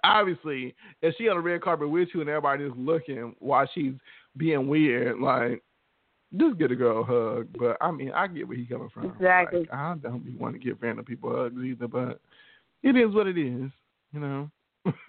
obviously, 0.03 0.75
if 1.01 1.15
she 1.17 1.29
on 1.29 1.37
a 1.37 1.41
red 1.41 1.61
carpet 1.61 1.89
with 1.89 2.09
you 2.13 2.21
and 2.21 2.29
everybody 2.29 2.65
just 2.67 2.77
looking 2.77 3.35
while 3.39 3.67
she's 3.73 3.93
being 4.37 4.67
weird, 4.67 5.19
like. 5.19 5.63
Just 6.37 6.59
get 6.59 6.69
a 6.69 6.75
girl 6.75 7.01
a 7.01 7.03
hug, 7.03 7.47
but 7.57 7.75
I 7.81 7.89
mean, 7.89 8.11
I 8.11 8.27
get 8.27 8.47
where 8.47 8.55
he's 8.55 8.67
coming 8.67 8.91
from. 8.93 9.05
Exactly. 9.05 9.61
Like, 9.61 9.73
I 9.73 9.95
don't 9.99 10.23
be 10.23 10.35
want 10.35 10.53
to 10.53 10.59
give 10.59 10.77
random 10.79 11.03
people 11.03 11.35
hugs 11.35 11.55
either, 11.59 11.87
but 11.87 12.21
it 12.83 12.95
is 12.95 13.13
what 13.13 13.27
it 13.27 13.37
is, 13.37 13.71
you 14.13 14.19
know. 14.19 14.49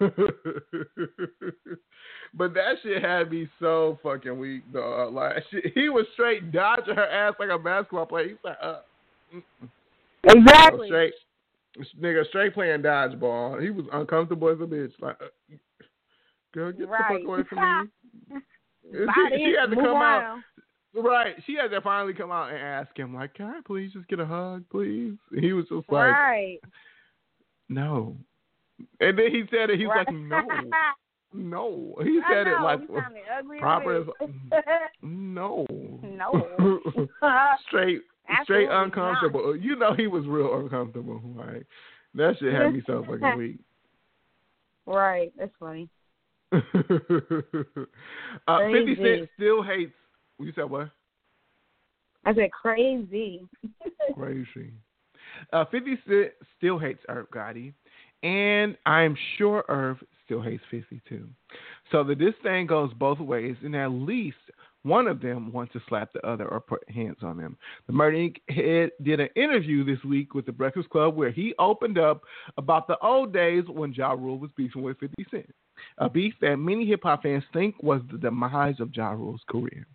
but 2.33 2.53
that 2.53 2.75
shit 2.83 3.03
had 3.03 3.31
me 3.31 3.47
so 3.59 3.97
fucking 4.03 4.37
weak, 4.37 4.71
dog. 4.73 5.13
Like 5.13 5.43
shit, 5.51 5.71
he 5.73 5.89
was 5.89 6.05
straight 6.13 6.51
dodging 6.51 6.95
her 6.95 7.07
ass 7.07 7.35
like 7.39 7.49
a 7.49 7.57
basketball 7.57 8.05
player. 8.05 8.29
He's 8.29 8.37
like, 8.43 8.57
uh, 8.61 8.79
mm-mm. 9.33 9.69
exactly. 10.23 10.87
straight, 10.87 11.13
nigga, 11.99 12.27
straight 12.27 12.53
playing 12.53 12.81
dodgeball. 12.81 13.61
He 13.61 13.69
was 13.69 13.85
uncomfortable 13.93 14.49
as 14.49 14.59
a 14.59 14.63
bitch. 14.63 14.91
Like, 14.99 15.17
uh, 15.21 15.55
girl, 16.53 16.71
get 16.71 16.81
the 16.81 16.87
fuck 16.87 17.23
away 17.25 17.43
from 17.49 17.59
me. 17.59 18.39
She, 18.91 18.97
she 19.37 19.55
had 19.57 19.69
to 19.69 19.75
come 19.75 19.95
out. 19.95 20.39
Right. 20.93 21.35
She 21.45 21.55
had 21.55 21.69
to 21.69 21.79
finally 21.81 22.13
come 22.13 22.31
out 22.31 22.49
and 22.49 22.57
ask 22.57 22.97
him, 22.97 23.13
like, 23.13 23.35
can 23.35 23.45
I 23.45 23.61
please 23.65 23.93
just 23.93 24.07
get 24.09 24.19
a 24.19 24.25
hug, 24.25 24.65
please? 24.69 25.13
He 25.39 25.53
was 25.53 25.65
just 25.69 25.89
like, 25.89 26.11
right. 26.11 26.59
No. 27.71 28.17
And 28.99 29.17
then 29.17 29.31
he 29.31 29.43
said 29.49 29.69
it. 29.69 29.79
He's 29.79 29.87
right. 29.87 30.05
like, 30.07 30.15
no, 30.15 30.41
no. 31.33 31.95
He 32.03 32.19
said 32.29 32.47
it 32.47 32.61
like 32.61 32.79
proper. 33.59 34.01
As, 34.01 34.07
no. 35.01 35.65
no. 35.69 36.79
straight, 37.67 38.01
straight 38.43 38.67
Absolutely 38.69 38.75
uncomfortable. 38.75 39.55
You 39.55 39.75
know, 39.75 39.93
he 39.95 40.07
was 40.07 40.25
real 40.25 40.59
uncomfortable. 40.59 41.21
Like 41.35 41.65
that 42.15 42.35
shit 42.39 42.53
had 42.53 42.73
me 42.73 42.81
so 42.85 43.05
fucking 43.07 43.37
weak. 43.37 43.59
right. 44.85 45.31
That's 45.37 45.51
funny. 45.59 45.87
uh, 46.53 46.59
Fifty 48.71 48.95
Cent 48.97 49.29
still 49.35 49.63
hates. 49.63 49.93
You 50.39 50.51
said 50.55 50.69
what? 50.69 50.89
I 52.25 52.33
said 52.33 52.51
crazy. 52.51 53.47
Crazy. 54.15 54.73
Uh, 55.53 55.65
50 55.65 55.97
Cent 56.07 56.31
still 56.57 56.77
hates 56.77 57.01
Irv 57.09 57.29
Gotti, 57.31 57.73
and 58.23 58.77
I'm 58.85 59.15
sure 59.37 59.63
Irv 59.67 59.97
still 60.25 60.41
hates 60.41 60.63
50 60.71 61.01
too. 61.07 61.27
So 61.91 62.03
that 62.03 62.19
this 62.19 62.33
thing 62.43 62.67
goes 62.67 62.91
both 62.93 63.19
ways, 63.19 63.55
and 63.63 63.75
at 63.75 63.91
least 63.91 64.37
one 64.83 65.07
of 65.07 65.21
them 65.21 65.51
wants 65.51 65.73
to 65.73 65.81
slap 65.87 66.11
the 66.13 66.25
other 66.25 66.47
or 66.47 66.59
put 66.59 66.87
hands 66.89 67.17
on 67.21 67.37
them. 67.37 67.57
The 67.87 67.93
Murder 67.93 68.17
Inc. 68.17 68.37
head 68.49 68.91
did 69.03 69.19
an 69.19 69.29
interview 69.35 69.83
this 69.83 70.03
week 70.03 70.33
with 70.33 70.45
the 70.45 70.51
Breakfast 70.51 70.89
Club 70.89 71.15
where 71.15 71.31
he 71.31 71.53
opened 71.59 71.99
up 71.99 72.23
about 72.57 72.87
the 72.87 72.97
old 72.99 73.33
days 73.33 73.63
when 73.67 73.93
Ja 73.93 74.11
Rule 74.11 74.39
was 74.39 74.49
beefing 74.55 74.81
with 74.81 74.97
50 74.99 75.25
Cent, 75.29 75.53
a 75.99 76.09
beef 76.09 76.33
that 76.41 76.57
many 76.57 76.85
hip 76.85 77.01
hop 77.03 77.23
fans 77.23 77.43
think 77.53 77.75
was 77.83 78.01
the 78.11 78.17
demise 78.17 78.79
of 78.79 78.95
Ja 78.95 79.11
Rule's 79.11 79.41
career. 79.47 79.85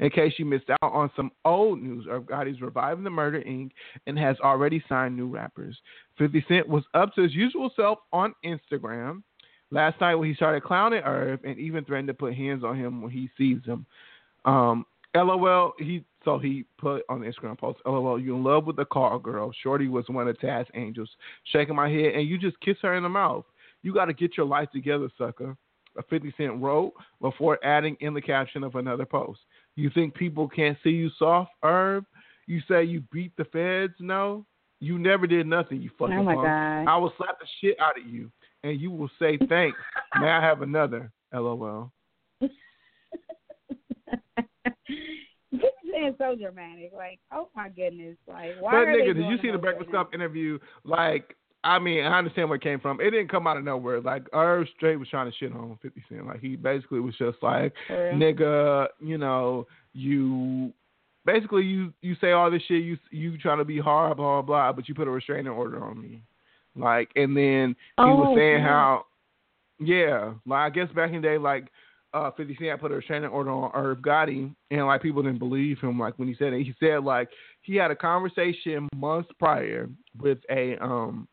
In 0.00 0.10
case 0.10 0.34
you 0.38 0.44
missed 0.44 0.70
out 0.70 0.92
on 0.92 1.10
some 1.16 1.30
old 1.44 1.82
news, 1.82 2.06
Irv 2.08 2.24
Gotti's 2.24 2.60
reviving 2.60 3.04
the 3.04 3.10
Murder 3.10 3.40
Inc. 3.40 3.70
and 4.06 4.18
has 4.18 4.36
already 4.40 4.82
signed 4.88 5.16
new 5.16 5.28
rappers. 5.28 5.76
50 6.18 6.44
Cent 6.48 6.68
was 6.68 6.84
up 6.94 7.14
to 7.14 7.22
his 7.22 7.34
usual 7.34 7.70
self 7.76 7.98
on 8.12 8.34
Instagram 8.44 9.22
last 9.70 10.00
night 10.00 10.14
when 10.14 10.28
he 10.28 10.34
started 10.34 10.62
clowning 10.62 11.02
Irv 11.04 11.40
and 11.44 11.58
even 11.58 11.84
threatened 11.84 12.08
to 12.08 12.14
put 12.14 12.34
hands 12.34 12.64
on 12.64 12.76
him 12.76 13.02
when 13.02 13.10
he 13.10 13.28
sees 13.36 13.64
him. 13.64 13.86
Um, 14.44 14.86
LOL, 15.14 15.72
he 15.78 16.04
so 16.24 16.38
he 16.38 16.64
put 16.78 17.04
on 17.08 17.20
the 17.20 17.26
Instagram 17.26 17.56
post, 17.56 17.78
LOL, 17.86 18.20
you 18.20 18.34
in 18.34 18.42
love 18.42 18.66
with 18.66 18.76
the 18.76 18.84
car 18.86 19.18
girl. 19.18 19.52
Shorty 19.62 19.88
was 19.88 20.04
one 20.08 20.26
of 20.26 20.36
Taz 20.38 20.66
Angels. 20.74 21.08
Shaking 21.52 21.76
my 21.76 21.88
head 21.88 22.14
and 22.14 22.28
you 22.28 22.36
just 22.36 22.58
kiss 22.60 22.76
her 22.82 22.96
in 22.96 23.04
the 23.04 23.08
mouth. 23.08 23.44
You 23.82 23.94
gotta 23.94 24.12
get 24.12 24.36
your 24.36 24.46
life 24.46 24.70
together, 24.72 25.08
sucker. 25.16 25.56
A 25.96 26.02
50 26.02 26.34
Cent 26.36 26.60
wrote 26.60 26.92
before 27.20 27.64
adding 27.64 27.96
in 28.00 28.12
the 28.12 28.20
caption 28.20 28.62
of 28.64 28.74
another 28.74 29.06
post. 29.06 29.40
You 29.76 29.90
think 29.90 30.14
people 30.14 30.48
can't 30.48 30.78
see 30.82 30.90
you 30.90 31.10
soft, 31.18 31.50
Irv? 31.62 32.04
You 32.46 32.60
say 32.68 32.84
you 32.84 33.02
beat 33.12 33.32
the 33.36 33.44
feds? 33.44 33.94
No. 34.00 34.46
You 34.80 34.98
never 34.98 35.26
did 35.26 35.46
nothing, 35.46 35.80
you 35.80 35.90
fucking 35.98 36.18
Oh 36.18 36.22
my 36.22 36.34
punk. 36.34 36.46
God. 36.46 36.86
I 36.88 36.96
will 36.98 37.12
slap 37.16 37.38
the 37.40 37.46
shit 37.60 37.78
out 37.80 37.98
of 37.98 38.06
you 38.06 38.30
and 38.62 38.80
you 38.80 38.90
will 38.90 39.10
say 39.18 39.38
thanks. 39.48 39.78
May 40.20 40.28
I 40.28 40.40
have 40.40 40.62
another? 40.62 41.12
LOL. 41.32 41.92
This 45.96 46.12
is 46.12 46.18
so 46.18 46.36
dramatic. 46.36 46.92
Like, 46.94 47.20
oh 47.32 47.48
my 47.56 47.68
goodness. 47.70 48.16
Like, 48.28 48.50
why 48.60 48.72
But 48.72 48.88
nigga, 48.88 49.14
did 49.14 49.26
you 49.26 49.38
see 49.40 49.50
the 49.50 49.58
Breakfast 49.58 49.90
Club 49.90 50.08
interview? 50.12 50.58
Like, 50.84 51.34
I 51.66 51.78
mean, 51.78 52.04
I 52.04 52.18
understand 52.18 52.48
where 52.48 52.56
it 52.56 52.62
came 52.62 52.78
from. 52.80 53.00
It 53.00 53.10
didn't 53.10 53.28
come 53.30 53.46
out 53.46 53.56
of 53.56 53.64
nowhere. 53.64 54.00
Like, 54.00 54.26
Irv 54.32 54.66
straight 54.76 54.96
was 54.96 55.08
trying 55.08 55.30
to 55.30 55.36
shit 55.36 55.52
on 55.52 55.78
50 55.82 56.04
Cent. 56.08 56.26
Like, 56.26 56.40
he 56.40 56.56
basically 56.56 57.00
was 57.00 57.16
just 57.16 57.38
like, 57.42 57.72
nigga, 57.90 58.86
you 59.00 59.18
know, 59.18 59.66
you 59.92 60.72
basically 61.24 61.64
you 61.64 61.92
you 62.02 62.14
say 62.20 62.32
all 62.32 62.50
this 62.50 62.62
shit. 62.68 62.84
You 62.84 62.96
you 63.10 63.36
trying 63.38 63.58
to 63.58 63.64
be 63.64 63.78
hard, 63.80 64.16
blah 64.16 64.40
blah 64.40 64.42
blah, 64.42 64.72
but 64.72 64.88
you 64.88 64.94
put 64.94 65.08
a 65.08 65.10
restraining 65.10 65.48
order 65.52 65.82
on 65.82 66.00
me. 66.00 66.22
Like, 66.76 67.10
and 67.16 67.36
then 67.36 67.74
he 67.98 68.04
was 68.04 68.28
Oh, 68.30 68.36
saying 68.36 68.58
yeah. 68.58 68.68
how, 68.68 69.04
yeah, 69.80 70.32
like 70.46 70.58
I 70.60 70.70
guess 70.70 70.88
back 70.94 71.10
in 71.10 71.20
the 71.20 71.28
day, 71.28 71.38
like. 71.38 71.68
Uh, 72.14 72.30
50 72.30 72.56
Cent 72.58 72.80
put 72.80 72.92
a 72.92 72.94
restraining 72.94 73.28
order 73.28 73.50
on 73.50 73.70
Irv 73.74 73.98
Gotti, 73.98 74.54
and 74.70 74.86
like 74.86 75.02
people 75.02 75.22
didn't 75.22 75.38
believe 75.40 75.78
him. 75.80 75.98
Like 75.98 76.18
when 76.18 76.28
he 76.28 76.34
said 76.38 76.54
it, 76.54 76.62
he 76.64 76.72
said 76.80 77.04
like 77.04 77.28
he 77.60 77.74
had 77.76 77.90
a 77.90 77.96
conversation 77.96 78.88
months 78.94 79.28
prior 79.38 79.90
with 80.18 80.38
a 80.48 80.82
um 80.82 81.28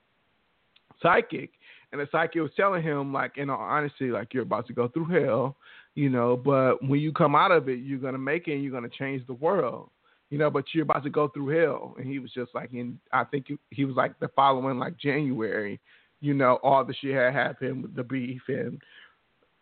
psychic, 1.03 1.51
and 1.91 2.01
the 2.01 2.07
psychic 2.11 2.41
was 2.41 2.49
telling 2.55 2.81
him 2.81 3.13
like, 3.13 3.37
in 3.37 3.51
all 3.51 3.59
honesty, 3.59 4.09
like 4.09 4.33
you're 4.33 4.41
about 4.43 4.65
to 4.67 4.73
go 4.73 4.87
through 4.87 5.05
hell, 5.05 5.55
you 5.93 6.09
know, 6.09 6.35
but 6.35 6.81
when 6.81 6.99
you 6.99 7.11
come 7.11 7.35
out 7.35 7.51
of 7.51 7.69
it, 7.69 7.79
you're 7.79 7.99
gonna 7.99 8.17
make 8.17 8.47
it, 8.47 8.53
and 8.53 8.63
you're 8.63 8.71
gonna 8.71 8.89
change 8.89 9.27
the 9.27 9.33
world, 9.33 9.91
you 10.31 10.39
know, 10.39 10.49
but 10.49 10.65
you're 10.73 10.83
about 10.83 11.03
to 11.03 11.11
go 11.11 11.27
through 11.27 11.49
hell. 11.49 11.93
And 11.99 12.07
he 12.07 12.17
was 12.17 12.31
just 12.31 12.55
like, 12.55 12.73
in 12.73 12.97
I 13.11 13.23
think 13.25 13.47
he- 13.49 13.59
he 13.69 13.85
was 13.85 13.95
like 13.95 14.17
the 14.19 14.29
following 14.29 14.79
like 14.79 14.97
January, 14.97 15.79
you 16.21 16.33
know, 16.33 16.55
all 16.63 16.83
the 16.83 16.95
shit 16.95 17.13
had 17.13 17.33
happened 17.33 17.83
with 17.83 17.95
the 17.95 18.03
beef 18.03 18.41
and 18.47 18.81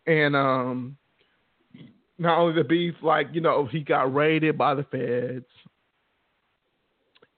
and 0.08 0.36
um 0.36 0.96
not 2.18 2.38
only 2.38 2.54
the 2.54 2.64
beef, 2.64 2.94
like 3.02 3.28
you 3.34 3.42
know, 3.42 3.66
he 3.66 3.82
got 3.82 4.14
raided 4.14 4.58
by 4.58 4.76
the 4.76 4.84
feds, 4.84 5.46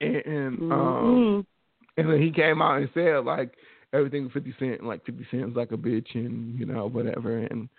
and, 0.01 0.15
and 0.25 0.71
um, 0.71 0.73
Mhm. 0.73 1.45
and 1.97 2.09
then 2.09 2.21
he 2.21 2.31
came 2.31 2.61
out 2.61 2.81
and 2.81 2.89
said 2.93 3.23
like 3.25 3.55
everything 3.93 4.23
with 4.23 4.33
Fifty 4.33 4.53
Cent, 4.59 4.83
like 4.83 5.05
Fifty 5.05 5.25
Cent's 5.31 5.55
like 5.55 5.71
a 5.71 5.77
bitch, 5.77 6.13
and 6.15 6.57
you 6.59 6.65
know 6.65 6.87
whatever, 6.89 7.37
and 7.37 7.69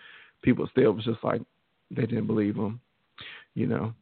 people 0.42 0.68
still 0.70 0.92
was 0.92 1.04
just 1.04 1.22
like 1.22 1.42
they 1.90 2.06
didn't 2.06 2.26
believe 2.26 2.56
him, 2.56 2.80
you 3.54 3.66
know, 3.66 3.92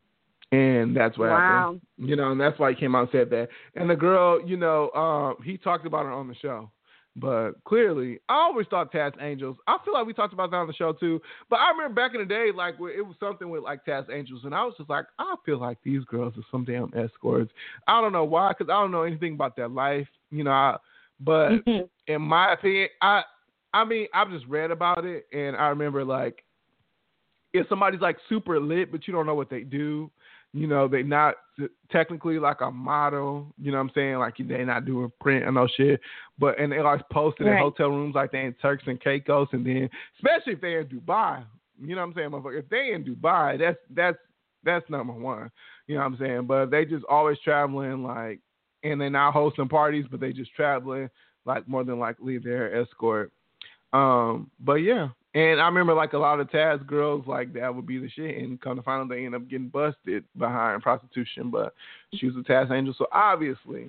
and 0.52 0.96
that's 0.96 1.18
what 1.18 1.28
Wow. 1.30 1.38
happened, 1.38 1.80
you 1.98 2.16
know, 2.16 2.30
and 2.32 2.40
that's 2.40 2.58
why 2.58 2.70
he 2.70 2.76
came 2.78 2.94
out 2.94 3.02
and 3.02 3.08
said 3.12 3.30
that. 3.30 3.48
And 3.74 3.90
the 3.90 3.96
girl, 3.96 4.40
you 4.46 4.56
know, 4.56 4.90
um, 4.92 5.42
he 5.44 5.56
talked 5.56 5.86
about 5.86 6.04
her 6.04 6.12
on 6.12 6.28
the 6.28 6.34
show. 6.36 6.70
But 7.14 7.62
clearly, 7.64 8.20
I 8.30 8.36
always 8.36 8.66
thought 8.68 8.90
Taz 8.90 9.12
Angels. 9.20 9.58
I 9.66 9.76
feel 9.84 9.92
like 9.92 10.06
we 10.06 10.14
talked 10.14 10.32
about 10.32 10.50
that 10.50 10.56
on 10.56 10.66
the 10.66 10.72
show 10.72 10.94
too. 10.94 11.20
But 11.50 11.56
I 11.56 11.70
remember 11.70 11.94
back 11.94 12.14
in 12.14 12.20
the 12.20 12.26
day, 12.26 12.48
like 12.54 12.76
it 12.76 13.02
was 13.02 13.16
something 13.20 13.50
with 13.50 13.62
like 13.62 13.84
Taz 13.84 14.08
Angels, 14.10 14.42
and 14.44 14.54
I 14.54 14.64
was 14.64 14.72
just 14.78 14.88
like, 14.88 15.04
I 15.18 15.34
feel 15.44 15.60
like 15.60 15.76
these 15.84 16.04
girls 16.04 16.32
are 16.38 16.44
some 16.50 16.64
damn 16.64 16.90
escorts. 16.96 17.52
I 17.86 18.00
don't 18.00 18.12
know 18.12 18.24
why, 18.24 18.54
because 18.56 18.70
I 18.70 18.80
don't 18.80 18.92
know 18.92 19.02
anything 19.02 19.34
about 19.34 19.56
their 19.56 19.68
life, 19.68 20.08
you 20.30 20.42
know. 20.42 20.52
I, 20.52 20.76
but 21.20 21.50
Mhm. 21.50 21.88
in 22.06 22.22
my 22.22 22.52
opinion, 22.52 22.88
I, 23.00 23.24
I 23.72 23.84
mean, 23.84 24.08
I've 24.12 24.30
just 24.30 24.46
read 24.46 24.70
about 24.70 25.04
it, 25.04 25.26
and 25.32 25.56
I 25.56 25.68
remember 25.68 26.04
like, 26.04 26.44
if 27.52 27.68
somebody's 27.68 28.00
like 28.00 28.18
super 28.28 28.58
lit, 28.58 28.90
but 28.90 29.06
you 29.06 29.12
don't 29.12 29.26
know 29.26 29.34
what 29.34 29.50
they 29.50 29.62
do, 29.62 30.10
you 30.52 30.66
know, 30.66 30.88
they 30.88 31.02
not 31.02 31.36
technically 31.90 32.38
like 32.38 32.60
a 32.60 32.70
model, 32.70 33.54
you 33.58 33.70
know 33.70 33.78
what 33.78 33.84
I'm 33.84 33.92
saying? 33.94 34.16
Like 34.16 34.36
they 34.38 34.64
not 34.64 34.84
doing 34.84 35.10
print 35.20 35.44
and 35.44 35.54
no 35.54 35.66
shit. 35.66 36.00
But 36.38 36.58
and 36.58 36.72
they 36.72 36.78
always 36.78 37.02
posted 37.10 37.46
in 37.46 37.56
hotel 37.56 37.88
rooms 37.88 38.14
like 38.14 38.32
they 38.32 38.44
in 38.44 38.54
Turks 38.54 38.84
and 38.86 39.00
Caicos 39.00 39.48
and 39.52 39.64
then 39.64 39.88
especially 40.16 40.54
if 40.54 40.60
they're 40.60 40.80
in 40.80 40.88
Dubai. 40.88 41.44
You 41.80 41.94
know 41.94 42.02
what 42.02 42.08
I'm 42.08 42.14
saying, 42.14 42.30
motherfucker? 42.30 42.58
If 42.58 42.68
they 42.68 42.92
in 42.92 43.04
Dubai, 43.04 43.58
that's 43.58 43.78
that's 43.90 44.18
that's 44.62 44.88
number 44.90 45.12
one. 45.12 45.50
You 45.86 45.94
know 45.94 46.02
what 46.02 46.12
I'm 46.12 46.18
saying? 46.18 46.46
But 46.46 46.70
they 46.70 46.84
just 46.84 47.04
always 47.06 47.38
traveling 47.40 48.02
like 48.02 48.40
and 48.82 49.00
they're 49.00 49.10
not 49.10 49.32
hosting 49.32 49.68
parties, 49.68 50.06
but 50.10 50.20
they 50.20 50.32
just 50.32 50.54
traveling. 50.54 51.08
Like 51.44 51.66
more 51.68 51.84
than 51.84 51.98
likely, 51.98 52.38
they're 52.38 52.80
escort. 52.80 53.32
Um, 53.92 54.50
but 54.60 54.74
yeah, 54.76 55.08
and 55.34 55.60
I 55.60 55.66
remember 55.66 55.94
like 55.94 56.12
a 56.12 56.18
lot 56.18 56.40
of 56.40 56.50
Taz 56.50 56.86
girls 56.86 57.24
like 57.26 57.52
that 57.54 57.74
would 57.74 57.86
be 57.86 57.98
the 57.98 58.08
shit, 58.10 58.38
and 58.38 58.60
come 58.60 58.76
to 58.76 58.82
find 58.82 59.02
out 59.02 59.08
they 59.08 59.24
end 59.24 59.34
up 59.34 59.48
getting 59.48 59.68
busted 59.68 60.24
behind 60.38 60.82
prostitution. 60.82 61.50
But 61.50 61.74
she 62.14 62.26
was 62.26 62.36
a 62.36 62.40
Taz 62.40 62.70
angel, 62.70 62.94
so 62.96 63.06
obviously 63.12 63.88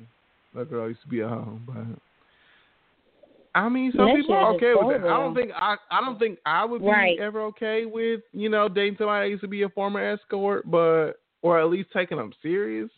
that 0.56 0.70
girl 0.70 0.88
used 0.88 1.02
to 1.02 1.08
be 1.08 1.20
a 1.20 1.28
hoe. 1.28 1.60
But 1.66 2.00
I 3.56 3.70
mean, 3.70 3.92
some 3.96 4.08
That 4.08 4.16
people 4.16 4.36
are 4.36 4.54
okay 4.56 4.74
with 4.74 5.02
that. 5.02 5.08
I 5.08 5.18
don't 5.18 5.36
think 5.36 5.52
I 5.56 5.76
I 5.92 6.02
don't 6.02 6.18
think 6.18 6.40
I 6.46 6.66
would 6.66 6.82
be 6.82 6.88
Right. 6.88 7.20
ever 7.20 7.42
okay 7.44 7.86
with 7.86 8.22
you 8.32 8.50
know 8.50 8.68
dating 8.68 8.96
somebody 8.98 9.26
that 9.26 9.30
used 9.30 9.42
to 9.42 9.48
be 9.48 9.62
a 9.64 9.70
former 9.70 10.02
escort, 10.02 10.70
but 10.70 11.14
or 11.42 11.60
at 11.60 11.70
least 11.70 11.90
taking 11.94 12.18
them 12.18 12.34
serious. 12.42 12.90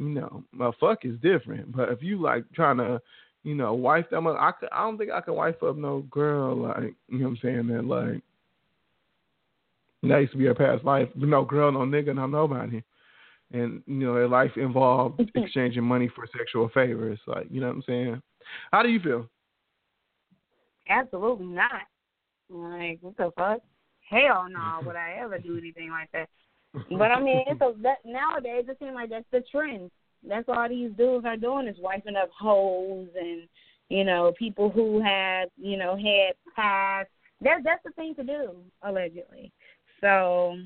You 0.00 0.08
know, 0.08 0.44
a 0.58 0.72
fuck 0.72 1.04
is 1.04 1.20
different. 1.20 1.76
But 1.76 1.90
if 1.90 2.02
you 2.02 2.20
like 2.20 2.44
trying 2.54 2.78
to, 2.78 3.02
you 3.42 3.54
know, 3.54 3.74
wife 3.74 4.08
them 4.10 4.26
up, 4.26 4.36
I 4.40 4.50
could, 4.52 4.70
I 4.72 4.80
don't 4.80 4.96
think 4.96 5.10
I 5.10 5.20
can 5.20 5.34
wife 5.34 5.62
up 5.62 5.76
no 5.76 6.00
girl 6.10 6.56
like 6.56 6.94
you 7.08 7.18
know 7.18 7.24
what 7.26 7.30
I'm 7.32 7.38
saying 7.42 7.66
that 7.66 7.84
like 7.84 8.22
that 10.02 10.18
used 10.18 10.32
to 10.32 10.38
be 10.38 10.46
her 10.46 10.54
past 10.54 10.84
life. 10.84 11.08
No 11.14 11.44
girl, 11.44 11.70
no 11.70 11.80
nigga, 11.80 12.14
no 12.14 12.26
nobody. 12.26 12.82
And 13.52 13.82
you 13.86 13.94
know, 13.96 14.14
their 14.14 14.26
life 14.26 14.52
involved 14.56 15.20
exchanging 15.34 15.84
money 15.84 16.10
for 16.14 16.26
sexual 16.34 16.70
favors. 16.70 17.18
Like, 17.26 17.48
you 17.50 17.60
know 17.60 17.66
what 17.66 17.76
I'm 17.76 17.82
saying? 17.86 18.22
How 18.72 18.82
do 18.82 18.88
you 18.88 19.00
feel? 19.00 19.28
Absolutely 20.88 21.46
not. 21.46 21.82
Like, 22.48 22.98
what 23.02 23.18
the 23.18 23.30
fuck? 23.36 23.60
Hell 24.08 24.46
no, 24.50 24.80
would 24.86 24.96
I 24.96 25.18
ever 25.20 25.38
do 25.38 25.58
anything 25.58 25.90
like 25.90 26.10
that? 26.12 26.30
But 26.72 27.10
I 27.10 27.20
mean, 27.20 27.44
it's 27.46 27.60
a 27.60 27.72
that 27.82 27.98
nowadays 28.04 28.64
it 28.68 28.76
seems 28.78 28.94
like 28.94 29.10
that's 29.10 29.24
the 29.32 29.42
trend. 29.50 29.90
That's 30.26 30.48
all 30.48 30.68
these 30.68 30.90
dudes 30.96 31.24
are 31.24 31.36
doing 31.36 31.66
is 31.66 31.76
wiping 31.80 32.16
up 32.16 32.30
holes 32.38 33.08
and 33.18 33.48
you 33.88 34.04
know 34.04 34.32
people 34.38 34.70
who 34.70 35.00
have 35.00 35.48
you 35.56 35.76
know 35.76 35.96
had 35.96 36.34
past. 36.54 37.08
That's 37.40 37.62
that's 37.64 37.82
the 37.84 37.90
thing 37.92 38.14
to 38.16 38.24
do 38.24 38.56
allegedly. 38.82 39.52
So 40.00 40.56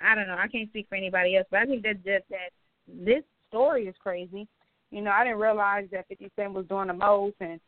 I 0.00 0.14
don't 0.14 0.26
know. 0.26 0.36
I 0.38 0.48
can't 0.48 0.68
speak 0.68 0.86
for 0.88 0.96
anybody 0.96 1.36
else, 1.36 1.46
but 1.50 1.60
I 1.60 1.66
think 1.66 1.82
that 1.84 2.04
just 2.04 2.28
that 2.30 2.50
this 2.88 3.22
story 3.48 3.86
is 3.86 3.94
crazy. 4.00 4.46
You 4.90 5.00
know, 5.00 5.10
I 5.10 5.24
didn't 5.24 5.38
realize 5.38 5.86
that 5.92 6.08
Fifty 6.08 6.30
Cent 6.36 6.52
was 6.52 6.66
doing 6.66 6.88
the 6.88 6.94
most 6.94 7.36
and 7.40 7.60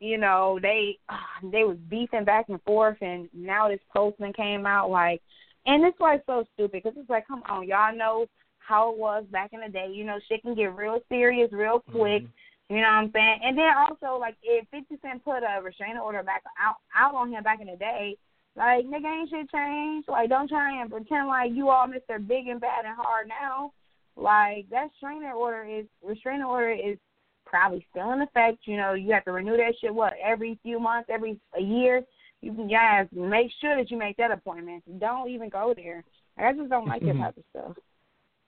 you 0.00 0.18
know 0.18 0.58
they 0.60 0.98
ah, 1.08 1.20
they 1.52 1.64
was 1.64 1.76
beefing 1.88 2.24
back 2.24 2.46
and 2.48 2.62
forth 2.62 2.98
and 3.00 3.28
now 3.32 3.68
this 3.68 3.80
postman 3.94 4.32
came 4.32 4.66
out 4.66 4.90
like 4.90 5.22
and 5.66 5.84
that's 5.84 5.94
why 5.98 6.14
it's 6.14 6.28
like 6.28 6.44
so 6.44 6.48
stupid 6.54 6.82
because 6.82 6.98
it's 6.98 7.10
like 7.10 7.26
come 7.26 7.42
on 7.48 7.66
y'all 7.66 7.96
know 7.96 8.26
how 8.58 8.92
it 8.92 8.98
was 8.98 9.24
back 9.30 9.50
in 9.52 9.60
the 9.60 9.68
day. 9.68 9.88
You 9.92 10.04
know 10.04 10.18
shit 10.28 10.42
can 10.42 10.54
get 10.54 10.76
real 10.76 11.00
serious 11.08 11.50
real 11.52 11.80
mm-hmm. 11.80 11.98
quick. 11.98 12.22
You 12.68 12.76
know 12.76 12.82
what 12.82 13.04
i'm 13.04 13.12
saying? 13.12 13.40
And 13.44 13.58
then 13.58 13.70
also 13.76 14.18
like 14.18 14.36
if 14.42 14.66
fifty 14.70 14.96
cent 15.02 15.24
put 15.24 15.42
a 15.42 15.60
restraining 15.62 15.98
order 15.98 16.22
back 16.22 16.42
out 16.62 16.76
out 16.96 17.14
on 17.14 17.30
him 17.30 17.42
back 17.42 17.60
in 17.60 17.66
the 17.66 17.76
day 17.76 18.16
like 18.56 18.84
nigga 18.84 19.20
ain't 19.20 19.30
shit 19.30 19.50
changed? 19.50 20.08
Like 20.08 20.28
don't 20.28 20.48
try 20.48 20.80
and 20.80 20.90
pretend 20.90 21.28
like 21.28 21.52
you 21.52 21.70
all 21.70 21.86
mr 21.86 22.26
big 22.26 22.48
and 22.48 22.60
bad 22.60 22.84
and 22.84 22.96
hard 22.96 23.28
now. 23.28 23.72
Like 24.16 24.68
that 24.70 24.90
restraining 24.92 25.32
order 25.32 25.64
is 25.64 25.86
restraining 26.02 26.44
order 26.44 26.70
is 26.70 26.98
probably 27.46 27.86
still 27.90 28.12
in 28.12 28.20
effect. 28.20 28.58
You 28.64 28.76
know, 28.76 28.92
you 28.92 29.12
have 29.12 29.24
to 29.24 29.32
renew 29.32 29.56
that 29.56 29.74
shit 29.80 29.94
what 29.94 30.14
every 30.22 30.58
few 30.62 30.78
months, 30.78 31.08
every 31.10 31.38
a 31.56 31.62
year. 31.62 32.02
You 32.42 32.68
guys 32.68 33.06
make 33.12 33.50
sure 33.60 33.76
that 33.76 33.90
you 33.90 33.96
make 33.96 34.16
that 34.16 34.30
appointment. 34.32 34.82
Don't 34.98 35.30
even 35.30 35.48
go 35.48 35.72
there. 35.76 36.04
I 36.36 36.52
just 36.52 36.68
don't 36.68 36.86
like 36.88 37.02
that 37.02 37.16
type 37.16 37.36
of 37.36 37.44
stuff. 37.50 37.76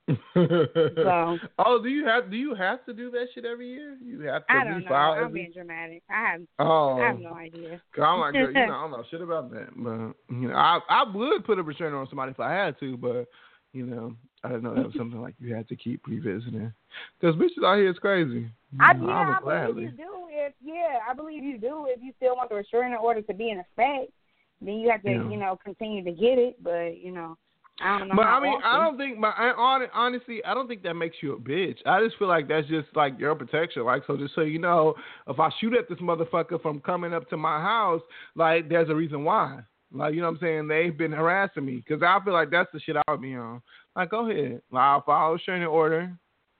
So- 0.35 1.39
oh, 1.59 1.81
do 1.83 1.89
you 1.89 2.05
have 2.07 2.31
do 2.31 2.37
you 2.37 2.55
have 2.55 2.85
to 2.85 2.93
do 2.93 3.11
that 3.13 3.27
shit 3.35 3.45
every 3.47 3.71
year? 3.71 3.97
You 4.05 4.21
have 4.23 4.47
to 4.47 4.53
I 4.53 4.65
don't 4.65 4.85
know. 4.85 4.93
I'm 4.95 5.25
every- 5.25 5.41
being 5.41 5.53
dramatic. 5.55 6.03
I 6.11 6.33
have 6.33 6.41
Oh, 6.59 6.99
I 7.01 7.07
have 7.07 7.19
no 7.19 7.33
idea. 7.35 7.81
I'm 8.03 8.21
like, 8.21 8.33
girl, 8.35 8.49
you 8.49 8.53
know, 8.53 8.63
I 8.63 8.67
don't 8.67 8.91
know 8.91 9.05
shit 9.11 9.23
about 9.23 9.51
that. 9.53 9.69
But 9.77 10.35
you 10.35 10.49
know, 10.49 10.55
I 10.55 10.81
I 10.91 11.05
would 11.11 11.45
put 11.47 11.59
a 11.59 11.63
restrainer 11.63 11.97
on 11.99 12.09
somebody 12.09 12.33
if 12.33 12.41
I 12.41 12.53
had 12.53 12.79
to, 12.81 12.97
but 12.99 13.29
you 13.73 13.87
know, 13.87 14.15
I 14.45 14.49
didn't 14.49 14.63
know 14.65 14.75
that 14.75 14.85
was 14.85 14.95
something 14.97 15.21
like 15.21 15.35
you 15.41 15.55
had 15.55 15.69
to 15.69 15.77
keep 15.77 16.07
revisiting. 16.07 16.73
Because 17.19 17.35
bitches 17.37 17.65
out 17.65 17.79
here 17.79 17.91
is 17.91 17.99
crazy. 17.99 18.47
I, 18.79 18.93
mm, 18.93 19.07
yeah, 19.07 19.39
I 19.43 19.63
I 19.63 19.67
believe 19.67 19.85
you 19.85 19.97
do. 19.97 20.11
If 20.29 20.53
yeah, 20.63 20.99
I 21.09 21.15
believe 21.15 21.43
you 21.43 21.59
do. 21.59 21.87
If 21.89 22.03
you 22.03 22.13
still 22.17 22.37
want 22.37 22.51
the 22.51 22.57
restraining 22.57 22.99
order 22.99 23.23
to 23.23 23.35
be 23.35 23.51
in 23.51 23.59
effect, 23.59 24.13
then 24.61 24.75
you 24.75 24.91
have 24.91 25.03
to, 25.03 25.11
Yeah. 25.11 25.29
you 25.29 25.37
know, 25.39 25.59
continue 25.65 26.05
to 26.05 26.13
get 26.13 26.39
it. 26.39 26.63
But 26.63 26.99
you 26.99 27.11
know, 27.11 27.39
I 27.81 27.99
don't 27.99 28.09
know. 28.09 28.17
But 28.17 28.27
I 28.27 28.41
mean, 28.41 28.59
I 28.63 28.77
don't 28.77 28.99
think. 28.99 29.19
My 29.19 29.31
I, 29.31 29.87
honestly, 29.93 30.45
I 30.45 30.55
don't 30.55 30.69
think 30.69 30.83
that 30.83 30.95
makes 30.95 31.17
you 31.23 31.33
a 31.33 31.39
bitch. 31.39 31.79
I 31.87 32.05
just 32.05 32.19
feel 32.19 32.29
like 32.29 32.47
that's 32.47 32.69
just 32.69 32.89
like 32.95 33.19
your 33.19 33.35
protection. 33.35 33.85
Like, 33.85 34.03
so 34.07 34.17
just 34.17 34.35
so 34.35 34.43
you 34.43 34.59
know, 34.59 34.95
if 35.27 35.41
I 35.41 35.51
shoot 35.61 35.75
at 35.75 35.89
this 35.89 35.99
motherfucker 35.99 36.61
from 36.61 36.81
coming 36.81 37.15
up 37.15 37.29
to 37.31 37.37
my 37.37 37.61
house, 37.61 38.03
like, 38.35 38.69
there's 38.69 38.91
a 38.91 38.95
reason 38.95 39.25
why. 39.25 39.61
Like, 39.93 40.15
you 40.15 40.21
know 40.21 40.27
what 40.27 40.39
I'm 40.39 40.41
saying? 40.41 40.69
They've 40.69 40.97
been 40.97 41.13
harassing 41.13 41.65
me 41.65 41.77
because 41.77 42.03
I 42.03 42.19
feel 42.25 42.33
like 42.33 42.51
that's 42.51 42.71
the 42.73 42.81
shit 42.81 42.97
I 42.97 43.03
would 43.11 43.23
be 43.23 43.35
on. 43.37 43.63
Like, 43.97 44.11
go 44.11 44.29
ahead. 44.29 44.61
I'll 44.73 45.03
follow 45.03 45.35
restraining 45.35 45.67
order. 45.67 46.13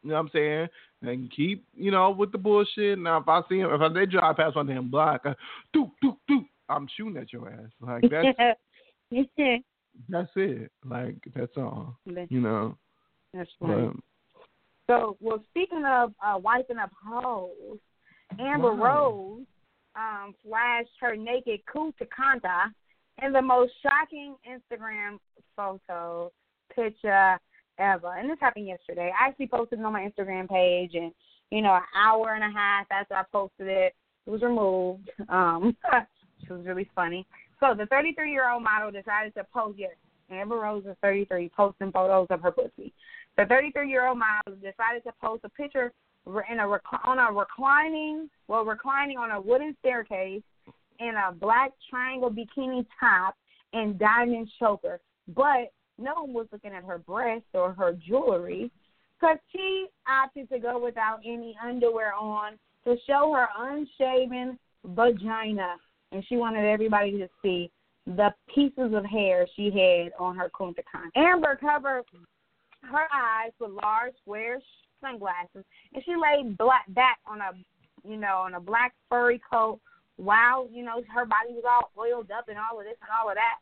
You 0.03 0.11
know 0.11 0.15
what 0.17 0.21
I'm 0.21 0.31
saying? 0.33 0.69
And 1.03 1.33
keep, 1.33 1.65
you 1.75 1.91
know, 1.91 2.11
with 2.11 2.33
the 2.33 2.39
bullshit. 2.39 2.99
Now, 2.99 3.19
if 3.19 3.29
I 3.29 3.41
see 3.49 3.59
him, 3.59 3.71
if 3.73 3.81
I, 3.81 3.89
they 3.89 4.07
drive 4.07 4.37
past 4.37 4.57
my 4.57 4.63
damn 4.63 4.91
block, 4.91 5.23
I, 5.25 5.35
doop, 5.75 5.91
doop, 6.03 6.17
doop, 6.31 6.47
I'm 6.69 6.89
shooting 6.97 7.17
at 7.17 7.33
your 7.33 7.49
ass. 7.49 7.71
Like, 7.81 8.03
that's 8.11 8.29
it. 9.11 9.65
that's 10.09 10.31
it. 10.37 10.71
Like, 10.85 11.17
that's 11.35 11.57
all. 11.57 11.97
You 12.07 12.41
know. 12.41 12.77
That's 13.33 13.51
funny. 13.59 13.91
But, 14.87 14.95
So, 14.95 15.17
well, 15.21 15.43
speaking 15.51 15.85
of 15.87 16.13
uh, 16.25 16.39
wiping 16.39 16.79
up 16.79 16.91
holes, 17.05 17.79
Amber 18.39 18.75
Wow. 18.75 18.85
Rose 18.85 19.47
um, 19.97 20.35
flashed 20.47 20.91
her 21.01 21.17
naked 21.17 21.61
coup 21.71 21.93
to 21.99 22.07
Kanta 22.07 22.71
in 23.23 23.33
the 23.33 23.43
most 23.43 23.73
shocking 23.83 24.37
Instagram 24.49 25.19
photo 25.57 26.33
picture 26.75 27.39
ever. 27.79 28.15
And 28.17 28.31
this 28.31 28.39
happened 28.41 28.67
yesterday. 28.67 29.11
I 29.19 29.29
actually 29.29 29.49
posted 29.49 29.81
it 29.81 29.85
on 29.85 29.93
my 29.93 30.09
Instagram 30.09 30.49
page, 30.49 30.93
and 30.95 31.13
you 31.51 31.63
know, 31.63 31.75
an 31.75 31.83
hour 31.97 32.35
and 32.35 32.45
a 32.45 32.57
half 32.57 32.87
after 32.91 33.15
I 33.15 33.23
posted 33.31 33.69
it, 33.69 33.95
it 34.27 34.31
was 34.31 34.43
removed. 34.43 35.11
Um, 35.29 35.77
which 36.49 36.59
was 36.59 36.67
really 36.67 36.89
funny. 36.95 37.27
So 37.61 37.75
the 37.77 37.87
33 37.87 38.31
year 38.31 38.51
old 38.51 38.63
model 38.63 38.91
decided 38.91 39.35
to 39.35 39.45
post. 39.53 39.79
Yes, 39.79 39.93
Amber 40.31 40.57
Rose 40.57 40.85
is 40.87 40.97
33, 41.03 41.51
posting 41.57 41.93
photos 41.93 42.27
of 42.31 42.41
her 42.43 42.51
pussy. 42.51 42.93
The 43.37 43.47
33 43.47 43.89
year 43.89 44.07
old 44.07 44.19
model 44.19 44.55
decided 44.57 45.05
to 45.05 45.13
post 45.21 45.45
a 45.45 45.49
picture 45.51 45.93
in 46.51 46.61
a 46.61 46.69
rec- 46.69 46.83
on 47.05 47.19
a 47.19 47.33
reclining, 47.33 48.31
well, 48.49 48.65
reclining 48.65 49.19
on 49.19 49.31
a 49.31 49.41
wooden 49.41 49.77
staircase 49.81 50.43
in 51.01 51.15
a 51.29 51.33
black 51.33 51.73
triangle 51.91 52.31
bikini 52.31 52.87
top 52.99 53.37
and 53.73 53.99
diamond 53.99 54.49
choker. 54.59 55.01
But 55.29 55.73
no 55.99 56.15
one 56.15 56.33
was 56.33 56.47
looking 56.53 56.73
at 56.73 56.85
her 56.85 56.99
breasts 56.99 57.49
or 57.55 57.73
her 57.73 57.93
jewelry 57.93 58.71
because 59.19 59.39
she 59.53 59.87
opted 60.09 60.49
to 60.51 60.59
go 60.59 60.83
without 60.83 61.21
any 61.25 61.57
underwear 61.65 62.13
on 62.15 62.59
to 62.85 62.97
show 63.07 63.33
her 63.33 63.49
unshaven 63.57 64.59
vagina. 64.85 65.77
And 66.13 66.25
she 66.29 66.37
wanted 66.37 66.65
everybody 66.65 67.13
to 67.19 67.29
see 67.43 67.71
the 68.07 68.33
pieces 68.55 68.93
of 68.93 69.05
hair 69.05 69.47
she 69.57 69.67
had 69.67 70.13
on 70.19 70.37
her 70.37 70.51
Kunta 70.51 70.83
Khan. 70.91 71.11
Amber 71.17 71.57
covered 71.57 72.05
her 72.83 73.09
eyes 73.13 73.53
with 73.59 73.71
large 73.71 74.13
square 74.23 74.61
sunglasses, 75.01 75.65
and 75.95 76.03
she 76.05 76.13
laid 76.15 76.57
black 76.59 76.85
back 76.89 77.19
on 77.27 77.41
a, 77.41 77.53
you 78.09 78.17
know, 78.17 78.39
on 78.45 78.55
a 78.55 78.61
black 78.61 78.93
furry 79.09 79.41
coat. 79.51 79.81
While 80.17 80.69
you 80.71 80.85
know 80.85 81.03
her 81.13 81.27
body 81.27 81.51
was 81.51 81.65
all 81.69 81.91
oiled 81.99 82.31
up 82.31 82.49
and 82.49 82.57
all 82.57 82.79
of 82.79 82.85
this 82.85 82.95
and 83.01 83.11
all 83.11 83.29
of 83.29 83.35
that. 83.35 83.59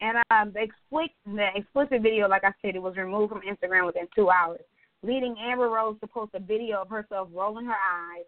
And 0.00 0.18
um, 0.30 0.52
the 0.54 0.62
explicit, 0.62 1.16
the 1.26 1.48
explicit 1.54 2.02
video, 2.02 2.28
like 2.28 2.44
I 2.44 2.52
said, 2.62 2.74
it 2.74 2.82
was 2.82 2.96
removed 2.96 3.32
from 3.32 3.42
Instagram 3.42 3.86
within 3.86 4.08
two 4.14 4.30
hours, 4.30 4.60
leading 5.02 5.36
Amber 5.38 5.68
Rose 5.68 5.96
to 6.00 6.06
post 6.06 6.32
a 6.34 6.40
video 6.40 6.82
of 6.82 6.88
herself 6.88 7.28
rolling 7.32 7.66
her 7.66 7.72
eyes. 7.72 8.24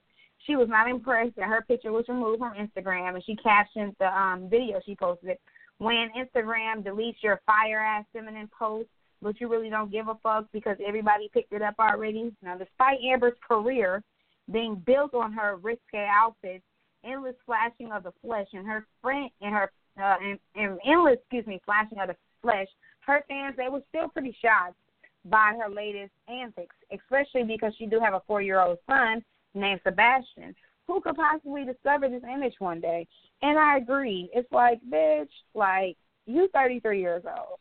She 0.47 0.57
was 0.57 0.69
not 0.69 0.90
impressed 0.90 1.36
that 1.36 1.49
her 1.49 1.65
picture 1.66 1.93
was 1.93 2.05
removed 2.09 2.40
from 2.40 2.55
Instagram, 2.55 3.15
and 3.15 3.24
she 3.24 3.36
captioned 3.36 3.94
the 3.99 4.07
um, 4.07 4.49
video 4.51 4.81
she 4.85 4.94
posted. 4.97 5.39
When 5.78 6.11
Instagram 6.16 6.85
deletes 6.85 7.23
your 7.23 7.40
fire 7.47 7.81
ass 7.81 8.05
feminine 8.12 8.51
post, 8.57 8.89
but 9.23 9.40
you 9.40 9.49
really 9.49 9.70
don't 9.70 9.90
give 9.90 10.09
a 10.09 10.16
fuck 10.23 10.47
because 10.53 10.77
everybody 10.85 11.31
picked 11.32 11.53
it 11.53 11.62
up 11.62 11.77
already. 11.78 12.32
Now, 12.43 12.59
despite 12.59 12.99
Amber's 13.01 13.39
career 13.47 14.03
being 14.51 14.82
built 14.85 15.15
on 15.15 15.32
her 15.32 15.57
risque 15.57 16.09
outfits, 16.11 16.65
endless 17.05 17.36
flashing 17.47 17.93
of 17.93 18.03
the 18.03 18.12
flesh, 18.20 18.49
and 18.53 18.66
her 18.66 18.86
friend 19.01 19.31
and 19.40 19.55
her 19.55 19.70
uh, 20.01 20.16
and, 20.23 20.39
and 20.55 20.78
endless, 20.86 21.16
excuse 21.20 21.47
me, 21.47 21.60
flashing 21.64 21.98
of 21.98 22.09
the 22.09 22.16
flesh, 22.40 22.69
her 23.01 23.24
fans 23.28 23.55
they 23.56 23.69
were 23.69 23.82
still 23.89 24.09
pretty 24.09 24.36
shocked 24.40 24.77
by 25.24 25.52
her 25.60 25.69
latest 25.73 26.12
antics, 26.28 26.74
especially 26.93 27.44
because 27.44 27.73
she 27.78 27.86
do 27.86 28.01
have 28.01 28.14
a 28.14 28.23
four-year-old 28.27 28.78
son 28.89 29.23
named 29.55 29.81
Sebastian, 29.85 30.55
who 30.86 31.01
could 31.01 31.14
possibly 31.14 31.64
discover 31.64 32.09
this 32.09 32.23
image 32.24 32.55
one 32.59 32.81
day. 32.81 33.06
And 33.43 33.59
I 33.59 33.77
agree. 33.77 34.31
It's 34.35 34.51
like, 34.51 34.81
bitch, 34.90 35.28
like 35.55 35.97
you 36.27 36.48
33 36.52 37.01
years 37.01 37.23
old. 37.27 37.59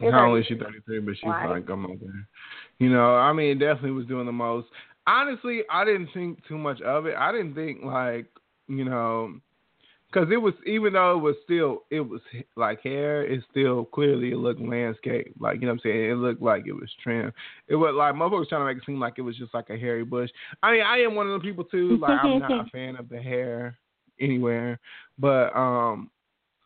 Not 0.00 0.24
only 0.26 0.40
is 0.40 0.46
she 0.46 0.56
33, 0.56 1.00
but 1.00 1.14
she's 1.16 1.24
Right. 1.24 1.48
like, 1.50 1.68
I'm 1.70 1.86
up. 1.86 1.92
You 2.78 2.90
know, 2.90 3.14
I 3.16 3.32
mean, 3.32 3.58
definitely 3.58 3.92
was 3.92 4.06
doing 4.06 4.26
the 4.26 4.32
most. 4.32 4.68
honestly, 5.06 5.62
I 5.70 5.84
didn't 5.84 6.08
think 6.12 6.44
too 6.46 6.58
much 6.58 6.80
of 6.82 7.06
it. 7.06 7.14
I 7.16 7.32
didn't 7.32 7.54
think 7.54 7.82
like 7.84 8.26
you 8.68 8.84
know, 8.84 9.34
because 10.12 10.28
it 10.30 10.36
was 10.36 10.54
even 10.66 10.92
though 10.92 11.16
it 11.16 11.20
was 11.20 11.36
still 11.44 11.84
it 11.90 12.00
was 12.00 12.20
like 12.56 12.82
hair, 12.82 13.24
it 13.24 13.42
still 13.50 13.84
clearly 13.86 14.32
it 14.32 14.36
looked 14.36 14.60
landscape. 14.60 15.34
Like 15.40 15.56
you 15.56 15.62
know 15.62 15.68
what 15.68 15.80
I'm 15.84 15.90
saying, 15.90 16.10
it 16.10 16.14
looked 16.14 16.42
like 16.42 16.64
it 16.66 16.72
was 16.72 16.90
trim. 17.02 17.32
It 17.68 17.76
was 17.76 17.94
like 17.96 18.14
my 18.14 18.26
motherfuckers 18.26 18.48
trying 18.48 18.60
to 18.62 18.66
make 18.66 18.76
it 18.78 18.86
seem 18.86 19.00
like 19.00 19.14
it 19.16 19.22
was 19.22 19.36
just 19.36 19.54
like 19.54 19.70
a 19.70 19.76
hairy 19.76 20.04
bush. 20.04 20.30
I 20.62 20.72
mean, 20.72 20.82
I 20.82 20.98
am 20.98 21.14
one 21.14 21.28
of 21.28 21.40
the 21.40 21.46
people 21.46 21.64
too. 21.64 21.96
Like 21.96 22.18
I'm 22.22 22.38
not 22.38 22.50
a 22.50 22.64
fan 22.72 22.96
of 22.96 23.08
the 23.08 23.20
hair 23.20 23.78
anywhere, 24.20 24.78
but 25.18 25.54
um, 25.56 26.10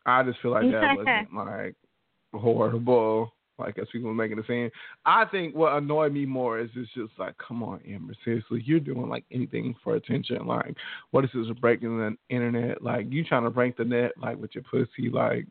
I 0.05 0.23
just 0.23 0.39
feel 0.41 0.51
like 0.51 0.69
that 0.71 0.97
wasn't 0.97 1.33
like 1.35 1.75
horrible 2.33 3.33
like 3.59 3.77
as 3.77 3.87
people 3.91 4.13
making 4.13 4.37
the 4.37 4.43
scene. 4.47 4.71
I 5.05 5.25
think 5.25 5.55
what 5.55 5.73
annoyed 5.73 6.13
me 6.13 6.25
more 6.25 6.59
is 6.59 6.69
it's 6.75 6.91
just 6.93 7.13
like, 7.17 7.35
come 7.37 7.63
on, 7.63 7.81
Amber, 7.87 8.13
seriously, 8.23 8.61
you're 8.65 8.79
doing 8.79 9.09
like 9.09 9.25
anything 9.31 9.75
for 9.83 9.95
attention. 9.95 10.45
Like, 10.45 10.75
what 11.11 11.23
is 11.23 11.31
this 11.33 11.47
breaking 11.59 11.97
the 11.97 12.15
internet? 12.33 12.83
Like, 12.83 13.07
you 13.09 13.23
trying 13.23 13.43
to 13.43 13.49
break 13.49 13.77
the 13.77 13.85
net 13.85 14.11
like 14.21 14.37
with 14.37 14.53
your 14.53 14.63
pussy? 14.63 15.09
Like, 15.11 15.45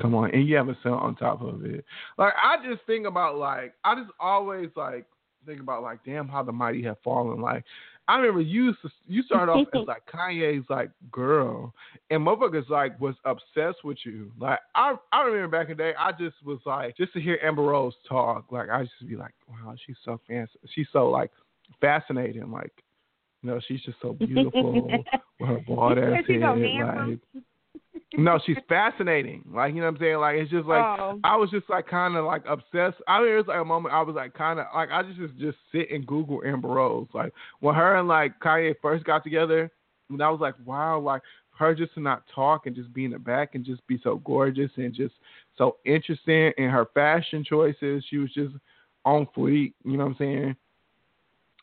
come 0.00 0.14
on, 0.14 0.30
and 0.30 0.48
you 0.48 0.56
have 0.56 0.68
a 0.68 0.78
son 0.82 0.92
on 0.92 1.16
top 1.16 1.42
of 1.42 1.64
it. 1.64 1.84
Like, 2.18 2.32
I 2.42 2.56
just 2.66 2.84
think 2.86 3.06
about 3.06 3.36
like, 3.36 3.74
I 3.84 3.94
just 3.94 4.10
always 4.18 4.70
like 4.76 5.06
think 5.46 5.60
about 5.60 5.82
like, 5.82 6.04
damn, 6.04 6.28
how 6.28 6.42
the 6.42 6.52
mighty 6.52 6.82
have 6.84 6.98
fallen. 7.04 7.40
Like, 7.40 7.64
I 8.08 8.16
remember 8.16 8.40
you 8.40 8.74
you 9.06 9.22
started 9.22 9.52
off 9.52 9.68
as 9.74 9.82
like 9.86 10.02
Kanye's 10.12 10.68
like 10.68 10.90
girl, 11.10 11.72
and 12.10 12.26
motherfuckers 12.26 12.68
like 12.68 13.00
was 13.00 13.14
obsessed 13.24 13.84
with 13.84 13.98
you. 14.04 14.32
Like 14.38 14.58
I 14.74 14.96
I 15.12 15.22
remember 15.22 15.56
back 15.56 15.70
in 15.70 15.76
the 15.76 15.82
day, 15.82 15.92
I 15.98 16.12
just 16.12 16.36
was 16.44 16.58
like 16.66 16.96
just 16.96 17.12
to 17.14 17.20
hear 17.20 17.38
Amber 17.42 17.62
Rose 17.62 17.94
talk, 18.08 18.46
like 18.50 18.70
I 18.70 18.82
just 18.82 19.08
be 19.08 19.16
like, 19.16 19.34
wow, 19.48 19.74
she's 19.86 19.96
so 20.04 20.20
fancy, 20.26 20.52
she's 20.74 20.88
so 20.92 21.08
like 21.10 21.30
fascinating, 21.80 22.50
like 22.50 22.72
you 23.42 23.50
know, 23.50 23.60
she's 23.66 23.82
just 23.82 23.98
so 24.02 24.12
beautiful 24.14 24.86
with 25.40 25.48
her 25.48 25.60
bald 25.66 25.98
ass 25.98 26.24
head, 26.26 26.40
like 26.40 27.18
no, 28.14 28.38
she's 28.44 28.56
fascinating. 28.68 29.44
Like 29.52 29.74
you 29.74 29.80
know 29.80 29.86
what 29.86 29.94
I'm 29.94 30.00
saying? 30.00 30.16
Like 30.16 30.36
it's 30.36 30.50
just 30.50 30.66
like 30.66 30.82
oh. 30.82 31.18
I 31.24 31.36
was 31.36 31.50
just 31.50 31.68
like 31.68 31.86
kind 31.86 32.16
of 32.16 32.24
like 32.24 32.42
obsessed. 32.46 32.98
I 33.08 33.20
mean, 33.20 33.32
it 33.32 33.36
was 33.36 33.46
like 33.48 33.60
a 33.60 33.64
moment 33.64 33.94
I 33.94 34.02
was 34.02 34.14
like 34.14 34.34
kind 34.34 34.60
of 34.60 34.66
like 34.74 34.90
I 34.90 35.02
just 35.02 35.18
just 35.18 35.36
just 35.38 35.58
sit 35.72 35.90
and 35.90 36.06
Google 36.06 36.42
Amber 36.44 36.68
Rose. 36.68 37.08
Like 37.14 37.32
when 37.60 37.74
her 37.74 37.96
and 37.96 38.08
like 38.08 38.38
Kanye 38.40 38.74
first 38.82 39.04
got 39.04 39.24
together, 39.24 39.70
and 40.10 40.22
I 40.22 40.30
was 40.30 40.40
like, 40.40 40.54
wow, 40.64 41.00
like 41.00 41.22
her 41.58 41.74
just 41.74 41.94
to 41.94 42.00
not 42.00 42.24
talk 42.34 42.66
and 42.66 42.76
just 42.76 42.92
be 42.92 43.04
in 43.04 43.10
the 43.12 43.18
back 43.18 43.54
and 43.54 43.64
just 43.64 43.86
be 43.86 44.00
so 44.02 44.16
gorgeous 44.24 44.70
and 44.76 44.94
just 44.94 45.14
so 45.56 45.76
interesting 45.84 46.52
in 46.58 46.68
her 46.68 46.86
fashion 46.94 47.44
choices. 47.44 48.04
She 48.08 48.18
was 48.18 48.32
just 48.32 48.54
on 49.04 49.26
fleek. 49.36 49.72
You 49.84 49.96
know 49.96 50.04
what 50.04 50.10
I'm 50.10 50.16
saying? 50.18 50.56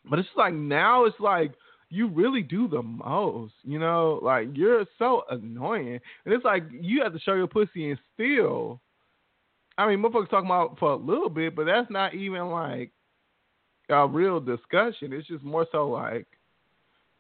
But 0.10 0.20
it's 0.20 0.30
like 0.36 0.54
now 0.54 1.06
it's 1.06 1.20
like 1.20 1.52
you 1.90 2.08
really 2.08 2.42
do 2.42 2.68
the 2.68 2.82
most. 2.82 3.54
You 3.64 3.80
know, 3.80 4.20
like 4.22 4.50
you're 4.54 4.86
so 4.98 5.24
annoying, 5.30 6.00
and 6.26 6.34
it's 6.34 6.46
like 6.46 6.64
you 6.72 7.04
have 7.04 7.14
to 7.14 7.20
show 7.20 7.34
your 7.34 7.48
pussy 7.48 7.92
and 7.92 8.00
still. 8.14 8.80
I 9.78 9.88
mean, 9.88 10.00
motherfuckers 10.00 10.30
talking 10.30 10.50
about 10.50 10.78
for 10.78 10.92
a 10.92 10.98
little 10.98 11.30
bit, 11.30 11.56
but 11.56 11.66
that's 11.66 11.90
not 11.90 12.14
even 12.14 12.50
like 12.50 12.92
a 13.90 14.08
real 14.08 14.40
discussion. 14.40 15.14
It's 15.14 15.28
just 15.28 15.44
more 15.44 15.66
so 15.72 15.90
like, 15.90 16.28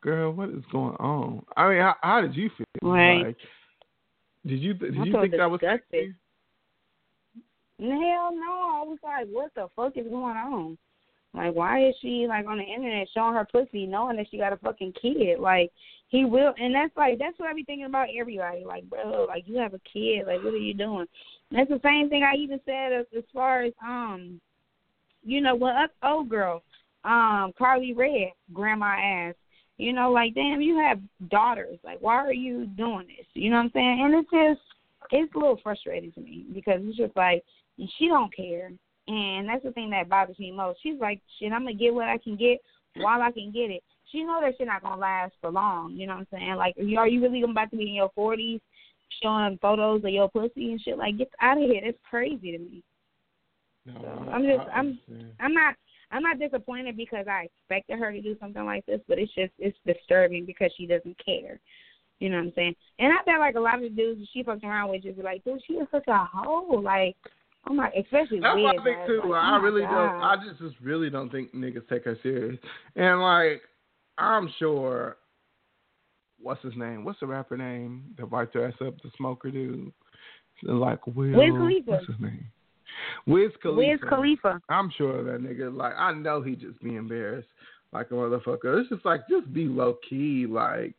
girl, 0.01 0.31
what 0.31 0.49
is 0.49 0.63
going 0.71 0.95
on? 0.95 1.45
I 1.55 1.69
mean, 1.69 1.81
how, 1.81 1.95
how 2.01 2.21
did 2.21 2.35
you 2.35 2.49
feel? 2.57 2.65
Right. 2.81 3.27
Like, 3.27 3.37
did 4.45 4.59
you 4.59 4.73
did 4.73 4.97
I 4.97 5.03
you 5.03 5.13
think 5.13 5.31
that 5.37 5.49
was? 5.49 5.59
Disgusting. 5.59 6.15
Hell 7.79 8.31
no! 8.35 8.51
I 8.75 8.83
was 8.85 8.97
like, 9.01 9.27
what 9.29 9.53
the 9.55 9.67
fuck 9.75 9.95
is 9.95 10.09
going 10.09 10.35
on? 10.35 10.77
Like, 11.33 11.53
why 11.53 11.87
is 11.87 11.95
she 12.01 12.25
like 12.27 12.47
on 12.47 12.57
the 12.57 12.63
internet 12.63 13.07
showing 13.13 13.35
her 13.35 13.47
pussy, 13.51 13.85
knowing 13.85 14.17
that 14.17 14.27
she 14.31 14.37
got 14.37 14.53
a 14.53 14.57
fucking 14.57 14.93
kid? 14.99 15.39
Like, 15.39 15.71
he 16.07 16.25
will, 16.25 16.53
and 16.59 16.73
that's 16.73 16.95
like 16.97 17.19
that's 17.19 17.37
what 17.37 17.49
I 17.49 17.53
be 17.53 17.63
thinking 17.63 17.85
about 17.85 18.07
everybody. 18.19 18.65
Like, 18.65 18.89
bro, 18.89 19.25
like 19.27 19.43
you 19.45 19.57
have 19.57 19.73
a 19.73 19.79
kid. 19.91 20.25
Like, 20.25 20.43
what 20.43 20.53
are 20.53 20.57
you 20.57 20.73
doing? 20.73 21.05
And 21.51 21.59
that's 21.59 21.69
the 21.69 21.79
same 21.83 22.09
thing 22.09 22.23
I 22.23 22.35
even 22.35 22.59
said 22.65 22.93
as, 22.93 23.05
as 23.15 23.23
far 23.31 23.61
as 23.61 23.73
um, 23.83 24.41
you 25.23 25.41
know, 25.41 25.55
when 25.55 25.75
us 25.75 25.89
old 26.03 26.29
girl, 26.29 26.63
um, 27.03 27.53
Karlie 27.59 27.95
Redd, 27.95 28.33
grandma 28.53 28.95
asked, 28.99 29.37
you 29.77 29.93
know, 29.93 30.11
like, 30.11 30.33
damn, 30.35 30.61
you 30.61 30.77
have 30.77 30.99
daughters. 31.29 31.77
Like, 31.83 31.99
why 32.01 32.15
are 32.15 32.33
you 32.33 32.65
doing 32.65 33.07
this? 33.07 33.25
You 33.33 33.49
know 33.49 33.57
what 33.57 33.63
I'm 33.63 33.71
saying? 33.73 34.01
And 34.03 34.13
it's 34.15 34.29
just, 34.31 34.65
it's 35.11 35.33
a 35.35 35.37
little 35.37 35.59
frustrating 35.63 36.11
to 36.13 36.21
me 36.21 36.45
because 36.53 36.81
it's 36.83 36.97
just 36.97 37.15
like 37.15 37.43
she 37.97 38.07
don't 38.07 38.35
care 38.35 38.71
and 39.09 39.49
that's 39.49 39.63
the 39.63 39.71
thing 39.71 39.89
that 39.89 40.07
bothers 40.07 40.37
me 40.37 40.51
most. 40.51 40.79
She's 40.83 40.99
like, 41.01 41.19
shit, 41.39 41.51
I'm 41.51 41.63
gonna 41.63 41.73
get 41.73 41.93
what 41.93 42.07
I 42.07 42.19
can 42.19 42.35
get 42.35 42.59
while 42.97 43.21
I 43.21 43.31
can 43.31 43.51
get 43.51 43.71
it. 43.71 43.83
She 44.11 44.23
know 44.23 44.39
that 44.41 44.53
shit 44.57 44.67
not 44.67 44.83
gonna 44.83 45.01
last 45.01 45.33
for 45.41 45.49
long. 45.49 45.93
You 45.93 46.05
know 46.05 46.13
what 46.13 46.27
I'm 46.31 46.39
saying? 46.39 46.55
Like, 46.55 46.75
are 46.77 47.07
you 47.07 47.21
really 47.21 47.41
about 47.41 47.71
to 47.71 47.77
be 47.77 47.89
in 47.89 47.95
your 47.95 48.11
40s 48.15 48.61
showing 49.21 49.57
photos 49.61 50.03
of 50.03 50.11
your 50.11 50.29
pussy 50.29 50.71
and 50.71 50.81
shit? 50.81 50.97
Like, 50.97 51.17
get 51.17 51.31
out 51.41 51.57
of 51.57 51.67
here. 51.67 51.81
That's 51.83 51.97
crazy 52.07 52.51
to 52.51 52.59
me. 52.59 52.83
No, 53.87 53.93
so 53.99 54.31
I'm 54.31 54.43
just, 54.43 54.69
I'm, 54.73 54.99
I'm 55.39 55.53
not. 55.53 55.75
I'm 56.11 56.23
not 56.23 56.39
disappointed 56.39 56.97
because 56.97 57.27
I 57.29 57.45
expected 57.45 57.99
her 57.99 58.11
to 58.11 58.19
do 58.19 58.35
something 58.39 58.65
like 58.65 58.83
this, 58.87 58.99
but 59.07 59.19
it's 59.19 59.31
just 59.35 59.51
it's 59.59 59.77
disturbing 59.85 60.43
because 60.43 60.71
she 60.75 60.87
doesn't 60.87 61.15
care. 61.23 61.59
You 62.19 62.29
know 62.29 62.37
what 62.37 62.47
I'm 62.47 62.53
saying? 62.55 62.75
And 62.97 63.13
I 63.13 63.23
feel 63.23 63.39
like 63.39 63.53
a 63.53 63.59
lot 63.59 63.75
of 63.75 63.81
the 63.81 63.89
dudes 63.89 64.27
she 64.33 64.43
fucks 64.43 64.63
around 64.63 64.89
with 64.89 65.03
just 65.03 65.17
be 65.17 65.23
like, 65.23 65.43
dude, 65.43 65.61
she 65.67 65.73
is 65.73 65.87
such 65.91 66.07
a 66.07 66.25
hoe. 66.25 66.81
Like, 66.83 67.15
I'm 67.69 67.77
like, 67.77 67.93
especially 67.95 68.39
That's 68.39 68.57
what 68.57 68.79
I 68.79 68.83
think 68.83 68.97
too. 69.05 69.21
Like, 69.29 69.43
I 69.43 69.57
oh 69.57 69.61
really 69.61 69.81
God. 69.81 69.91
don't. 69.91 70.21
I 70.23 70.35
just, 70.43 70.59
just 70.59 70.75
really 70.81 71.09
don't 71.09 71.29
think 71.29 71.53
niggas 71.53 71.87
take 71.87 72.05
her 72.05 72.17
serious. 72.23 72.57
And 72.95 73.21
like, 73.21 73.61
I'm 74.17 74.51
sure. 74.57 75.17
What's 76.41 76.63
his 76.63 76.73
name? 76.77 77.03
What's 77.03 77.19
the 77.19 77.27
rapper 77.27 77.57
name 77.57 78.15
that 78.17 78.31
wiped 78.31 78.53
her 78.55 78.65
ass 78.67 78.73
up? 78.85 78.95
The 79.03 79.11
smoker 79.17 79.51
dude. 79.51 79.91
Like 80.63 81.05
Will. 81.05 81.37
Wiz 81.37 81.51
Khalifa. 81.51 81.91
What's 81.91 82.07
his 82.07 82.19
name? 82.19 82.45
Wiz 83.27 83.51
Khalifa. 83.61 83.77
Wiz 83.77 83.99
Khalifa. 84.09 84.61
I'm 84.69 84.91
sure 84.97 85.23
that 85.23 85.41
nigga. 85.41 85.75
Like, 85.75 85.93
I 85.97 86.13
know 86.13 86.41
he 86.41 86.55
just 86.55 86.81
be 86.81 86.95
embarrassed 86.95 87.47
like 87.91 88.11
a 88.11 88.13
motherfucker. 88.13 88.79
It's 88.79 88.89
just 88.89 89.05
like, 89.05 89.27
just 89.29 89.53
be 89.53 89.65
low 89.65 89.97
key. 90.09 90.45
Like, 90.49 90.95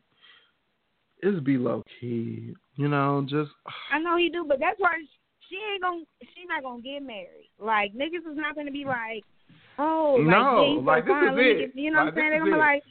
just 1.24 1.42
be 1.42 1.58
low 1.58 1.82
key. 2.00 2.54
You 2.76 2.88
know, 2.88 3.26
just. 3.28 3.50
I 3.92 3.98
know 3.98 4.16
he 4.16 4.28
do, 4.28 4.44
but 4.46 4.60
that's 4.60 4.78
why 4.78 4.90
she 5.50 5.56
ain't 5.72 5.82
gonna 5.82 6.02
she's 6.22 6.48
not 6.48 6.62
gonna 6.62 6.80
get 6.80 7.02
married. 7.02 7.50
Like 7.58 7.92
niggas 7.92 8.30
is 8.30 8.36
not 8.36 8.54
gonna 8.54 8.70
be 8.70 8.84
like, 8.84 9.24
oh, 9.78 10.16
like, 10.18 10.26
no, 10.26 10.76
yeah, 10.76 10.86
like 10.86 11.04
this 11.04 11.14
is 11.14 11.38
it. 11.38 11.58
Get, 11.58 11.76
you 11.76 11.90
know 11.90 12.04
like, 12.04 12.14
what 12.14 12.14
I'm 12.14 12.20
saying? 12.20 12.30
They're 12.30 12.38
gonna 12.40 12.52
be 12.52 12.58
like, 12.58 12.82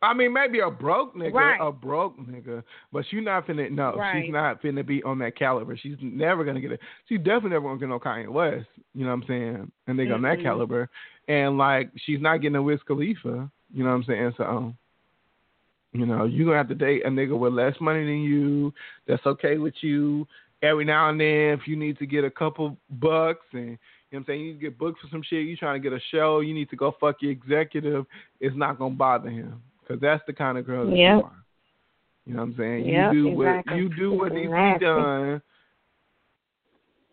I 0.00 0.14
mean, 0.14 0.32
maybe 0.32 0.60
a 0.60 0.70
broke 0.70 1.16
nigga, 1.16 1.34
Right. 1.34 1.58
a 1.60 1.72
broke 1.72 2.18
nigga, 2.18 2.62
but 2.92 3.04
she's 3.10 3.22
not 3.22 3.46
finna. 3.46 3.70
No, 3.70 3.96
Right. 3.96 4.24
she's 4.24 4.32
not 4.32 4.62
finna 4.62 4.86
be 4.86 5.02
on 5.02 5.18
that 5.18 5.36
caliber. 5.36 5.76
She's 5.76 5.96
never 6.00 6.44
gonna 6.44 6.60
get 6.60 6.72
it. 6.72 6.80
She's 7.08 7.18
definitely 7.18 7.50
never 7.50 7.68
gonna 7.68 7.80
get 7.80 7.88
no 7.88 7.98
Kanye 7.98 8.28
West. 8.28 8.68
You 8.94 9.04
know 9.04 9.10
what 9.10 9.22
I'm 9.22 9.28
saying? 9.28 9.72
And 9.86 9.98
they 9.98 10.10
on 10.10 10.22
that 10.22 10.40
caliber, 10.40 10.88
and 11.26 11.58
like 11.58 11.90
she's 11.96 12.20
not 12.20 12.40
getting 12.40 12.56
a 12.56 12.62
Wiz 12.62 12.80
Khalifa. 12.86 13.50
You 13.74 13.84
know 13.84 13.90
what 13.90 13.96
I'm 13.96 14.04
saying? 14.04 14.34
So, 14.36 14.74
you 15.92 16.06
know, 16.06 16.24
you're 16.24 16.46
gonna 16.46 16.58
have 16.58 16.68
to 16.68 16.74
date 16.74 17.04
a 17.04 17.08
nigga 17.10 17.36
with 17.36 17.52
less 17.52 17.74
money 17.80 18.04
than 18.04 18.22
you. 18.22 18.72
That's 19.06 19.26
okay 19.26 19.58
with 19.58 19.74
you. 19.82 20.26
Every 20.62 20.84
now 20.84 21.08
and 21.08 21.20
then, 21.20 21.58
if 21.58 21.66
you 21.66 21.76
need 21.76 21.98
to 21.98 22.06
get 22.06 22.24
a 22.24 22.30
couple 22.30 22.76
bucks 22.90 23.46
and 23.52 23.60
you 23.60 23.70
know 23.70 23.78
what 24.10 24.18
I'm 24.18 24.24
saying, 24.26 24.40
you 24.40 24.46
need 24.48 24.60
to 24.60 24.66
get 24.66 24.78
booked 24.78 25.00
for 25.00 25.08
some 25.10 25.22
shit. 25.22 25.46
You 25.46 25.56
trying 25.56 25.80
to 25.80 25.88
get 25.90 25.96
a 25.96 26.02
show, 26.10 26.40
you 26.40 26.54
need 26.54 26.70
to 26.70 26.76
go 26.76 26.96
fuck 26.98 27.16
your 27.20 27.30
executive. 27.30 28.06
It's 28.40 28.56
not 28.56 28.78
gonna 28.78 28.94
bother 28.94 29.30
him 29.30 29.62
because 29.80 30.00
that's 30.00 30.22
the 30.26 30.32
kind 30.32 30.58
of 30.58 30.66
girl 30.66 30.86
that 30.86 30.96
Yep. 30.96 31.18
you 31.18 31.24
are. 31.24 31.44
You 32.26 32.34
know 32.34 32.40
what 32.40 32.48
I'm 32.48 32.56
saying? 32.56 32.86
Yep, 32.86 33.12
you 33.14 33.22
do 33.22 33.36
what 33.36 33.76
you 33.76 33.88
do 33.94 34.12
what 34.12 34.32
needs 34.32 34.50
to 34.50 34.74
be 34.78 34.84
done 34.84 35.42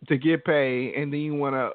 to 0.07 0.17
get 0.17 0.43
paid, 0.43 0.95
and 0.95 1.11
then 1.11 1.19
you 1.19 1.35
want 1.35 1.55
to 1.55 1.71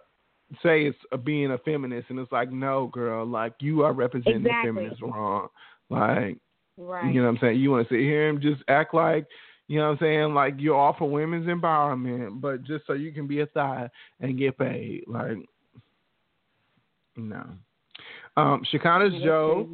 say 0.63 0.85
it's 0.87 0.99
a, 1.13 1.19
being 1.19 1.53
a 1.53 1.59
feminist, 1.59 2.11
and 2.11 2.19
it's 2.19 2.33
like, 2.33 2.51
no, 2.51 2.89
girl, 2.89 3.25
like 3.25 3.55
you 3.61 3.83
are 3.83 3.93
representing 3.93 4.43
Exactly. 4.47 4.71
the 4.71 4.79
feminist 4.79 5.03
wrong. 5.03 5.49
Like, 5.89 6.39
right. 6.77 7.13
you 7.13 7.21
know 7.21 7.29
what 7.29 7.37
I'm 7.37 7.39
saying? 7.41 7.61
You 7.61 7.71
want 7.71 7.89
to 7.89 7.95
sit 7.95 8.01
here 8.01 8.29
and 8.29 8.41
just 8.41 8.63
act 8.69 8.95
like, 8.95 9.27
you 9.71 9.79
know 9.79 9.85
what 9.85 9.93
I'm 9.93 9.99
saying, 10.01 10.35
like 10.35 10.55
you're 10.59 10.75
all 10.75 10.97
for 10.99 11.09
women's 11.09 11.47
empowerment, 11.47 12.41
but 12.41 12.65
just 12.65 12.85
so 12.89 12.93
you 12.95 13.13
can 13.13 13.29
be 13.29 13.39
a 13.39 13.47
thigh 13.47 13.89
and 14.19 14.37
get 14.37 14.59
paid. 14.59 15.05
Like, 15.07 15.37
no. 17.17 17.45
Um, 18.37 18.65
That's 19.13 19.25
Joe, 19.25 19.69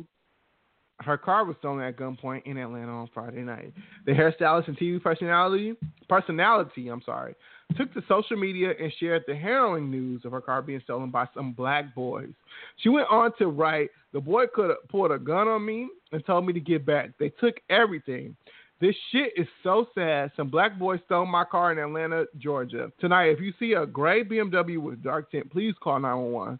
her 1.00 1.16
car 1.16 1.46
was 1.46 1.56
stolen 1.60 1.82
at 1.82 1.96
gunpoint 1.96 2.42
in 2.44 2.58
Atlanta 2.58 2.92
on 2.92 3.08
Friday 3.14 3.40
night. 3.40 3.72
The 4.04 4.12
hairstylist 4.12 4.68
and 4.68 4.76
TV 4.76 5.02
personality, 5.02 5.72
personality, 6.10 6.88
I'm 6.88 7.02
sorry, 7.06 7.34
took 7.78 7.94
to 7.94 8.02
social 8.06 8.36
media 8.36 8.72
and 8.78 8.92
shared 9.00 9.24
the 9.26 9.34
harrowing 9.34 9.90
news 9.90 10.26
of 10.26 10.32
her 10.32 10.42
car 10.42 10.60
being 10.60 10.82
stolen 10.84 11.10
by 11.10 11.26
some 11.32 11.54
black 11.54 11.94
boys. 11.94 12.34
She 12.82 12.90
went 12.90 13.08
on 13.08 13.32
to 13.38 13.46
write, 13.46 13.88
"The 14.12 14.20
boy 14.20 14.44
could 14.54 14.68
have 14.68 14.88
pulled 14.90 15.12
a 15.12 15.18
gun 15.18 15.48
on 15.48 15.64
me 15.64 15.88
and 16.12 16.22
told 16.26 16.44
me 16.44 16.52
to 16.52 16.60
get 16.60 16.84
back. 16.84 17.16
They 17.16 17.30
took 17.30 17.54
everything. 17.70 18.36
This 18.78 18.94
shit 19.10 19.32
is 19.36 19.46
so 19.62 19.86
sad. 19.94 20.32
Some 20.36 20.48
black 20.48 20.78
boys 20.78 21.00
stole 21.06 21.24
my 21.24 21.44
car 21.44 21.72
in 21.72 21.78
Atlanta, 21.78 22.26
Georgia. 22.36 22.92
Tonight, 23.00 23.28
if 23.28 23.40
you 23.40 23.54
see 23.58 23.72
a 23.72 23.86
gray 23.86 24.22
BMW 24.22 24.78
with 24.78 25.02
dark 25.02 25.30
tint, 25.30 25.50
please 25.50 25.74
call 25.82 25.98
911. 25.98 26.58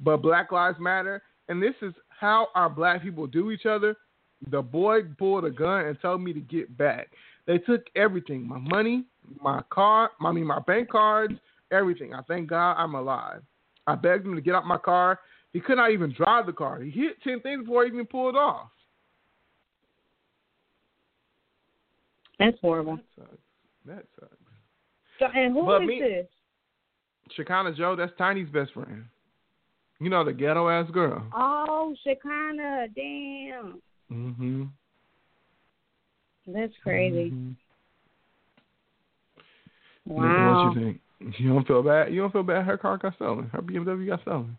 But 0.00 0.22
Black 0.22 0.52
Lives 0.52 0.78
Matter, 0.80 1.22
and 1.48 1.62
this 1.62 1.74
is 1.82 1.92
how 2.08 2.48
our 2.54 2.70
black 2.70 3.02
people 3.02 3.26
do 3.26 3.50
each 3.50 3.66
other. 3.66 3.94
The 4.50 4.62
boy 4.62 5.02
pulled 5.18 5.44
a 5.44 5.50
gun 5.50 5.84
and 5.84 6.00
told 6.00 6.22
me 6.22 6.32
to 6.32 6.40
get 6.40 6.74
back. 6.78 7.08
They 7.46 7.58
took 7.58 7.82
everything, 7.94 8.48
my 8.48 8.58
money, 8.58 9.04
my 9.42 9.60
car, 9.68 10.12
I 10.24 10.32
mean 10.32 10.46
my 10.46 10.60
bank 10.60 10.88
cards, 10.88 11.34
everything. 11.70 12.14
I 12.14 12.22
thank 12.22 12.48
God 12.48 12.76
I'm 12.78 12.94
alive. 12.94 13.42
I 13.86 13.96
begged 13.96 14.24
him 14.24 14.34
to 14.34 14.40
get 14.40 14.54
out 14.54 14.66
my 14.66 14.78
car. 14.78 15.20
He 15.52 15.60
could 15.60 15.76
not 15.76 15.90
even 15.90 16.14
drive 16.14 16.46
the 16.46 16.52
car. 16.52 16.80
He 16.80 16.90
hit 16.90 17.22
ten 17.22 17.40
things 17.40 17.64
before 17.64 17.84
he 17.84 17.92
even 17.92 18.06
pulled 18.06 18.36
off. 18.36 18.70
That's 22.40 22.56
horrible. 22.60 22.96
That 22.96 23.04
sucks. 23.16 23.36
That 23.86 24.04
sucks. 24.18 24.36
So, 25.20 25.26
and 25.34 25.54
who 25.54 25.64
But 25.66 25.82
is 25.82 25.88
me- 25.88 26.00
this? 26.00 26.26
Shekinah 27.36 27.74
Jo, 27.74 27.94
that's 27.94 28.12
Tiny's 28.18 28.48
best 28.48 28.72
friend. 28.72 29.04
You 30.00 30.08
know 30.10 30.24
the 30.24 30.32
ghetto 30.32 30.68
ass 30.68 30.90
girl. 30.90 31.22
Oh, 31.34 31.94
Shekinah. 32.02 32.88
Damn. 32.96 33.80
Mm-hmm. 34.10 34.64
That's 36.48 36.72
crazy. 36.82 37.30
Mhm. 37.30 37.54
Wow. 40.06 40.68
What 40.68 40.76
you 40.76 40.82
think? 40.82 41.00
You 41.38 41.52
don't 41.52 41.66
feel 41.66 41.82
bad? 41.82 42.12
You 42.12 42.22
don't 42.22 42.32
feel 42.32 42.42
bad? 42.42 42.64
Her 42.64 42.78
car 42.78 42.96
got 42.96 43.14
stolen. 43.16 43.48
Her 43.52 43.60
BMW 43.60 44.06
got 44.08 44.22
stolen. 44.22 44.56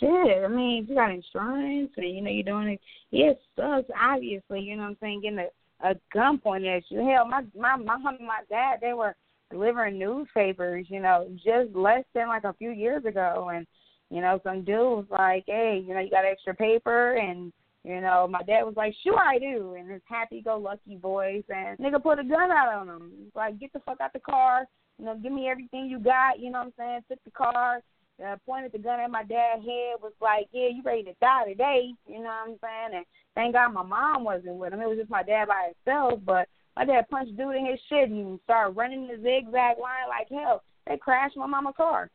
Shit, 0.00 0.44
I 0.44 0.48
mean, 0.48 0.84
you 0.88 0.96
got 0.96 1.12
insurance 1.12 1.92
and 1.96 2.10
you 2.10 2.20
know 2.20 2.30
you're 2.30 2.42
doing 2.42 2.70
it, 2.70 2.80
yeah, 3.12 3.30
it 3.30 3.40
sucks. 3.54 3.88
Obviously, 3.96 4.60
you 4.62 4.74
know 4.74 4.82
what 4.82 4.88
I'm 4.88 4.96
saying, 5.00 5.20
getting 5.22 5.38
a, 5.38 5.46
a 5.82 5.94
gun 6.12 6.38
pointed 6.38 6.76
at 6.76 6.82
you. 6.90 6.98
Hell, 7.08 7.26
my 7.26 7.42
my 7.56 7.76
mom 7.76 8.06
and 8.06 8.26
my 8.26 8.40
dad, 8.48 8.78
they 8.80 8.92
were 8.92 9.14
delivering 9.50 9.98
newspapers, 9.98 10.86
you 10.88 11.00
know, 11.00 11.28
just 11.34 11.74
less 11.74 12.04
than 12.14 12.28
like 12.28 12.44
a 12.44 12.54
few 12.54 12.70
years 12.70 13.04
ago, 13.04 13.50
and 13.54 13.66
you 14.10 14.20
know, 14.20 14.40
some 14.42 14.64
dude 14.64 14.76
was 14.76 15.06
like, 15.10 15.44
hey, 15.46 15.82
you 15.86 15.94
know, 15.94 16.00
you 16.00 16.10
got 16.10 16.24
extra 16.24 16.54
paper, 16.54 17.14
and 17.16 17.52
you 17.84 18.00
know, 18.00 18.28
my 18.28 18.42
dad 18.42 18.64
was 18.64 18.74
like, 18.76 18.94
sure 19.02 19.18
I 19.18 19.38
do, 19.38 19.74
and 19.78 19.90
his 19.90 20.02
happy-go-lucky 20.04 20.96
voice, 20.96 21.44
and 21.48 21.78
nigga 21.78 22.02
put 22.02 22.18
a 22.18 22.24
gun 22.24 22.50
out 22.50 22.74
on 22.74 22.88
him. 22.88 23.12
Like, 23.34 23.58
get 23.58 23.72
the 23.72 23.80
fuck 23.80 24.00
out 24.00 24.12
the 24.12 24.20
car, 24.20 24.66
you 24.98 25.06
know, 25.06 25.16
give 25.16 25.32
me 25.32 25.48
everything 25.48 25.86
you 25.86 25.98
got, 25.98 26.38
you 26.38 26.50
know 26.50 26.58
what 26.58 26.66
I'm 26.66 26.72
saying? 26.76 27.00
Took 27.08 27.24
the 27.24 27.30
car, 27.30 27.80
uh, 28.24 28.36
pointed 28.46 28.72
the 28.72 28.78
gun 28.78 29.00
at 29.00 29.10
my 29.10 29.22
dad's 29.22 29.62
head, 29.62 29.96
was 30.02 30.12
like, 30.20 30.48
yeah, 30.52 30.68
you 30.68 30.82
ready 30.84 31.02
to 31.04 31.14
die 31.20 31.44
today, 31.46 31.92
you 32.06 32.18
know 32.18 32.24
what 32.24 32.48
I'm 32.48 32.56
saying? 32.60 32.96
And 32.96 33.06
thank 33.34 33.54
God 33.54 33.72
my 33.72 33.82
mom 33.82 34.24
wasn't 34.24 34.56
with 34.56 34.72
him. 34.72 34.80
It 34.80 34.88
was 34.88 34.98
just 34.98 35.10
my 35.10 35.22
dad 35.22 35.48
by 35.48 35.72
himself, 35.72 36.20
but 36.24 36.48
my 36.76 36.84
dad 36.84 37.08
punched 37.10 37.36
dude 37.36 37.56
in 37.56 37.66
his 37.66 37.80
shit 37.88 38.10
and 38.10 38.38
started 38.44 38.76
running 38.76 39.06
the 39.06 39.16
zigzag 39.16 39.78
line 39.78 40.08
like 40.08 40.28
hell. 40.30 40.62
They 40.86 40.96
crashed 40.96 41.36
my 41.36 41.46
mama's 41.46 41.74
car. 41.76 42.10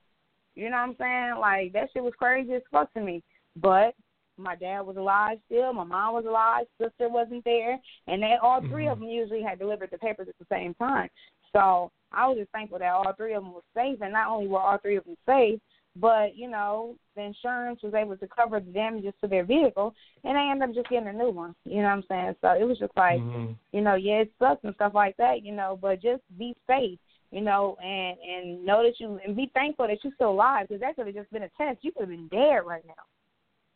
You 0.55 0.69
know 0.69 0.77
what 0.77 0.89
I'm 0.89 0.95
saying? 0.97 1.39
Like 1.39 1.73
that 1.73 1.89
shit 1.93 2.03
was 2.03 2.13
crazy 2.17 2.53
as 2.53 2.61
fuck 2.71 2.93
to 2.93 3.01
me. 3.01 3.21
But 3.57 3.93
my 4.37 4.55
dad 4.55 4.81
was 4.81 4.97
alive 4.97 5.37
still. 5.45 5.73
My 5.73 5.83
mom 5.83 6.13
was 6.13 6.25
alive. 6.25 6.65
Sister 6.81 7.09
wasn't 7.09 7.43
there, 7.45 7.79
and 8.07 8.21
they 8.21 8.35
all 8.41 8.61
3 8.61 8.87
of 8.87 8.99
them 8.99 9.07
usually 9.07 9.41
had 9.41 9.59
delivered 9.59 9.89
the 9.91 9.97
papers 9.97 10.27
at 10.29 10.35
the 10.39 10.45
same 10.49 10.73
time. 10.75 11.09
So 11.55 11.89
I 12.11 12.27
was 12.27 12.37
just 12.37 12.51
thankful 12.51 12.79
that 12.79 12.91
all 12.91 13.13
three 13.15 13.33
of 13.33 13.43
them 13.43 13.53
were 13.53 13.61
safe, 13.73 13.99
and 14.01 14.11
not 14.11 14.29
only 14.29 14.47
were 14.47 14.59
all 14.59 14.77
three 14.77 14.97
of 14.97 15.05
them 15.05 15.15
safe, 15.25 15.59
but 15.95 16.35
you 16.35 16.49
know 16.49 16.95
the 17.15 17.21
insurance 17.21 17.81
was 17.81 17.93
able 17.93 18.17
to 18.17 18.27
cover 18.27 18.59
the 18.59 18.71
damages 18.71 19.13
to 19.21 19.27
their 19.27 19.45
vehicle, 19.45 19.93
and 20.23 20.35
they 20.35 20.49
ended 20.51 20.69
up 20.69 20.75
just 20.75 20.89
getting 20.89 21.07
a 21.07 21.13
new 21.13 21.29
one. 21.29 21.55
You 21.63 21.77
know 21.77 21.83
what 21.83 21.91
I'm 21.91 22.03
saying? 22.09 22.35
So 22.41 22.49
it 22.49 22.63
was 22.63 22.77
just 22.79 22.95
like, 22.97 23.21
Mhm. 23.21 23.55
you 23.71 23.81
know, 23.81 23.95
yeah, 23.95 24.21
it 24.21 24.31
sucks 24.37 24.63
and 24.63 24.75
stuff 24.75 24.93
like 24.93 25.15
that, 25.17 25.43
you 25.43 25.53
know, 25.53 25.77
but 25.81 26.01
just 26.01 26.21
be 26.37 26.55
safe, 26.67 26.99
you 27.31 27.41
know, 27.41 27.77
and 27.81 28.17
and 28.19 28.65
know 28.65 28.83
that 28.83 28.99
you 28.99 29.19
and 29.25 29.35
be 29.35 29.49
thankful 29.53 29.87
that 29.87 30.03
you're 30.03 30.13
still 30.13 30.31
alive 30.31 30.67
because 30.67 30.81
that 30.81 30.95
could 30.95 31.07
have 31.07 31.15
just 31.15 31.31
been 31.31 31.43
a 31.43 31.49
test. 31.57 31.83
You 31.83 31.91
could 31.91 32.01
have 32.01 32.09
been 32.09 32.27
dead 32.27 32.65
right 32.65 32.85
now, 32.85 33.03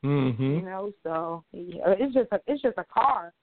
you 0.03 0.09
Mhm. 0.09 0.63
know. 0.63 0.93
So 1.03 1.43
yeah, 1.51 1.95
it's 1.97 2.13
just 2.13 2.31
a 2.31 2.41
it's 2.47 2.61
just 2.61 2.77
a 2.77 2.85
car. 2.85 3.27
At 3.27 3.33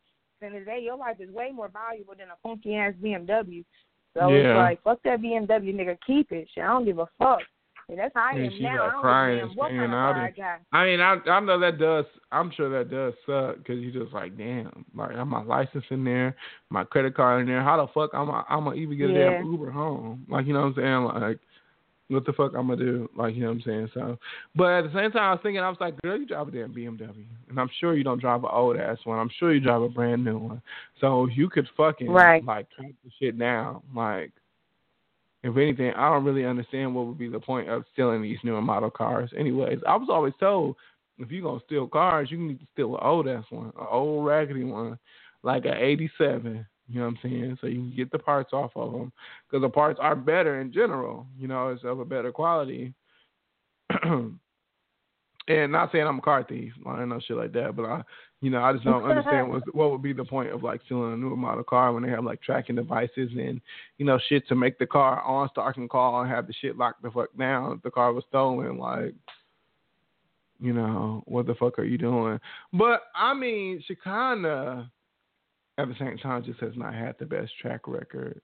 the 0.40 0.46
end 0.46 0.56
of 0.56 0.64
the 0.66 0.70
day, 0.70 0.80
your 0.80 0.96
life 0.96 1.18
is 1.18 1.30
way 1.30 1.50
more 1.50 1.68
valuable 1.68 2.14
than 2.14 2.28
a 2.28 2.36
funky 2.42 2.76
ass 2.76 2.92
BMW. 3.00 3.64
So 4.12 4.28
Yeah. 4.28 4.36
it's 4.36 4.56
like 4.56 4.82
fuck 4.82 5.02
that 5.02 5.20
BMW, 5.22 5.72
nigga, 5.72 5.98
keep 6.06 6.30
it. 6.32 6.48
Shit, 6.50 6.64
I 6.64 6.68
don't 6.68 6.84
give 6.84 6.98
a 6.98 7.06
fuck. 7.18 7.42
And 7.88 7.98
that's 7.98 8.12
how 8.14 8.24
I 8.24 8.32
am 8.32 8.50
now. 8.60 8.90
don't 8.90 9.00
crying 9.00 9.36
give 9.38 9.44
a 9.44 9.48
damn 9.48 9.56
what 9.56 9.70
and 9.70 9.78
kind 9.80 9.92
of 9.92 9.98
out 9.98 10.14
car 10.14 10.24
I 10.26 10.30
got. 10.30 10.60
I 10.72 10.84
mean, 10.86 11.00
I 11.00 11.16
I 11.30 11.40
know 11.40 11.60
that 11.60 11.78
does. 11.78 12.04
I'm 12.32 12.50
sure 12.50 12.68
that 12.70 12.90
does 12.90 13.14
suck 13.24 13.58
because 13.58 13.78
you 13.78 13.92
just 13.92 14.12
like, 14.12 14.36
damn, 14.36 14.84
like 14.94 15.12
I 15.12 15.18
have 15.18 15.26
my 15.28 15.42
license 15.44 15.84
in 15.90 16.02
there, 16.04 16.34
my 16.70 16.82
credit 16.82 17.14
card 17.14 17.42
in 17.42 17.46
there. 17.46 17.62
How 17.62 17.76
the 17.76 17.92
fuck 17.92 18.10
I'm 18.12 18.28
I'm 18.30 18.64
gonna 18.64 18.74
even 18.74 18.98
get 18.98 19.10
a 19.10 19.12
Yeah. 19.12 19.30
damn 19.30 19.46
Uber 19.52 19.70
home? 19.70 20.26
Like 20.28 20.46
you 20.46 20.52
know 20.52 20.62
what 20.62 20.78
I'm 20.78 21.10
saying? 21.14 21.22
Like 21.22 21.38
what 22.08 22.24
the 22.24 22.32
fuck 22.32 22.54
I'm 22.56 22.66
gonna 22.68 22.76
do? 22.76 23.08
Like 23.16 23.36
you 23.36 23.42
know 23.42 23.48
what 23.48 23.54
I'm 23.58 23.62
saying? 23.62 23.90
So, 23.94 24.18
but 24.56 24.72
at 24.72 24.82
the 24.82 24.92
same 24.92 25.12
time, 25.12 25.22
I 25.22 25.32
was 25.32 25.40
thinking, 25.44 25.60
I 25.60 25.68
was 25.68 25.78
like, 25.80 26.00
girl, 26.02 26.18
you 26.18 26.26
drive 26.26 26.48
a 26.48 26.50
damn 26.50 26.72
BMW, 26.74 27.24
and 27.48 27.60
I'm 27.60 27.70
sure 27.78 27.96
you 27.96 28.04
don't 28.04 28.20
drive 28.20 28.42
an 28.42 28.50
old 28.52 28.76
ass 28.76 28.98
one. 29.04 29.18
I'm 29.20 29.30
sure 29.38 29.52
you 29.54 29.60
drive 29.60 29.82
a 29.82 29.88
brand 29.88 30.24
new 30.24 30.38
one. 30.38 30.62
So 31.00 31.26
you 31.26 31.48
could 31.48 31.68
fucking 31.76 32.10
Right. 32.10 32.44
like 32.44 32.68
track 32.70 32.92
the 33.04 33.10
shit 33.20 33.36
now. 33.36 33.82
like. 33.94 34.32
If 35.46 35.56
anything, 35.56 35.92
I 35.92 36.10
don't 36.10 36.24
really 36.24 36.44
understand 36.44 36.92
what 36.92 37.06
would 37.06 37.18
be 37.18 37.28
the 37.28 37.38
point 37.38 37.68
of 37.68 37.84
stealing 37.92 38.20
these 38.20 38.38
newer 38.42 38.60
model 38.60 38.90
cars. 38.90 39.30
Anyways, 39.38 39.78
I 39.86 39.94
was 39.94 40.08
always 40.10 40.34
told 40.40 40.74
if 41.18 41.30
you're 41.30 41.42
gonna 41.42 41.60
steal 41.64 41.86
cars, 41.86 42.32
you 42.32 42.38
need 42.38 42.58
to 42.58 42.66
steal 42.72 42.96
an 42.96 43.00
old 43.00 43.28
ass 43.28 43.44
one, 43.50 43.66
an 43.66 43.86
old 43.88 44.26
raggedy 44.26 44.64
one, 44.64 44.98
like 45.44 45.64
an 45.64 45.74
'87. 45.74 46.66
You 46.88 46.98
know 46.98 47.06
what 47.06 47.10
I'm 47.10 47.18
saying? 47.22 47.58
So 47.60 47.68
you 47.68 47.76
can 47.76 47.94
get 47.96 48.10
the 48.10 48.18
parts 48.18 48.52
off 48.52 48.72
of 48.74 48.90
them 48.90 49.12
because 49.48 49.62
the 49.62 49.68
parts 49.68 50.00
are 50.02 50.16
better 50.16 50.60
in 50.60 50.72
general. 50.72 51.28
You 51.38 51.46
know, 51.46 51.68
it's 51.68 51.84
of 51.84 52.00
a 52.00 52.04
better 52.04 52.32
quality. 52.32 52.92
and 54.02 54.40
not 55.48 55.92
saying 55.92 56.08
I'm 56.08 56.18
a 56.18 56.22
car 56.22 56.42
thief, 56.42 56.72
I 56.84 56.96
don't 56.96 57.08
know 57.08 57.20
shit 57.20 57.36
like 57.36 57.52
that, 57.52 57.76
but 57.76 57.84
I, 57.84 58.02
you 58.42 58.50
know, 58.50 58.62
I 58.62 58.72
just 58.72 58.84
don't 58.84 59.04
understand 59.04 59.48
what 59.50 59.74
what 59.74 59.90
would 59.90 60.02
be 60.02 60.12
the 60.12 60.24
point 60.24 60.52
of 60.52 60.62
like 60.62 60.80
stealing 60.84 61.14
a 61.14 61.16
newer 61.16 61.36
model 61.36 61.64
car 61.64 61.92
when 61.92 62.02
they 62.02 62.10
have 62.10 62.24
like 62.24 62.42
tracking 62.42 62.76
devices 62.76 63.30
and 63.36 63.60
you 63.98 64.04
know 64.04 64.18
shit 64.28 64.46
to 64.48 64.54
make 64.54 64.78
the 64.78 64.86
car 64.86 65.22
on 65.22 65.48
and 65.76 65.90
call 65.90 66.20
and 66.20 66.30
have 66.30 66.46
the 66.46 66.54
shit 66.60 66.76
locked 66.76 67.02
the 67.02 67.10
fuck 67.10 67.36
down 67.38 67.72
if 67.72 67.82
the 67.82 67.90
car 67.90 68.12
was 68.12 68.24
stolen. 68.28 68.78
Like, 68.78 69.14
you 70.60 70.72
know, 70.72 71.22
what 71.26 71.46
the 71.46 71.54
fuck 71.54 71.78
are 71.78 71.84
you 71.84 71.98
doing? 71.98 72.38
But 72.72 73.04
I 73.14 73.32
mean, 73.32 73.82
Shekinah 73.86 74.90
at 75.78 75.88
the 75.88 75.94
same 75.98 76.18
time 76.18 76.44
just 76.44 76.60
has 76.60 76.72
not 76.76 76.94
had 76.94 77.16
the 77.18 77.26
best 77.26 77.52
track 77.60 77.86
record 77.86 78.40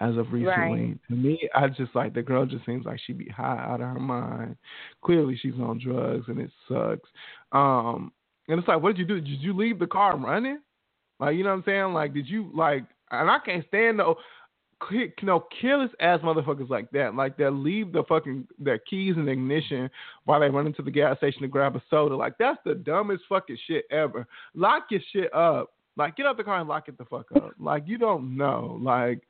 as 0.00 0.16
of 0.16 0.32
recently. 0.32 0.44
Right. 0.46 0.98
To 1.08 1.14
me, 1.14 1.48
I 1.54 1.68
just 1.68 1.94
like 1.94 2.14
the 2.14 2.22
girl 2.22 2.44
just 2.46 2.66
seems 2.66 2.84
like 2.84 3.00
she 3.06 3.12
be 3.14 3.28
high 3.28 3.64
out 3.68 3.80
of 3.80 3.88
her 3.88 4.00
mind. 4.00 4.56
Clearly 5.02 5.38
she's 5.40 5.54
on 5.54 5.80
drugs 5.82 6.26
and 6.28 6.40
it 6.40 6.50
sucks. 6.68 7.08
Um 7.52 8.12
and 8.48 8.58
it's 8.58 8.68
like, 8.68 8.82
what 8.82 8.96
did 8.96 8.98
you 8.98 9.06
do? 9.06 9.20
Did 9.20 9.40
you 9.40 9.56
leave 9.56 9.78
the 9.78 9.86
car 9.86 10.16
running? 10.16 10.60
Like, 11.20 11.36
you 11.36 11.44
know 11.44 11.50
what 11.50 11.56
I'm 11.56 11.64
saying? 11.64 11.92
Like, 11.94 12.12
did 12.14 12.28
you 12.28 12.50
like? 12.54 12.84
And 13.10 13.30
I 13.30 13.38
can't 13.38 13.64
stand 13.68 13.98
no, 13.98 14.16
you 14.90 15.12
know, 15.22 15.46
careless 15.60 15.90
ass 16.00 16.20
motherfuckers 16.20 16.68
like 16.68 16.90
that. 16.90 17.14
Like 17.14 17.36
that 17.38 17.52
leave 17.52 17.92
the 17.92 18.02
fucking 18.04 18.46
their 18.58 18.78
keys 18.78 19.14
in 19.16 19.26
the 19.26 19.32
ignition 19.32 19.88
while 20.24 20.40
they 20.40 20.50
run 20.50 20.66
into 20.66 20.82
the 20.82 20.90
gas 20.90 21.16
station 21.18 21.42
to 21.42 21.48
grab 21.48 21.76
a 21.76 21.82
soda. 21.90 22.16
Like 22.16 22.34
that's 22.38 22.58
the 22.64 22.74
dumbest 22.74 23.24
fucking 23.28 23.58
shit 23.66 23.84
ever. 23.90 24.26
Lock 24.54 24.86
your 24.90 25.00
shit 25.12 25.32
up. 25.34 25.70
Like 25.96 26.16
get 26.16 26.26
out 26.26 26.36
the 26.36 26.44
car 26.44 26.58
and 26.58 26.68
lock 26.68 26.88
it 26.88 26.98
the 26.98 27.04
fuck 27.04 27.26
up. 27.36 27.52
Like 27.58 27.84
you 27.86 27.98
don't 27.98 28.36
know. 28.36 28.78
Like 28.82 29.20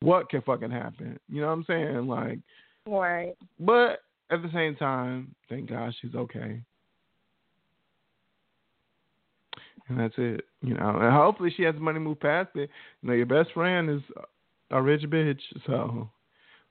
what 0.00 0.28
can 0.28 0.42
fucking 0.42 0.70
happen? 0.70 1.18
You 1.28 1.40
know 1.40 1.46
what 1.46 1.52
I'm 1.54 1.64
saying? 1.64 2.06
Like, 2.06 2.38
Right. 2.86 3.34
but 3.60 4.00
at 4.30 4.42
the 4.42 4.50
same 4.52 4.74
time, 4.74 5.34
thank 5.48 5.70
God 5.70 5.94
she's 6.00 6.14
okay. 6.14 6.60
And 9.92 10.00
that's 10.00 10.14
it, 10.16 10.46
you 10.62 10.74
know. 10.74 10.98
And 11.00 11.12
hopefully 11.14 11.52
she 11.56 11.62
has 11.64 11.74
the 11.74 11.80
money 11.80 11.96
to 11.96 12.00
move 12.00 12.20
past 12.20 12.50
it. 12.54 12.70
You 13.02 13.08
know, 13.08 13.14
your 13.14 13.26
best 13.26 13.52
friend 13.52 13.90
is 13.90 14.02
a 14.70 14.80
rich 14.80 15.02
bitch, 15.02 15.40
so 15.66 16.08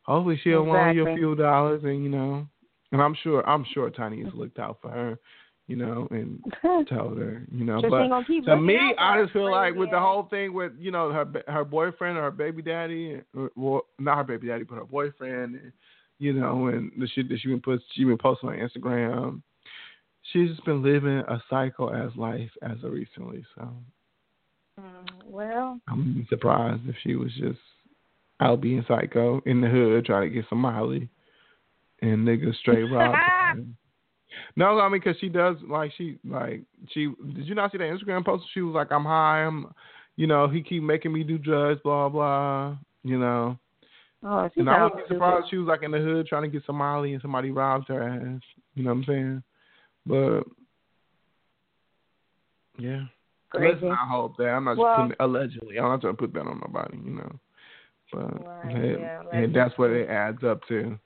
hopefully 0.04 0.40
she'll 0.44 0.64
want 0.66 0.96
you 0.96 1.08
a 1.08 1.16
few 1.16 1.36
dollars, 1.36 1.82
and 1.84 2.04
you 2.04 2.10
know, 2.10 2.48
and 2.92 3.02
I'm 3.02 3.16
sure 3.22 3.48
I'm 3.48 3.66
sure 3.74 3.90
Tiny 3.90 4.24
has 4.24 4.34
looked 4.34 4.58
out 4.60 4.80
for 4.82 4.90
her, 4.90 5.20
you 5.68 5.76
know, 5.76 6.08
and 6.12 6.44
told 6.90 7.18
her, 7.20 7.46
you 7.52 7.64
know. 7.64 7.80
But 7.92 8.00
to 8.46 8.56
me, 8.58 8.78
I 8.98 9.22
just 9.22 9.34
feel 9.34 9.52
like 9.52 9.76
with 9.76 9.92
the 9.92 10.00
whole 10.00 10.24
thing 10.24 10.54
with 10.54 10.74
you 10.80 10.92
know 10.92 11.12
her 11.12 11.26
her 11.48 11.64
boyfriend 11.64 12.18
or 12.18 12.24
her 12.24 12.32
baby 12.32 12.62
daddy, 12.62 13.22
or, 13.36 13.52
well, 13.56 13.82
not 14.00 14.18
her 14.18 14.24
baby 14.24 14.48
daddy, 14.48 14.64
but 14.64 14.76
her 14.76 14.86
boyfriend, 14.86 15.56
and, 15.56 15.72
you 16.18 16.34
know, 16.34 16.68
and 16.68 16.92
the 16.98 17.08
shit 17.08 17.30
that 17.30 17.40
she 17.40 17.50
been 17.50 17.62
put 17.62 17.82
she 17.94 18.04
been 18.04 18.18
posting 18.18 18.50
on 18.50 18.56
Instagram. 18.56 19.42
She's 20.32 20.50
just 20.50 20.66
been 20.66 20.84
living 20.84 21.24
a 21.28 21.42
cycle 21.50 21.94
as 21.94 22.16
life 22.16 22.52
as 22.62 22.84
of 22.84 22.92
recently, 22.92 23.44
so 23.56 23.74
Mm, 24.80 25.26
well, 25.26 25.80
I'm 25.88 26.26
surprised 26.30 26.82
if 26.88 26.96
she 27.04 27.16
was 27.16 27.32
just 27.38 27.60
out 28.40 28.62
being 28.62 28.84
psycho 28.88 29.42
in 29.46 29.62
the 29.62 29.68
hood 29.68 30.06
trying 30.06 30.30
to 30.30 30.34
get 30.34 30.46
some 30.50 30.60
Molly 30.60 31.10
and 32.02 32.28
niggas 32.28 32.56
straight 32.58 32.84
robbed. 32.84 33.18
No, 34.56 34.80
I 34.80 34.88
mean, 34.88 35.02
cause 35.02 35.16
she 35.20 35.28
does 35.28 35.58
like 35.68 35.92
she 35.98 36.18
like 36.26 36.62
she. 36.92 37.14
Did 37.36 37.46
you 37.48 37.54
not 37.54 37.72
see 37.72 37.78
that 37.80 37.84
Instagram 37.84 38.24
post? 38.24 38.46
She 38.54 38.62
was 38.62 38.74
like, 38.74 38.90
"I'm 38.90 39.04
high. 39.04 39.44
I'm, 39.44 39.74
you 40.16 40.26
know, 40.26 40.48
he 40.48 40.64
keep 40.64 40.82
making 40.82 41.12
me 41.12 41.24
do 41.24 41.38
drugs, 41.38 41.82
blah 41.84 42.08
blah. 42.08 42.78
You 43.04 43.20
know." 43.20 43.58
oh, 44.24 44.50
And 44.56 44.70
I 44.70 44.84
wouldn't 44.84 45.06
be 45.06 45.14
surprised 45.14 45.46
if 45.46 45.50
she 45.50 45.58
was 45.58 45.68
like 45.68 45.84
in 45.84 45.92
the 45.92 45.98
hood 45.98 46.28
trying 46.28 46.44
to 46.44 46.48
get 46.48 46.66
some 46.66 46.78
Molly 46.78 47.12
and 47.12 47.22
somebody 47.22 47.52
robbed 47.52 47.90
her 47.90 48.02
ass. 48.02 48.42
You 48.76 48.84
know 48.84 48.92
what 48.92 49.00
I'm 49.00 49.04
saying? 49.04 49.44
But 50.06 50.44
Yeah. 52.78 53.06
Crazy. 53.50 53.74
Listen, 53.74 53.92
I 53.92 54.08
hope 54.08 54.38
that. 54.38 54.48
I'm 54.50 54.64
not 54.64 54.78
Well- 54.78 54.96
just 54.96 55.10
putting 55.10 55.16
allegedly. 55.26 55.78
I'm 55.78 55.86
not 55.90 56.02
trying 56.02 56.14
to 56.14 56.18
put 56.18 56.34
that 56.34 56.48
on 56.48 56.60
nobody, 56.66 56.98
you 56.98 57.12
know. 57.12 57.40
But 58.12 58.46
Right, 58.46 58.76
it- 58.78 59.00
yeah, 59.00 59.24
and 59.32 59.54
that's 59.54 59.78
what 59.78 59.92
it 59.92 60.10
adds 60.10 60.44
up 60.44 60.66
to. 60.68 60.98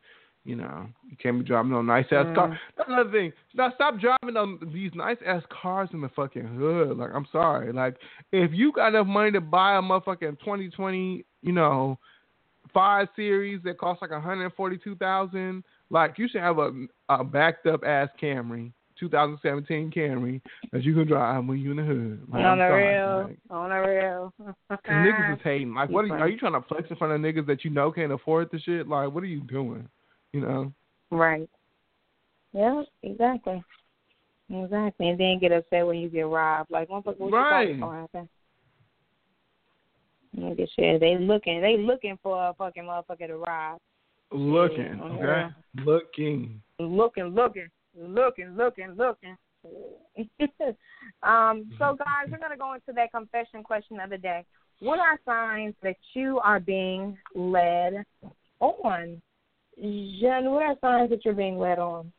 You 0.44 0.56
know, 0.56 0.88
you 1.10 1.18
can't 1.18 1.40
be 1.40 1.44
driving 1.44 1.74
on 1.74 1.88
nice 1.88 2.06
ass 2.14 2.28
Mm. 2.28 2.36
car. 2.36 2.60
That's 2.78 2.88
another 2.88 3.10
thing. 3.10 3.34
Now 3.56 3.72
stop 3.72 3.98
driving 3.98 4.38
on 4.38 4.60
these 4.72 4.94
nice 4.94 5.20
ass 5.24 5.44
cars 5.48 5.92
in 5.92 6.02
the 6.02 6.10
fucking 6.10 6.46
hood. 6.46 6.98
Like 6.98 7.14
I'm 7.16 7.26
sorry. 7.26 7.72
Like 7.72 7.96
if 8.32 8.54
you 8.54 8.72
got 8.72 8.90
enough 8.90 9.08
money 9.08 9.32
to 9.32 9.42
buy 9.42 9.76
a 9.78 9.82
motherfucking 9.82 10.40
2020, 10.40 11.26
you 11.42 11.52
know, 11.52 11.98
five 12.72 13.10
series 13.16 13.64
that 13.64 13.80
costs 13.80 14.04
like 14.04 14.12
142,000, 14.12 15.64
like 15.90 16.20
you 16.20 16.28
should 16.28 16.42
have 16.42 16.60
a 16.60 16.72
a 17.10 17.24
backed 17.24 17.66
up 17.66 17.84
ass 17.84 18.10
Camry, 18.22 18.72
2017 19.00 19.92
Camry 19.92 20.42
that 20.72 20.84
you 20.84 20.94
can 20.94 21.08
drive 21.08 21.46
when 21.46 21.58
you 21.60 21.72
in 21.72 21.78
the 21.78 21.84
hood. 21.84 22.22
Like, 22.32 22.46
on 22.46 22.58
the 22.58 22.68
sorry, 22.68 22.94
real, 22.94 23.28
like, 23.28 23.38
on 23.50 23.70
the 23.70 23.76
real. 23.76 24.34
Cause 24.70 24.80
niggas 24.90 25.34
is 25.36 25.42
hating. 25.44 25.74
Like, 25.74 25.90
what 25.90 26.06
are 26.06 26.08
you, 26.08 26.14
are 26.14 26.30
you 26.30 26.38
trying 26.38 26.54
to 26.54 26.68
flex 26.68 26.90
in 26.90 26.96
front 26.96 27.14
of 27.14 27.22
niggas 27.22 27.48
that 27.48 27.64
you 27.64 27.72
know 27.72 27.92
can't 27.92 28.12
afford 28.12 28.50
the 28.52 28.60
shit? 28.60 28.88
Like, 28.88 29.12
what 29.12 29.24
are 29.24 29.28
you 29.28 29.42
doing? 29.42 29.88
You 30.34 30.42
know? 30.42 30.74
Right. 31.12 31.50
Yeah, 32.54 32.84
exactly. 33.04 33.64
Exactly. 34.50 35.10
And 35.10 35.20
then 35.20 35.40
get 35.40 35.52
upset 35.52 35.86
when 35.86 35.98
you 35.98 36.10
get 36.10 36.28
robbed. 36.28 36.72
Like, 36.72 36.90
motherfucker, 36.90 37.18
what 37.18 37.34
Right. 37.34 37.70
you 37.70 37.80
gonna 37.80 38.02
happen? 38.02 38.30
Get 40.56 40.70
shit. 40.78 41.00
They 41.00 41.18
looking. 41.18 41.62
They 41.62 41.78
looking 41.78 42.18
for 42.22 42.50
a 42.50 42.54
fucking 42.54 42.84
motherfucker 42.84 43.28
to 43.28 43.38
rob. 43.38 43.80
Looking, 44.32 45.00
okay? 45.02 45.48
Looking. 45.84 46.62
Looking, 46.80 47.26
looking, 47.26 47.70
looking, 47.98 48.56
looking, 48.56 48.96
looking. 48.98 49.38
um. 51.24 51.72
So, 51.80 51.96
guys, 51.98 52.30
we're 52.30 52.38
gonna 52.38 52.58
go 52.58 52.74
into 52.74 52.94
that 52.96 53.12
confession 53.12 53.64
question 53.64 54.00
of 54.00 54.10
the 54.10 54.18
day. 54.18 54.46
What 54.80 55.00
are 55.00 55.20
signs 55.26 55.74
that 55.84 55.96
you 56.14 56.40
are 56.40 56.60
being 56.60 57.18
led 57.34 58.06
on? 58.60 59.22
Jen, 59.78 60.52
what 60.52 60.64
are 60.64 60.76
signs 60.82 61.10
that 61.10 61.26
you're 61.26 61.34
being 61.34 61.58
led 61.58 61.80
on? 61.80 62.12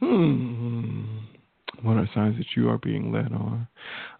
Hmm. 0.00 1.04
What 1.82 1.96
are 1.96 2.08
signs 2.14 2.36
that 2.38 2.46
you 2.56 2.68
are 2.68 2.78
being 2.78 3.12
led 3.12 3.32
on? 3.32 3.66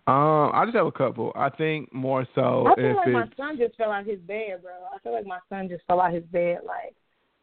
Um, 0.07 0.51
I 0.55 0.63
just 0.65 0.77
have 0.77 0.87
a 0.87 0.93
couple. 0.93 1.33
I 1.35 1.51
think 1.51 1.93
more 1.93 2.27
so 2.35 2.67
I 2.67 2.75
feel 2.77 2.91
if 2.91 2.97
like 2.97 3.09
my 3.09 3.29
son 3.37 3.59
just 3.59 3.77
fell 3.77 3.93
out 3.93 4.07
his 4.07 4.21
bed, 4.21 4.63
bro. 4.63 4.73
I 4.95 4.99
feel 5.01 5.13
like 5.13 5.27
my 5.27 5.39
son 5.49 5.69
just 5.69 5.85
fell 5.87 6.01
out 6.01 6.13
his 6.13 6.25
bed. 6.25 6.61
Like 6.67 6.95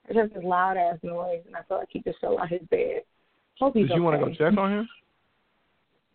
it's 0.07 0.17
just 0.17 0.33
this 0.33 0.43
loud 0.43 0.77
ass 0.77 0.97
noise, 1.03 1.41
and 1.47 1.55
I 1.55 1.61
feel 1.67 1.77
like 1.77 1.89
he 1.91 1.99
just 1.99 2.19
fell 2.19 2.39
out 2.39 2.49
his 2.49 2.61
bed. 2.69 3.01
Hope 3.59 3.73
he's 3.75 3.87
did 3.87 3.95
you 3.95 4.03
want 4.03 4.19
to 4.19 4.25
go 4.25 4.33
check 4.33 4.57
on 4.57 4.71
him? 4.71 4.89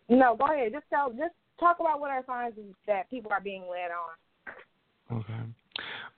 No, 0.09 0.35
go 0.35 0.45
ahead. 0.45 0.71
Just 0.71 0.85
tell. 0.89 1.09
Just 1.11 1.33
talk 1.59 1.79
about 1.79 1.99
what 1.99 2.11
are 2.11 2.23
signs 2.25 2.53
that 2.87 3.09
people 3.09 3.31
are 3.31 3.41
being 3.41 3.63
led 3.63 3.91
on. 3.91 5.19
Okay. 5.19 5.33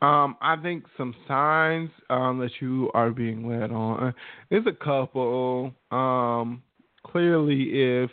Um, 0.01 0.35
I 0.41 0.55
think 0.61 0.83
some 0.97 1.15
signs 1.27 1.89
um, 2.09 2.39
that 2.39 2.51
you 2.59 2.91
are 2.93 3.11
being 3.11 3.47
led 3.47 3.71
on. 3.71 4.13
There's 4.49 4.65
a 4.67 4.83
couple. 4.83 5.73
Um, 5.91 6.61
clearly, 7.05 7.69
if 7.71 8.11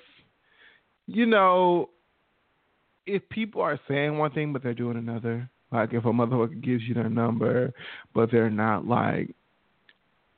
you 1.06 1.26
know, 1.26 1.90
if 3.06 3.28
people 3.30 3.60
are 3.60 3.80
saying 3.88 4.16
one 4.16 4.30
thing 4.30 4.52
but 4.52 4.62
they're 4.62 4.74
doing 4.74 4.96
another, 4.96 5.50
like 5.72 5.92
if 5.92 6.04
a 6.04 6.08
motherfucker 6.08 6.62
gives 6.62 6.84
you 6.84 6.94
their 6.94 7.08
number 7.08 7.72
but 8.14 8.30
they're 8.30 8.50
not 8.50 8.86
like 8.86 9.34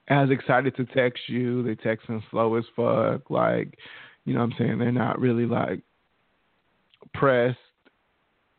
as 0.08 0.30
excited 0.30 0.76
to 0.76 0.84
text 0.86 1.28
you, 1.28 1.62
they 1.62 1.74
texting 1.76 2.22
slow 2.30 2.54
as 2.56 2.64
fuck, 2.74 3.30
like 3.30 3.78
you 4.24 4.34
know 4.34 4.40
what 4.40 4.52
I'm 4.52 4.54
saying, 4.58 4.78
they're 4.78 4.92
not 4.92 5.20
really 5.20 5.46
like 5.46 5.80
pressed 7.14 7.58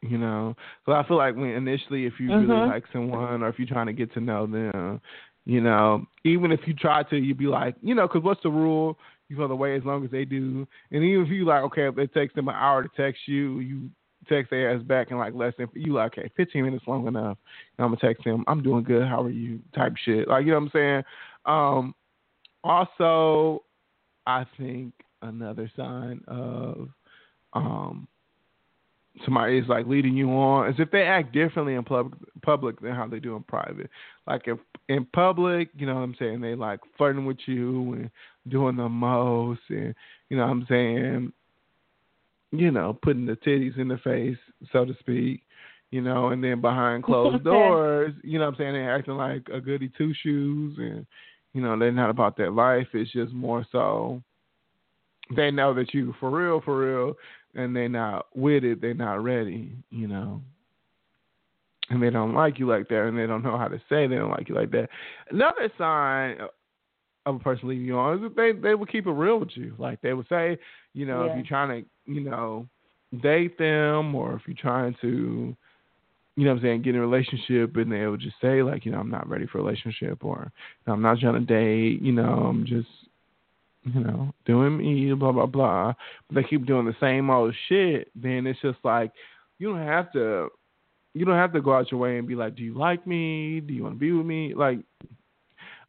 you 0.03 0.17
know. 0.17 0.55
So 0.85 0.91
I 0.91 1.07
feel 1.07 1.17
like 1.17 1.35
when 1.35 1.49
initially, 1.49 2.05
if 2.05 2.19
you 2.19 2.29
really 2.29 2.47
Mhm. 2.47 2.67
like 2.67 2.85
someone, 2.91 3.41
or 3.41 3.47
if 3.47 3.57
you're 3.57 3.67
trying 3.67 3.87
to 3.87 3.93
get 3.93 4.13
to 4.13 4.19
know 4.19 4.45
them, 4.45 5.01
you 5.45 5.61
know, 5.61 6.05
even 6.23 6.51
if 6.51 6.67
you 6.67 6.73
try 6.73 7.03
to, 7.03 7.17
you'd 7.17 7.37
be 7.37 7.47
like, 7.47 7.75
you 7.81 7.95
know, 7.95 8.07
because 8.07 8.23
what's 8.23 8.43
the 8.43 8.51
rule? 8.51 8.99
You 9.29 9.37
go 9.37 9.47
the 9.47 9.55
way 9.55 9.75
as 9.75 9.83
long 9.83 10.03
as 10.03 10.11
they 10.11 10.25
do, 10.25 10.67
and 10.91 11.03
even 11.03 11.25
if 11.25 11.31
you 11.31 11.45
like, 11.45 11.63
okay, 11.63 11.87
if 11.87 11.97
it 11.97 12.13
takes 12.13 12.33
them 12.35 12.49
an 12.49 12.55
hour 12.55 12.83
to 12.83 12.89
text 12.95 13.27
you, 13.27 13.59
you 13.59 13.89
text 14.29 14.51
their 14.51 14.71
ass 14.73 14.81
back 14.83 15.11
in 15.11 15.17
like 15.17 15.33
less 15.33 15.53
than 15.57 15.67
you 15.73 15.93
like, 15.93 16.17
okay, 16.17 16.29
15 16.37 16.63
minutes 16.63 16.85
long 16.87 17.07
enough. 17.07 17.37
And 17.77 17.85
I'm 17.85 17.91
gonna 17.93 17.97
text 17.97 18.23
them, 18.23 18.43
I'm 18.47 18.61
doing 18.61 18.83
good. 18.83 19.07
How 19.07 19.23
are 19.23 19.29
you? 19.29 19.59
Type 19.75 19.95
shit, 19.97 20.27
like 20.27 20.45
you 20.45 20.51
know 20.51 20.59
what 20.59 20.65
I'm 20.65 20.71
saying. 20.71 21.03
Um, 21.45 21.95
also, 22.63 23.63
I 24.25 24.45
think 24.57 24.93
another 25.21 25.71
sign 25.75 26.21
of 26.27 26.89
um 27.53 28.07
somebody 29.25 29.57
is 29.57 29.67
like 29.67 29.85
leading 29.85 30.15
you 30.15 30.29
on 30.31 30.69
is 30.69 30.75
if 30.79 30.89
they 30.91 31.03
act 31.03 31.33
differently 31.33 31.75
in 31.75 31.83
public 31.83 32.13
public 32.41 32.79
than 32.81 32.93
how 32.93 33.07
they 33.07 33.19
do 33.19 33.35
in 33.35 33.43
private. 33.43 33.89
Like 34.27 34.43
if 34.47 34.57
in 34.89 35.05
public, 35.13 35.69
you 35.75 35.85
know 35.85 35.95
what 35.95 36.01
I'm 36.01 36.15
saying, 36.17 36.41
they 36.41 36.55
like 36.55 36.79
flirting 36.97 37.25
with 37.25 37.37
you 37.45 37.93
and 37.93 38.11
doing 38.49 38.75
the 38.75 38.89
most 38.89 39.61
and 39.69 39.93
you 40.29 40.37
know 40.37 40.43
what 40.43 40.51
I'm 40.51 40.65
saying, 40.67 41.33
you 42.51 42.71
know, 42.71 42.97
putting 43.01 43.25
the 43.25 43.35
titties 43.35 43.77
in 43.77 43.87
the 43.87 43.97
face, 43.97 44.37
so 44.71 44.85
to 44.85 44.95
speak. 44.99 45.41
You 45.91 46.01
know, 46.01 46.29
and 46.29 46.43
then 46.43 46.59
behind 46.59 47.03
closed 47.03 47.43
doors, 47.43 48.13
you 48.23 48.39
know 48.39 48.45
what 48.45 48.55
I'm 48.55 48.57
saying, 48.57 48.73
they're 48.73 48.95
acting 48.95 49.15
like 49.15 49.47
a 49.53 49.61
goody 49.61 49.91
two 49.95 50.11
shoes 50.23 50.75
and 50.79 51.05
you 51.53 51.61
know, 51.61 51.77
they're 51.77 51.91
not 51.91 52.09
about 52.09 52.37
that 52.37 52.53
life. 52.53 52.87
It's 52.93 53.11
just 53.11 53.33
more 53.33 53.65
so 53.71 54.21
they 55.35 55.51
know 55.51 55.73
that 55.73 55.93
you 55.93 56.13
for 56.19 56.29
real, 56.29 56.61
for 56.61 56.77
real, 56.77 57.15
and 57.55 57.75
they're 57.75 57.89
not 57.89 58.27
with 58.35 58.63
it, 58.63 58.81
they're 58.81 58.93
not 58.93 59.23
ready, 59.23 59.71
you 59.89 60.07
know. 60.07 60.41
And 61.89 62.01
they 62.01 62.09
don't 62.09 62.33
like 62.33 62.59
you 62.59 62.67
like 62.67 62.87
that, 62.89 63.07
and 63.07 63.17
they 63.17 63.27
don't 63.27 63.43
know 63.43 63.57
how 63.57 63.67
to 63.67 63.77
say 63.89 64.07
they 64.07 64.15
don't 64.15 64.31
like 64.31 64.49
you 64.49 64.55
like 64.55 64.71
that. 64.71 64.89
Another 65.29 65.71
sign 65.77 66.37
of 67.25 67.35
a 67.35 67.39
person 67.39 67.69
leaving 67.69 67.85
you 67.85 67.97
on 67.97 68.15
is 68.17 68.21
that 68.23 68.35
they 68.35 68.51
they 68.53 68.73
will 68.75 68.85
keep 68.85 69.05
it 69.05 69.11
real 69.11 69.39
with 69.39 69.55
you. 69.55 69.75
Like 69.77 70.01
they 70.01 70.13
would 70.13 70.27
say, 70.27 70.57
you 70.93 71.05
know, 71.05 71.23
Yeah. 71.25 71.31
if 71.31 71.35
you're 71.37 71.45
trying 71.45 71.83
to, 71.83 71.89
you 72.11 72.21
know, 72.21 72.67
date 73.21 73.57
them, 73.57 74.15
or 74.15 74.33
if 74.33 74.41
you're 74.47 74.57
trying 74.59 74.95
to, 75.01 75.55
you 76.35 76.45
know, 76.45 76.51
what 76.51 76.57
I'm 76.57 76.63
saying, 76.63 76.81
get 76.81 76.95
in 76.95 77.01
a 77.01 77.07
relationship, 77.07 77.75
and 77.75 77.91
they 77.91 78.05
would 78.07 78.19
just 78.19 78.35
say 78.41 78.63
like, 78.63 78.85
you 78.85 78.91
know, 78.91 78.99
I'm 78.99 79.11
not 79.11 79.29
ready 79.29 79.45
for 79.45 79.59
a 79.59 79.63
relationship, 79.63 80.25
or 80.25 80.51
I'm 80.87 81.01
not 81.01 81.19
trying 81.19 81.33
to 81.33 81.39
date, 81.39 82.01
you 82.01 82.11
know, 82.11 82.23
I'm 82.23 82.65
just 82.65 82.87
you 83.85 83.99
know, 83.99 84.33
doing 84.45 84.77
me, 84.77 85.13
blah 85.13 85.31
blah 85.31 85.45
blah. 85.45 85.93
But 86.27 86.35
they 86.35 86.47
keep 86.47 86.65
doing 86.65 86.85
the 86.85 86.95
same 86.99 87.29
old 87.29 87.53
shit. 87.67 88.09
Then 88.15 88.47
it's 88.47 88.61
just 88.61 88.79
like 88.83 89.11
you 89.59 89.69
don't 89.69 89.85
have 89.85 90.11
to, 90.13 90.49
you 91.13 91.25
don't 91.25 91.35
have 91.35 91.53
to 91.53 91.61
go 91.61 91.73
out 91.73 91.91
your 91.91 91.99
way 91.99 92.17
and 92.17 92.27
be 92.27 92.35
like, 92.35 92.55
do 92.55 92.63
you 92.63 92.77
like 92.77 93.05
me? 93.05 93.59
Do 93.59 93.73
you 93.73 93.83
want 93.83 93.95
to 93.95 93.99
be 93.99 94.11
with 94.11 94.25
me? 94.25 94.53
Like 94.53 94.79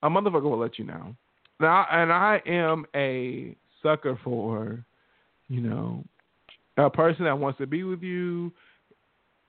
a 0.02 0.10
motherfucker 0.10 0.42
will 0.42 0.58
let 0.58 0.78
you 0.78 0.84
know. 0.84 1.14
Now, 1.60 1.86
and 1.90 2.12
I 2.12 2.42
am 2.46 2.84
a 2.94 3.56
sucker 3.82 4.18
for, 4.24 4.84
you 5.48 5.60
know, 5.60 6.04
a 6.76 6.90
person 6.90 7.24
that 7.24 7.38
wants 7.38 7.58
to 7.58 7.66
be 7.66 7.84
with 7.84 8.02
you 8.02 8.52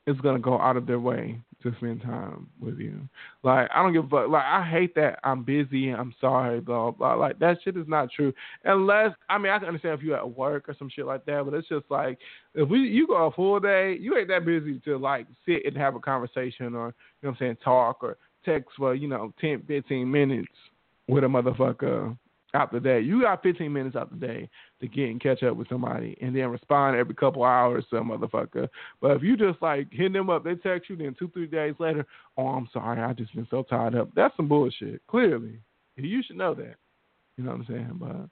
is 0.07 0.19
gonna 0.22 0.40
go 0.40 0.60
out 0.60 0.77
of 0.77 0.86
their 0.86 0.99
way 0.99 1.40
to 1.64 1.76
spend 1.77 2.02
time 2.02 2.48
with 2.60 2.77
you. 2.77 2.99
Like 3.44 3.69
I 3.73 3.82
don't 3.82 3.94
give 3.94 4.06
a 4.06 4.10
fuck. 4.10 4.30
Like 4.30 4.45
I 4.45 4.64
hate 4.64 4.94
that 4.95 5.19
I'm 5.23 5.44
busy. 5.44 5.90
And 5.90 5.99
I'm 5.99 6.14
sorry. 6.22 6.60
Blah 6.60 6.91
blah. 6.91 7.15
Like 7.15 7.40
that 7.40 7.57
shit 7.64 7.76
is 7.76 7.88
not 7.88 8.10
true. 8.11 8.34
Unless 8.64 9.15
I 9.30 9.38
mean 9.38 9.52
I 9.52 9.60
can 9.60 9.68
understand 9.68 9.99
if 9.99 10.06
you're 10.06 10.18
at 10.18 10.38
work 10.38 10.69
or 10.69 10.76
some 10.77 10.90
shit 10.90 11.06
like 11.06 11.26
that, 11.26 11.44
but 11.44 11.53
it's 11.53 11.68
just 11.68 11.86
like 11.90 12.19
if 12.53 12.69
we 12.69 12.80
you 12.80 13.07
go 13.07 13.26
a 13.26 13.32
full 13.32 13.60
day, 13.60 13.98
you 13.99 14.18
ain't 14.18 14.27
that 14.27 14.45
busy 14.45 14.80
to 14.86 14.98
like 14.98 15.27
sit 15.45 15.65
and 15.65 15.76
have 15.76 15.95
a 15.95 15.99
conversation 15.99 16.76
or 16.76 16.88
you 16.88 17.27
know 17.27 17.30
what 17.30 17.30
I'm 17.30 17.38
saying 17.40 17.57
talk 17.64 18.03
or 18.03 18.18
text 18.45 18.69
for 18.77 18.94
you 18.94 19.07
know 19.07 19.34
10, 19.41 19.64
15 19.68 20.10
minutes 20.10 20.48
with 21.07 21.23
a 21.23 21.27
motherfucker 21.27 22.15
out 22.56 22.72
that. 22.72 23.03
You 23.03 23.22
got 23.22 23.44
15 23.44 23.72
minutes 23.72 23.95
out 23.95 24.10
the 24.10 24.26
day 24.27 24.49
to 24.82 24.88
get 24.88 25.10
and 25.10 25.22
catch 25.22 25.44
up 25.44 25.56
with 25.56 25.69
somebody 25.69 26.18
and 26.22 26.36
then 26.36 26.49
respond 26.49 26.95
every 26.95 27.14
couple 27.14 27.44
hours 27.44 27.86
to 27.90 27.98
a 27.98 28.02
motherfucker. 28.02 28.68
But 29.02 29.11
if 29.11 29.23
you 29.23 29.38
just 29.38 29.61
like 29.61 29.88
hitting 29.91 30.14
them 30.14 30.30
up, 30.30 30.44
they 30.44 30.56
text 30.56 30.90
you, 30.90 30.95
then 30.95 31.15
two, 31.18 31.30
three 31.30 31.48
days 31.48 31.76
later, 31.80 32.06
oh, 32.38 32.48
I'm 32.48 32.69
sorry, 32.73 33.02
I 33.02 33.14
just 33.14 33.36
been 33.36 33.48
so 33.49 33.64
tied 33.64 33.95
up. 33.95 34.10
That's 34.15 34.36
some 34.38 34.48
bullshit, 34.48 35.06
clearly. 35.07 35.60
You 35.98 36.23
should 36.23 36.38
know 36.38 36.53
that. 36.56 36.76
You 37.38 37.44
know 37.44 37.52
what 37.52 37.61
I'm 37.61 37.65
saying? 37.68 37.98
But, 37.99 38.30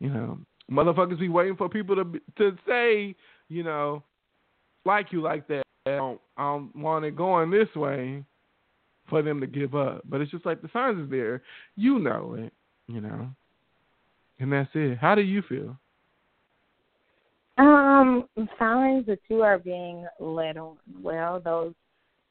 you 0.00 0.12
know, 0.12 0.38
motherfuckers 0.70 1.20
be 1.20 1.28
waiting 1.28 1.56
for 1.56 1.68
people 1.68 1.96
to 1.96 2.20
to 2.38 2.56
say, 2.66 3.14
you 3.48 3.62
know, 3.62 4.02
like 4.84 5.12
you 5.12 5.20
like 5.22 5.46
that. 5.48 5.62
I 5.86 5.90
don't, 5.90 6.20
I 6.36 6.42
don't 6.42 6.76
want 6.76 7.04
it 7.04 7.16
going 7.16 7.50
this 7.50 7.68
way 7.74 8.24
for 9.08 9.22
them 9.22 9.40
to 9.40 9.46
give 9.46 9.74
up. 9.74 10.02
But 10.04 10.20
it's 10.20 10.30
just 10.30 10.46
like 10.46 10.62
the 10.62 10.70
signs 10.72 11.02
is 11.02 11.10
there. 11.10 11.42
You 11.76 11.98
know 11.98 12.36
it, 12.38 12.52
you 12.86 13.00
know. 13.00 13.28
And 14.42 14.52
that's 14.52 14.68
it. 14.74 14.98
How 14.98 15.14
do 15.14 15.22
you 15.22 15.40
feel? 15.48 15.78
Um, 17.58 18.28
signs 18.58 19.06
that 19.06 19.20
you 19.28 19.42
are 19.42 19.56
being 19.56 20.04
led 20.18 20.56
on. 20.56 20.78
Well, 21.00 21.38
those 21.38 21.74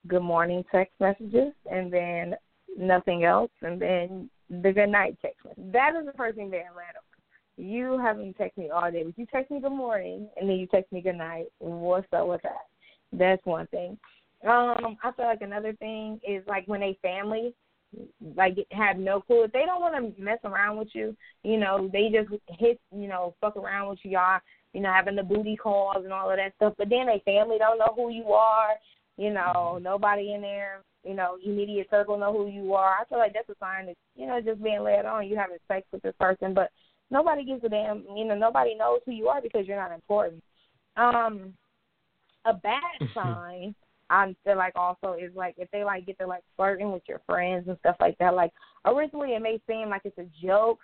good 0.08 0.22
morning 0.22 0.66
text 0.70 0.94
messages, 1.00 1.54
and 1.72 1.92
then 1.92 2.36
nothing 2.78 3.24
else, 3.24 3.52
and 3.62 3.82
then 3.82 4.30
the 4.50 4.74
good 4.74 4.90
night 4.90 5.18
text. 5.22 5.40
message. 5.46 5.72
That 5.72 5.96
is 5.96 6.06
the 6.06 6.12
first 6.18 6.36
thing 6.36 6.50
being 6.50 6.64
led 6.76 6.98
on. 6.98 7.66
you 7.66 7.98
haven't 7.98 8.38
text 8.38 8.58
me 8.58 8.70
all 8.70 8.92
day, 8.92 9.04
but 9.04 9.18
you 9.18 9.26
text 9.32 9.52
me 9.52 9.62
good 9.62 9.72
morning 9.72 10.28
and 10.36 10.50
then 10.50 10.58
you 10.58 10.68
text 10.68 10.92
me 10.92 11.00
good 11.00 11.16
night. 11.16 11.46
What's 11.60 12.12
up 12.12 12.28
with 12.28 12.42
that? 12.42 12.68
That's 13.14 13.46
one 13.46 13.68
thing. 13.68 13.98
Um, 14.44 14.98
I 15.04 15.12
feel 15.16 15.26
like 15.26 15.42
another 15.42 15.74
thing 15.74 16.20
is 16.28 16.44
like 16.48 16.68
when 16.68 16.82
they 16.82 16.98
family 17.02 17.54
like 18.36 18.56
have 18.72 18.98
no 18.98 19.22
clue. 19.22 19.44
If 19.44 19.52
they 19.52 19.66
don't 19.66 19.82
want 19.82 20.16
to 20.16 20.22
mess 20.22 20.40
around 20.44 20.78
with 20.78 20.90
you, 20.94 21.16
you 21.44 21.58
know, 21.58 21.90
they 21.92 22.10
just 22.10 22.30
hit, 22.58 22.80
you 22.96 23.08
know, 23.08 23.36
fuck 23.42 23.58
around 23.58 23.90
with 23.90 24.00
you, 24.04 24.12
y'all, 24.12 24.40
you 24.74 24.82
know, 24.82 24.92
having 24.92 25.16
the 25.16 25.24
booty 25.24 25.58
calls 25.58 26.04
and 26.04 26.14
all 26.14 26.32
of 26.32 26.38
that 26.38 26.54
stuff. 26.56 26.74
But 26.78 26.90
then 26.90 27.08
they 27.08 27.22
family 27.26 27.58
don't 27.58 27.80
know 27.80 27.94
who 27.96 28.10
you 28.10 28.32
are. 28.32 28.70
You 29.18 29.34
know, 29.34 29.78
nobody 29.82 30.34
in 30.34 30.42
there, 30.42 30.82
you 31.04 31.14
know, 31.14 31.38
immediate 31.44 31.88
circle 31.90 32.18
know 32.18 32.32
who 32.32 32.48
you 32.48 32.74
are. 32.74 32.96
I 33.00 33.06
feel 33.06 33.18
like 33.18 33.34
that's 33.34 33.50
a 33.50 33.56
sign 33.60 33.88
that, 33.88 33.96
you 34.16 34.26
know, 34.26 34.40
just 34.42 34.64
being 34.64 34.82
led 34.84 35.06
on, 35.06 35.28
you 35.28 35.36
having 35.36 35.58
sex 35.68 35.86
with 35.92 36.02
this 36.02 36.16
person, 36.20 36.54
but 36.54 36.72
nobody 37.12 37.44
gives 37.44 37.64
a 37.64 37.70
damn, 37.70 38.06
you 38.16 38.26
know, 38.26 38.36
nobody 38.36 38.74
knows 38.74 39.02
who 39.06 39.12
you 39.12 39.28
are 39.28 39.42
because 39.42 39.68
you're 39.68 39.78
not 39.78 39.92
important. 39.92 40.42
Um, 40.96 41.54
a 42.46 42.54
bad 42.54 42.82
sign 43.14 43.76
I 44.12 44.36
feel 44.44 44.58
like 44.58 44.74
also 44.76 45.14
is 45.14 45.32
like 45.36 45.56
if 45.58 45.72
they 45.72 45.86
like 45.86 46.06
get 46.06 46.20
to 46.20 46.28
like 46.28 46.44
flirting 46.58 46.92
with 46.92 47.04
your 47.08 47.22
friends 47.26 47.68
and 47.68 47.78
stuff 47.80 47.96
like 48.02 48.18
that. 48.18 48.36
Like 48.36 48.52
originally 48.86 49.30
it 49.32 49.42
may 49.42 49.60
seem 49.68 49.90
like 49.90 50.02
it's 50.04 50.18
a 50.18 50.46
joke, 50.46 50.80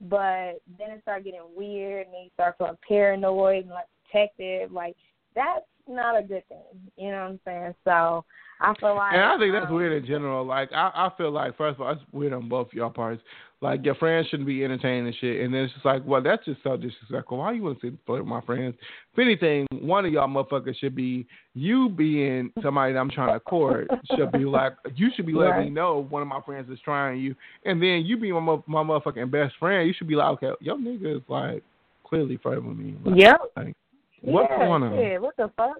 but 0.00 0.54
then 0.78 0.90
it 0.90 1.02
start 1.02 1.24
getting 1.24 1.42
weird 1.54 2.06
and 2.06 2.16
you 2.24 2.30
start 2.32 2.56
feeling 2.56 2.78
paranoid 2.88 3.64
and 3.64 3.70
like 3.70 3.84
protective. 4.10 4.72
Like 4.72 4.96
that's 5.34 5.66
not 5.86 6.18
a 6.18 6.22
good 6.22 6.48
thing. 6.48 6.90
You 6.96 7.10
know 7.10 7.24
what 7.24 7.30
I'm 7.30 7.40
saying? 7.44 7.74
So 7.84 8.24
I 8.62 8.74
feel 8.78 8.94
like 8.94 9.12
And 9.12 9.22
I 9.22 9.36
think 9.38 9.52
that's 9.52 9.66
um, 9.66 9.74
weird 9.74 9.92
in 9.92 10.06
general. 10.06 10.46
Like 10.46 10.72
I, 10.72 10.90
I 10.94 11.10
feel 11.18 11.30
like 11.32 11.56
first 11.56 11.76
of 11.76 11.82
all, 11.82 11.92
it's 11.92 12.02
weird 12.12 12.32
on 12.32 12.48
both 12.48 12.68
y'all 12.72 12.90
parts. 12.90 13.20
Like 13.60 13.84
your 13.84 13.94
friends 13.94 14.26
shouldn't 14.28 14.46
be 14.46 14.64
entertaining 14.64 15.06
and 15.06 15.16
shit, 15.20 15.40
and 15.40 15.54
then 15.54 15.62
it's 15.62 15.72
just 15.72 15.84
like, 15.84 16.02
well, 16.04 16.20
that's 16.20 16.44
just 16.44 16.62
so 16.64 16.76
disrespectful. 16.76 17.38
Why 17.38 17.52
you 17.52 17.62
want 17.62 17.80
to 17.80 17.90
sit 17.90 17.98
flirt 18.06 18.20
with 18.20 18.28
my 18.28 18.40
friends? 18.40 18.74
If 19.12 19.18
anything, 19.18 19.66
one 19.70 20.04
of 20.04 20.12
y'all 20.12 20.26
motherfuckers 20.26 20.76
should 20.78 20.96
be 20.96 21.26
you 21.54 21.88
being 21.88 22.52
somebody 22.60 22.92
that 22.92 22.98
I'm 22.98 23.10
trying 23.10 23.32
to 23.32 23.40
court 23.40 23.88
should 24.16 24.32
be 24.32 24.44
like 24.44 24.72
you 24.96 25.10
should 25.14 25.26
be 25.26 25.32
letting 25.32 25.52
Right. 25.52 25.64
me 25.66 25.70
know 25.70 26.04
one 26.08 26.22
of 26.22 26.28
my 26.28 26.40
friends 26.40 26.70
is 26.70 26.78
trying 26.84 27.20
you, 27.20 27.34
and 27.64 27.80
then 27.80 28.04
you 28.04 28.16
be 28.16 28.32
my 28.32 28.40
my 28.66 28.82
motherfucking 28.82 29.30
best 29.30 29.54
friend. 29.58 29.86
You 29.86 29.94
should 29.96 30.08
be 30.08 30.16
like, 30.16 30.42
okay, 30.42 30.50
your 30.60 30.76
nigga 30.76 31.16
is 31.16 31.22
like 31.28 31.62
clearly 32.04 32.38
flirting 32.38 32.66
with 32.66 32.76
me. 32.76 32.96
Like, 33.04 33.20
Yep. 33.20 33.40
Like, 33.56 33.76
what's 34.22 34.48
yeah, 34.50 34.58
going 34.58 34.82
on? 34.82 34.98
Yeah, 34.98 35.18
what 35.18 35.36
the 35.36 35.50
fuck? 35.56 35.76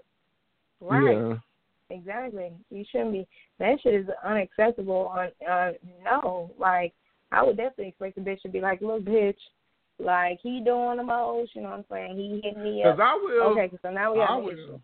Right. 0.80 1.16
Yeah. 1.16 1.34
Exactly. 1.92 2.52
You 2.70 2.84
shouldn't 2.90 3.12
be. 3.12 3.26
That 3.58 3.78
shit 3.82 3.94
is 3.94 4.06
unacceptable. 4.24 5.12
On 5.14 5.28
uh, 5.48 5.72
no, 6.04 6.50
like 6.58 6.92
I 7.30 7.42
would 7.42 7.56
definitely 7.56 7.88
expect 7.88 8.14
the 8.16 8.22
bitch 8.22 8.40
to 8.42 8.48
be 8.48 8.60
like, 8.60 8.80
look, 8.80 9.04
bitch, 9.04 9.36
like 9.98 10.38
he 10.42 10.62
doing 10.64 10.96
the 10.96 11.02
most. 11.02 11.54
You 11.54 11.62
know 11.62 11.70
what 11.70 11.78
I'm 11.78 11.84
saying? 11.90 12.16
He 12.16 12.40
hit 12.42 12.56
me 12.56 12.82
up. 12.82 12.96
Because 12.96 13.00
up. 13.00 13.06
I 13.06 13.14
will. 13.22 13.42
Okay, 13.58 13.78
so 13.82 13.90
now 13.90 14.14
we 14.14 14.20
I 14.20 14.26
have 14.26 14.38
an 14.38 14.44
will. 14.44 14.52
issue. 14.52 14.80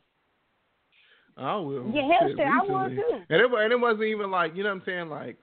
I 1.36 1.56
will. 1.56 1.90
Yeah, 1.94 2.02
hell 2.02 2.28
Shit, 2.28 2.40
I 2.40 2.62
would 2.62 2.96
too. 2.96 3.20
And 3.30 3.40
it, 3.40 3.50
and 3.52 3.72
it 3.72 3.80
wasn't 3.80 4.02
even 4.04 4.30
like, 4.30 4.56
you 4.56 4.64
know 4.64 4.70
what 4.70 4.80
I'm 4.80 4.82
saying? 4.84 5.08
Like, 5.08 5.36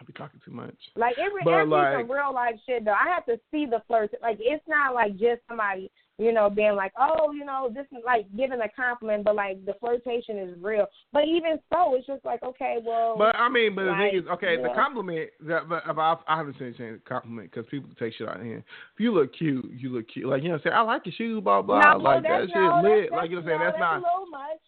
I'll 0.00 0.06
be 0.06 0.12
talking 0.12 0.40
too 0.44 0.52
much. 0.52 0.76
Like 0.94 1.16
it, 1.18 1.32
But, 1.44 1.52
it 1.54 1.64
be 1.64 1.70
like- 1.70 1.98
some 1.98 2.10
real 2.10 2.32
life 2.32 2.54
shit 2.64 2.84
though. 2.84 2.92
I 2.92 3.12
have 3.12 3.26
to 3.26 3.40
see 3.50 3.66
the 3.66 3.82
flirt. 3.88 4.12
Like 4.22 4.38
it's 4.40 4.62
not 4.68 4.94
like 4.94 5.12
just 5.18 5.42
somebody, 5.48 5.90
you 6.18 6.32
know, 6.32 6.50
being 6.50 6.74
like, 6.74 6.92
oh, 6.98 7.32
you 7.32 7.44
know, 7.44 7.70
this 7.72 7.86
is 7.92 8.02
like 8.04 8.26
giving 8.36 8.60
a 8.60 8.68
compliment, 8.68 9.24
but 9.24 9.36
like 9.36 9.64
the 9.64 9.74
flirtation 9.78 10.36
is 10.36 10.56
real. 10.60 10.86
But 11.12 11.24
even 11.26 11.60
so, 11.72 11.94
it's 11.94 12.08
just 12.08 12.24
like, 12.24 12.42
okay, 12.42 12.78
well, 12.84 13.14
But 13.16 13.36
I 13.36 13.48
mean, 13.48 13.76
but 13.76 13.84
the 13.84 13.92
thing 13.92 14.20
is, 14.20 14.28
okay, 14.28 14.56
the 14.56 14.70
compliment. 14.74 15.30
That, 15.46 15.68
but 15.68 15.84
I, 15.86 16.16
I 16.26 16.36
haven't 16.36 16.58
seen 16.58 16.68
anything 16.68 17.00
compliment 17.08 17.50
because 17.52 17.70
people 17.70 17.88
take 17.98 18.14
shit 18.14 18.28
out 18.28 18.40
of 18.40 18.42
hand. 18.42 18.64
If 18.94 19.00
you 19.00 19.14
look 19.14 19.32
cute, 19.36 19.70
you 19.76 19.90
look 19.90 20.08
cute. 20.12 20.26
Like 20.26 20.42
you 20.42 20.48
know, 20.48 20.54
what 20.54 20.66
I'm 20.66 20.70
saying 20.72 20.76
I 20.76 20.82
like 20.82 21.06
your 21.06 21.14
shoes, 21.16 21.42
blah 21.42 21.62
blah. 21.62 21.92
no, 21.92 21.98
like 21.98 22.22
that 22.24 22.28
that's, 22.40 22.50
shit 22.50 22.56
no, 22.56 22.80
lit. 22.82 23.08
That's, 23.10 23.12
like 23.12 23.30
you 23.30 23.36
know, 23.36 23.42
what 23.42 23.52
I'm 23.52 23.58
saying 23.58 23.58
no, 23.58 23.64
that's 23.64 23.78
not. 23.78 23.94
a 23.94 24.02
little 24.02 24.26
much. 24.30 24.62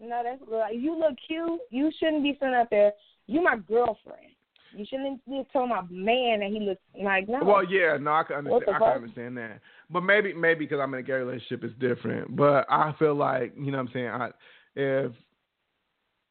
No, 0.00 0.22
that's 0.22 0.42
like, 0.48 0.74
you 0.76 0.96
look 0.96 1.16
cute. 1.26 1.60
You 1.70 1.90
shouldn't 1.98 2.22
be 2.22 2.36
sitting 2.38 2.54
up 2.54 2.70
there. 2.70 2.92
You 3.26 3.42
my 3.42 3.56
girlfriend. 3.56 4.30
You 4.76 4.84
shouldn't 4.88 5.24
be 5.26 5.42
telling 5.52 5.70
my 5.70 5.82
man 5.90 6.40
that 6.40 6.50
he 6.50 6.60
looks 6.60 6.80
like 7.02 7.28
no. 7.28 7.40
Well, 7.42 7.64
yeah, 7.64 7.96
no, 7.96 8.12
I 8.12 8.22
can 8.22 8.36
understand. 8.36 8.62
I 8.62 8.72
can 8.72 8.80
fuck? 8.80 8.96
understand 8.96 9.36
that. 9.38 9.60
But 9.90 10.02
maybe, 10.02 10.34
maybe 10.34 10.66
because 10.66 10.80
I'm 10.82 10.92
in 10.94 11.00
a 11.00 11.02
gay 11.02 11.14
relationship, 11.14 11.64
it's 11.64 11.78
different. 11.78 12.36
But 12.36 12.66
I 12.70 12.94
feel 12.98 13.14
like, 13.14 13.54
you 13.56 13.70
know, 13.70 13.78
what 13.78 13.86
I'm 13.88 13.92
saying, 13.92 14.08
I, 14.08 14.30
if 14.76 15.12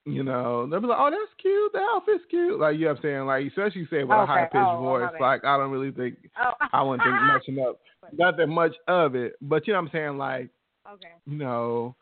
you 0.06 0.24
know, 0.24 0.68
they'll 0.70 0.80
be 0.80 0.88
like, 0.88 0.98
"Oh, 1.00 1.10
that's 1.12 1.34
cute. 1.42 1.74
The 1.74 1.80
outfit's 1.80 2.24
cute." 2.30 2.60
Like 2.60 2.76
you 2.76 2.86
know, 2.86 2.92
what 2.92 2.98
I'm 2.98 3.02
saying, 3.04 3.26
like 3.26 3.46
especially 3.48 3.82
you 3.82 3.88
say 3.88 4.04
with 4.06 4.18
a 4.18 4.22
Okay. 4.22 4.32
high 4.32 4.44
pitched 4.46 4.56
Oh, 4.56 4.78
voice. 4.80 5.10
Like 5.20 5.44
I 5.44 5.58
don't 5.58 5.70
really 5.70 5.92
think 5.92 6.16
oh. 6.42 6.54
I 6.72 6.82
wouldn't 6.82 7.04
think 7.04 7.22
much 7.34 7.48
enough, 7.50 7.76
not 8.18 8.38
that 8.38 8.48
much 8.48 8.74
of 8.88 9.16
it. 9.16 9.34
But 9.42 9.68
you 9.68 9.74
know, 9.74 9.82
what 9.82 9.88
I'm 9.88 9.92
saying, 9.92 10.18
like 10.18 10.50
Okay. 10.90 11.12
you 11.26 11.38
know, 11.38 11.96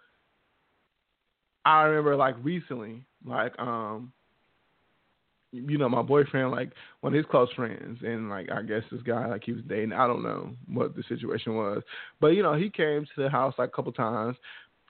I 1.65 1.83
remember 1.83 2.15
like 2.15 2.35
recently, 2.43 3.03
like 3.25 3.57
um, 3.59 4.13
you 5.67 5.77
know, 5.77 5.89
my 5.89 6.01
boyfriend, 6.01 6.51
like 6.51 6.71
one 7.01 7.13
of 7.13 7.17
his 7.17 7.25
close 7.29 7.51
friends, 7.53 7.99
and 8.03 8.29
like 8.29 8.51
I 8.51 8.61
guess 8.61 8.83
this 8.91 9.01
guy, 9.01 9.27
like 9.27 9.43
he 9.43 9.53
was 9.53 9.63
dating. 9.67 9.93
I 9.93 10.07
don't 10.07 10.23
know 10.23 10.51
what 10.67 10.95
the 10.95 11.03
situation 11.07 11.55
was, 11.55 11.81
but 12.19 12.27
you 12.27 12.43
know, 12.43 12.53
he 12.53 12.69
came 12.69 13.05
to 13.05 13.23
the 13.23 13.29
house 13.29 13.53
like 13.57 13.69
a 13.69 13.71
couple 13.71 13.91
times, 13.91 14.35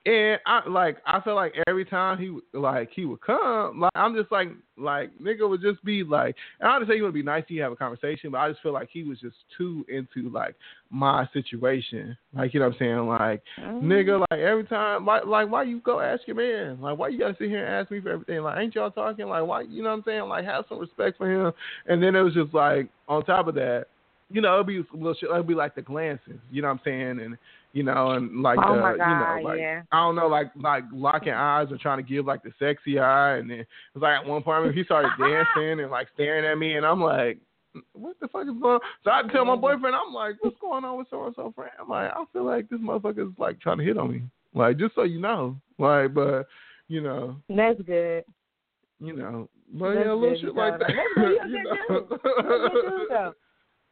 and 0.05 0.39
I 0.45 0.67
like 0.69 0.97
I 1.05 1.19
felt 1.21 1.35
like 1.35 1.53
every 1.67 1.85
time 1.85 2.17
he 2.19 2.29
would- 2.29 2.43
like 2.53 2.91
he 2.91 3.05
would 3.05 3.21
come, 3.21 3.79
like 3.79 3.91
I'm 3.95 4.15
just 4.15 4.31
like 4.31 4.49
like 4.77 5.17
nigga 5.19 5.49
would 5.49 5.61
just 5.61 5.83
be 5.83 6.03
like, 6.03 6.35
and 6.59 6.69
I 6.69 6.77
just 6.79 6.89
say 6.89 6.97
he 6.97 7.01
would 7.01 7.13
be 7.13 7.23
nice 7.23 7.43
to 7.47 7.53
you 7.53 7.61
have 7.63 7.71
a 7.71 7.75
conversation, 7.75 8.29
but 8.31 8.37
I 8.39 8.49
just 8.49 8.61
feel 8.61 8.73
like 8.73 8.89
he 8.91 9.03
was 9.03 9.19
just 9.19 9.35
too 9.57 9.85
into 9.89 10.29
like 10.29 10.55
my 10.91 11.27
situation, 11.33 12.15
like 12.35 12.53
you 12.53 12.59
know 12.59 12.67
what 12.67 12.75
I'm 12.75 12.79
saying, 12.79 13.07
like 13.07 13.41
Mm-hmm. 13.59 13.91
nigga, 13.91 14.19
like 14.31 14.39
every 14.39 14.65
time, 14.65 15.05
like, 15.05 15.25
like 15.25 15.49
why 15.49 15.63
you 15.63 15.79
go 15.79 15.99
ask 15.99 16.21
your 16.27 16.35
man? 16.35 16.79
Like, 16.81 16.97
why 16.97 17.07
you 17.07 17.17
gotta 17.19 17.35
sit 17.39 17.49
here 17.49 17.65
and 17.65 17.73
ask 17.75 17.89
me 17.91 17.99
for 18.01 18.09
everything? 18.11 18.41
Like, 18.41 18.59
ain't 18.59 18.75
y'all 18.75 18.91
talking? 18.91 19.27
Like, 19.27 19.45
why? 19.45 19.61
You 19.61 19.81
know 19.81 19.89
what 19.89 19.95
I'm 19.97 20.03
saying? 20.05 20.23
Like, 20.23 20.45
have 20.45 20.65
some 20.69 20.79
respect 20.79 21.17
for 21.17 21.29
him. 21.31 21.51
And 21.87 22.01
then 22.03 22.15
it 22.15 22.21
was 22.21 22.33
just 22.33 22.53
like, 22.53 22.89
on 23.07 23.23
top 23.25 23.47
of 23.47 23.55
that, 23.55 23.85
you 24.29 24.41
know, 24.41 24.55
it'd 24.55 24.67
be 24.67 24.83
little 24.93 25.13
shit. 25.13 25.29
It'd 25.29 25.47
be 25.47 25.53
like 25.55 25.75
the 25.75 25.81
glances. 25.81 26.39
You 26.51 26.61
know 26.61 26.67
what 26.69 26.75
I'm 26.75 26.81
saying? 26.83 27.19
And 27.19 27.37
you 27.75 27.83
know, 27.83 28.11
and 28.11 28.41
like 28.41 28.57
Oh 28.63 28.73
the, 28.73 28.81
my 28.81 28.91
uh, 28.91 28.93
you 28.93 29.43
know, 29.43 29.49
like 29.49 29.59
yeah. 29.59 29.81
I 29.91 29.97
don't 29.97 30.15
know, 30.15 30.27
like 30.27 30.47
like 30.55 30.85
locking 30.93 31.33
eyes 31.33 31.67
or 31.69 31.77
trying 31.77 31.97
to 31.97 32.09
give 32.09 32.25
like 32.25 32.41
the 32.41 32.51
sexy 32.57 32.97
eye. 32.97 33.35
And 33.35 33.49
then 33.51 33.59
it 33.59 33.67
was 33.93 34.01
like 34.01 34.21
at 34.21 34.25
one 34.25 34.41
point, 34.43 34.73
he 34.73 34.85
started 34.85 35.11
dancing 35.19 35.81
and 35.81 35.91
like 35.91 36.07
staring 36.13 36.45
at 36.45 36.57
me, 36.57 36.75
and 36.75 36.85
I'm 36.85 37.01
like. 37.01 37.37
What 37.91 38.15
the 38.21 38.29
fuck 38.29 38.43
is 38.43 38.53
going 38.61 38.75
on? 38.75 38.79
So 39.03 39.11
I 39.11 39.21
tell 39.33 39.43
my 39.43 39.51
mm-hmm. 39.51 39.59
boyfriend, 39.59 39.97
I'm 39.97 40.13
like, 40.13 40.35
what's 40.39 40.55
going 40.61 40.85
on 40.85 40.97
with 40.97 41.07
so 41.09 41.25
and 41.25 41.35
so 41.35 41.51
friend? 41.53 41.73
I'm 41.77 41.89
like, 41.89 42.09
I 42.09 42.23
feel 42.31 42.45
like 42.45 42.69
this 42.69 42.79
motherfucker's 42.79 43.37
like 43.37 43.59
trying 43.59 43.79
to 43.79 43.83
hit 43.83 43.97
on 43.97 44.13
me. 44.13 44.21
Like, 44.53 44.77
just 44.77 44.95
so 44.95 45.03
you 45.03 45.19
know. 45.19 45.57
Like, 45.77 46.13
but 46.13 46.47
you 46.87 47.01
know, 47.01 47.35
That's 47.49 47.81
good. 47.81 48.23
you 49.01 49.13
know, 49.13 49.49
but 49.73 49.93
That's 49.93 50.05
yeah, 50.05 50.13
a 50.13 50.15
little 50.15 50.35
shit 50.35 50.43
you 50.43 50.53
like 50.53 50.79
that. 50.79 50.87
That's 50.87 51.49
you 51.49 51.63
know. 51.63 52.05
good 52.07 52.21
good 52.21 53.07
though. 53.09 53.33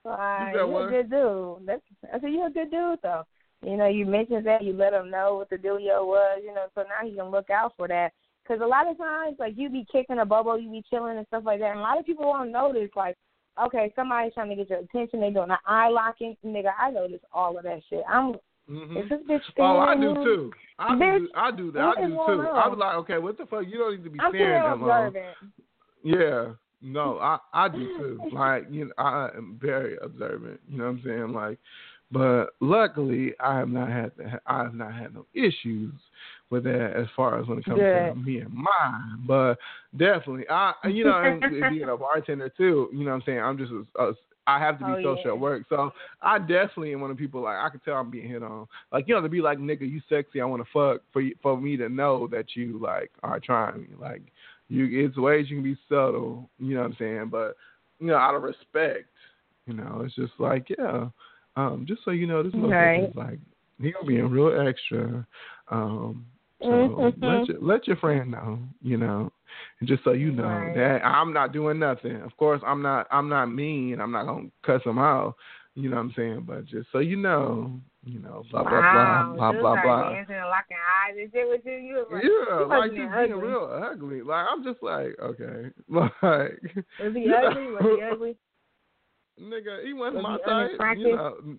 Like, 0.06 0.54
you're 0.54 0.88
a 0.88 0.90
good 0.90 1.10
dude. 1.10 1.68
That's, 1.68 1.82
I 2.14 2.20
said 2.22 2.32
you're 2.32 2.48
a 2.48 2.52
good 2.52 2.72
dude 2.72 3.00
though. 3.04 3.24
You 3.64 3.78
know, 3.78 3.88
you 3.88 4.06
mentioned 4.06 4.46
that 4.46 4.64
you 4.64 4.74
let 4.74 4.94
him 4.94 5.10
know 5.10 5.36
what 5.36 5.50
the 5.50 5.56
dealio 5.58 6.06
was. 6.06 6.42
You 6.44 6.54
know, 6.54 6.66
so 6.76 6.82
now 6.82 7.08
he 7.08 7.16
can 7.16 7.32
look 7.32 7.50
out 7.50 7.74
for 7.78 7.88
that. 7.88 8.12
Because 8.44 8.62
a 8.62 8.68
lot 8.68 8.88
of 8.88 8.98
times, 8.98 9.38
like 9.40 9.54
you 9.56 9.70
be 9.70 9.86
kicking 9.92 10.20
a 10.20 10.26
bubble, 10.26 10.60
you 10.60 10.70
be 10.70 10.84
chilling 10.90 11.18
and 11.18 11.28
stuff 11.28 11.44
like 11.46 11.60
that, 11.60 11.72
and 11.72 11.80
a 11.80 11.84
lot 11.84 11.98
of 11.98 12.06
people 12.06 12.26
won't 12.26 12.52
notice. 12.52 12.90
Like, 12.96 13.16
okay, 13.64 13.94
somebody's 13.96 14.34
trying 14.34 14.50
to 14.50 14.56
get 14.56 14.70
your 14.70 14.80
attention. 14.80 15.22
They 15.22 15.30
doing 15.30 15.50
an 15.50 15.58
eye 15.66 15.90
locking. 15.90 16.36
Nigga, 16.46 16.72
I 16.78 16.92
notice 16.92 17.22
all 17.34 17.58
of 17.58 17.64
that 17.64 17.82
shit. 17.90 18.04
I'm. 18.10 18.36
Mhm. 18.70 19.04
Is 19.04 19.10
this 19.10 19.20
bitch 19.30 19.42
Oh, 19.60 19.80
I 19.80 19.96
do 19.96 20.14
too. 20.14 20.52
I 20.80 20.96
Bitch, 20.96 21.18
do. 21.20 21.30
I 21.36 21.52
do 21.52 21.72
that. 21.74 21.98
I 21.98 22.02
do 22.02 22.08
too. 22.08 22.48
I 22.48 22.68
was 22.70 22.78
like, 22.80 22.96
okay, 22.96 23.18
what 23.18 23.38
the 23.38 23.46
fuck? 23.46 23.66
You 23.68 23.78
don't 23.78 23.98
need 23.98 24.04
to 24.06 24.10
be 24.10 24.20
I'm 24.22 24.32
staring 24.32 24.64
that 24.64 24.80
long. 24.80 25.14
Yeah. 26.02 26.54
No, 26.82 27.18
I 27.20 27.40
I 27.54 27.70
do 27.70 27.98
too. 27.98 28.22
Like 28.34 28.66
you 28.70 28.86
know, 28.86 28.94
I 28.98 29.30
am 29.36 29.58
very 29.62 29.98
observant. 30.02 30.60
You 30.70 30.78
know 30.78 30.86
what 30.86 30.90
I'm 30.92 31.02
saying? 31.06 31.34
Like, 31.34 31.58
but 32.14 32.50
luckily, 32.60 33.34
I 33.40 33.58
have 33.58 33.70
not 33.70 33.90
had 33.90 34.16
to, 34.18 34.40
I 34.46 34.60
have 34.60 34.76
not 34.76 34.94
had 34.94 35.14
no 35.16 35.26
issues 35.34 35.94
with 36.50 36.64
that 36.66 36.94
as 36.96 37.08
far 37.16 37.40
as 37.42 37.48
when 37.48 37.58
it 37.58 37.66
comes 37.66 37.80
to 37.80 38.14
me 38.16 38.38
and 38.38 38.54
mine. 38.54 39.24
But 39.28 39.56
definitely, 39.98 40.48
I 40.50 40.74
you 40.86 41.04
know, 41.04 41.18
and 41.42 41.42
being 41.42 41.90
a 41.90 41.98
bartender 41.98 42.50
too. 42.50 42.90
You 42.94 43.00
know 43.00 43.12
what 43.12 43.16
I'm 43.16 43.24
saying? 43.26 43.40
I'm 43.40 43.58
just 43.58 43.72
a, 43.72 44.04
a 44.04 44.14
I 44.46 44.60
have 44.60 44.78
to 44.80 44.86
be 44.86 44.92
Oh, 44.92 45.16
social 45.16 45.22
yeah. 45.26 45.32
at 45.32 45.40
work, 45.40 45.64
so 45.70 45.92
I 46.22 46.38
definitely 46.38 46.94
am 46.94 47.02
one 47.02 47.10
of 47.10 47.18
the 47.18 47.24
people 47.24 47.42
like 47.42 47.58
I 47.58 47.70
can 47.70 47.80
tell 47.80 47.96
I'm 47.96 48.12
being 48.12 48.30
hit 48.30 48.44
on. 48.44 48.68
Like 48.92 49.08
you 49.08 49.16
know, 49.16 49.22
to 49.22 49.30
be 49.30 49.42
like 49.42 49.58
nigga, 49.58 49.90
you 49.90 50.02
sexy, 50.10 50.42
I 50.42 50.46
want 50.46 50.62
to 50.62 50.70
fuck 50.72 51.02
for 51.12 51.22
you, 51.22 51.36
for 51.42 51.60
me 51.60 51.78
to 51.78 51.90
know 51.90 52.28
that 52.28 52.56
you 52.56 52.80
like 52.80 53.10
are 53.24 53.40
trying 53.40 53.82
me. 53.82 53.88
Like 54.00 54.22
you, 54.70 55.06
it's 55.06 55.18
ways 55.18 55.50
you 55.50 55.58
can 55.58 55.64
be 55.64 55.78
subtle. 55.90 56.50
You 56.60 56.76
know 56.76 56.82
what 56.82 56.92
I'm 56.92 56.98
saying? 57.00 57.30
But 57.32 57.56
you 58.00 58.08
know, 58.08 58.18
out 58.18 58.36
of 58.36 58.44
respect, 58.44 59.06
you 59.66 59.74
know, 59.74 60.04
it's 60.06 60.16
just 60.16 60.34
like 60.40 60.68
yeah. 60.78 61.08
Um, 61.56 61.86
just 61.88 62.04
so 62.04 62.12
you 62.12 62.28
know, 62.28 62.44
this 62.44 62.54
motherfucker 62.54 63.10
is 63.10 63.16
like 63.16 63.40
he 63.82 63.92
gonna 63.92 64.06
be 64.06 64.16
being 64.16 64.30
real 64.30 64.68
extra. 64.68 65.26
Um, 65.70 66.26
so 66.62 66.68
Mhm. 66.68 67.22
let 67.22 67.48
your 67.48 67.60
let 67.60 67.88
your 67.88 67.98
friend 67.98 68.32
know, 68.32 68.60
you 68.82 68.98
know, 68.98 69.32
and 69.80 69.90
just 69.90 70.04
so 70.04 70.12
you 70.14 70.32
know 70.32 70.48
Right. 70.48 70.74
that 70.76 71.06
I'm 71.06 71.34
not 71.34 71.52
doing 71.52 71.80
nothing. 71.80 72.22
Of 72.22 72.36
course, 72.38 72.62
I'm 72.66 72.82
not 72.82 73.08
I'm 73.12 73.30
not 73.30 73.48
mean. 73.48 74.00
I'm 74.00 74.12
not 74.12 74.26
gonna 74.26 74.50
cuss 74.64 74.82
him 74.84 74.98
out. 74.98 75.36
You 75.76 75.90
know 75.90 75.96
what 75.98 76.04
I'm 76.04 76.14
saying? 76.14 76.42
But 76.42 76.66
just 76.66 76.92
so 76.92 77.00
you 77.00 77.18
know, 77.18 77.72
you 78.06 78.20
know, 78.20 78.44
blah 78.52 78.64
blah 78.64 78.80
wow. 78.82 79.24
blah 79.36 79.52
blah 79.52 79.52
blah 79.52 79.82
blah. 79.82 80.14
Dancing 80.14 80.36
and 80.36 80.50
locking 80.50 80.78
eyes 80.78 81.16
and 81.20 81.32
shit 81.32 81.50
with 81.50 81.66
you. 81.66 81.74
You 81.74 82.06
like, 82.12 82.24
yeah, 82.24 82.60
he 82.60 82.66
like 82.66 82.92
just 82.92 82.96
be 82.96 82.98
being 82.98 83.34
ugly. 83.34 83.48
real 83.48 83.82
ugly. 83.92 84.22
Like 84.22 84.46
I'm 84.50 84.64
just 84.64 84.82
like, 84.84 85.16
okay, 85.20 85.72
like 85.90 86.14
Was 87.00 87.14
he 87.14 87.22
you 87.24 87.30
know, 87.30 87.48
ugly? 87.48 87.68
Was 87.72 87.84
he 87.98 88.02
ugly? 88.04 88.38
Nigga, 89.42 89.84
he 89.86 89.94
wasn't 89.94 90.24
my 90.24 90.38
type. 90.40 90.72
You 90.98 91.16
know, 91.16 91.58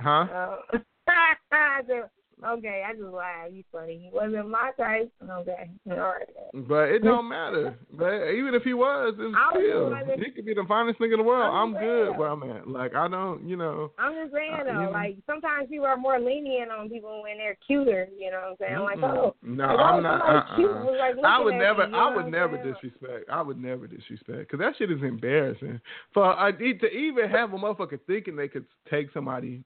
huh? 0.00 0.56
Uh, 0.72 0.78
okay, 2.44 2.82
I 2.86 2.92
just 2.92 3.04
laughed. 3.04 3.52
You 3.52 3.64
funny. 3.70 3.98
He 4.04 4.10
wasn't 4.12 4.48
my 4.48 4.70
type. 4.78 5.12
Okay, 5.22 5.70
all 5.90 5.96
right. 5.96 6.28
But 6.68 6.88
it 6.90 7.02
don't 7.02 7.28
matter. 7.28 7.76
But 7.92 8.30
even 8.30 8.54
if 8.54 8.62
he 8.62 8.74
was, 8.74 9.14
it's 9.18 9.36
still 9.50 9.94
he 10.24 10.30
could 10.30 10.46
be 10.46 10.54
the 10.54 10.64
finest 10.66 10.98
nigga 10.98 11.14
in 11.14 11.18
the 11.18 11.24
world. 11.24 11.52
I'm 11.52 11.74
I'm 11.74 11.82
good 11.82 12.18
where 12.18 12.28
I'm 12.28 12.42
at. 12.42 12.68
Like 12.68 12.94
I 12.94 13.08
don't, 13.08 13.48
you 13.48 13.56
know. 13.56 13.92
I'm 13.98 14.14
just 14.14 14.32
saying 14.34 14.52
Uh, 14.60 14.64
though, 14.64 14.84
know. 14.84 14.90
like 14.90 15.16
sometimes 15.26 15.68
people 15.68 15.86
are 15.86 15.96
more 15.96 16.18
lenient 16.20 16.70
on 16.70 16.88
people 16.88 17.22
when 17.22 17.38
they're 17.38 17.56
cuter. 17.66 18.08
You 18.18 18.30
know 18.30 18.54
what 18.58 18.68
I'm 18.70 18.76
saying? 18.76 18.80
Like, 18.80 18.98
Mm-mm. 18.98 19.16
oh, 19.18 19.34
no, 19.42 19.66
like, 19.66 19.78
oh, 19.78 19.82
I'm 19.82 20.02
not. 20.02 20.20
Uh-uh. 20.22 20.60
was, 20.60 20.96
like, 20.98 21.24
I 21.24 21.40
would 21.40 21.54
never. 21.54 21.86
me, 21.86 21.92
you 21.92 21.98
I 21.98 22.16
would 22.16 22.26
never 22.30 22.56
saying? 22.56 22.74
disrespect. 22.74 23.30
I 23.30 23.42
would 23.42 23.58
never 23.58 23.86
disrespect 23.86 24.38
because 24.50 24.58
that 24.58 24.74
shit 24.78 24.90
is 24.90 25.02
embarrassing. 25.02 25.80
For 26.12 26.38
uh, 26.38 26.50
e- 26.60 26.78
to 26.78 26.86
even 26.88 27.30
have 27.30 27.52
a 27.52 27.56
motherfucker 27.56 27.98
thinking 28.06 28.36
they 28.36 28.48
could 28.48 28.66
take 28.90 29.12
somebody, 29.12 29.62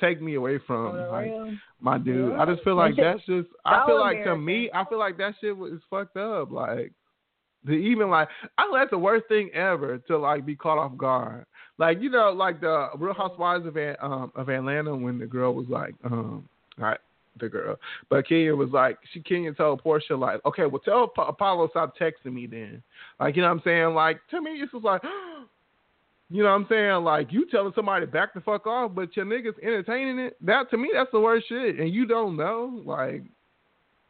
take 0.00 0.20
me 0.20 0.34
away 0.34 0.58
from 0.66 0.96
like 1.10 1.30
my 1.80 1.98
dude. 1.98 2.34
I 2.34 2.46
just 2.46 2.62
feel 2.64 2.76
like 2.76 2.94
that's 2.96 3.20
just. 3.26 3.48
I 3.64 3.84
feel 3.86 4.00
like 4.00 4.24
to 4.24 4.36
me, 4.36 4.70
I 4.74 4.84
feel 4.86 4.98
like 4.98 5.16
that 5.18 5.34
shit 5.40 5.56
was 5.56 5.80
fucked 5.90 6.16
up. 6.16 6.50
Like 6.50 6.92
to 7.66 7.72
even 7.72 8.10
like, 8.10 8.28
I 8.58 8.70
that's 8.72 8.90
the 8.90 8.98
worst 8.98 9.26
thing 9.28 9.50
ever 9.54 9.98
to 9.98 10.18
like 10.18 10.44
be 10.44 10.56
caught 10.56 10.78
off 10.78 10.96
guard. 10.96 11.46
Like 11.78 12.00
you 12.00 12.10
know, 12.10 12.30
like 12.30 12.60
the 12.60 12.88
Real 12.98 13.14
Housewives 13.14 13.66
of 13.66 13.76
um 13.76 14.32
of 14.34 14.48
Atlanta 14.48 14.94
when 14.94 15.18
the 15.18 15.26
girl 15.26 15.54
was 15.54 15.66
like, 15.68 15.94
um, 16.04 16.48
not 16.78 16.98
the 17.40 17.48
girl, 17.48 17.76
but 18.08 18.28
Kenya 18.28 18.54
was 18.54 18.70
like, 18.70 18.96
she 19.12 19.20
Kenya 19.20 19.52
told 19.52 19.82
Porsha 19.82 20.18
like, 20.18 20.44
okay, 20.46 20.66
well 20.66 20.80
tell 20.84 21.12
Apollo 21.18 21.68
stop 21.70 21.94
texting 21.98 22.32
me 22.32 22.46
then. 22.46 22.82
Like 23.18 23.36
you 23.36 23.42
know 23.42 23.48
what 23.48 23.56
I'm 23.56 23.62
saying? 23.64 23.94
Like 23.94 24.20
to 24.30 24.40
me, 24.40 24.52
it's 24.52 24.72
just 24.72 24.84
like. 24.84 25.02
You 26.30 26.42
know 26.42 26.50
what 26.50 26.56
I'm 26.56 26.66
saying? 26.68 27.04
Like 27.04 27.32
you 27.32 27.46
telling 27.50 27.72
somebody 27.74 28.06
to 28.06 28.10
back 28.10 28.34
the 28.34 28.40
fuck 28.40 28.66
off, 28.66 28.92
but 28.94 29.16
your 29.16 29.26
niggas 29.26 29.62
entertaining 29.62 30.18
it. 30.18 30.36
That 30.40 30.70
to 30.70 30.76
me, 30.76 30.90
that's 30.92 31.10
the 31.12 31.20
worst 31.20 31.48
shit. 31.48 31.78
And 31.78 31.92
you 31.92 32.06
don't 32.06 32.36
know, 32.36 32.82
like, 32.84 33.22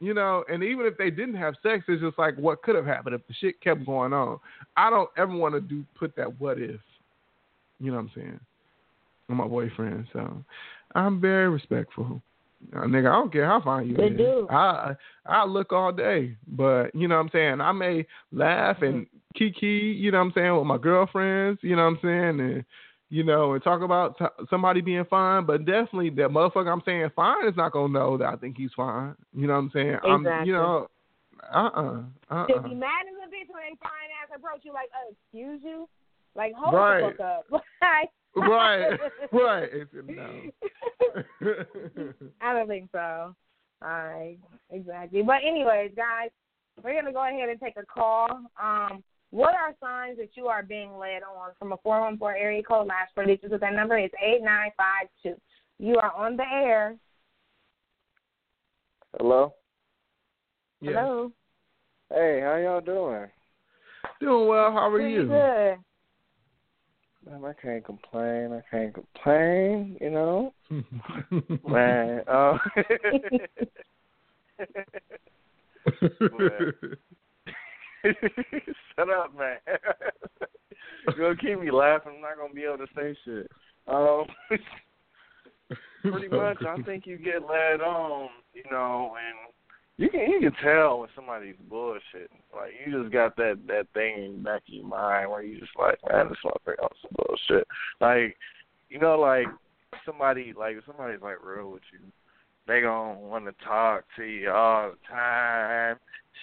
you 0.01 0.15
know. 0.15 0.45
And 0.49 0.63
even 0.63 0.87
if 0.87 0.97
they 0.97 1.11
didn't 1.11 1.35
have 1.35 1.55
sex, 1.63 1.85
it's 1.89 2.03
just 2.03 2.19
like 2.19 2.37
what 2.37 2.63
could 2.63 2.77
have 2.77 2.87
happened 2.87 3.15
if 3.15 3.27
the 3.27 3.35
shit 3.35 3.61
kept 3.61 3.85
going 3.85 4.13
on. 4.13 4.39
I 4.77 4.91
don't 4.91 5.11
ever 5.17 5.35
want 5.35 5.55
to 5.55 5.61
do 5.61 5.85
put 5.99 6.15
that 6.17 6.41
what 6.41 6.59
if. 6.59 6.81
You 7.81 7.91
know 7.91 7.97
what 7.97 8.05
I'm 8.05 8.11
saying? 8.15 8.41
I'm 9.29 9.37
my 9.37 9.49
boyfriend, 9.49 10.07
so 10.13 10.45
I'm 10.95 11.21
very 11.21 11.49
respectful. 11.49 12.23
Uh, 12.75 12.81
nigga, 12.81 13.11
I 13.11 13.15
don't 13.15 13.33
care 13.33 13.47
how 13.47 13.61
fine 13.61 13.89
you 13.89 13.97
Good 13.97 14.13
is. 14.13 14.19
dude. 14.19 14.51
I 14.51 14.95
I 15.27 15.45
look 15.45 15.73
all 15.73 15.93
day, 15.93 16.37
but 16.49 16.95
you 16.95 17.09
know 17.09 17.17
what 17.17 17.23
I'm 17.23 17.31
saying. 17.31 17.61
I 17.61 17.73
may 17.73 18.07
laugh 18.33 18.81
and 18.83 19.07
kiki, 19.35 19.67
you 19.67 20.11
know 20.11 20.19
what 20.19 20.25
I'm 20.27 20.33
saying, 20.35 20.57
with 20.57 20.67
my 20.67 20.79
girlfriends, 20.79 21.61
you 21.63 21.77
know 21.77 21.85
what 21.85 21.89
I'm 21.89 21.99
saying, 22.03 22.41
and 22.41 22.65
you 23.11 23.23
know, 23.23 23.53
and 23.55 23.63
talk 23.63 23.83
about 23.83 24.19
t- 24.19 24.45
somebody 24.51 24.81
being 24.81 25.05
fine, 25.05 25.47
but 25.47 25.65
definitely 25.65 26.11
that 26.11 26.31
motherfucker 26.31 26.73
I'm 26.73 26.83
saying 26.85 27.11
fine 27.15 27.47
is 27.47 27.57
not 27.57 27.73
gonna 27.73 27.93
know 27.93 28.17
that 28.19 28.29
I 28.29 28.37
think 28.37 28.57
he's 28.57 28.73
fine. 28.75 29.15
You 29.37 29.47
know 29.47 29.55
what 29.55 29.59
I'm 29.61 29.71
saying? 29.73 29.99
I'm, 30.03 30.47
you 30.47 30.53
know, 30.53 30.89
uh 31.53 31.57
uh-uh, 31.57 32.03
uh 32.31 32.47
Should 32.49 32.65
be 32.65 32.75
mad 32.75 33.07
as 33.07 33.15
a 33.23 33.29
bitch 33.29 33.53
when 33.53 33.63
they 33.63 33.77
fine 33.81 34.11
ass 34.23 34.35
approach 34.35 34.61
you 34.63 34.73
like, 34.73 34.89
uh, 34.95 35.13
excuse 35.13 35.61
you? 35.63 35.89
Like, 36.35 36.55
hold 36.57 36.75
Right. 36.75 37.17
the 37.17 37.25
fuck 37.51 37.63
up. 37.63 37.63
Right, 38.37 38.99
right. 39.33 39.71
No. 40.09 40.41
I 42.41 42.53
don't 42.53 42.67
think 42.67 42.89
so. 42.91 43.33
All 43.81 43.89
right, 43.89 44.39
exactly. 44.71 45.23
But 45.23 45.37
anyways, 45.47 45.93
guys, 45.95 46.31
we're 46.83 47.01
gonna 47.01 47.13
go 47.13 47.25
ahead 47.25 47.49
and 47.49 47.61
take 47.61 47.77
a 47.77 47.87
call. 47.87 48.29
Um, 48.61 49.05
what 49.35 49.53
are 49.53 49.75
signs 49.81 50.17
that 50.19 50.29
you 50.35 50.47
are 50.47 50.63
being 50.63 50.97
led 50.97 51.25
on 51.25 51.51
from 51.59 51.73
a 51.73 51.77
four 51.79 52.01
one 52.01 52.17
four 52.17 52.37
area 52.37 52.63
code? 52.63 52.87
Last 52.87 53.13
four 53.17 53.25
digits 53.25 53.51
with 53.51 53.63
that 53.63 53.75
number 53.75 53.99
is 53.99 54.13
eight 54.25 54.43
nine 54.43 54.71
five 54.77 55.09
two. 55.25 55.35
You 55.81 55.97
are 55.97 56.13
on 56.15 56.37
the 56.37 56.45
air. 56.45 56.95
Hello. 59.19 59.53
yeah. 60.81 60.93
Hello. 60.93 61.33
Hey, 62.11 62.43
how 62.45 62.55
y'all 62.57 62.81
doing? 62.81 63.27
Doing 64.21 64.47
well. 64.49 64.71
How 64.71 64.89
are 64.89 64.99
Pretty 64.99 65.15
you? 65.15 65.27
good. 65.27 65.79
Man, 67.27 67.45
I 67.45 67.53
can't 67.61 67.85
complain. 67.85 68.53
I 68.53 68.63
can't 68.71 68.95
complain. 68.95 69.97
You 70.01 70.11
know, 70.11 70.55
man. 71.69 72.23
Um, 72.29 72.61
shut 78.97 79.11
up, 79.11 79.37
man. 79.37 79.59
You're 81.07 81.35
gonna 81.35 81.37
keep 81.37 81.61
me 81.61 81.71
laughing. 81.71 82.15
I'm 82.17 82.21
not 82.21 82.37
gonna 82.39 82.55
be 82.55 82.65
able 82.65 82.79
to 82.79 82.87
say 82.97 83.17
shit. 83.25 83.51
Um, 83.87 84.25
pretty 86.11 86.29
much, 86.29 86.59
I 86.67 86.81
think 86.83 87.07
you 87.07 87.19
get 87.19 87.47
led 87.49 87.81
on. 87.81 88.29
You 88.53 88.63
know, 88.71 89.15
and 89.17 89.55
you 89.97 90.09
can 90.09 90.21
you 90.31 90.41
can 90.41 90.53
tell 90.63 91.01
when 91.01 91.09
somebody's 91.15 91.57
bullshit. 91.69 92.31
Like 92.55 92.73
you 92.85 93.03
just 93.03 93.13
got 93.13 93.37
that 93.37 93.61
that 93.67 93.87
thing 93.95 94.25
in 94.25 94.33
the 94.37 94.39
back 94.39 94.63
of 94.69 94.75
your 94.75 94.87
mind 94.87 95.31
where 95.31 95.43
you 95.43 95.59
just 95.59 95.73
like, 95.79 95.99
man, 96.11 96.29
this 96.29 96.39
motherfucker 96.45 96.83
on 96.83 96.91
some 97.01 97.17
bullshit. 97.17 97.67
Like, 98.01 98.37
you 98.89 98.99
know, 98.99 99.19
like 99.19 99.47
somebody 100.05 100.53
like 100.57 100.77
somebody's 100.87 101.23
like 101.23 101.45
real 101.45 101.71
with 101.71 101.83
you, 101.93 102.01
they 102.67 102.81
gonna 102.81 103.19
want 103.19 103.45
to 103.47 103.65
talk 103.65 104.05
to 104.17 104.25
you 104.25 104.51
all 104.51 104.91
the 104.91 104.97
time, 105.09 105.97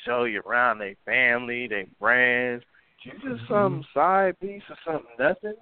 show 0.05 0.25
you 0.25 0.41
around 0.41 0.79
their 0.79 0.95
family, 1.05 1.67
their 1.67 1.85
friends. 1.99 2.63
You 3.03 3.13
just 3.13 3.47
some 3.49 3.83
side 3.93 4.39
piece 4.39 4.61
or 4.69 4.77
something 4.85 5.09
nothing. 5.17 5.55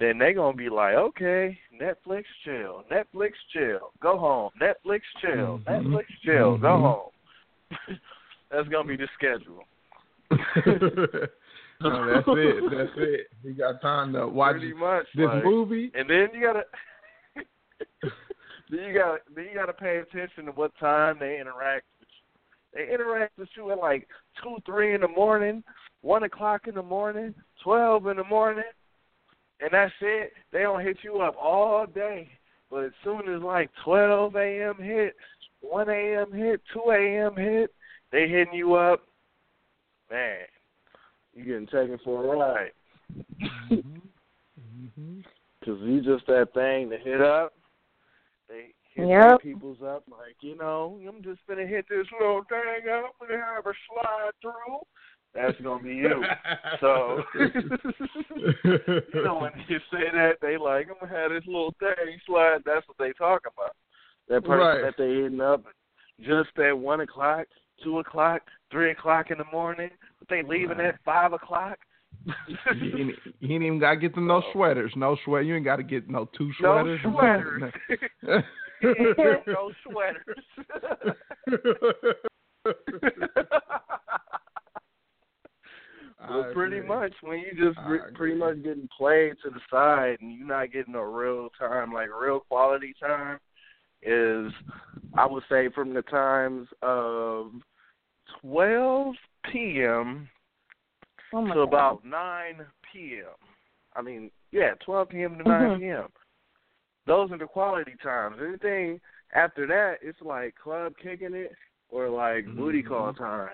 Then 0.00 0.18
they 0.18 0.32
gonna 0.32 0.56
be 0.56 0.68
like, 0.68 0.94
okay, 0.94 1.56
Netflix 1.80 2.24
chill, 2.44 2.82
Netflix 2.90 3.32
chill, 3.52 3.92
go 4.00 4.18
home, 4.18 4.50
Netflix 4.60 5.02
chill, 5.20 5.60
Mhm. 5.60 5.64
Netflix 5.64 6.04
chill, 6.24 6.58
go 6.58 6.68
Mhm. 6.68 6.80
home. 6.80 7.10
That's 8.50 8.68
gonna 8.68 8.88
be 8.88 8.96
the 8.96 9.08
schedule. 9.14 9.64
no, 11.80 12.06
that's 12.06 12.26
it. 12.28 12.70
That's 12.70 12.96
it. 12.96 13.26
You 13.42 13.52
got 13.52 13.80
time 13.80 14.12
to 14.14 14.26
watch 14.26 14.52
Pretty 14.56 14.72
much. 14.72 15.06
this 15.14 15.26
like, 15.26 15.44
movie. 15.44 15.90
And 15.94 16.08
then 16.08 16.28
you 16.34 16.40
gotta 16.40 16.64
then 18.72 18.84
you 18.84 18.94
gotta 18.94 19.18
then 19.36 19.44
you 19.44 19.54
gotta 19.54 19.74
pay 19.74 19.98
attention 19.98 20.46
to 20.46 20.52
what 20.52 20.72
time 20.80 21.18
they 21.20 21.38
interact 21.38 21.84
with 22.00 22.08
you. 22.08 22.86
They 22.86 22.92
interact 22.92 23.38
with 23.38 23.50
you 23.54 23.70
at 23.70 23.78
like 23.78 24.08
two, 24.42 24.56
three 24.64 24.94
in 24.94 25.02
the 25.02 25.08
morning, 25.08 25.62
one 26.00 26.22
o'clock 26.22 26.66
in 26.66 26.74
the 26.74 26.82
morning, 26.82 27.34
twelve 27.62 28.06
in 28.06 28.16
the 28.16 28.24
morning, 28.24 28.64
and 29.60 29.70
that's 29.72 29.92
it. 30.00 30.32
They 30.52 30.60
don't 30.60 30.82
hit 30.82 30.96
you 31.02 31.20
up 31.20 31.36
all 31.40 31.86
day. 31.86 32.30
But 32.70 32.84
as 32.84 32.92
soon 33.04 33.28
as 33.28 33.42
like 33.42 33.70
twelve 33.84 34.36
AM 34.36 34.76
hit, 34.78 35.16
one 35.60 35.90
AM 35.90 36.32
hit, 36.32 36.62
two 36.72 36.90
AM 36.90 37.36
hit, 37.36 37.74
they 38.10 38.26
hitting 38.26 38.54
you 38.54 38.74
up, 38.74 39.02
man, 40.10 40.38
you 41.34 41.44
getting 41.44 41.66
taken 41.66 41.98
for 42.02 42.24
a 42.24 42.38
ride. 42.38 42.72
Mm-hmm. 43.70 45.20
Cause 45.64 45.78
you 45.82 46.00
just 46.00 46.26
that 46.26 46.48
thing 46.54 46.90
to 46.90 46.98
hit 46.98 47.20
up. 47.20 47.52
They 48.96 49.02
hit 49.04 49.08
Yep. 49.10 49.40
people's 49.42 49.82
up 49.82 50.04
like, 50.08 50.36
you 50.40 50.56
know, 50.56 51.00
I'm 51.08 51.22
just 51.22 51.40
gonna 51.48 51.66
hit 51.66 51.86
this 51.88 52.06
little 52.20 52.44
thing 52.44 52.90
up 52.92 53.14
and 53.20 53.40
have 53.40 53.66
a 53.66 53.72
slide 53.88 54.32
through. 54.42 54.80
That's 55.34 55.58
gonna 55.62 55.82
be 55.82 55.94
you. 55.94 56.22
So 56.80 57.22
you 58.44 59.22
know 59.24 59.38
when 59.38 59.52
you 59.68 59.78
say 59.90 60.10
that, 60.12 60.34
they 60.42 60.56
like, 60.58 60.88
I'm 60.90 60.96
gonna 61.00 61.20
have 61.20 61.30
this 61.30 61.46
little 61.46 61.74
thing 61.78 62.18
slide. 62.26 62.58
That's 62.66 62.86
what 62.86 62.98
they 62.98 63.12
talk 63.12 63.42
about. 63.52 63.74
That 64.28 64.44
person 64.44 64.58
Right. 64.58 64.82
that 64.82 64.94
they 64.98 65.08
hitting 65.22 65.40
up 65.40 65.64
just 66.20 66.56
at 66.58 66.76
one 66.76 67.00
o'clock, 67.00 67.46
two 67.82 67.98
o'clock, 67.98 68.42
three 68.70 68.90
o'clock 68.90 69.30
in 69.30 69.38
the 69.38 69.44
morning, 69.52 69.90
but 70.18 70.28
they 70.28 70.42
leaving 70.42 70.78
Right. 70.78 70.88
at 70.88 71.02
five 71.04 71.32
o'clock. 71.32 71.78
he, 72.78 73.00
ain't, 73.00 73.18
he 73.40 73.54
ain't 73.54 73.64
even 73.64 73.78
got 73.78 73.94
to 73.94 73.96
get 73.96 74.14
them 74.14 74.26
no 74.26 74.42
sweaters. 74.52 74.92
No 74.96 75.16
sweat. 75.24 75.46
You 75.46 75.56
ain't 75.56 75.64
got 75.64 75.76
to 75.76 75.82
get 75.82 76.08
no 76.08 76.28
two 76.36 76.52
sweaters. 76.58 77.00
no 77.04 77.12
sweaters. 77.12 77.72
sweaters. 79.12 79.46
no 79.46 79.72
sweaters. 79.84 80.44
I 86.20 86.30
Well, 86.30 86.52
pretty 86.52 86.76
agree. 86.78 86.88
much 86.88 87.12
when 87.22 87.38
you 87.40 87.50
just 87.50 87.78
re- 87.86 88.12
pretty 88.14 88.36
much 88.36 88.62
getting 88.62 88.88
played 88.96 89.34
to 89.42 89.50
the 89.50 89.60
side 89.70 90.18
and 90.20 90.32
you're 90.32 90.46
not 90.46 90.72
getting 90.72 90.92
no 90.92 91.00
real 91.00 91.48
time, 91.58 91.92
like 91.92 92.08
real 92.16 92.40
quality 92.40 92.94
time, 93.00 93.38
is 94.02 94.52
I 95.14 95.26
would 95.26 95.42
say 95.48 95.68
from 95.74 95.94
the 95.94 96.02
times 96.02 96.68
of 96.82 97.52
12 98.40 99.14
p.m. 99.50 100.28
Oh 101.34 101.46
to 101.46 101.54
God. 101.54 101.62
about 101.62 102.04
9 102.04 102.66
p.m. 102.92 103.24
I 103.96 104.02
mean, 104.02 104.30
yeah, 104.52 104.74
12 104.84 105.08
p.m. 105.08 105.38
to 105.38 105.44
9 105.44 105.70
Mhm. 105.70 105.78
p.m. 105.80 106.08
those 107.06 107.30
are 107.32 107.38
the 107.38 107.46
quality 107.46 107.94
times. 108.02 108.36
Anything 108.46 109.00
after 109.34 109.66
that, 109.66 109.96
it's 110.02 110.20
like 110.20 110.54
club 110.62 110.92
kicking 111.02 111.34
it 111.34 111.52
or 111.88 112.08
like 112.08 112.44
mm-hmm. 112.44 112.56
booty 112.56 112.82
call 112.82 113.12
times. 113.12 113.50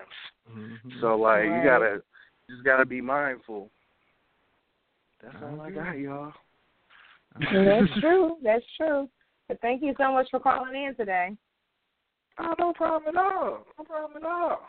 Mm-hmm. 0.51 0.89
So 1.01 1.15
like 1.15 1.43
right. 1.43 1.57
you 1.57 1.63
gotta 1.63 2.01
just 2.49 2.63
gotta 2.63 2.85
be 2.85 3.01
mindful. 3.01 3.69
That's 5.21 5.35
all 5.43 5.59
I 5.61 5.71
got, 5.71 5.99
y'all. 5.99 6.31
That's 7.39 7.99
true. 7.99 8.37
That's 8.43 8.63
true. 8.77 9.09
But 9.47 9.59
thank 9.61 9.81
you 9.81 9.95
so 9.97 10.13
much 10.13 10.27
for 10.31 10.39
calling 10.39 10.75
in 10.75 10.95
today. 10.95 11.35
Oh, 12.39 12.53
no 12.57 12.73
problem 12.73 13.15
at 13.15 13.21
all. 13.21 13.65
No 13.77 13.83
problem 13.83 14.23
at 14.23 14.29
all. 14.29 14.61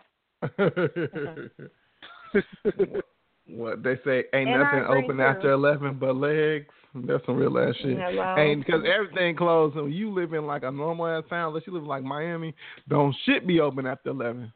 what 3.47 3.83
they 3.83 3.97
say 4.05 4.25
ain't 4.33 4.49
and 4.49 4.61
nothing 4.61 4.85
open 4.89 5.17
too. 5.17 5.23
after 5.23 5.51
eleven 5.53 5.99
but 5.99 6.17
legs. 6.17 6.73
That's 6.95 7.25
some 7.25 7.37
real 7.37 7.59
ass 7.59 7.75
shit. 7.83 7.99
Hello. 7.99 8.35
Ain't 8.37 8.67
because 8.67 8.83
everything 8.85 9.37
closed. 9.37 9.77
And 9.77 9.95
you 9.95 10.13
live 10.13 10.33
in 10.33 10.47
like 10.47 10.65
a 10.65 10.71
normal 10.71 11.07
ass 11.07 11.25
town, 11.31 11.49
unless 11.49 11.63
you 11.67 11.75
live 11.75 11.85
like 11.87 12.03
Miami, 12.03 12.55
don't 12.89 13.15
shit 13.25 13.47
be 13.47 13.61
open 13.61 13.87
after 13.87 14.11
eleven. 14.11 14.53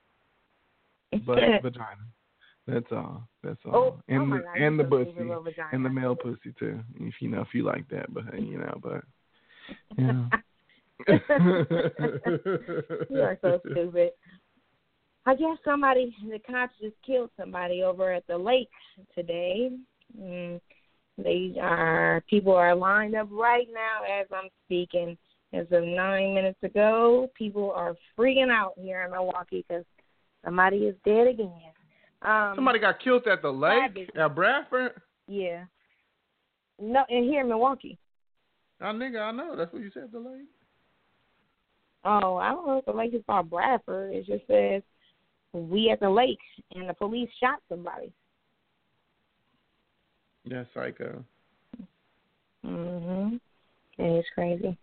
But 1.24 1.38
vagina. 1.62 2.02
That's 2.66 2.86
all. 2.90 3.28
That's 3.42 3.60
all. 3.66 3.74
Oh, 3.74 4.02
and 4.08 4.32
oh 4.32 4.36
the 4.36 4.42
God, 4.42 4.56
and 4.56 4.80
the 4.80 4.84
pussy 4.84 5.12
and 5.72 5.84
the 5.84 5.90
male 5.90 6.16
pussy 6.16 6.54
too. 6.58 6.80
If 6.98 7.14
you 7.20 7.28
know 7.28 7.42
if 7.42 7.48
you 7.52 7.62
like 7.62 7.88
that, 7.90 8.12
but 8.12 8.24
you 8.40 8.58
know, 8.58 8.80
but 8.82 9.04
yeah. 9.98 10.26
you 13.10 13.20
are 13.20 13.38
so 13.42 13.60
stupid. 13.70 14.10
I 15.26 15.34
guess 15.34 15.56
somebody, 15.64 16.14
the 16.28 16.38
cops 16.38 16.74
just 16.80 16.96
killed 17.06 17.30
somebody 17.38 17.82
over 17.82 18.12
at 18.12 18.26
the 18.26 18.36
lake 18.36 18.68
today. 19.14 19.70
Mm, 20.18 20.60
they 21.18 21.54
are 21.60 22.22
people 22.28 22.54
are 22.54 22.74
lined 22.74 23.14
up 23.14 23.28
right 23.30 23.68
now 23.72 24.20
as 24.20 24.26
I'm 24.32 24.48
speaking. 24.66 25.16
As 25.52 25.66
of 25.70 25.84
nine 25.84 26.34
minutes 26.34 26.58
ago, 26.64 27.30
people 27.38 27.72
are 27.76 27.94
freaking 28.18 28.50
out 28.50 28.72
here 28.76 29.02
in 29.02 29.12
Milwaukee 29.12 29.64
because 29.68 29.84
somebody 30.44 30.78
is 30.78 30.96
dead 31.04 31.28
again. 31.28 31.52
Um, 32.22 32.54
somebody 32.56 32.80
got 32.80 32.98
killed 32.98 33.26
at 33.28 33.40
the 33.40 33.52
lake 33.52 34.10
at 34.18 34.34
Bradford. 34.34 35.00
Yeah. 35.28 35.64
No, 36.80 37.04
in 37.08 37.24
here 37.24 37.42
in 37.42 37.48
Milwaukee. 37.48 37.98
Oh, 38.80 38.86
nigga, 38.86 39.22
I 39.22 39.30
know. 39.30 39.54
That's 39.56 39.72
what 39.72 39.82
you 39.82 39.90
said. 39.94 40.08
The 40.12 40.18
lake. 40.18 40.48
Oh, 42.04 42.36
I 42.36 42.48
don't 42.48 42.66
know 42.66 42.78
if 42.78 42.84
the 42.84 42.92
lake 42.92 43.14
is 43.14 43.22
called 43.26 43.48
Bradford. 43.48 44.12
It 44.12 44.26
just 44.26 44.46
says 44.48 44.82
we 45.52 45.90
at 45.90 46.00
the 46.00 46.10
lake, 46.10 46.40
and 46.74 46.88
the 46.88 46.94
police 46.94 47.30
shot 47.40 47.60
somebody. 47.68 48.12
That's 50.46 50.68
psycho. 50.74 51.24
Mhm. 52.64 53.40
It 53.98 54.02
is 54.02 54.24
crazy. 54.34 54.76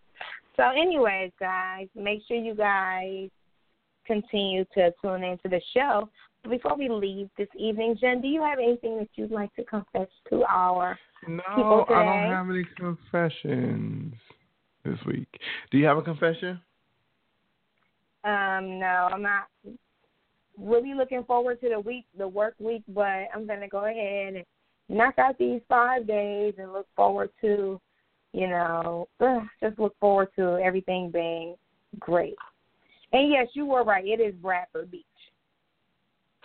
So, 0.56 0.64
anyways, 0.64 1.32
guys, 1.38 1.88
make 1.94 2.22
sure 2.26 2.36
you 2.36 2.54
guys 2.54 3.30
continue 4.06 4.64
to 4.74 4.92
tune 5.00 5.24
into 5.24 5.48
the 5.48 5.60
show. 5.72 6.08
Before 6.48 6.76
we 6.76 6.88
leave 6.88 7.30
this 7.38 7.48
evening, 7.56 7.96
Jen, 8.00 8.20
do 8.20 8.28
you 8.28 8.42
have 8.42 8.58
anything 8.58 8.98
that 8.98 9.08
you'd 9.14 9.30
like 9.30 9.54
to 9.54 9.64
confess 9.64 10.08
to 10.30 10.44
our 10.44 10.98
no, 11.26 11.42
people 11.54 11.84
today? 11.86 11.94
No, 11.94 12.00
I 12.00 12.04
don't 12.04 12.32
have 12.32 12.50
any 12.50 12.64
confessions 12.76 14.14
this 14.84 14.98
week. 15.06 15.28
Do 15.70 15.78
you 15.78 15.86
have 15.86 15.98
a 15.98 16.02
confession? 16.02 16.60
Um, 18.24 18.78
no, 18.78 19.08
I'm 19.12 19.22
not 19.22 19.46
really 20.58 20.94
looking 20.94 21.24
forward 21.24 21.60
to 21.60 21.68
the 21.68 21.80
week, 21.80 22.06
the 22.16 22.26
work 22.26 22.54
week, 22.58 22.82
but 22.88 23.28
I'm 23.34 23.46
gonna 23.46 23.68
go 23.68 23.84
ahead 23.84 24.34
and 24.34 24.44
knock 24.92 25.18
out 25.18 25.38
these 25.38 25.60
five 25.68 26.06
days 26.06 26.54
and 26.58 26.72
look 26.72 26.86
forward 26.94 27.30
to, 27.40 27.80
you 28.32 28.48
know, 28.48 29.08
just 29.60 29.78
look 29.78 29.98
forward 29.98 30.28
to 30.36 30.58
everything 30.62 31.10
being 31.10 31.56
great. 31.98 32.36
And 33.12 33.30
yes, 33.30 33.48
you 33.54 33.66
were 33.66 33.84
right. 33.84 34.04
It 34.06 34.20
is 34.20 34.34
Bradford 34.34 34.90
Beach. 34.90 35.04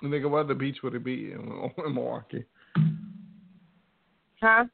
Nigga, 0.03 0.30
what 0.30 0.45
other 0.45 0.53
beach 0.53 0.78
would 0.84 0.95
it 0.95 1.03
be 1.03 1.32
in, 1.32 1.72
in 1.86 1.94
Milwaukee? 1.94 2.45
Huh? 4.41 4.65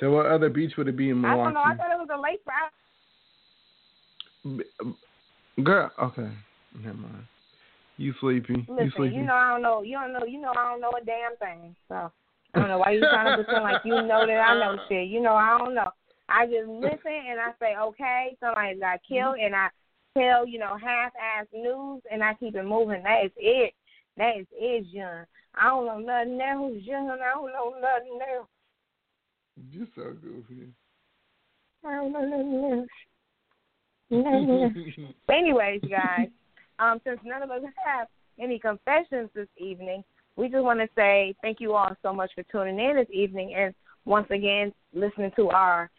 So 0.00 0.10
what 0.10 0.26
other 0.26 0.48
beach 0.48 0.72
would 0.76 0.88
it 0.88 0.96
be 0.96 1.10
in 1.10 1.20
Milwaukee? 1.20 1.40
I 1.40 1.44
don't 1.44 1.54
know. 1.54 1.60
I 1.60 1.74
thought 1.76 1.90
it 1.90 1.98
was 1.98 2.08
a 2.14 2.20
lake. 2.20 2.42
Girl, 5.64 5.90
okay, 6.00 6.30
never 6.82 6.96
mind. 6.96 7.24
You 7.96 8.12
sleepy? 8.20 8.66
Listen, 8.68 8.84
you 8.84 8.90
sleepy? 8.96 9.14
You 9.16 9.22
know 9.22 9.34
I 9.34 9.48
don't 9.50 9.62
know. 9.62 9.82
You 9.82 9.98
don't 9.98 10.12
know. 10.12 10.24
You 10.26 10.40
know 10.40 10.50
I 10.50 10.70
don't 10.70 10.80
know 10.80 10.90
a 10.90 11.04
damn 11.04 11.36
thing. 11.38 11.74
So 11.88 12.12
I 12.56 12.60
don't 12.60 12.68
know 12.68 12.78
why 12.78 12.92
you 12.92 13.00
trying 13.00 13.36
to 13.36 13.44
pretend 13.44 13.64
like 13.64 13.84
you 13.84 13.92
know 13.92 14.26
that 14.26 14.40
I 14.40 14.58
know 14.58 14.78
shit. 14.88 15.08
You 15.08 15.20
know 15.20 15.34
I 15.34 15.58
don't 15.58 15.74
know. 15.74 15.90
I 16.28 16.46
just 16.46 16.68
listen 16.68 17.20
and 17.28 17.38
I 17.38 17.52
say 17.60 17.76
okay. 17.78 18.36
Somebody 18.40 18.80
got 18.80 19.00
killed 19.06 19.36
and 19.40 19.54
I 19.54 19.68
tell 20.16 20.46
you 20.46 20.58
know 20.58 20.76
half-ass 20.82 21.46
news 21.52 22.02
and 22.10 22.24
I 22.24 22.34
keep 22.34 22.56
it 22.56 22.64
moving. 22.64 23.02
That 23.02 23.26
is 23.26 23.32
it. 23.36 23.74
That 24.16 24.38
is 24.38 24.46
it, 24.52 24.86
John. 24.94 25.26
I 25.54 25.68
don't 25.68 25.86
know 25.86 25.98
nothing 25.98 26.40
else, 26.40 26.82
John. 26.86 27.10
I 27.10 27.34
don't 27.34 27.52
know 27.52 27.74
nothing 27.80 28.18
else. 28.34 28.48
You 29.70 29.86
so 29.94 30.14
goofy. 30.22 30.72
I 31.84 31.92
don't 31.92 32.12
know 32.12 32.24
nothing 32.24 32.64
else. 32.80 32.88
anyways, 35.30 35.80
guys, 35.90 36.28
um, 36.78 37.00
since 37.04 37.20
none 37.24 37.42
of 37.42 37.50
us 37.50 37.62
have 37.84 38.06
any 38.38 38.58
confessions 38.58 39.28
this 39.34 39.48
evening, 39.58 40.04
we 40.36 40.48
just 40.48 40.62
want 40.62 40.80
to 40.80 40.88
say 40.94 41.34
thank 41.42 41.60
you 41.60 41.74
all 41.74 41.94
so 42.02 42.12
much 42.12 42.30
for 42.34 42.42
tuning 42.44 42.78
in 42.78 42.96
this 42.96 43.08
evening 43.12 43.54
and 43.56 43.74
once 44.04 44.26
again 44.30 44.72
listening 44.94 45.32
to 45.36 45.48
our 45.50 45.90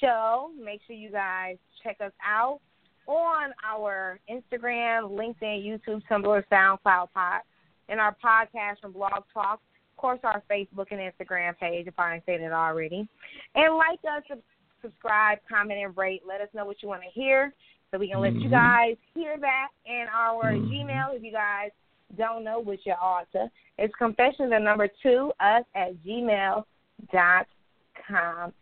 show. 0.00 0.50
Make 0.62 0.80
sure 0.86 0.96
you 0.96 1.10
guys 1.10 1.56
check 1.82 1.96
us 2.00 2.12
out 2.24 2.60
on 3.06 3.52
our 3.64 4.18
Instagram, 4.28 5.10
LinkedIn, 5.10 5.64
YouTube, 5.64 6.02
Tumblr, 6.10 6.42
SoundCloud, 6.52 7.08
pod, 7.14 7.40
and 7.88 8.00
our 8.00 8.16
podcast 8.24 8.80
from 8.80 8.92
Blog 8.92 9.22
Talk. 9.32 9.60
Of 9.92 9.96
course, 9.96 10.20
our 10.24 10.42
Facebook 10.50 10.88
and 10.90 11.00
Instagram 11.00 11.56
page, 11.56 11.86
if 11.86 11.98
I 11.98 12.12
didn't 12.12 12.26
saying 12.26 12.42
it 12.42 12.52
already. 12.52 13.08
And 13.54 13.76
like 13.76 14.00
us, 14.04 14.38
subscribe, 14.82 15.38
comment, 15.48 15.80
and 15.82 15.96
rate. 15.96 16.22
Let 16.26 16.40
us 16.40 16.48
know 16.52 16.66
what 16.66 16.82
you 16.82 16.88
want 16.88 17.02
to 17.02 17.08
hear 17.18 17.54
so 17.90 17.98
we 17.98 18.08
can 18.08 18.20
let 18.20 18.32
mm-hmm. 18.32 18.42
you 18.42 18.50
guys 18.50 18.96
hear 19.14 19.36
that. 19.40 19.68
And 19.86 20.08
our 20.14 20.52
mm-hmm. 20.52 20.70
Gmail, 20.70 21.16
if 21.16 21.22
you 21.22 21.32
guys 21.32 21.70
don't 22.16 22.44
know, 22.44 22.60
which 22.60 22.80
you 22.84 22.94
ought 23.00 23.30
to, 23.32 23.50
it's 23.78 23.94
confession 23.96 24.50
the 24.50 24.58
number 24.58 24.88
two, 25.02 25.32
us 25.40 25.64
at 25.74 25.94
gmail 26.06 26.64
dot 27.12 27.46
com. 28.08 28.52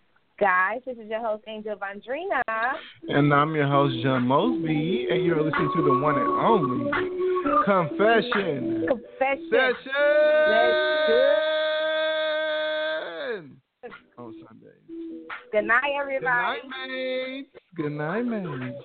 Guys, 0.40 0.80
this 0.84 0.96
is 0.98 1.08
your 1.08 1.20
host, 1.20 1.44
Angel 1.46 1.76
Vondrina. 1.76 2.42
And 3.08 3.32
I'm 3.32 3.54
your 3.54 3.68
host, 3.68 4.02
John 4.02 4.26
Mosby. 4.26 5.06
And 5.08 5.24
you're 5.24 5.40
listening 5.40 5.70
to 5.76 5.82
the 5.82 5.98
one 6.00 6.16
and 6.18 6.28
only 6.28 6.90
Confession. 7.64 8.86
Confession. 8.88 9.46
Session. 9.52 10.00
On 14.18 14.34
Sundays. 14.44 14.84
Good 15.52 15.66
night, 15.66 15.92
everybody. 16.00 16.60
Good 16.62 16.68
night, 16.68 16.88
mates. 16.88 17.50
Good 17.76 17.92
night, 17.92 18.22
mates. 18.22 18.84